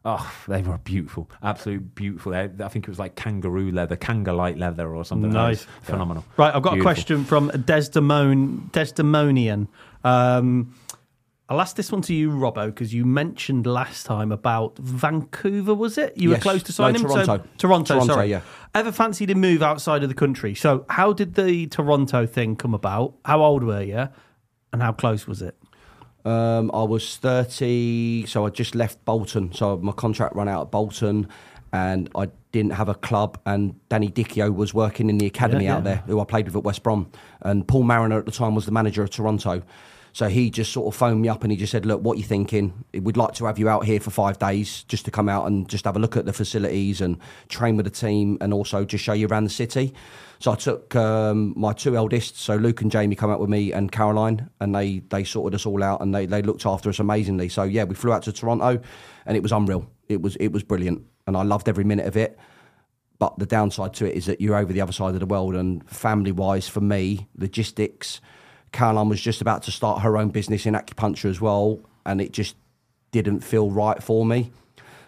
oh, 0.04 0.32
they 0.46 0.62
were 0.62 0.78
beautiful, 0.78 1.28
absolute 1.42 1.96
beautiful. 1.96 2.30
They, 2.30 2.48
I 2.60 2.68
think 2.68 2.84
it 2.84 2.88
was 2.88 3.00
like 3.00 3.16
kangaroo 3.16 3.72
leather, 3.72 3.96
kanga 3.96 4.32
light 4.32 4.56
leather, 4.56 4.94
or 4.94 5.04
something. 5.04 5.32
That 5.32 5.48
was 5.48 5.66
Nice. 5.66 5.68
phenomenal. 5.82 6.24
Right, 6.36 6.54
I've 6.54 6.62
got 6.62 6.74
Beautiful. 6.74 6.80
a 6.80 6.94
question 6.94 7.24
from 7.24 7.50
Desdemon 7.50 8.70
Desdemonian. 8.72 9.66
Um, 10.04 10.74
I'll 11.48 11.60
ask 11.60 11.76
this 11.76 11.92
one 11.92 12.00
to 12.02 12.14
you, 12.14 12.30
Robbo, 12.30 12.66
because 12.66 12.94
you 12.94 13.04
mentioned 13.04 13.66
last 13.66 14.06
time 14.06 14.32
about 14.32 14.78
Vancouver, 14.78 15.74
was 15.74 15.98
it? 15.98 16.16
You 16.16 16.30
were 16.30 16.38
close 16.38 16.62
to 16.62 16.70
No, 16.72 16.74
signing 16.74 17.02
him? 17.02 17.08
So- 17.08 17.24
Toronto. 17.24 17.44
Toronto, 17.58 17.94
Toronto, 17.94 18.14
sorry. 18.14 18.30
yeah. 18.30 18.40
Ever 18.74 18.90
fancied 18.92 19.30
a 19.30 19.34
move 19.34 19.62
outside 19.62 20.02
of 20.02 20.08
the 20.08 20.14
country? 20.14 20.54
So, 20.54 20.86
how 20.88 21.12
did 21.12 21.34
the 21.34 21.66
Toronto 21.66 22.24
thing 22.26 22.56
come 22.56 22.72
about? 22.74 23.14
How 23.24 23.42
old 23.42 23.64
were 23.64 23.82
you? 23.82 24.08
And 24.72 24.80
how 24.82 24.92
close 24.92 25.26
was 25.26 25.42
it? 25.42 25.56
Um, 26.24 26.70
I 26.72 26.84
was 26.84 27.16
30, 27.16 28.24
so 28.26 28.46
I 28.46 28.50
just 28.50 28.74
left 28.74 29.04
Bolton. 29.04 29.52
So 29.52 29.76
my 29.78 29.92
contract 29.92 30.34
ran 30.36 30.48
out 30.48 30.62
at 30.62 30.70
Bolton, 30.70 31.28
and 31.72 32.08
I 32.14 32.28
didn't 32.52 32.72
have 32.74 32.88
a 32.88 32.94
club. 32.94 33.38
And 33.44 33.74
Danny 33.90 34.08
Dichio 34.08 34.54
was 34.54 34.72
working 34.72 35.10
in 35.10 35.18
the 35.18 35.26
academy 35.26 35.64
Yeah, 35.64 35.74
out 35.74 35.78
yeah. 35.84 35.94
there, 35.96 35.96
who 36.06 36.20
I 36.20 36.24
played 36.24 36.46
with 36.46 36.56
at 36.56 36.62
West 36.62 36.82
Brom. 36.82 37.10
And 37.42 37.66
Paul 37.68 37.82
Mariner 37.82 38.18
at 38.20 38.24
the 38.24 38.30
time 38.32 38.54
was 38.54 38.64
the 38.64 38.72
manager 38.72 39.02
of 39.02 39.10
Toronto. 39.10 39.62
So 40.12 40.28
he 40.28 40.50
just 40.50 40.72
sort 40.72 40.92
of 40.92 40.98
phoned 40.98 41.22
me 41.22 41.28
up 41.28 41.42
and 41.42 41.50
he 41.50 41.56
just 41.56 41.72
said, 41.72 41.86
"Look, 41.86 42.02
what 42.02 42.16
are 42.16 42.18
you 42.18 42.24
thinking? 42.24 42.84
We'd 42.92 43.16
like 43.16 43.32
to 43.34 43.46
have 43.46 43.58
you 43.58 43.68
out 43.68 43.84
here 43.84 43.98
for 43.98 44.10
five 44.10 44.38
days, 44.38 44.84
just 44.84 45.04
to 45.06 45.10
come 45.10 45.28
out 45.28 45.46
and 45.46 45.68
just 45.68 45.86
have 45.86 45.96
a 45.96 45.98
look 45.98 46.16
at 46.16 46.26
the 46.26 46.32
facilities 46.32 47.00
and 47.00 47.16
train 47.48 47.76
with 47.76 47.84
the 47.84 47.90
team, 47.90 48.36
and 48.40 48.52
also 48.52 48.84
just 48.84 49.02
show 49.02 49.14
you 49.14 49.26
around 49.26 49.44
the 49.44 49.50
city." 49.50 49.94
So 50.38 50.50
I 50.50 50.56
took 50.56 50.96
um, 50.96 51.54
my 51.56 51.72
two 51.72 51.96
eldest, 51.96 52.36
so 52.36 52.56
Luke 52.56 52.82
and 52.82 52.90
Jamie, 52.90 53.14
come 53.14 53.30
out 53.30 53.38
with 53.38 53.48
me 53.48 53.72
and 53.72 53.92
Caroline, 53.92 54.50
and 54.60 54.74
they 54.74 54.98
they 54.98 55.24
sorted 55.24 55.54
us 55.54 55.64
all 55.64 55.82
out 55.82 56.02
and 56.02 56.14
they 56.14 56.26
they 56.26 56.42
looked 56.42 56.66
after 56.66 56.90
us 56.90 56.98
amazingly. 56.98 57.48
So 57.48 57.62
yeah, 57.62 57.84
we 57.84 57.94
flew 57.94 58.12
out 58.12 58.24
to 58.24 58.32
Toronto, 58.32 58.80
and 59.24 59.36
it 59.36 59.42
was 59.42 59.52
unreal. 59.52 59.88
It 60.08 60.20
was 60.20 60.36
it 60.36 60.48
was 60.48 60.62
brilliant, 60.62 61.02
and 61.26 61.36
I 61.36 61.42
loved 61.42 61.68
every 61.68 61.84
minute 61.84 62.06
of 62.06 62.16
it. 62.16 62.38
But 63.18 63.38
the 63.38 63.46
downside 63.46 63.94
to 63.94 64.06
it 64.06 64.16
is 64.16 64.26
that 64.26 64.40
you're 64.40 64.56
over 64.56 64.72
the 64.72 64.80
other 64.80 64.92
side 64.92 65.14
of 65.14 65.20
the 65.20 65.26
world, 65.26 65.54
and 65.54 65.88
family 65.88 66.32
wise, 66.32 66.68
for 66.68 66.80
me, 66.80 67.28
logistics. 67.36 68.20
Caroline 68.72 69.08
was 69.08 69.20
just 69.20 69.40
about 69.40 69.62
to 69.64 69.70
start 69.70 70.02
her 70.02 70.16
own 70.16 70.28
business 70.30 70.66
in 70.66 70.74
acupuncture 70.74 71.28
as 71.30 71.40
well, 71.40 71.78
and 72.06 72.20
it 72.20 72.32
just 72.32 72.56
didn't 73.10 73.40
feel 73.40 73.70
right 73.70 74.02
for 74.02 74.24
me. 74.26 74.50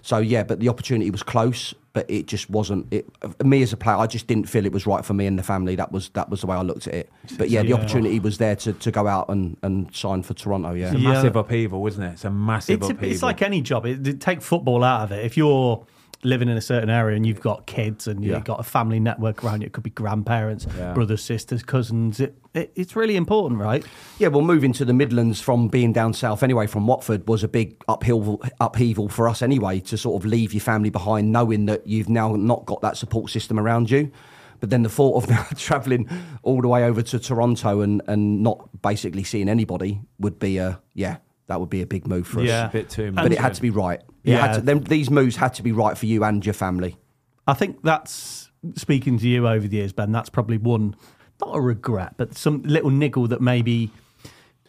So 0.03 0.19
yeah, 0.19 0.43
but 0.43 0.61
the 0.61 0.69
opportunity 0.69 1.11
was 1.11 1.23
close, 1.23 1.73
but 1.95 2.05
it 2.11 2.27
just 2.27 2.51
wasn't. 2.51 2.93
It 2.93 3.07
me 3.43 3.62
as 3.62 3.73
a 3.73 3.77
player, 3.79 3.97
I 3.97 4.07
just 4.07 4.27
didn't 4.27 4.51
feel 4.51 4.67
it 4.67 4.73
was 4.73 4.87
right 4.87 5.03
for 5.03 5.15
me 5.15 5.25
and 5.27 5.39
the 5.39 5.43
family. 5.43 5.77
That 5.77 5.93
was 5.93 6.11
that 6.11 6.29
was 6.29 6.43
the 6.43 6.47
way 6.47 6.57
I 6.57 6.61
looked 6.61 6.87
at 6.87 6.93
it. 6.95 7.11
But 7.39 7.49
yeah, 7.49 7.62
the 7.62 7.69
Yeah. 7.69 7.75
Uh, 7.77 7.79
opportunity 7.79 8.21
was 8.21 8.37
there 8.37 8.55
to, 8.57 8.75
to 8.75 8.91
go 8.91 9.07
out 9.07 9.31
and, 9.31 9.57
and 9.62 9.95
sign 9.97 10.23
for 10.23 10.35
Toronto. 10.35 10.75
Yeah, 10.75 10.89
It's 10.89 10.97
a 10.97 10.99
Yeah. 10.99 11.09
massive 11.15 11.37
upheaval, 11.37 11.87
isn't 11.87 12.03
it? 12.03 12.12
It's 12.12 12.25
a 12.27 12.31
massive 12.31 12.83
It's, 12.83 12.91
upheaval. 12.91 13.12
it's 13.15 13.23
like 13.23 13.41
any 13.41 13.62
job. 13.62 13.87
It, 13.87 14.07
it- 14.07 14.21
take 14.21 14.43
football 14.43 14.85
out 14.85 15.05
of 15.05 15.12
it. 15.12 15.25
If 15.25 15.39
you're 15.39 15.87
living 16.25 16.49
in 16.49 16.57
a 16.57 16.61
certain 16.61 16.91
area 16.91 17.16
and 17.16 17.27
you've 17.27 17.41
got 17.41 17.66
kids 17.66 18.07
and 18.09 18.25
Yeah. 18.25 18.35
you've 18.37 18.45
got 18.45 18.59
a 18.61 18.62
family 18.62 18.99
network 18.99 19.45
around 19.45 19.61
you, 19.61 19.66
it 19.66 19.72
could 19.72 19.83
be 19.85 19.91
grandparents, 19.91 20.66
Yeah. 20.77 20.93
brothers, 20.95 21.22
sisters, 21.22 21.62
cousins. 21.62 22.18
It, 22.20 22.37
it, 22.55 22.72
it's 22.75 22.97
really 22.97 23.16
important, 23.16 23.61
right? 23.61 23.85
Yeah, 24.18 24.29
well, 24.29 24.43
moving 24.43 24.72
to 24.75 24.85
the 24.85 24.93
Midlands 24.95 25.41
from 25.41 25.68
being 25.68 25.93
down 25.93 26.12
south 26.14 26.43
anyway, 26.43 26.66
from 26.66 26.87
Watford, 26.87 27.29
was 27.29 27.43
a 27.45 27.49
big 27.49 27.77
uphill 27.89 28.41
upheaval 28.61 29.09
for 29.09 29.29
us 29.29 29.43
anyway. 29.43 29.81
To 29.81 29.97
sort 29.99 30.22
of 30.22 30.27
leave 30.27 30.53
your 30.53 30.61
family 30.62 30.91
behind, 30.91 31.31
knowing 31.33 31.66
that 31.66 31.87
you've 31.87 32.09
now 32.09 32.35
not 32.37 32.64
got 32.66 32.81
that 32.83 32.97
support 32.97 33.31
system 33.31 33.59
around 33.59 33.91
you. 33.91 34.11
But 34.61 34.70
then 34.70 34.83
the 34.83 34.89
thought 34.89 35.22
of 35.22 35.29
now 35.37 35.47
travelling 35.57 36.09
all 36.43 36.62
the 36.62 36.68
way 36.68 36.85
over 36.85 37.03
to 37.03 37.18
Toronto 37.18 37.81
and, 37.83 38.01
and 38.07 38.43
not 38.43 38.68
basically 38.83 39.25
seeing 39.25 39.49
anybody 39.49 40.01
would 40.18 40.39
be 40.39 40.57
a 40.59 40.81
yeah, 40.95 41.16
that 41.49 41.61
would 41.61 41.68
be 41.70 41.83
a 41.83 41.87
big 41.87 42.07
move 42.07 42.27
for 42.27 42.41
us. 42.41 42.47
Yeah. 42.47 42.68
a 42.68 42.72
bit 42.72 42.89
too 42.89 43.12
much. 43.12 43.25
But 43.25 43.33
it 43.33 43.39
had 43.39 43.53
to 43.55 43.61
be 43.62 43.70
right. 43.70 44.01
It 44.25 44.33
Yeah. 44.33 44.47
had 44.47 44.55
to, 44.55 44.61
them, 44.62 44.81
these 44.81 45.11
moves 45.11 45.37
had 45.37 45.55
to 45.55 45.62
be 45.62 45.72
right 45.72 45.97
for 45.97 46.07
you 46.07 46.25
and 46.25 46.45
your 46.45 46.55
family. 46.55 46.97
I 47.47 47.55
think 47.55 47.83
that's 47.83 48.51
speaking 48.75 49.18
to 49.18 49.29
you 49.29 49.47
over 49.47 49.68
the 49.68 49.77
years, 49.77 49.93
Ben. 49.93 50.12
That's 50.12 50.31
probably 50.31 50.57
one, 50.59 50.97
not 51.41 51.55
a 51.57 51.61
regret, 51.61 52.14
but 52.16 52.37
some 52.37 52.62
little 52.62 52.91
niggle 52.91 53.29
that 53.29 53.41
maybe 53.43 53.91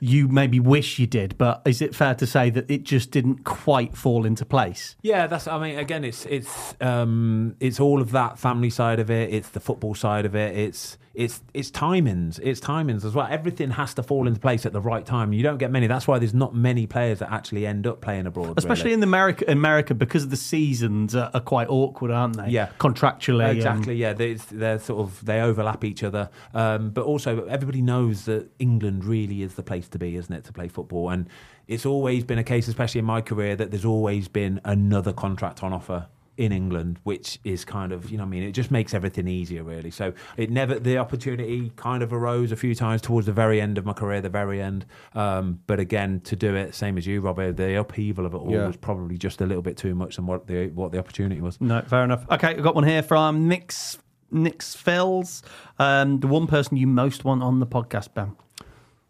you 0.01 0.27
maybe 0.27 0.59
wish 0.59 0.99
you 0.99 1.07
did. 1.07 1.37
But 1.37 1.61
is 1.65 1.81
it 1.81 1.95
fair 1.95 2.13
to 2.15 2.27
say 2.27 2.49
that 2.49 2.69
it 2.69 2.83
just 2.83 3.11
didn't 3.11 3.45
quite 3.45 3.95
fall 3.95 4.25
into 4.25 4.45
place? 4.45 4.97
Yeah, 5.01 5.25
that's. 5.27 5.47
I 5.47 5.57
mean, 5.57 5.79
again, 5.79 6.03
it's 6.03 6.25
it's 6.25 6.75
um, 6.81 7.55
it's 7.61 7.79
all 7.79 8.01
of 8.01 8.11
that 8.11 8.37
family 8.37 8.69
side 8.69 8.99
of 8.99 9.09
it. 9.09 9.33
It's 9.33 9.49
the 9.49 9.61
football 9.61 9.95
side 9.95 10.25
of 10.25 10.35
it. 10.35 10.57
It's 10.57 10.97
it's 11.15 11.41
it's 11.53 11.71
timings. 11.71 12.39
It's 12.41 12.59
timings 12.59 13.05
as 13.05 13.13
well. 13.13 13.27
Everything 13.29 13.71
has 13.71 13.93
to 13.95 14.03
fall 14.03 14.27
into 14.27 14.39
place 14.39 14.65
at 14.65 14.73
the 14.73 14.81
right 14.81 15.05
time. 15.05 15.33
You 15.33 15.43
don't 15.43 15.57
get 15.57 15.71
many. 15.71 15.87
That's 15.87 16.07
why 16.07 16.19
there's 16.19 16.33
not 16.33 16.53
many 16.53 16.85
players 16.87 17.19
that 17.19 17.31
actually 17.31 17.65
end 17.65 17.87
up 17.87 18.01
playing 18.01 18.27
abroad. 18.27 18.57
Especially 18.57 18.91
really. 18.91 18.95
in 18.95 19.03
America, 19.03 19.45
America 19.47 19.93
because 19.93 20.27
the 20.27 20.37
seasons 20.37 21.15
are, 21.15 21.31
are 21.33 21.39
quite 21.39 21.69
awkward, 21.69 22.11
aren't 22.11 22.37
they? 22.37 22.49
Yeah. 22.49 22.69
contractually. 22.79 23.55
Exactly. 23.55 23.95
Yeah, 23.95 24.13
they, 24.13 24.33
they're 24.33 24.79
sort 24.79 24.99
of 25.01 25.25
they 25.25 25.41
overlap 25.41 25.83
each 25.83 26.03
other, 26.03 26.29
um, 26.53 26.89
but 26.89 27.05
also 27.05 27.45
everybody 27.45 27.81
knows 27.81 28.25
that 28.25 28.49
England 28.59 29.05
really 29.05 29.41
is 29.41 29.55
the 29.55 29.63
place 29.63 29.87
to 29.89 29.99
be, 29.99 30.15
isn't 30.15 30.33
it, 30.33 30.43
to 30.45 30.53
play 30.53 30.67
football? 30.67 31.09
And 31.09 31.29
it's 31.67 31.85
always 31.85 32.23
been 32.23 32.37
a 32.37 32.43
case, 32.43 32.67
especially 32.67 32.99
in 32.99 33.05
my 33.05 33.21
career, 33.21 33.55
that 33.55 33.71
there's 33.71 33.85
always 33.85 34.27
been 34.27 34.61
another 34.65 35.13
contract 35.13 35.63
on 35.63 35.73
offer 35.73 36.07
in 36.37 36.51
England, 36.51 36.99
which 37.03 37.39
is 37.43 37.63
kind 37.63 37.91
of 37.91 38.09
you 38.11 38.17
know, 38.17 38.23
what 38.23 38.27
I 38.27 38.31
mean, 38.31 38.43
it 38.43 38.51
just 38.51 38.71
makes 38.71 38.93
everything 38.93 39.27
easier, 39.27 39.63
really. 39.63 39.91
So 39.91 40.13
it 40.37 40.49
never 40.49 40.77
the 40.79 40.97
opportunity 40.97 41.71
kind 41.75 42.03
of 42.03 42.11
arose 42.13 42.51
a 42.51 42.55
few 42.55 42.75
times 42.75 43.01
towards 43.01 43.25
the 43.27 43.33
very 43.33 43.61
end 43.61 43.77
of 43.77 43.85
my 43.85 43.93
career, 43.93 44.21
the 44.21 44.29
very 44.29 44.61
end. 44.61 44.85
Um, 45.13 45.59
but 45.67 45.79
again, 45.79 46.19
to 46.25 46.35
do 46.35 46.55
it, 46.55 46.75
same 46.75 46.97
as 46.97 47.07
you, 47.07 47.21
Robert, 47.21 47.57
the 47.57 47.79
upheaval 47.79 48.25
of 48.25 48.33
it 48.33 48.37
all 48.37 48.51
Yeah. 48.51 48.67
was 48.67 48.77
probably 48.77 49.17
just 49.17 49.39
a 49.41 49.45
little 49.45 49.63
bit 49.63 49.77
too 49.77 49.95
much 49.95 50.17
than 50.17 50.25
what 50.25 50.47
the 50.47 50.67
what 50.67 50.91
the 50.91 50.99
opportunity 50.99 51.41
was. 51.41 51.59
No, 51.61 51.81
fair 51.81 52.03
enough. 52.03 52.25
Okay, 52.31 52.49
I've 52.49 52.63
got 52.63 52.75
one 52.75 52.83
here 52.83 53.01
from 53.03 53.47
Nix 53.47 53.97
Nix 54.31 54.75
Fells. 54.75 55.43
Um, 55.79 56.19
the 56.19 56.27
one 56.27 56.47
person 56.47 56.75
you 56.77 56.87
most 56.87 57.23
want 57.23 57.43
on 57.43 57.59
the 57.59 57.67
podcast, 57.67 58.13
Ben. 58.13 58.35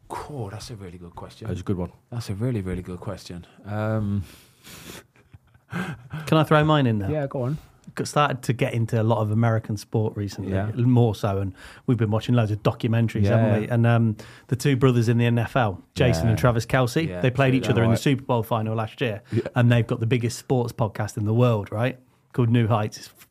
Cool, 0.08 0.50
that's 0.52 0.70
a 0.70 0.76
really 0.76 1.00
good 1.00 1.16
question. 1.16 1.48
That 1.48 1.54
was 1.54 1.62
a 1.62 1.64
good 1.64 1.78
one. 1.78 1.92
That's 2.12 2.30
a 2.30 2.36
really, 2.36 2.62
really 2.62 2.84
good 2.84 3.00
question. 3.00 3.48
Um, 3.66 4.24
Can 5.72 6.38
I 6.38 6.44
throw 6.44 6.64
mine 6.64 6.88
in 6.88 7.00
there? 7.00 7.12
yeah, 7.12 7.28
go 7.28 7.42
on. 7.44 7.58
got- 7.96 8.08
started 8.08 8.42
to 8.42 8.52
get 8.52 8.74
into 8.74 9.02
a 9.02 9.04
lot 9.04 9.20
of 9.20 9.32
American 9.32 9.78
sport 9.78 10.18
recently, 10.18 10.52
Yeah. 10.52 10.70
more 10.76 11.16
so, 11.16 11.38
and 11.40 11.54
we've 11.88 11.98
been 11.98 12.12
watching 12.12 12.36
loads 12.36 12.52
of 12.52 12.62
documentaries, 12.62 13.24
Yeah. 13.24 13.38
haven't 13.38 13.62
we? 13.62 13.68
And 13.70 13.88
um, 13.88 14.18
the 14.48 14.56
two 14.58 14.76
brothers 14.76 15.08
in 15.08 15.18
the 15.18 15.26
NFL, 15.26 15.82
Jason 15.94 16.26
Yeah. 16.26 16.30
and 16.32 16.38
Travis 16.40 16.66
Kelce, 16.66 17.08
Yeah, 17.08 17.22
they 17.22 17.32
played 17.32 17.52
true 17.52 17.58
each 17.60 17.64
that. 17.68 17.72
other 17.72 17.84
in 17.84 17.92
the 17.92 17.98
Super 17.98 18.24
Bowl 18.24 18.44
final 18.44 18.76
last 18.76 19.00
year, 19.00 19.22
and 19.56 19.72
they've 19.72 19.88
got 19.88 20.02
the 20.02 20.06
biggest 20.08 20.38
sports 20.40 20.74
podcast 20.74 21.16
in 21.16 21.24
the 21.26 21.34
world, 21.34 21.72
right? 21.72 21.98
Called 22.34 22.50
New 22.50 22.68
Heights. 22.68 22.98
It's 22.98 23.08
f- 23.18 23.28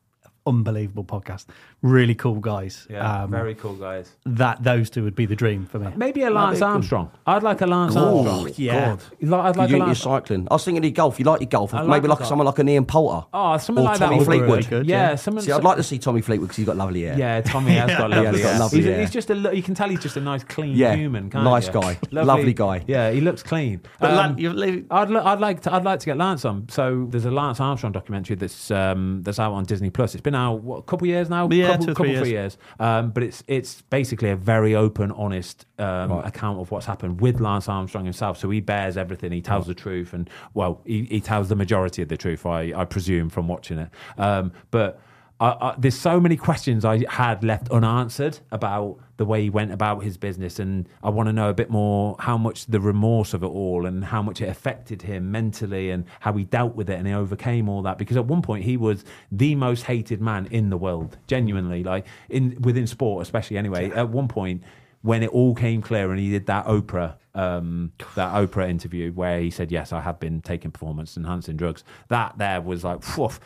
unbelievable 0.47 1.05
podcast. 1.05 1.47
Really 1.85 2.15
cool 2.15 2.37
guys. 2.41 2.87
Yeah, 2.89 3.25
Um, 3.25 3.31
very 3.31 3.55
cool 3.55 3.75
guys. 3.75 4.11
That 4.25 4.63
those 4.63 4.89
two 4.89 5.05
would 5.05 5.15
be 5.15 5.27
the 5.27 5.37
dream 5.37 5.67
for 5.67 5.79
me. 5.79 5.89
Maybe 5.95 6.23
a 6.23 6.31
Lance 6.31 6.61
good. 6.61 6.65
Armstrong. 6.65 7.11
I'd 7.27 7.43
like 7.43 7.61
a 7.61 7.67
Lance 7.67 7.95
Oh, 7.95 8.27
Armstrong. 8.27 8.55
yeah. 8.57 8.97
God. 9.21 9.35
I'd 9.45 9.57
like 9.57 9.69
you 9.69 9.77
a 9.77 9.79
and 9.79 9.79
your 9.79 9.87
Lance. 9.89 9.99
cycling. 10.01 10.49
I 10.51 10.55
was 10.55 10.65
thinking 10.65 10.79
of 10.79 10.85
your 10.85 10.93
golf. 10.93 11.19
You 11.19 11.27
like 11.27 11.43
your 11.43 11.49
golf. 11.51 11.75
I 11.75 11.81
like 11.83 11.89
Maybe 11.89 12.03
the 12.05 12.09
like 12.09 12.19
golf. 12.21 12.29
someone 12.31 12.47
like 12.47 12.59
an 12.59 12.71
Ian 12.71 12.87
Poulter. 12.87 13.27
Oh, 13.35 13.59
something 13.59 13.85
Or 13.85 13.89
like 13.89 13.99
Tommy 13.99 14.17
that. 14.19 14.19
would 14.19 14.33
be 14.33 14.39
Fleetwood. 14.39 14.51
really 14.51 14.63
Good, 14.71 14.87
yeah, 14.87 15.11
yeah. 15.11 15.15
someone. 15.17 15.45
See, 15.45 15.53
I'd 15.53 15.63
like 15.63 15.77
to 15.77 15.83
see 15.83 15.99
Tommy 15.99 16.23
Fleetwood 16.23 16.49
because 16.49 16.57
he's 16.57 16.67
got 16.67 16.77
lovely 16.79 17.03
hair. 17.03 17.19
Yeah, 17.19 17.43
Tommy 17.43 17.73
has 17.75 17.91
got 17.91 18.09
Yeah, 18.11 18.17
lovely 18.21 18.31
he's 18.39 18.43
got 18.43 18.51
hair. 18.53 18.59
lovely 18.61 18.79
he's, 18.79 18.87
hair. 18.87 19.01
he's 19.01 19.11
just 19.11 19.29
a. 19.29 19.35
lo- 19.35 19.51
You 19.51 19.63
can 19.63 19.75
tell 19.75 19.89
he's 19.91 20.01
just 20.01 20.17
a 20.17 20.21
nice, 20.23 20.43
clean 20.43 20.75
Yeah, 20.75 20.95
human. 20.95 21.29
Can't 21.29 21.45
nice 21.45 21.67
you? 21.67 21.73
guy. 21.75 21.99
Lovely 22.11 22.55
guy. 22.55 22.83
Yeah, 22.87 23.11
he 23.11 23.21
looks 23.21 23.43
clean. 23.43 23.83
Um, 24.01 24.17
Lan- 24.17 24.39
you've 24.39 24.55
li- 24.55 24.85
I'd, 24.91 25.15
I'd 25.15 25.41
like 25.41 25.61
to 25.63 25.75
I'd 25.75 25.85
like 25.85 26.01
to 26.01 26.07
get 26.07 26.17
Lance 26.17 26.47
on. 26.47 26.67
So 26.71 27.07
there's 27.11 27.27
a 27.27 27.31
Lance 27.31 27.61
Armstrong 27.61 27.93
documentary 27.93 28.37
that's 28.37 28.71
um, 28.71 29.21
that's 29.23 29.39
out 29.39 29.53
on 29.53 29.65
Disney 29.65 29.91
Plus. 29.91 30.15
It's 30.15 30.23
been 30.23 30.35
out 30.35 30.63
what, 30.63 30.79
a 30.79 30.83
couple 30.83 31.07
years 31.07 31.29
now. 31.29 31.49
Yeah, 31.51 31.74
couple, 31.79 31.87
two 31.87 31.95
couple 31.95 32.13
three 32.13 32.21
three 32.21 32.31
years. 32.31 32.59
Um, 32.81 33.11
but 33.11 33.23
it's 33.23 33.43
it's 33.47 33.83
basically 33.83 34.31
a 34.31 34.37
very 34.37 34.75
open, 34.75 35.11
honest 35.13 35.67
um, 35.79 36.11
Right. 36.13 36.27
account 36.27 36.61
of 36.61 36.71
what's 36.71 36.87
happened 36.87 37.21
with 37.21 37.41
Lance 37.41 37.69
Armstrong 37.69 38.05
himself. 38.05 38.39
So 38.39 38.51
he 38.51 38.61
bears 38.61 38.97
everything. 38.97 39.33
He 39.33 39.41
tells 39.43 39.67
the 39.67 39.75
truth, 39.75 40.13
and 40.13 40.29
well, 40.55 40.81
he, 40.85 41.05
he 41.05 41.21
tells 41.21 41.49
the 41.49 41.57
majority 41.57 42.03
of 42.03 42.09
the 42.09 42.17
truth. 42.17 42.45
I 42.47 42.73
I 42.75 42.85
presume 42.85 43.29
from 43.31 43.49
watching 43.49 43.79
it. 43.79 43.91
Um, 44.19 44.53
but. 44.71 45.01
I, 45.45 45.57
I, 45.61 45.75
there's 45.77 45.99
so 45.99 46.19
many 46.19 46.39
questions 46.39 46.87
I 46.87 47.05
had 47.07 47.45
left 47.45 47.69
unanswered 47.69 48.39
about 48.51 48.99
the 49.19 49.27
way 49.27 49.43
he 49.43 49.51
went 49.51 49.73
about 49.73 50.03
his 50.03 50.17
business, 50.17 50.59
and 50.59 50.89
I 51.03 51.11
want 51.11 51.29
to 51.29 51.35
know 51.35 51.51
a 51.51 51.55
bit 51.55 51.69
more 51.69 52.17
how 52.19 52.39
much 52.39 52.65
the 52.65 52.81
remorse 52.81 53.35
of 53.35 53.43
it 53.43 53.49
all, 53.49 53.85
and 53.85 54.03
how 54.07 54.23
much 54.23 54.41
it 54.41 54.49
affected 54.49 55.03
him 55.03 55.31
mentally, 55.31 55.91
and 55.91 56.07
how 56.21 56.33
he 56.33 56.45
dealt 56.45 56.75
with 56.75 56.89
it, 56.89 56.99
and 56.99 57.07
he 57.07 57.13
overcame 57.13 57.69
all 57.69 57.83
that. 57.83 57.99
Because 57.99 58.17
at 58.17 58.25
one 58.25 58.41
point 58.41 58.65
he 58.65 58.79
was 58.79 59.05
the 59.31 59.55
most 59.55 59.83
hated 59.83 60.23
man 60.23 60.47
in 60.51 60.71
the 60.71 60.79
world, 60.79 61.19
genuinely, 61.27 61.85
like 61.85 62.07
in 62.31 62.57
within 62.63 62.87
sport, 62.87 63.21
especially. 63.21 63.59
Anyway, 63.59 63.91
at 63.91 64.09
one 64.09 64.29
point 64.29 64.63
when 65.03 65.23
it 65.23 65.29
all 65.29 65.55
came 65.55 65.83
clear 65.83 66.11
and 66.11 66.19
he 66.19 66.31
did 66.31 66.47
that 66.47 66.65
Oprah 66.65 67.17
um, 67.35 67.93
that 68.15 68.33
Oprah 68.33 68.69
interview 68.69 69.13
where 69.13 69.41
he 69.41 69.51
said, 69.51 69.73
"Yes, 69.73 69.93
I 69.93 70.01
have 70.01 70.21
been 70.21 70.41
taking 70.41 70.71
performance 70.71 71.17
enhancing 71.17 71.57
drugs." 71.57 71.85
That 72.09 72.39
there 72.39 72.61
was 72.61 72.85
like, 72.85 73.03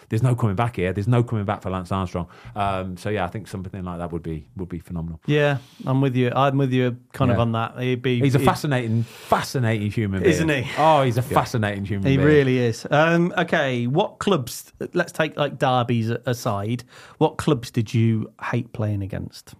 there's 0.08 0.22
no 0.22 0.34
coming 0.34 0.56
back 0.56 0.76
here. 0.76 0.92
There's 0.92 1.08
no 1.08 1.22
coming 1.22 1.44
back 1.44 1.62
for 1.62 1.70
Lance 1.70 1.90
Armstrong. 1.90 2.28
Um, 2.54 2.96
so 2.96 3.08
yeah, 3.08 3.24
I 3.24 3.28
think 3.28 3.48
something 3.48 3.84
like 3.84 3.98
that 3.98 4.12
would 4.12 4.22
be 4.22 4.48
would 4.56 4.68
be 4.68 4.78
phenomenal. 4.78 5.20
Yeah, 5.26 5.58
I'm 5.86 6.00
with 6.00 6.16
you. 6.16 6.30
I'm 6.34 6.58
with 6.58 6.72
you, 6.72 6.96
kind 7.12 7.30
of 7.30 7.38
on 7.38 7.52
that. 7.52 7.78
He'd 7.78 8.02
be. 8.02 8.20
He's 8.20 8.34
a 8.34 8.38
fascinating, 8.38 9.02
fascinating 9.02 9.90
human, 9.90 10.22
being. 10.22 10.32
Isn't 10.32 10.48
he? 10.48 10.70
Oh, 10.76 11.02
he's 11.02 11.16
a 11.16 11.22
fascinating 11.22 11.84
human. 11.84 12.08
He 12.08 12.16
being. 12.16 12.26
really 12.26 12.58
is. 12.58 12.86
Um, 12.90 13.32
okay, 13.38 13.86
what 13.86 14.18
clubs? 14.18 14.72
Let's 14.92 15.12
take 15.12 15.36
like 15.36 15.58
derbies 15.58 16.10
aside. 16.10 16.84
What 17.18 17.38
clubs 17.38 17.70
did 17.70 17.94
you 17.94 18.32
hate 18.42 18.72
playing 18.72 19.02
against? 19.02 19.54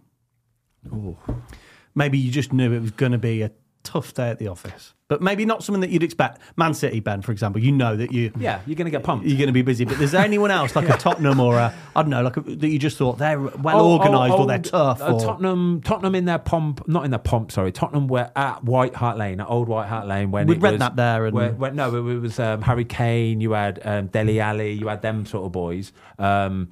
Maybe 1.95 2.19
you 2.19 2.31
just 2.31 2.53
knew 2.53 2.73
it 2.73 2.81
was 2.81 2.93
going 2.93 3.13
to 3.13 3.19
be 3.19 3.43
a 3.43 3.51
tough 3.83 4.13
day 4.15 4.29
at 4.31 4.39
the 4.39 4.49
office, 4.49 4.95
but 5.09 5.23
maybe 5.23 5.45
not 5.47 5.63
something 5.65 5.81
that 5.81 5.91
you'd 5.91 6.03
expect. 6.03 6.41
Man 6.57 6.75
City, 6.75 7.01
Ben, 7.01 7.23
for 7.23 7.33
example. 7.33 7.63
You 7.63 7.73
know 7.73 7.97
that 7.97 8.13
you 8.13 8.33
Yeah, 8.39 8.61
you're 8.67 8.77
going 8.77 8.85
to 8.87 8.91
get 8.91 9.03
pumped. 9.03 9.25
you're 9.27 9.39
going 9.39 9.47
to 9.49 9.53
be 9.53 9.63
busy. 9.63 9.85
But 9.85 10.01
is 10.01 10.13
there 10.13 10.23
anyone 10.25 10.51
else 10.51 10.77
like 10.77 10.89
a 10.89 10.97
Tottenham 10.99 11.41
or 11.41 11.57
a 11.59 11.75
I 11.97 12.03
don't 12.03 12.11
know, 12.11 12.23
like 12.23 12.37
a, 12.37 12.41
that 12.43 12.69
you 12.69 12.79
just 12.79 12.97
thought 12.99 13.19
they're 13.19 13.41
well 13.41 13.81
Oh, 13.81 13.93
organised 13.99 14.35
oh, 14.35 14.39
or 14.41 14.47
they're 14.47 14.59
tough? 14.59 15.01
uh, 15.01 15.15
or, 15.15 15.21
Tottenham, 15.21 15.81
Tottenham 15.83 16.15
in 16.15 16.25
their 16.27 16.39
pomp, 16.39 16.87
not 16.87 17.05
in 17.05 17.11
their 17.11 17.19
pomp. 17.19 17.51
Sorry, 17.53 17.73
Tottenham 17.73 18.09
were 18.09 18.31
at 18.37 18.63
White 18.65 18.95
Hart 18.95 19.17
Lane, 19.17 19.41
at 19.41 19.49
Old 19.49 19.69
White 19.69 19.89
Hart 19.89 20.07
Lane 20.07 20.31
when 20.31 20.47
With 20.47 20.59
it 20.59 20.61
was, 20.63 20.73
Redknapp 20.73 20.97
there 20.97 21.25
and- 21.27 21.35
where, 21.35 21.53
where- 21.53 21.73
no, 21.73 21.95
it 21.97 22.21
was 22.21 22.39
um, 22.39 22.63
Harry 22.63 22.85
Kane. 22.85 23.41
You 23.41 23.53
had 23.53 23.81
um, 23.85 24.07
Dele 24.09 24.41
Alli. 24.41 24.73
You 24.73 24.89
had 24.89 25.01
them 25.03 25.25
sort 25.25 25.47
of 25.47 25.53
boys. 25.53 25.93
Um, 26.19 26.69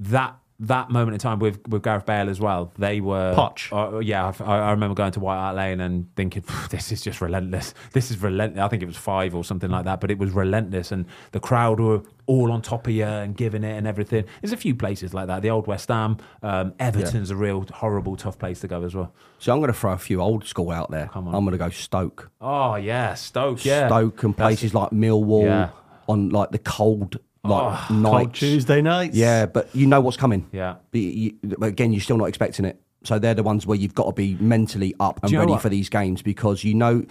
that 0.00 0.36
that 0.60 0.90
moment 0.90 1.14
in 1.14 1.20
time 1.20 1.38
with 1.38 1.60
with 1.68 1.82
Gareth 1.84 2.04
Bale 2.04 2.28
as 2.28 2.40
well. 2.40 2.72
They 2.78 3.00
were 3.00 3.32
Poch. 3.34 3.72
uh, 3.72 3.98
yeah, 4.00 4.32
I, 4.40 4.56
I 4.56 4.70
remember 4.72 4.94
going 4.94 5.12
to 5.12 5.20
White 5.20 5.36
Hart 5.36 5.54
Lane 5.56 5.80
and 5.80 6.12
thinking, 6.16 6.42
"This 6.70 6.90
is 6.90 7.00
just 7.00 7.20
relentless. 7.20 7.74
This 7.92 8.10
is 8.10 8.20
relentless." 8.20 8.60
I 8.62 8.68
think 8.68 8.82
it 8.82 8.86
was 8.86 8.96
five 8.96 9.34
or 9.36 9.44
something 9.44 9.70
like 9.70 9.84
that, 9.84 10.00
but 10.00 10.10
it 10.10 10.18
was 10.18 10.32
relentless, 10.32 10.90
and 10.90 11.06
the 11.32 11.38
crowd 11.40 11.78
were 11.78 12.02
all 12.26 12.50
on 12.52 12.60
top 12.60 12.86
of 12.88 12.92
you 12.92 13.04
and 13.04 13.36
giving 13.36 13.62
it 13.64 13.76
and 13.76 13.86
everything. 13.86 14.24
There's 14.42 14.52
a 14.52 14.56
few 14.56 14.74
places 14.74 15.14
like 15.14 15.28
that. 15.28 15.42
The 15.42 15.48
old 15.50 15.66
West 15.66 15.88
Ham, 15.88 16.18
um, 16.42 16.74
Everton's 16.78 17.30
a 17.30 17.36
real 17.36 17.64
horrible, 17.72 18.16
tough 18.16 18.38
place 18.38 18.60
to 18.60 18.68
go 18.68 18.82
as 18.84 18.94
well. 18.94 19.14
So 19.38 19.52
I'm 19.52 19.60
going 19.60 19.72
to 19.72 19.78
throw 19.78 19.92
a 19.92 19.98
few 19.98 20.20
old 20.20 20.44
school 20.44 20.70
out 20.72 20.90
there. 20.90 21.06
Come 21.12 21.28
on. 21.28 21.34
I'm 21.34 21.44
going 21.44 21.52
to 21.52 21.58
go 21.64 21.70
Stoke. 21.70 22.30
Oh 22.40 22.74
yeah, 22.74 23.14
Stoke. 23.14 23.64
Yeah, 23.64 23.86
Stoke 23.88 24.22
and 24.24 24.34
That's- 24.36 24.56
places 24.58 24.74
like 24.74 24.90
Millwall 24.90 25.44
Yeah. 25.44 25.70
on 26.08 26.30
like 26.30 26.50
the 26.50 26.58
cold 26.58 27.16
like 27.48 27.80
oh, 27.80 27.84
Cold 27.88 28.00
nights. 28.02 28.38
Tuesday 28.38 28.82
nights. 28.82 29.16
Yeah, 29.16 29.46
but 29.46 29.74
you 29.74 29.86
know 29.86 30.00
what's 30.00 30.16
coming. 30.16 30.48
Yeah. 30.52 30.76
But 30.90 31.00
you, 31.00 31.34
but 31.42 31.66
again, 31.66 31.92
you're 31.92 32.00
still 32.00 32.18
not 32.18 32.26
expecting 32.26 32.64
it. 32.64 32.80
So 33.04 33.18
they're 33.18 33.34
the 33.34 33.42
ones 33.42 33.66
where 33.66 33.78
you've 33.78 33.94
got 33.94 34.06
to 34.06 34.12
be 34.12 34.36
mentally 34.40 34.94
up 35.00 35.20
and 35.22 35.30
Do 35.30 35.34
you 35.34 35.38
know 35.38 35.46
ready 35.46 35.60
for 35.60 35.68
these 35.68 35.88
games 35.88 36.20
because 36.20 36.64
you 36.64 36.74
know 36.74 37.04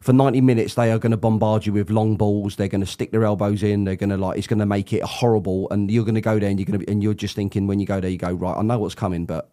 for 0.00 0.12
90 0.12 0.40
minutes 0.40 0.74
they 0.74 0.90
are 0.92 0.98
going 0.98 1.10
to 1.10 1.16
bombard 1.16 1.66
you 1.66 1.72
with 1.72 1.90
long 1.90 2.16
balls. 2.16 2.56
They're 2.56 2.68
going 2.68 2.82
to 2.82 2.86
stick 2.86 3.10
their 3.10 3.24
elbows 3.24 3.62
in. 3.62 3.84
They're 3.84 3.96
going 3.96 4.10
to 4.10 4.16
like 4.16 4.38
it's 4.38 4.46
going 4.46 4.58
to 4.58 4.66
make 4.66 4.92
it 4.92 5.02
horrible. 5.02 5.68
And 5.70 5.90
you're 5.90 6.04
going 6.04 6.14
to 6.14 6.20
go 6.20 6.38
there 6.38 6.50
and 6.50 6.58
you're 6.58 6.66
going 6.66 6.80
to 6.80 6.90
and 6.90 7.02
you're 7.02 7.14
just 7.14 7.34
thinking 7.34 7.66
when 7.66 7.80
you 7.80 7.86
go 7.86 8.00
there, 8.00 8.10
you 8.10 8.18
go 8.18 8.32
right. 8.32 8.56
I 8.56 8.62
know 8.62 8.78
what's 8.78 8.94
coming, 8.94 9.26
but 9.26 9.50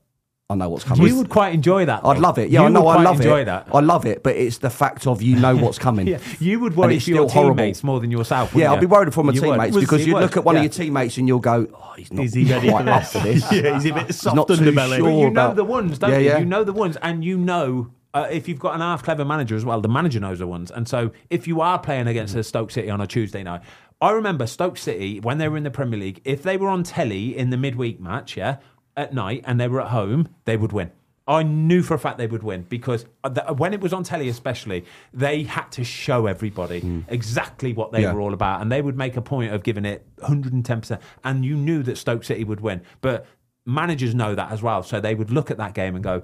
I 0.50 0.56
know 0.56 0.70
what's 0.70 0.86
coming. 0.86 1.06
You 1.06 1.18
would 1.18 1.28
quite 1.28 1.54
enjoy 1.54 1.84
that. 1.88 2.06
I'd 2.06 2.20
love 2.20 2.38
it. 2.38 2.50
Yeah, 2.50 2.62
You 2.62 2.66
I 2.68 2.70
know. 2.70 2.84
would 2.86 2.96
I 2.96 3.04
love 3.04 3.18
enjoy 3.18 3.42
it. 3.42 3.46
that. 3.46 3.68
I 3.74 3.82
love 3.82 4.06
it, 4.06 4.24
but 4.24 4.38
it's 4.38 4.60
the 4.60 4.70
fact 4.70 5.06
of 5.06 5.22
you 5.22 5.36
know 5.36 5.58
what's 5.58 5.78
coming. 5.88 6.08
Yeah, 6.08 6.20
you 6.40 6.62
would 6.62 6.78
worry 6.78 7.00
for 7.00 7.10
your 7.10 7.28
horrible. 7.30 7.56
teammates 7.58 7.84
more 7.84 8.00
than 8.00 8.12
yourself. 8.12 8.54
Yeah, 8.56 8.74
you? 8.74 8.80
be 8.80 8.86
worried 8.86 9.14
for 9.14 9.26
my 9.26 9.34
You 9.34 9.42
teammates 9.42 9.76
Was- 9.76 9.84
because 9.84 10.08
you 10.08 10.14
would. 10.14 10.22
look 10.22 10.38
at 10.38 10.46
one 10.46 10.56
Yeah. 10.56 10.60
of 10.62 10.64
your 10.64 10.72
teammates 10.72 11.18
and 11.18 11.28
you'll 11.28 11.40
go, 11.40 11.68
oh, 11.74 11.94
he's 11.98 12.14
not 12.14 12.24
Is 12.24 12.34
he 12.34 12.46
ready 12.46 12.70
quite 12.70 12.86
for 12.86 12.90
up 12.92 13.02
this? 13.02 13.12
for 13.12 13.20
this. 13.20 13.52
yeah, 13.52 13.74
he's 13.74 13.92
a 13.92 13.94
bit 13.94 14.16
soft 14.16 14.36
not 14.38 14.48
too 14.48 14.54
underbelly. 14.54 14.96
sure. 14.96 15.04
But 15.04 15.18
you 15.18 15.30
know 15.32 15.54
the 15.54 15.66
ones, 15.66 16.00
don't 16.00 16.12
Yeah, 16.12 16.18
you? 16.20 16.26
yeah. 16.30 16.38
You 16.38 16.46
know 16.46 16.64
the 16.64 16.72
ones, 16.74 16.96
and 17.02 17.26
you 17.26 17.38
know 17.38 17.92
uh, 18.14 18.28
if 18.32 18.48
you've 18.48 18.60
got 18.60 18.74
an 18.74 18.80
half 18.80 19.04
clever 19.04 19.26
manager 19.26 19.58
as 19.58 19.66
well, 19.66 19.82
the 19.82 19.90
manager 19.90 20.22
knows 20.22 20.40
the 20.40 20.48
ones. 20.48 20.72
And 20.72 20.88
so 20.88 21.12
if 21.30 21.46
you 21.46 21.60
are 21.60 21.78
playing 21.78 22.08
against 22.08 22.34
a 22.36 22.44
Stoke 22.44 22.72
City 22.72 22.90
on 22.90 23.02
a 23.02 23.06
Tuesday 23.08 23.44
night, 23.44 23.64
I 24.00 24.12
remember 24.12 24.48
Stoke 24.48 24.78
City 24.78 25.20
when 25.20 25.40
they 25.40 25.50
were 25.50 25.58
in 25.58 25.64
the 25.64 25.72
Premier 25.72 26.00
League. 26.00 26.22
If 26.24 26.42
they 26.42 26.56
were 26.56 26.70
on 26.70 26.84
telly 26.84 27.38
in 27.38 27.50
the 27.50 27.58
midweek 27.58 28.00
match, 28.00 28.38
yeah, 28.38 28.58
at 28.98 29.14
night, 29.14 29.44
and 29.46 29.60
they 29.60 29.68
were 29.68 29.80
at 29.80 29.90
home, 29.90 30.28
they 30.46 30.58
would 30.58 30.74
win. 30.74 30.92
I 31.28 31.44
knew 31.44 31.84
for 31.84 31.94
a 31.94 32.00
fact 32.00 32.18
they 32.18 32.28
would 32.28 32.44
win 32.44 32.66
because 32.70 33.06
uh, 33.24 33.54
when 33.54 33.74
it 33.74 33.82
was 33.82 33.92
on 33.92 34.04
telly, 34.04 34.30
especially, 34.30 34.86
they 35.14 35.44
had 35.44 35.70
to 35.74 35.84
show 35.84 36.26
everybody 36.26 36.80
hmm. 36.80 37.02
exactly 37.10 37.74
what 37.74 37.92
they. 37.92 38.02
Yeah. 38.02 38.14
were 38.14 38.22
all 38.22 38.34
about, 38.34 38.62
and 38.62 38.72
they 38.72 38.82
would 38.82 38.98
make 38.98 39.18
a 39.18 39.22
point 39.22 39.54
of 39.54 39.64
giving 39.64 39.86
it 39.86 40.06
110. 40.20 40.82
percent 40.82 41.02
And 41.24 41.46
you 41.46 41.56
knew 41.56 41.84
that 41.84 41.98
Stoke 41.98 42.24
City 42.24 42.44
would 42.44 42.62
win, 42.62 42.82
but 43.02 43.26
managers 43.66 44.16
know 44.16 44.34
that 44.36 44.52
as 44.52 44.64
well, 44.64 44.84
so 44.84 45.00
they 45.00 45.14
would 45.14 45.30
look 45.30 45.52
at 45.52 45.58
that 45.58 45.74
game 45.74 45.96
and 45.96 46.04
go, 46.04 46.24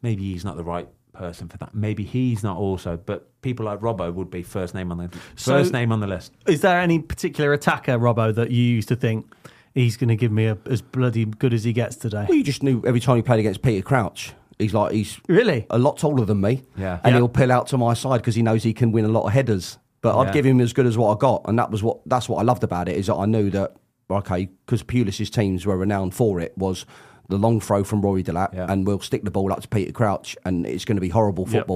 maybe 0.00 0.22
he's 0.22 0.44
not 0.44 0.56
the 0.56 0.64
right 0.64 0.88
person 1.12 1.48
for 1.48 1.58
that. 1.58 1.74
Maybe 1.74 2.04
he's 2.04 2.42
not 2.44 2.56
also, 2.56 2.96
but 2.96 3.28
people 3.42 3.66
like 3.66 3.80
Robbo 3.80 4.14
would 4.14 4.30
be 4.30 4.42
first 4.42 4.74
name 4.74 4.92
on 4.92 4.98
the 4.98 5.10
So- 5.34 5.52
first 5.52 5.72
name 5.72 5.90
on 5.90 6.00
the 6.00 6.06
list. 6.06 6.32
Is 6.46 6.60
there 6.60 6.80
any 6.80 7.00
particular 7.00 7.52
attacker, 7.52 7.98
Robbo, 7.98 8.32
that 8.34 8.52
you 8.52 8.62
used 8.62 8.88
to 8.88 8.96
think 8.96 9.26
he's 9.74 9.96
going 9.96 10.08
to 10.08 10.16
give 10.16 10.32
me 10.32 10.46
a, 10.46 10.58
as 10.66 10.82
bloody 10.82 11.24
good 11.24 11.52
as 11.54 11.64
he 11.64 11.72
gets 11.72 11.96
today? 11.96 12.26
Well, 12.28 12.36
you 12.38 12.44
just 12.44 12.62
knew 12.62 12.82
every 12.86 13.00
time 13.00 13.16
he 13.16 13.22
played 13.22 13.40
against 13.40 13.62
Peter 13.62 13.82
Crouch, 13.82 14.32
he's 14.58 14.74
like 14.74 14.92
he's 14.92 15.20
Really? 15.28 15.66
a 15.70 15.78
lot 15.78 15.98
taller 15.98 16.24
than 16.24 16.40
me. 16.40 16.62
Yeah. 16.76 17.00
and 17.04 17.12
Yeah. 17.12 17.18
he'll 17.18 17.28
pull 17.28 17.50
out 17.52 17.66
to 17.68 17.78
my 17.78 17.94
side 17.94 18.18
because 18.18 18.34
he 18.34 18.42
knows 18.42 18.62
he 18.62 18.72
can 18.72 18.92
win 18.92 19.04
a 19.04 19.08
lot 19.08 19.24
of 19.26 19.32
headers. 19.32 19.78
But 20.02 20.16
I'd 20.18 20.32
give 20.32 20.46
him 20.46 20.60
as 20.60 20.72
good 20.72 20.86
as 20.86 20.96
what 20.96 21.14
I 21.14 21.18
got, 21.18 21.42
and 21.46 21.58
that 21.58 21.70
was 21.70 21.82
what 21.82 21.98
that's 22.06 22.26
what 22.28 22.38
I 22.38 22.42
loved 22.42 22.64
about 22.64 22.88
it 22.88 22.96
is 22.96 23.06
that 23.08 23.16
I 23.16 23.26
knew 23.26 23.50
that 23.50 23.74
okay 24.10 24.48
because 24.64 24.82
Pulis's 24.82 25.28
teams 25.30 25.66
were 25.66 25.76
renowned 25.76 26.14
for 26.14 26.40
it 26.40 26.56
was 26.56 26.86
the 27.28 27.36
long 27.36 27.60
throw 27.60 27.84
from 27.84 28.00
Rory 28.00 28.24
Delap, 28.24 28.54
Yeah. 28.54 28.66
and 28.68 28.86
we'll 28.86 28.98
stick 29.00 29.22
the 29.24 29.30
ball 29.30 29.52
up 29.52 29.60
to 29.60 29.68
Peter 29.68 29.92
Crouch, 29.92 30.36
and 30.46 30.66
it's 30.66 30.84
going 30.86 30.96
to 30.96 31.00
be 31.02 31.10
horrible 31.10 31.44
Yep. 31.48 31.68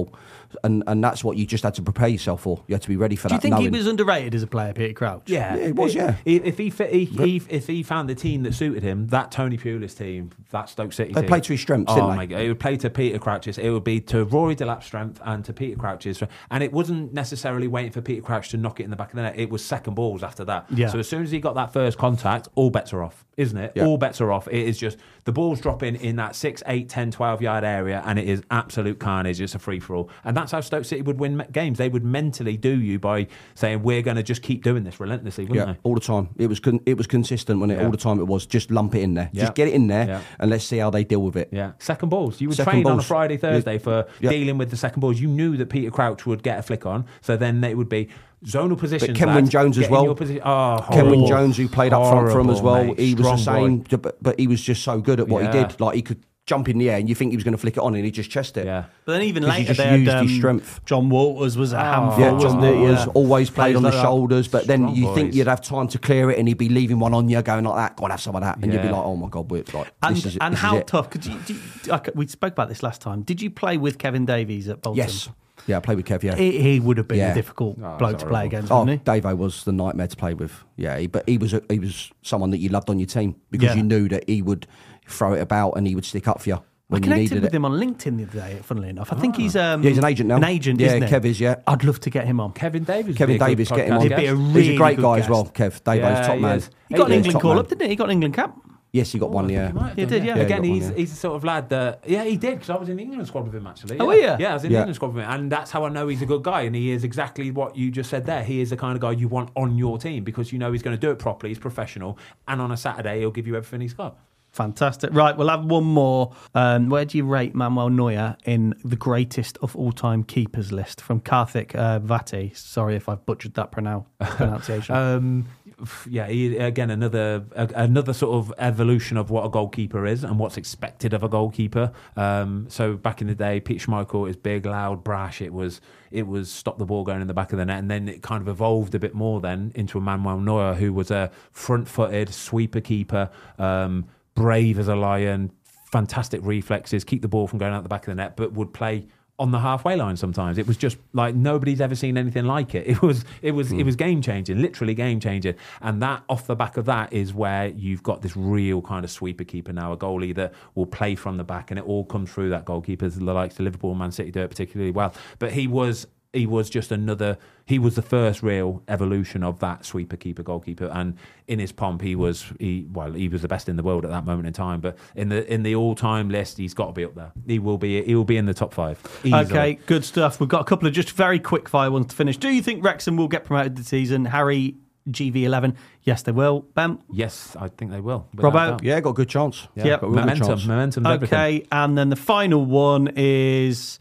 Football, 0.55 0.69
and 0.71 0.83
and 0.87 1.03
that's 1.03 1.23
what 1.23 1.37
you 1.37 1.45
just 1.45 1.63
had 1.63 1.73
to 1.75 1.81
prepare 1.81 2.07
yourself 2.07 2.41
for. 2.41 2.63
You 2.67 2.75
had 2.75 2.81
to 2.81 2.87
be 2.87 2.95
ready 2.97 3.15
for 3.15 3.27
that. 3.29 3.41
Do 3.41 3.47
you 3.47 3.51
that. 3.51 3.57
think 3.59 3.73
he 3.73 3.77
was 3.77 3.87
underrated 3.87 4.35
as 4.35 4.43
a 4.43 4.47
player, 4.47 4.73
Peter 4.73 4.93
Crouch? 4.93 5.23
Yeah, 5.29 5.55
Yeah, 5.55 5.61
it 5.63 5.75
was, 5.75 5.95
yeah. 5.95 6.15
If 6.25 6.43
if 6.45 6.57
he, 6.57 6.69
fit, 6.69 6.91
he, 6.91 7.05
he 7.05 7.41
if 7.49 7.67
he 7.67 7.83
found 7.83 8.09
the 8.09 8.15
team 8.15 8.43
that 8.43 8.53
suited 8.53 8.83
him, 8.83 9.07
that 9.07 9.31
Tony 9.31 9.57
Pulis 9.57 9.97
team, 9.97 10.31
that 10.51 10.69
Stoke 10.69 10.93
City 10.93 11.09
team. 11.09 11.15
They 11.15 11.21
team, 11.21 11.27
played 11.29 11.43
to 11.43 11.53
his 11.53 11.61
strengths, 11.61 11.91
Oh 11.91 11.95
didn't 11.95 12.09
they? 12.11 12.15
my 12.15 12.25
god, 12.25 12.41
it 12.41 12.47
would 12.47 12.59
play 12.59 12.77
to 12.77 12.89
Peter 12.89 13.19
Crouch's. 13.19 13.57
It 13.57 13.69
would 13.69 13.83
be 13.83 13.99
to 14.01 14.23
Rory 14.25 14.55
Delap's 14.55 14.85
strength 14.85 15.21
and 15.25 15.43
to 15.45 15.53
Peter 15.53 15.77
Crouch's, 15.77 16.21
and 16.51 16.63
it 16.63 16.71
wasn't 16.71 17.13
necessarily 17.13 17.67
waiting 17.67 17.91
for 17.91 18.01
Peter 18.01 18.21
Crouch 18.21 18.49
to 18.49 18.57
knock 18.57 18.79
it 18.79 18.83
in 18.83 18.89
the 18.89 18.95
back 18.95 19.09
of 19.11 19.15
the 19.15 19.21
net. 19.23 19.37
It 19.37 19.49
was 19.49 19.63
second 19.63 19.95
balls 19.95 20.23
after 20.23 20.45
that. 20.45 20.65
Yeah. 20.71 20.89
So 20.89 20.99
as 20.99 21.07
soon 21.07 21.23
as 21.23 21.31
he 21.31 21.39
got 21.39 21.55
that 21.55 21.73
first 21.73 21.97
contact, 21.97 22.47
all 22.55 22.69
bets 22.69 22.93
are 22.93 23.03
off, 23.03 23.25
isn't 23.37 23.57
it? 23.57 23.73
Yeah. 23.75 23.85
All 23.85 23.97
bets 23.97 24.21
are 24.21 24.31
off. 24.31 24.47
It 24.47 24.67
is 24.67 24.77
just 24.77 24.97
the 25.25 25.31
ball's 25.31 25.59
dropping 25.59 25.95
in 25.95 26.15
that 26.17 26.35
6, 26.35 26.63
8, 26.67 26.87
10, 26.89 27.11
12 27.11 27.41
yard 27.41 27.63
area, 27.63 28.01
and 28.05 28.17
it 28.19 28.27
is 28.27 28.41
absolute 28.51 28.99
carnage. 28.99 29.41
It's 29.41 29.55
a 29.55 29.59
free 29.59 29.79
for 29.79 29.95
all, 29.95 30.09
and 30.23 30.35
that's 30.37 30.51
how 30.51 30.61
Stoke 30.61 30.85
City 30.85 31.01
would 31.01 31.19
win 31.19 31.45
games. 31.51 31.77
They 31.77 31.89
would 31.89 32.03
mentally 32.05 32.57
do 32.57 32.79
you 32.79 32.99
by 32.99 33.27
saying 33.55 33.83
we're 33.83 34.01
going 34.01 34.17
to 34.17 34.23
just 34.23 34.41
keep 34.41 34.63
doing 34.63 34.83
this 34.83 34.99
relentlessly, 34.99 35.45
wouldn't 35.45 35.67
Yeah, 35.67 35.73
they? 35.73 35.79
all 35.83 35.95
the 35.95 35.99
time. 36.01 36.29
It 36.37 36.47
was 36.47 36.59
con- 36.59 36.79
it 36.85 36.97
was 36.97 37.07
consistent 37.07 37.59
when 37.59 37.71
it 37.71 37.77
Yeah. 37.79 37.85
all 37.85 37.91
the 37.91 37.97
time. 37.97 38.19
It 38.19 38.27
was 38.27 38.45
just 38.45 38.71
lump 38.71 38.95
it 38.95 39.01
in 39.01 39.13
there, 39.15 39.29
just 39.33 39.55
get 39.55 39.67
it 39.67 39.73
in 39.73 39.87
there, 39.87 40.21
and 40.39 40.49
let's 40.49 40.63
see 40.63 40.77
how 40.77 40.89
they 40.89 41.03
deal 41.03 41.21
with 41.21 41.35
it. 41.35 41.49
Yeah, 41.51 41.71
second 41.79 42.09
balls. 42.09 42.39
You 42.41 42.49
would 42.49 42.57
Second 42.57 42.71
train 42.83 42.87
on 42.87 42.99
a. 42.99 43.01
Friday, 43.01 43.37
Thursday 43.37 43.77
for 43.77 44.05
dealing 44.21 44.57
with 44.57 44.69
the 44.69 44.77
second 44.77 44.99
balls. 45.01 45.19
You 45.19 45.27
knew 45.27 45.57
that 45.57 45.69
Peter 45.69 45.91
Crouch 45.91 46.25
would 46.25 46.43
get 46.43 46.59
a 46.59 46.61
flick 46.61 46.85
on, 46.85 47.05
so 47.21 47.35
then 47.37 47.63
it 47.63 47.77
would 47.77 47.89
be 47.89 48.09
zonal 48.43 48.77
positions. 48.77 49.17
Kenwyne 49.17 49.35
lads, 49.35 49.49
Jones 49.49 49.77
as 49.77 49.89
well. 49.89 50.03
your 50.05 50.15
posi- 50.15 50.41
oh, 50.43 50.85
Kenwyne. 50.91 51.27
Jones, 51.27 51.57
who 51.57 51.67
played 51.67 51.93
up 51.93 52.09
front 52.11 52.31
for 52.31 52.39
him 52.39 52.49
as 52.49 52.61
well, 52.61 52.83
mate. 52.85 52.99
he 52.99 53.13
was 53.15 53.25
the 53.25 53.37
Strong 53.37 53.59
boy. 53.59 53.85
same, 53.87 53.99
but, 54.01 54.23
but 54.23 54.39
he 54.39 54.47
was 54.47 54.61
just 54.61 54.83
so 54.83 54.99
good 54.99 55.19
at 55.19 55.27
what 55.27 55.43
Yeah. 55.43 55.51
he 55.53 55.67
did. 55.67 55.79
Like 55.79 55.95
he 55.95 56.01
could 56.01 56.19
jump 56.47 56.69
in 56.69 56.77
the 56.77 56.91
air, 56.91 56.97
and 56.99 57.09
you 57.09 57.15
think 57.15 57.31
he 57.31 57.37
was 57.37 57.43
going 57.43 57.53
to 57.53 57.57
flick 57.57 57.75
it 57.75 57.79
on, 57.79 57.95
and 57.95 58.05
he 58.05 58.11
just 58.11 58.29
chest 58.29 58.55
it. 58.55 58.67
Yeah. 58.67 58.83
But 59.05 59.13
then 59.13 59.23
even 59.23 59.41
'Cause 59.41 59.51
he 59.53 59.57
later, 59.61 59.67
just 59.73 59.77
they 59.79 59.85
had, 59.87 59.99
used 60.01 60.11
his 60.11 60.21
um, 60.21 60.27
strength. 60.37 60.79
Jon 60.85 61.09
Walters 61.09 61.57
was 61.57 61.73
a 61.73 61.79
handful, 61.79 62.19
Yeah, 62.19 62.37
Jon 62.39 62.61
he? 62.61 62.69
Walters 62.71 62.99
Yeah. 63.05 63.11
always 63.15 63.49
played 63.49 63.63
Players 63.63 63.77
on 63.77 63.81
the 63.81 63.89
like 63.89 64.01
shoulders, 64.03 64.47
but 64.47 64.67
then 64.67 64.81
Strong 64.81 64.95
you 64.95 65.15
think 65.15 65.33
you'd 65.33 65.47
have 65.47 65.61
time 65.61 65.87
to 65.87 65.97
clear 65.97 66.29
it, 66.29 66.37
and 66.37 66.47
he'd 66.47 66.59
be 66.59 66.69
leaving 66.69 66.99
one 66.99 67.15
on 67.15 67.29
you, 67.29 67.41
going 67.41 67.65
like 67.65 67.75
that. 67.77 67.95
Go 67.97 68.03
and 68.05 68.11
have 68.11 68.21
some 68.21 68.35
of 68.35 68.43
that, 68.43 68.59
and 68.61 68.71
you'd 68.71 68.79
be 68.83 68.89
like, 68.89 69.03
"Oh 69.03 69.15
my 69.15 69.27
god, 69.27 69.49
we're 69.49 69.63
like, 69.73 69.91
And, 70.03 70.15
this 70.15 70.25
is, 70.27 70.37
and 70.39 70.53
this 70.53 70.59
how 70.61 70.75
is 70.75 70.81
it. 70.81 70.87
tough? 70.87 71.09
Could 71.09 71.25
you, 71.25 71.33
do 71.47 71.53
you- 71.55 71.91
okay, 71.93 72.11
we 72.13 72.27
spoke 72.27 72.53
about 72.53 72.69
this 72.69 72.83
last 72.83 73.01
time. 73.01 73.23
Did 73.23 73.41
you 73.41 73.49
play 73.49 73.77
with 73.77 73.97
Kevin 73.97 74.25
Davies 74.27 74.67
at 74.69 74.83
Bolton? 74.83 74.97
Yes, 74.99 75.29
yeah, 75.67 75.77
I 75.77 75.79
played 75.79 75.97
with 75.97 76.05
Kev. 76.05 76.23
Yeah, 76.23 76.35
He, 76.35 76.59
he 76.59 76.79
would 76.79 76.97
have 76.97 77.07
been 77.07 77.17
Yeah. 77.19 77.31
a 77.31 77.35
difficult 77.35 77.77
Oh, 77.83 77.97
bloke 77.97 78.17
to 78.19 78.25
play 78.25 78.45
against, 78.45 78.71
Oh, 78.71 78.79
wouldn't 78.83 79.01
he? 79.01 79.11
Davo 79.21 79.35
was 79.37 79.63
the 79.63 79.71
nightmare 79.71 80.07
to 80.07 80.15
play 80.15 80.33
with. 80.33 80.51
Yeah, 80.77 80.97
he, 80.97 81.07
but 81.07 81.27
he 81.27 81.37
was 81.37 81.53
a, 81.53 81.61
he 81.69 81.79
was 81.79 82.11
someone 82.21 82.51
that 82.51 82.59
you 82.59 82.69
loved 82.69 82.89
on 82.89 82.99
your 82.99 83.07
team 83.07 83.35
because 83.51 83.69
Yeah. 83.69 83.75
you 83.75 83.83
knew 83.83 84.07
that 84.09 84.29
he 84.29 84.41
would 84.41 84.67
throw 85.07 85.33
it 85.33 85.41
about 85.41 85.71
and 85.77 85.87
he 85.87 85.95
would 85.95 86.05
stick 86.05 86.27
up 86.27 86.41
for 86.41 86.49
you 86.49 86.55
I 86.55 86.61
when 86.87 87.01
you 87.01 87.09
connected 87.09 87.21
needed 87.23 87.43
with 87.43 87.53
it. 87.53 87.55
him 87.55 87.65
on 87.65 87.71
LinkedIn 87.73 88.17
the 88.17 88.23
other 88.23 88.39
day. 88.53 88.59
Funnily 88.61 88.89
enough, 88.89 89.11
I 89.11 89.15
think 89.15 89.35
he's 89.37 89.55
um, 89.55 89.81
Yeah, 89.81 89.89
he's 89.89 89.97
an 89.97 90.05
agent 90.05 90.29
now. 90.29 90.35
An 90.37 90.43
agent, 90.43 90.79
Yeah, 90.79 90.93
isn't? 90.95 91.09
Kev 91.09 91.25
is, 91.25 91.39
yeah. 91.39 91.55
I'd 91.65 91.83
love 91.83 91.99
to 92.01 92.09
get 92.11 92.25
him 92.27 92.39
on. 92.39 92.51
Kevin 92.53 92.83
Davies. 92.83 93.07
would 93.07 93.17
Kevin 93.17 93.33
be 93.33 93.35
a 93.37 93.39
good 93.39 93.45
Davies, 93.47 93.69
get 93.69 93.87
him 93.87 93.93
podcast 93.93 93.95
on. 93.95 94.01
He'd 94.01 94.15
be 94.15 94.25
a 94.27 94.35
really 94.35 94.61
he's 94.63 94.73
a 94.75 94.77
great 94.77 94.95
good 94.97 95.01
guy 95.01 95.19
as 95.19 95.29
well, 95.29 95.45
Kev. 95.45 95.81
Davo's 95.81 95.97
Yeah, 95.97 96.21
top 96.27 96.35
he 96.35 96.41
man. 96.41 96.57
is. 96.57 96.69
He 96.89 96.95
got 96.95 97.07
an 97.07 97.13
England 97.13 97.41
call 97.41 97.51
man. 97.51 97.59
up, 97.59 97.67
didn't 97.69 97.81
he? 97.81 97.89
He 97.89 97.95
got 97.95 98.05
an 98.05 98.11
England 98.11 98.33
cap. 98.35 98.55
Yes, 98.95 99.11
he 99.11 99.19
got 99.19 99.29
one. 99.29 99.49
Yeah. 99.49 99.71
He 99.93 100.01
He 100.01 100.05
did, 100.07 100.23
yeah. 100.23 100.35
Yeah, 100.35 100.35
he 100.35 100.41
Again, 100.45 100.61
one, 100.61 100.69
he's, 100.69 100.89
yeah. 100.89 100.95
he's 100.95 101.09
the 101.11 101.17
sort 101.17 101.35
of 101.35 101.43
lad 101.43 101.67
that, 101.69 102.03
yeah, 102.07 102.23
he 102.23 102.37
did, 102.37 102.53
because 102.55 102.69
I 102.69 102.77
was 102.77 102.87
in 102.87 102.95
the 102.95 103.03
England 103.03 103.27
squad 103.27 103.43
with 103.43 103.53
him, 103.53 103.67
actually. 103.67 103.99
Oh, 103.99 104.11
yeah. 104.11 104.37
Yeah, 104.39 104.51
I 104.51 104.53
was 104.53 104.63
in 104.63 104.71
the 104.71 104.77
England 104.77 104.95
squad 104.95 105.13
with 105.13 105.23
him. 105.25 105.29
And 105.29 105.51
that's 105.51 105.69
how 105.71 105.83
I 105.85 105.89
know 105.89 106.07
he's 106.07 106.21
a 106.21 106.25
good 106.25 106.43
guy. 106.43 106.61
And 106.61 106.73
he 106.75 106.91
is 106.91 107.03
exactly 107.03 107.51
what 107.51 107.75
you 107.75 107.91
just 107.91 108.09
said 108.09 108.25
there. 108.25 108.43
He 108.43 108.61
is 108.61 108.69
the 108.69 108.77
kind 108.77 108.95
of 108.95 109.01
guy 109.01 109.11
you 109.11 109.27
want 109.27 109.49
on 109.57 109.77
your 109.77 109.97
team 109.97 110.23
because 110.23 110.53
you 110.53 110.59
know 110.59 110.71
he's 110.71 110.81
going 110.81 110.95
to 110.95 111.01
do 111.01 111.11
it 111.11 111.19
properly, 111.19 111.49
he's 111.49 111.59
professional, 111.59 112.17
and 112.47 112.61
on 112.61 112.71
a 112.71 112.77
Saturday, 112.77 113.19
he'll 113.19 113.31
give 113.31 113.47
you 113.47 113.57
everything 113.57 113.81
he's 113.81 113.93
got. 113.93 114.17
Fantastic. 114.55 115.09
Right, 115.13 115.35
we'll 115.35 115.49
have 115.49 115.65
one 115.65 115.83
more. 115.83 116.33
Um, 116.53 116.87
where 116.87 117.03
do 117.03 117.17
you 117.17 117.25
rate 117.25 117.53
Manuel 117.53 117.89
Neuer 117.89 118.37
in 118.45 118.73
the 118.85 118.95
greatest 118.95 119.57
of 119.61 119.75
all 119.75 119.91
time 119.91 120.23
keepers 120.23 120.71
list 120.71 121.01
from 121.01 121.19
Karthik 121.19 121.75
uh, 121.75 121.99
Vati? 121.99 122.53
Sorry 122.55 122.95
if 122.95 123.09
I've 123.09 123.25
butchered 123.25 123.55
that 123.55 123.73
pronoun- 123.73 124.05
pronunciation. 124.21 124.95
Um, 124.95 125.47
f- 125.64 125.64
yeah, 126.09 126.27
he, 126.27 126.57
again 126.57 126.89
another 126.89 127.45
a, 127.55 127.69
another 127.75 128.13
sort 128.13 128.35
of 128.35 128.53
evolution 128.57 129.17
of 129.17 129.29
what 129.29 129.45
a 129.45 129.49
goalkeeper 129.49 130.05
is 130.05 130.23
and 130.23 130.39
what's 130.39 130.57
expected 130.57 131.13
of 131.13 131.23
a 131.23 131.29
goalkeeper. 131.29 131.91
Um, 132.15 132.67
so 132.69 132.95
back 132.95 133.21
in 133.21 133.27
the 133.27 133.35
day, 133.35 133.59
Pete 133.59 133.81
Schmeichel 133.81 134.29
is 134.29 134.35
big, 134.35 134.65
loud, 134.65 135.03
brash. 135.03 135.41
It 135.41 135.53
was 135.53 135.81
it 136.11 136.27
was 136.27 136.51
stop 136.51 136.77
the 136.77 136.85
ball 136.85 137.03
going 137.03 137.21
in 137.21 137.27
the 137.27 137.33
back 137.33 137.51
of 137.51 137.57
the 137.57 137.65
net, 137.65 137.79
and 137.79 137.89
then 137.89 138.07
it 138.07 138.21
kind 138.21 138.41
of 138.41 138.47
evolved 138.47 138.95
a 138.95 138.99
bit 138.99 139.13
more 139.13 139.41
then 139.41 139.71
into 139.75 139.97
a 139.97 140.01
Manuel 140.01 140.39
Neuer 140.39 140.73
who 140.75 140.93
was 140.93 141.11
a 141.11 141.31
front-footed 141.51 142.33
sweeper 142.33 142.81
keeper, 142.81 143.29
um, 143.57 144.05
brave 144.35 144.79
as 144.79 144.87
a 144.87 144.95
lion, 144.95 145.51
fantastic 145.91 146.41
reflexes, 146.43 147.03
keep 147.03 147.21
the 147.21 147.27
ball 147.27 147.47
from 147.47 147.59
going 147.59 147.73
out 147.73 147.83
the 147.83 147.89
back 147.89 148.07
of 148.07 148.11
the 148.11 148.15
net, 148.15 148.37
but 148.37 148.53
would 148.53 148.73
play 148.73 149.07
on 149.37 149.51
the 149.51 149.59
halfway 149.59 149.95
line 149.95 150.15
sometimes. 150.15 150.57
It 150.57 150.67
was 150.67 150.77
just 150.77 150.97
like 151.13 151.35
nobody's 151.35 151.81
ever 151.81 151.95
seen 151.95 152.17
anything 152.17 152.45
like 152.45 152.73
it. 152.73 152.85
It 152.95 153.01
was 153.01 153.25
it 153.41 153.51
was 153.51 153.71
it 153.71 153.79
hmm. 153.79 153.85
was 153.85 153.95
game 153.97 154.21
changing, 154.21 154.61
literally 154.61 154.93
game 154.93 155.19
changing. 155.19 155.55
And 155.81 156.01
that 156.01 156.23
off 156.29 156.47
the 156.47 156.55
back 156.55 156.77
of 156.77 156.85
that 156.85 157.11
is 157.11 157.33
where 157.33 157.67
you've 157.67 158.03
got 158.03 158.21
this 158.21 158.37
real 158.37 158.81
kind 158.81 159.03
of 159.03 159.11
sweeper 159.11 159.43
keeper 159.43 159.73
now, 159.73 159.91
a 159.91 159.97
goalie 159.97 160.33
that 160.35 160.53
will 160.75 160.85
play 160.85 161.15
from 161.15 161.35
the 161.35 161.43
back 161.43 161.71
and 161.71 161.79
it 161.79 161.85
all 161.85 162.05
comes 162.05 162.31
through 162.31 162.51
that 162.51 162.63
goalkeeper. 162.63 163.09
The 163.09 163.33
likes 163.33 163.55
of 163.55 163.61
Liverpool 163.61 163.91
and 163.91 163.99
Man 163.99 164.11
City 164.11 164.31
do 164.31 164.41
it 164.41 164.47
particularly 164.47 164.91
well. 164.91 165.13
But 165.39 165.51
he 165.51 165.67
was 165.67 166.07
he 166.35 166.45
was 166.45 166.69
just 166.69 166.91
another 166.91 167.37
he 167.65 167.79
was 167.79 167.95
the 167.95 168.01
first 168.01 168.43
real 168.43 168.83
evolution 168.87 169.43
of 169.43 169.59
that 169.59 169.85
sweeper 169.85 170.15
keeper 170.15 170.43
goalkeeper 170.43 170.85
and 170.93 171.17
in 171.47 171.59
his 171.59 171.71
pomp 171.71 172.01
he 172.01 172.15
was 172.15 172.45
he 172.59 172.85
well 172.91 173.13
he 173.13 173.27
was 173.27 173.41
the 173.41 173.47
best 173.47 173.67
in 173.67 173.75
the 173.75 173.83
world 173.83 174.05
at 174.05 174.11
that 174.11 174.25
moment 174.25 174.45
in 174.45 174.53
time 174.53 174.79
but 174.79 174.95
in 175.15 175.29
the 175.29 175.51
in 175.51 175.63
the 175.63 175.73
all-time 175.73 176.29
list 176.29 176.57
he's 176.57 176.73
got 176.73 176.87
to 176.87 176.91
be 176.91 177.03
up 177.03 177.15
there 177.15 177.31
he 177.47 177.57
will 177.57 177.77
be 177.77 178.03
he 178.03 178.13
will 178.13 178.25
be 178.25 178.37
in 178.37 178.45
the 178.45 178.53
top 178.53 178.73
5 178.73 179.21
easily. 179.23 179.45
Okay, 179.45 179.73
good 179.85 180.03
stuff. 180.03 180.39
We've 180.39 180.49
got 180.49 180.61
a 180.61 180.65
couple 180.65 180.87
of 180.87 180.93
just 180.93 181.11
very 181.11 181.39
quick 181.39 181.69
fire 181.69 181.91
ones 181.91 182.07
to 182.07 182.15
finish. 182.15 182.37
Do 182.37 182.49
you 182.49 182.61
think 182.61 182.83
Wrexham 182.83 183.17
will 183.17 183.27
get 183.27 183.45
promoted 183.45 183.75
this 183.75 183.87
season? 183.87 184.25
Harry, 184.25 184.75
GV11. 185.09 185.75
Yes, 186.03 186.23
they 186.23 186.31
will. 186.31 186.61
Ben? 186.73 186.99
yes 187.11 187.55
I 187.59 187.69
think 187.69 187.91
they 187.91 188.01
will 188.01 188.27
without 188.33 188.53
Robbo? 188.53 188.83
Yeah, 188.83 188.99
got 188.99 189.11
a 189.11 189.13
good 189.13 189.29
chance. 189.29 189.67
Yep. 189.75 190.01
got 190.01 190.07
a 190.07 190.09
good 190.09 190.15
momentum 190.15 190.47
chance. 190.47 190.65
momentum 190.65 191.05
everything 191.05 191.37
Okay, 191.39 191.67
and 191.71 191.97
then 191.97 192.09
the 192.09 192.15
final 192.15 192.65
one 192.65 193.11
is 193.15 193.99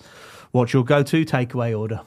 what's 0.52 0.72
your 0.72 0.84
go 0.84 1.02
to 1.02 1.24
takeaway 1.24 1.78
order? 1.78 2.00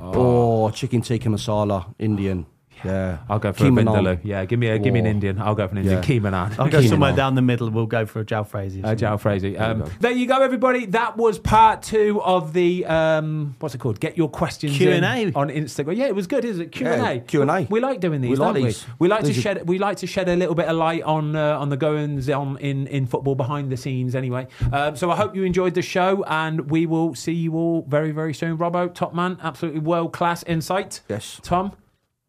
Oh, 0.00 0.70
chicken 0.70 1.00
tikka 1.02 1.30
masala, 1.30 1.84
Indian. 1.98 2.46
Yeah, 2.84 3.18
I'll 3.28 3.38
go 3.38 3.52
for 3.52 3.64
Keema 3.64 3.82
a. 3.82 3.84
Vindaloo. 3.84 4.20
Yeah, 4.22 4.44
give 4.44 4.58
me 4.58 4.68
a 4.68 4.78
give 4.78 4.92
me 4.92 5.00
an. 5.00 5.06
Indian. 5.06 5.40
I'll 5.40 5.54
go 5.54 5.66
for 5.66 5.72
an 5.72 5.78
Indian. 5.78 6.02
Yeah. 6.02 6.08
Keema. 6.08 6.58
I'll 6.58 6.68
go 6.68 6.80
Keema 6.80 6.88
somewhere 6.88 7.12
down 7.14 7.34
the 7.34 7.42
middle. 7.42 7.70
We'll 7.70 7.86
go 7.86 8.06
for 8.06 8.20
a 8.20 8.24
Jalfrezi. 8.24 8.84
Uh, 8.84 8.94
Jalfrezi. 8.94 9.60
Um, 9.60 9.84
there 10.00 10.10
you 10.12 10.26
go, 10.26 10.40
everybody. 10.42 10.86
That 10.86 11.16
was 11.16 11.38
part 11.38 11.82
two 11.82 12.20
of 12.22 12.52
the 12.52 12.84
um, 12.86 13.54
what's 13.60 13.74
it 13.74 13.78
called? 13.78 14.00
Get 14.00 14.16
your 14.16 14.28
questions 14.28 14.76
Q&A. 14.76 14.96
in 14.96 15.04
on 15.34 15.48
Instagram. 15.50 15.96
Yeah, 15.96 16.06
it 16.06 16.14
was 16.14 16.26
good, 16.26 16.44
isn't 16.44 16.62
it? 16.62 16.72
Q 16.72 16.86
and 16.86 17.02
Yeah, 17.02 17.10
A. 17.10 17.20
Q&A. 17.20 17.66
We 17.70 17.80
like 17.80 18.00
doing 18.00 18.20
these. 18.20 18.30
We 18.30 18.36
like 18.36 18.54
don't 18.54 18.64
these. 18.64 18.86
We? 18.86 18.94
we 19.00 19.08
like 19.08 19.24
to 19.24 19.30
are- 19.30 19.34
shed. 19.34 19.68
We 19.68 19.78
like 19.78 19.98
to 19.98 20.06
shed 20.06 20.28
a 20.28 20.36
little 20.36 20.54
bit 20.54 20.66
of 20.66 20.76
light 20.76 21.02
on 21.02 21.36
uh, 21.36 21.58
on 21.58 21.68
the 21.68 21.76
goings 21.76 22.28
on 22.30 22.56
in 22.58 22.86
in 22.86 23.06
football 23.06 23.34
behind 23.34 23.70
the 23.70 23.76
scenes. 23.76 24.14
Anyway, 24.14 24.46
um, 24.72 24.96
so 24.96 25.10
I 25.10 25.16
hope 25.16 25.34
you 25.36 25.44
enjoyed 25.44 25.74
the 25.74 25.82
show, 25.82 26.24
and 26.26 26.70
we 26.70 26.86
will 26.86 27.14
see 27.14 27.32
you 27.32 27.54
all 27.54 27.84
very 27.88 28.12
very 28.12 28.34
soon. 28.34 28.56
Robbo, 28.58 28.92
top 28.92 29.14
man, 29.14 29.38
absolutely 29.42 29.80
world 29.80 30.12
class 30.12 30.42
insight. 30.44 31.00
Yes. 31.08 31.40
Tom, 31.42 31.72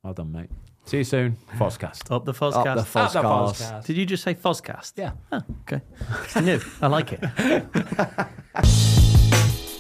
well 0.03 0.13
done, 0.13 0.31
mate. 0.31 0.49
See 0.85 0.97
you 0.97 1.03
soon. 1.05 1.37
Fozcast. 1.55 2.11
Up 2.11 2.25
the 2.25 2.31
Up 2.31 2.37
Fozcast. 2.37 2.63
the 2.63 2.69
Up 2.71 2.77
the 2.77 2.83
Fozcast. 2.99 3.23
Foscast. 3.23 3.85
Did 3.85 3.95
you 3.97 4.05
just 4.05 4.21
say 4.23 4.33
Fozcast? 4.35 4.93
Yeah. 4.97 5.11
Oh, 5.31 5.41
okay. 5.61 5.81
It's 6.25 6.35
new. 6.35 6.59
I 6.81 6.87
like 6.87 7.13
it. 7.13 7.21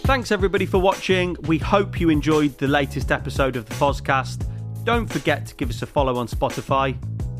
Thanks 0.05 0.31
everybody 0.31 0.65
for 0.65 0.79
watching. 0.79 1.35
We 1.43 1.57
hope 1.57 1.99
you 1.99 2.09
enjoyed 2.09 2.57
the 2.57 2.67
latest 2.67 3.11
episode 3.11 3.55
of 3.57 3.65
the 3.65 3.75
Fozcast. 3.75 4.47
Don't 4.85 5.07
forget 5.07 5.45
to 5.47 5.55
give 5.55 5.69
us 5.69 5.81
a 5.81 5.85
follow 5.85 6.15
on 6.17 6.27
Spotify. 6.27 6.95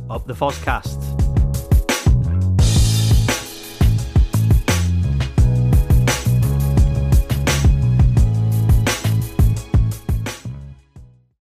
Up 0.10 0.28
the 0.28 0.34
Fozcast. 0.34 1.33